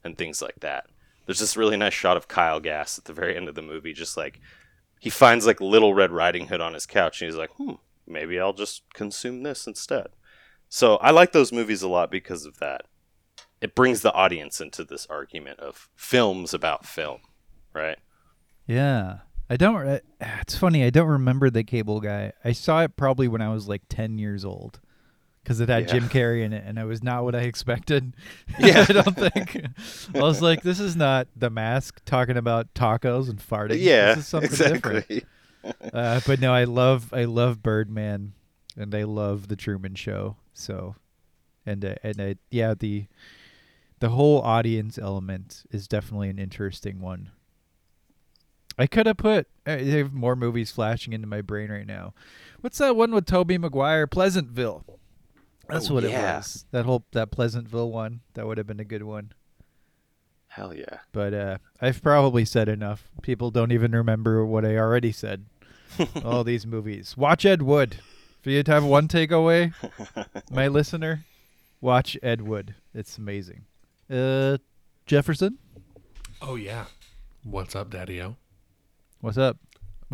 and 0.05 0.17
things 0.17 0.41
like 0.41 0.61
that. 0.61 0.87
There's 1.27 1.39
this 1.39 1.57
really 1.57 1.77
nice 1.77 1.95
shot 1.95 2.17
of 2.17 2.29
Kyle 2.29 2.61
Gass 2.61 2.99
at 2.99 3.05
the 3.05 3.13
very 3.13 3.37
end 3.37 3.49
of 3.49 3.55
the 3.55 3.63
movie, 3.63 3.93
just 3.93 4.17
like 4.17 4.41
he 5.01 5.11
finds 5.11 5.47
like 5.47 5.61
Little 5.61 5.95
Red 5.95 6.11
Riding 6.11 6.49
Hood 6.49 6.61
on 6.61 6.75
his 6.75 6.87
couch, 6.87 7.21
and 7.21 7.31
he's 7.31 7.39
like, 7.39 7.51
"Hmm, 7.53 7.75
maybe 8.07 8.39
I'll 8.39 8.53
just 8.53 8.83
consume 8.95 9.43
this 9.43 9.67
instead." 9.67 10.09
So 10.69 10.97
I 10.97 11.11
like 11.11 11.33
those 11.33 11.53
movies 11.53 11.83
a 11.83 11.89
lot 11.89 12.11
because 12.11 12.45
of 12.47 12.59
that. 12.59 12.83
It 13.61 13.75
brings 13.75 14.03
the 14.03 14.13
audience 14.13 14.61
into 14.61 14.85
this 14.85 15.07
argument 15.07 15.61
of 15.61 15.89
films 15.97 16.53
about 16.53 16.85
film, 16.85 17.21
right? 17.73 17.99
Yeah. 18.67 19.19
I 19.49 19.57
don't. 19.57 20.01
It's 20.21 20.57
funny. 20.57 20.85
I 20.85 20.91
don't 20.91 21.09
remember 21.09 21.51
the 21.51 21.65
cable 21.65 22.01
guy. 22.01 22.33
I 22.45 22.53
saw 22.53 22.83
it 22.83 22.97
probably 22.97 23.29
when 23.29 23.43
I 23.43 23.53
was 23.53 23.69
like 23.69 23.83
ten 23.89 24.19
years 24.19 24.45
old, 24.45 24.81
because 25.45 25.61
it 25.61 25.69
had 25.69 25.85
Yeah. 25.87 25.93
Jim 25.93 26.09
Carrey 26.09 26.43
in 26.43 26.53
it, 26.53 26.65
and 26.67 26.79
it 26.79 26.85
was 26.85 27.03
not 27.03 27.23
what 27.23 27.35
I 27.37 27.43
expected. 27.43 28.15
Yeah. 28.59 28.87
I 28.89 28.93
don't 28.93 29.15
think. 29.17 29.67
I 30.15 30.19
was 30.21 30.41
like, 30.43 30.63
this 30.63 30.81
is 30.81 30.97
not 30.97 31.29
The 31.37 31.51
Mask 31.51 32.01
talking 32.05 32.37
about 32.37 32.73
tacos 32.75 33.29
and 33.29 33.39
farting. 33.39 33.81
Yeah, 33.81 34.15
this 34.15 34.25
is 34.25 34.27
something 34.29 34.51
different. 34.51 35.07
exactly. 35.11 35.25
Uh, 35.93 36.21
but 36.27 36.41
no, 36.41 36.53
I 36.53 36.65
love 36.65 37.13
I 37.13 37.25
love 37.25 37.63
Birdman, 37.63 38.33
and 38.77 38.95
I 38.95 39.05
love 39.05 39.49
the 39.49 39.57
Truman 39.57 39.95
Show. 39.95 40.37
So, 40.53 40.97
and 41.65 41.85
uh, 41.85 41.95
and 42.03 42.21
uh, 42.21 42.35
yeah, 42.51 42.75
the 42.79 43.07
the 44.01 44.11
whole 44.11 44.41
audience 44.43 44.99
element 44.99 45.65
is 45.71 45.89
definitely 45.89 46.29
an 46.29 46.39
interesting 46.39 47.01
one. 47.01 47.31
I 48.79 48.87
could 48.87 49.07
have 49.07 49.17
put. 49.17 49.47
I 49.67 49.73
have 49.79 50.13
more 50.13 50.37
movies 50.37 50.71
flashing 50.71 51.13
into 51.13 51.27
my 51.27 51.41
brain 51.41 51.71
right 51.71 51.87
now. 51.87 52.13
What's 52.61 52.79
that 52.79 52.97
one 52.97 53.13
with 53.15 53.25
Tobey 53.27 53.57
Maguire? 53.57 54.07
Pleasantville. 54.07 54.85
That's 55.69 55.91
Oh, 55.91 55.95
what 55.95 56.05
it 56.05 56.13
was. 56.13 56.67
That 56.73 56.85
whole 56.85 57.05
that 57.13 57.31
Pleasantville 57.31 57.91
one. 57.91 58.21
That 58.35 58.47
would 58.47 58.59
have 58.59 58.67
been 58.67 58.81
a 58.81 58.85
good 58.85 59.03
one. 59.03 59.33
Hell 60.49 60.73
yeah. 60.75 60.99
But 61.13 61.35
uh, 61.35 61.59
I've 61.81 62.03
probably 62.03 62.45
said 62.45 62.69
enough. 62.69 63.09
People 63.23 63.51
don't 63.51 63.73
even 63.73 63.93
remember 63.93 64.45
what 64.47 64.65
I 64.65 64.77
already 64.77 65.11
said. 65.13 65.47
All 66.25 66.45
these 66.45 66.67
movies. 66.67 67.17
Watch 67.17 67.45
Ed 67.45 67.63
Wood. 67.63 67.97
For 68.43 68.51
you 68.51 68.63
to 68.63 68.73
have 68.73 68.85
one 68.85 69.09
takeaway, 69.09 69.73
my 70.51 70.69
listener, 70.69 71.25
watch 71.81 72.19
Ed 72.23 72.43
Wood. 72.43 72.75
It's 72.95 73.17
amazing. 73.17 73.65
Uh, 74.11 74.59
Jefferson, 75.07 75.57
Oh 76.43 76.55
yeah. 76.57 76.85
What's 77.43 77.75
up, 77.75 77.89
Daddy 77.91 78.21
O? 78.21 78.37
what's 79.23 79.39
up? 79.39 79.57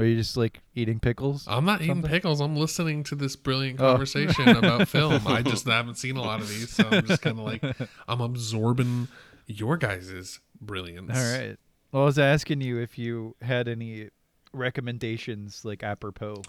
Are 0.01 0.05
you 0.07 0.17
just 0.17 0.37
like 0.37 0.61
eating 0.75 0.99
pickles? 1.01 1.47
I'm 1.49 1.65
not 1.65 1.83
eating 1.83 2.03
pickles. 2.03 2.41
I'm 2.41 2.57
listening 2.57 3.05
to 3.05 3.15
this 3.15 3.37
brilliant 3.37 3.81
Oh. 3.81 3.91
conversation 3.93 4.49
about 4.49 4.89
film. 4.97 5.27
I 5.27 5.43
just 5.43 5.67
haven't 5.67 5.97
seen 5.97 6.17
a 6.17 6.23
lot 6.23 6.41
of 6.41 6.49
these, 6.49 6.71
so 6.71 6.89
I'm 6.91 7.05
just 7.07 7.23
kind 7.23 7.39
of 7.39 7.45
like 7.45 7.63
I'm 8.09 8.21
absorbing 8.21 9.09
your 9.47 9.77
guys' 9.77 10.41
brilliance. 10.61 11.11
All 11.17 11.39
right. 11.39 11.57
Well, 11.93 12.03
I 12.03 12.07
was 12.07 12.19
asking 12.19 12.61
you 12.61 12.79
if 12.79 12.99
you 12.99 13.35
had 13.43 13.67
any 13.69 14.09
recommendations, 14.53 15.65
like 15.65 15.83
apropos. 15.83 16.43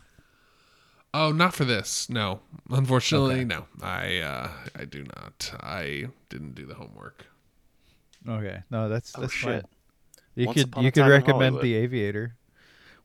Oh, 1.13 1.31
not 1.31 1.53
for 1.53 1.65
this. 1.65 2.09
No, 2.09 2.39
unfortunately, 2.69 3.43
no. 3.43 3.65
I 3.81 4.19
uh, 4.19 4.49
I 4.75 4.85
do 4.85 5.03
not. 5.03 5.53
I 5.61 6.05
didn't 6.29 6.55
do 6.55 6.65
the 6.65 6.75
homework. 6.75 7.25
Okay, 8.27 8.61
no, 8.69 8.87
that's 8.87 9.13
Oh 9.17 9.21
that's 9.21 9.33
shit. 9.33 9.63
fine. 9.63 9.69
You 10.35 10.45
Once 10.47 10.63
could 10.63 10.73
you 10.83 10.91
could 10.91 11.07
recommend 11.07 11.59
The 11.59 11.73
Aviator. 11.75 12.35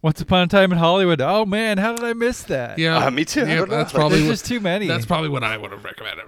Once 0.06 0.20
upon 0.20 0.44
a 0.44 0.46
time 0.46 0.70
in 0.70 0.78
Hollywood. 0.78 1.20
Oh 1.20 1.44
man, 1.44 1.78
how 1.78 1.92
did 1.92 2.04
I 2.04 2.12
miss 2.12 2.44
that? 2.44 2.78
Yeah, 2.78 2.98
Uh, 3.04 3.10
me 3.10 3.24
too. 3.24 3.40
I 3.42 3.46
Yeah, 3.48 3.54
don't 3.56 3.70
know. 3.70 3.76
that's 3.78 3.92
probably 3.92 4.18
There's 4.18 4.28
what, 4.28 4.32
just 4.34 4.46
too 4.46 4.60
many. 4.60 4.86
that's 4.86 5.04
probably 5.04 5.30
what 5.30 5.42
I 5.42 5.56
would 5.56 5.72
have 5.72 5.82
recommended. 5.84 6.26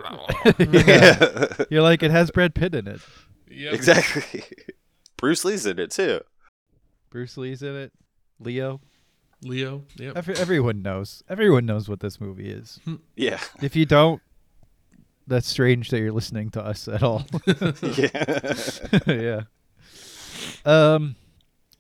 yeah. 0.89 1.65
You're 1.71 1.83
like 1.83 2.03
it 2.03 2.11
has 2.11 2.33
Brad 2.33 2.57
Pitt 2.57 2.75
in 2.75 2.89
it. 2.89 3.01
Yep. 3.49 3.73
exactly. 3.75 4.43
Bruce 5.17 5.45
Lee's 5.45 5.65
in 5.65 5.79
it 5.79 5.93
too. 5.93 6.23
Bruce 7.09 7.37
Lee's 7.37 7.63
in 7.63 7.77
it. 7.77 7.93
Leo. 8.41 8.81
Leo. 9.45 9.85
Yep. 9.95 10.17
Every, 10.17 10.35
everyone 10.35 10.83
knows. 10.83 11.23
Everyone 11.29 11.65
knows 11.65 11.89
what 11.89 12.01
this 12.01 12.21
movie 12.21 12.51
is. 12.51 12.81
Yeah. 13.15 13.39
If 13.63 13.77
you 13.77 13.87
don't, 13.87 14.21
that's 15.29 15.47
strange 15.47 15.91
that 15.91 16.01
you're 16.01 16.11
listening 16.11 16.51
to 16.51 16.63
us 16.65 16.89
at 16.89 17.05
all. 17.05 17.27
yeah. 17.97 18.91
yeah. 19.07 19.41
Um. 20.65 21.15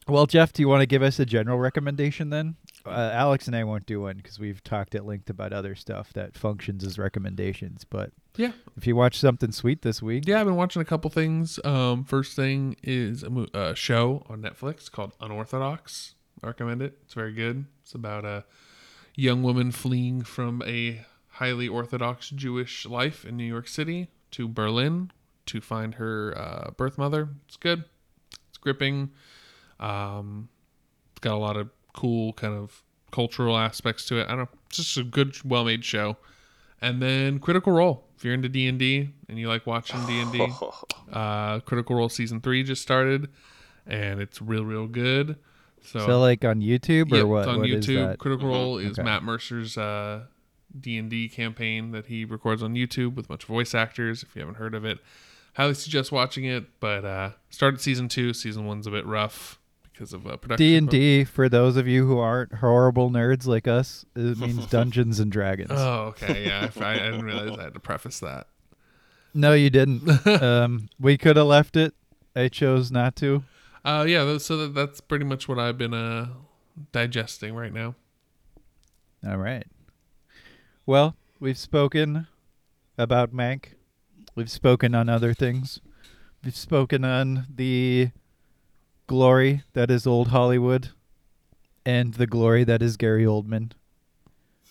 Well, 0.08 0.24
Jeff, 0.26 0.54
do 0.54 0.62
you 0.62 0.68
want 0.68 0.80
to 0.80 0.86
give 0.86 1.02
us 1.02 1.18
a 1.18 1.26
general 1.26 1.58
recommendation 1.58 2.30
then? 2.30 2.56
Uh, 2.86 3.10
Alex 3.12 3.46
and 3.46 3.54
I 3.54 3.64
won't 3.64 3.84
do 3.84 4.00
one 4.00 4.16
because 4.16 4.38
we've 4.38 4.64
talked 4.64 4.94
at 4.94 5.04
length 5.04 5.28
about 5.28 5.52
other 5.52 5.74
stuff 5.74 6.12
that 6.14 6.34
functions 6.34 6.82
as 6.82 6.98
recommendations. 6.98 7.84
But 7.84 8.12
Yeah. 8.36 8.52
if 8.76 8.86
you 8.86 8.96
watch 8.96 9.18
something 9.18 9.52
sweet 9.52 9.82
this 9.82 10.00
week, 10.00 10.24
Yeah, 10.26 10.40
I've 10.40 10.46
been 10.46 10.56
watching 10.56 10.80
a 10.80 10.84
couple 10.86 11.10
things. 11.10 11.60
Um, 11.62 12.04
first 12.04 12.34
thing 12.34 12.76
is 12.82 13.22
a 13.22 13.28
mo- 13.28 13.48
uh, 13.52 13.74
show 13.74 14.24
on 14.30 14.40
Netflix 14.40 14.90
called 14.90 15.12
Unorthodox. 15.20 16.14
I 16.42 16.46
recommend 16.46 16.80
it. 16.80 16.98
It's 17.04 17.12
very 17.14 17.34
good. 17.34 17.66
It's 17.82 17.94
about 17.94 18.24
a 18.24 18.44
young 19.14 19.42
woman 19.42 19.72
fleeing 19.72 20.22
from 20.22 20.62
a 20.66 21.04
highly 21.32 21.68
Orthodox 21.68 22.30
Jewish 22.30 22.86
life 22.86 23.26
in 23.26 23.36
New 23.36 23.44
York 23.44 23.68
City 23.68 24.08
to 24.30 24.48
Berlin 24.48 25.10
to 25.46 25.60
find 25.60 25.96
her 25.96 26.32
uh, 26.38 26.70
birth 26.70 26.96
mother. 26.96 27.28
It's 27.46 27.56
good. 27.56 27.84
It's 28.48 28.56
gripping. 28.58 29.10
Um, 29.80 30.48
it's 31.12 31.20
got 31.20 31.34
a 31.34 31.38
lot 31.38 31.56
of 31.56 31.70
cool 31.94 32.32
kind 32.34 32.54
of 32.54 32.82
cultural 33.10 33.56
aspects 33.56 34.04
to 34.06 34.20
it. 34.20 34.26
I 34.26 34.30
don't 34.30 34.38
know. 34.38 34.48
It's 34.68 34.76
just 34.76 34.96
a 34.96 35.04
good, 35.04 35.36
well-made 35.44 35.84
show. 35.84 36.16
And 36.80 37.02
then 37.02 37.38
Critical 37.40 37.72
Role. 37.72 38.04
If 38.16 38.24
you're 38.24 38.34
into 38.34 38.48
D 38.48 38.68
and 38.68 38.78
D 38.78 39.10
and 39.28 39.38
you 39.38 39.48
like 39.48 39.66
watching 39.66 40.04
D 40.06 40.20
and 40.20 40.32
D, 40.32 40.46
uh, 41.12 41.60
Critical 41.60 41.96
Role 41.96 42.08
season 42.08 42.40
three 42.40 42.62
just 42.62 42.82
started, 42.82 43.28
and 43.86 44.20
it's 44.20 44.42
real, 44.42 44.64
real 44.64 44.86
good. 44.86 45.36
So, 45.82 46.00
so 46.00 46.20
like 46.20 46.44
on 46.44 46.60
YouTube 46.60 47.12
or 47.12 47.16
yeah, 47.16 47.22
what? 47.22 47.38
it's 47.40 47.48
on 47.48 47.58
what 47.60 47.70
is 47.70 47.86
YouTube. 47.86 48.08
that? 48.08 48.18
Critical 48.18 48.48
Role 48.48 48.78
is 48.78 48.98
Okay. 48.98 49.02
Matt 49.02 49.22
Mercer's 49.22 49.78
uh, 49.78 50.24
D 50.78 50.98
and 50.98 51.08
D 51.08 51.28
campaign 51.28 51.92
that 51.92 52.06
he 52.06 52.24
records 52.24 52.62
on 52.62 52.74
YouTube 52.74 53.14
with 53.14 53.26
a 53.26 53.28
bunch 53.28 53.44
of 53.44 53.48
voice 53.48 53.74
actors. 53.74 54.22
If 54.22 54.34
you 54.34 54.40
haven't 54.40 54.56
heard 54.56 54.74
of 54.74 54.84
it, 54.84 54.98
highly 55.54 55.74
suggest 55.74 56.10
watching 56.12 56.44
it. 56.44 56.80
But 56.80 57.04
uh, 57.04 57.30
started 57.50 57.80
season 57.80 58.08
two. 58.08 58.34
Season 58.34 58.66
one's 58.66 58.86
a 58.86 58.90
bit 58.90 59.06
rough 59.06 59.58
because 59.98 60.12
of 60.12 60.26
uh, 60.26 60.36
production. 60.36 60.66
D 60.66 60.76
and 60.76 60.88
D 60.88 61.24
for 61.24 61.48
those 61.48 61.76
of 61.76 61.88
you 61.88 62.06
who 62.06 62.18
aren't 62.18 62.54
horrible 62.54 63.10
nerds 63.10 63.46
like 63.46 63.66
us. 63.66 64.04
It 64.14 64.38
means 64.38 64.66
Dungeons 64.66 65.18
and 65.18 65.30
Dragons. 65.32 65.70
Oh, 65.72 66.14
okay, 66.16 66.46
yeah. 66.46 66.70
I, 66.80 66.92
I 66.92 66.94
didn't 66.94 67.24
realize 67.24 67.58
I 67.58 67.64
had 67.64 67.74
to 67.74 67.80
preface 67.80 68.20
that. 68.20 68.46
no, 69.34 69.54
you 69.54 69.70
didn't. 69.70 70.26
um, 70.42 70.88
we 71.00 71.18
could 71.18 71.36
have 71.36 71.46
left 71.46 71.76
it. 71.76 71.94
I 72.36 72.48
chose 72.48 72.92
not 72.92 73.16
to. 73.16 73.42
Uh, 73.84 74.04
yeah. 74.06 74.38
So 74.38 74.56
that, 74.58 74.74
that's 74.74 75.00
pretty 75.00 75.24
much 75.24 75.48
what 75.48 75.58
I've 75.58 75.78
been 75.78 75.94
uh 75.94 76.28
digesting 76.92 77.54
right 77.54 77.72
now. 77.72 77.96
All 79.26 79.38
right. 79.38 79.66
Well, 80.86 81.16
we've 81.40 81.58
spoken 81.58 82.28
about 82.96 83.32
Mank. 83.32 83.74
We've 84.36 84.50
spoken 84.50 84.94
on 84.94 85.08
other 85.08 85.34
things. 85.34 85.80
We've 86.44 86.56
spoken 86.56 87.04
on 87.04 87.46
the 87.52 88.10
glory 89.08 89.64
that 89.72 89.90
is 89.90 90.06
old 90.06 90.28
Hollywood 90.28 90.90
and 91.84 92.14
the 92.14 92.26
glory 92.28 92.62
that 92.62 92.80
is 92.82 92.96
Gary 92.96 93.24
Oldman. 93.24 93.72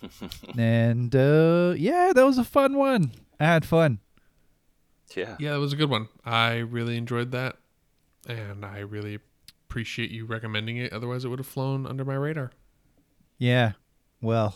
and 0.58 1.14
uh 1.16 1.74
yeah, 1.76 2.14
that 2.16 2.26
was 2.26 2.38
a 2.38 2.44
fun 2.46 2.78
one. 2.78 3.12
I 3.40 3.46
had 3.46 3.66
fun. 3.66 4.00
yeah. 5.16 5.36
Yeah, 5.40 5.52
that 5.54 5.60
was 5.60 5.74
a 5.74 5.76
good 5.76 5.90
one. 5.90 6.08
I 6.24 6.58
really 6.58 6.98
enjoyed 6.98 7.32
that, 7.32 7.58
and 8.28 8.64
I 8.64 8.80
really 8.80 9.20
appreciate 9.68 10.12
you 10.12 10.26
recommending 10.26 10.78
it. 10.78 10.94
Otherwise, 10.94 11.26
it 11.26 11.30
would 11.30 11.40
have 11.40 11.48
flown 11.48 11.86
under 11.86 12.06
my 12.06 12.16
radar. 12.16 12.52
Yeah. 13.38 13.74
Well, 14.22 14.56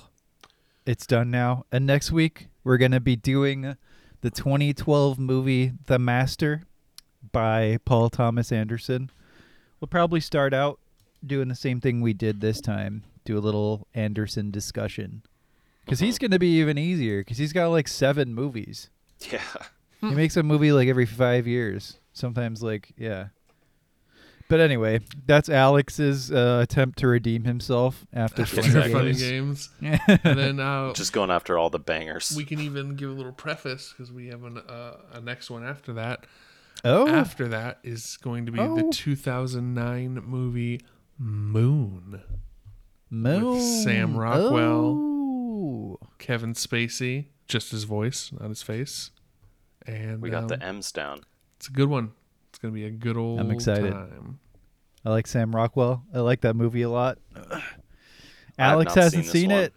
it's 0.85 1.05
done 1.05 1.29
now. 1.29 1.65
And 1.71 1.85
next 1.85 2.11
week, 2.11 2.47
we're 2.63 2.77
going 2.77 2.91
to 2.91 2.99
be 2.99 3.15
doing 3.15 3.75
the 4.21 4.31
2012 4.31 5.19
movie 5.19 5.73
The 5.85 5.99
Master 5.99 6.63
by 7.31 7.77
Paul 7.85 8.09
Thomas 8.09 8.51
Anderson. 8.51 9.11
We'll 9.81 9.87
probably 9.89 10.21
start 10.21 10.53
out 10.53 10.79
doing 11.25 11.47
the 11.49 11.55
same 11.55 11.81
thing 11.81 11.99
we 12.01 12.13
did 12.13 12.39
this 12.39 12.61
time 12.61 13.03
do 13.25 13.37
a 13.37 13.39
little 13.39 13.87
Anderson 13.93 14.51
discussion. 14.51 15.23
Because 15.85 15.99
he's 15.99 16.17
going 16.17 16.31
to 16.31 16.39
be 16.39 16.59
even 16.59 16.77
easier 16.77 17.21
because 17.21 17.37
he's 17.37 17.53
got 17.53 17.67
like 17.69 17.87
seven 17.87 18.33
movies. 18.33 18.89
Yeah. 19.31 19.41
He 20.01 20.11
makes 20.15 20.35
a 20.37 20.43
movie 20.43 20.71
like 20.71 20.87
every 20.87 21.05
five 21.05 21.45
years. 21.47 21.99
Sometimes, 22.13 22.63
like, 22.63 22.91
yeah. 22.97 23.27
But 24.47 24.59
anyway, 24.59 24.99
that's 25.25 25.47
Alex's 25.47 26.31
uh, 26.31 26.59
attempt 26.63 26.99
to 26.99 27.07
redeem 27.07 27.43
himself 27.45 28.05
after 28.11 28.41
After 28.41 28.61
Funny 28.63 28.91
funny 28.91 29.13
Games. 29.13 29.69
games, 29.79 29.99
and 30.23 30.37
then 30.39 30.59
uh, 30.59 30.91
Just 30.93 31.13
going 31.13 31.31
after 31.31 31.57
all 31.57 31.69
the 31.69 31.79
bangers. 31.79 32.33
we 32.35 32.43
can 32.43 32.59
even 32.59 32.95
give 32.95 33.09
a 33.09 33.13
little 33.13 33.31
preface 33.31 33.93
because 33.95 34.11
we 34.11 34.27
have 34.27 34.43
an, 34.43 34.57
uh, 34.57 34.97
a 35.13 35.21
next 35.21 35.49
one 35.49 35.65
after 35.65 35.93
that. 35.93 36.25
Oh, 36.83 37.07
After 37.07 37.47
that 37.49 37.79
is 37.83 38.17
going 38.21 38.45
to 38.47 38.51
be 38.51 38.57
the 38.59 38.85
Oh. 38.85 38.91
2009 38.91 40.13
movie 40.25 40.81
Moon. 41.17 42.21
Moon. 43.09 43.61
Sam 43.83 44.17
Rockwell. 44.17 44.97
Oh. 44.97 45.99
Kevin 46.17 46.53
Spacey, 46.53 47.27
just 47.47 47.71
his 47.71 47.83
voice, 47.83 48.31
not 48.31 48.49
his 48.49 48.63
face. 48.63 49.11
And 49.85 50.21
we 50.21 50.29
got 50.29 50.43
um, 50.43 50.47
the 50.47 50.63
M's 50.63 50.91
down. 50.91 51.21
It's 51.57 51.67
a 51.67 51.71
good 51.71 51.89
one. 51.89 52.11
It's 52.49 52.59
gonna 52.59 52.73
be 52.73 52.85
a 52.85 52.89
good 52.91 53.17
old 53.17 53.39
I'm 53.39 53.51
excited. 53.51 53.91
time. 53.91 54.39
I 55.05 55.09
like 55.09 55.27
Sam 55.27 55.55
Rockwell. 55.55 56.03
I 56.13 56.19
like 56.19 56.41
that 56.41 56.55
movie 56.55 56.81
a 56.83 56.89
lot. 56.89 57.17
have 57.51 57.61
Alex 58.57 58.95
not 58.95 59.03
hasn't 59.03 59.25
seen 59.25 59.31
this 59.31 59.31
seen 59.31 59.49
one. 59.51 59.59
it. 59.63 59.73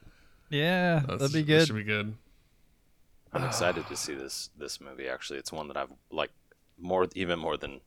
Yeah, 0.50 1.00
That's- 1.00 1.20
that'd 1.20 1.32
be 1.34 1.40
That 1.42 1.46
good. 1.46 1.66
should 1.66 1.76
be 1.76 1.84
good. 1.84 2.14
I'm 3.32 3.44
excited 3.46 3.86
to 3.88 3.96
see 3.96 4.14
this 4.14 4.50
this 4.58 4.80
movie. 4.80 5.08
Actually, 5.08 5.38
it's 5.38 5.52
one 5.52 5.68
that 5.68 5.76
I've 5.76 5.92
like 6.10 6.30
more, 6.78 7.08
even 7.14 7.38
more 7.38 7.56
than 7.56 7.80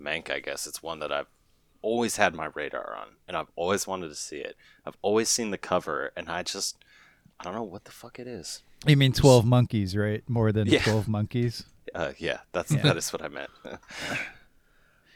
Mank. 0.00 0.30
I 0.30 0.40
guess 0.40 0.66
it's 0.66 0.82
one 0.82 0.98
that 1.00 1.12
I've 1.12 1.26
always 1.82 2.16
had 2.16 2.34
my 2.34 2.46
radar 2.54 2.96
on, 2.96 3.08
and 3.28 3.36
I've 3.36 3.50
always 3.56 3.86
wanted 3.86 4.08
to 4.08 4.14
see 4.14 4.38
it. 4.38 4.56
I've 4.86 4.96
always 5.02 5.28
seen 5.28 5.50
the 5.50 5.58
cover, 5.58 6.12
and 6.16 6.28
I 6.28 6.42
just 6.42 6.76
I 7.40 7.44
don't 7.44 7.54
know 7.54 7.62
what 7.62 7.84
the 7.84 7.90
fuck 7.92 8.18
it 8.18 8.26
is. 8.26 8.62
You 8.86 8.96
mean 8.96 9.12
Twelve 9.12 9.44
Monkeys, 9.46 9.96
right? 9.96 10.22
More 10.28 10.52
than 10.52 10.66
Yeah. 10.68 10.82
Twelve 10.82 11.08
Monkeys. 11.08 11.64
Uh, 11.94 12.12
yeah, 12.18 12.38
that's 12.50 12.70
that 12.74 12.96
is 12.96 13.12
what 13.12 13.22
I 13.22 13.28
meant. 13.28 13.50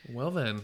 Well 0.09 0.31
then, 0.31 0.63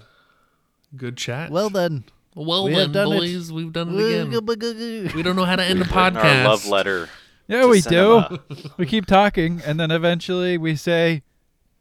good 0.97 1.16
chat. 1.16 1.51
Well 1.51 1.70
then, 1.70 2.05
well 2.35 2.65
we 2.65 2.70
then, 2.70 2.81
have 2.81 2.93
done 2.93 3.12
it. 3.12 3.19
boys, 3.19 3.53
we've 3.53 3.73
done 3.73 3.89
it 3.99 4.28
again. 4.28 5.11
We 5.16 5.23
don't 5.23 5.35
know 5.36 5.45
how 5.45 5.57
to 5.57 5.65
end 5.65 5.81
a 5.81 5.82
We've 5.82 5.95
written 5.95 6.15
podcast. 6.15 6.39
Our 6.45 6.49
love 6.49 6.66
letter. 6.66 7.09
yeah, 7.49 7.62
to 7.62 7.69
we 7.69 7.81
do. 7.81 7.89
cinema. 7.89 8.41
we 8.77 8.86
keep 8.86 9.07
talking, 9.07 9.61
and 9.66 9.78
then 9.81 9.91
eventually 9.91 10.57
we 10.57 10.77
say, 10.77 11.23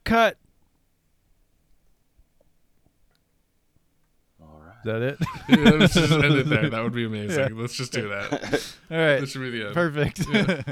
"Cut." 0.03 0.38
All 4.85 4.93
right. 4.93 4.99
that 4.99 5.01
it? 5.01 5.19
Yeah, 5.49 5.69
let's 5.72 5.93
just 5.93 6.11
end 6.11 6.23
it 6.35 6.47
there. 6.49 6.69
That 6.69 6.84
would 6.84 6.93
be 6.93 7.05
amazing. 7.11 7.39
Yeah. 7.39 7.61
Let's 7.61 7.76
just 7.76 7.91
do 7.91 8.10
that. 8.10 8.31
All 8.91 8.97
right. 8.97 9.19
This 9.19 9.31
should 9.31 9.41
be 9.41 9.51
the 9.51 9.65
end. 9.68 9.73
Perfect. 9.73 10.26
Yeah. 10.31 10.64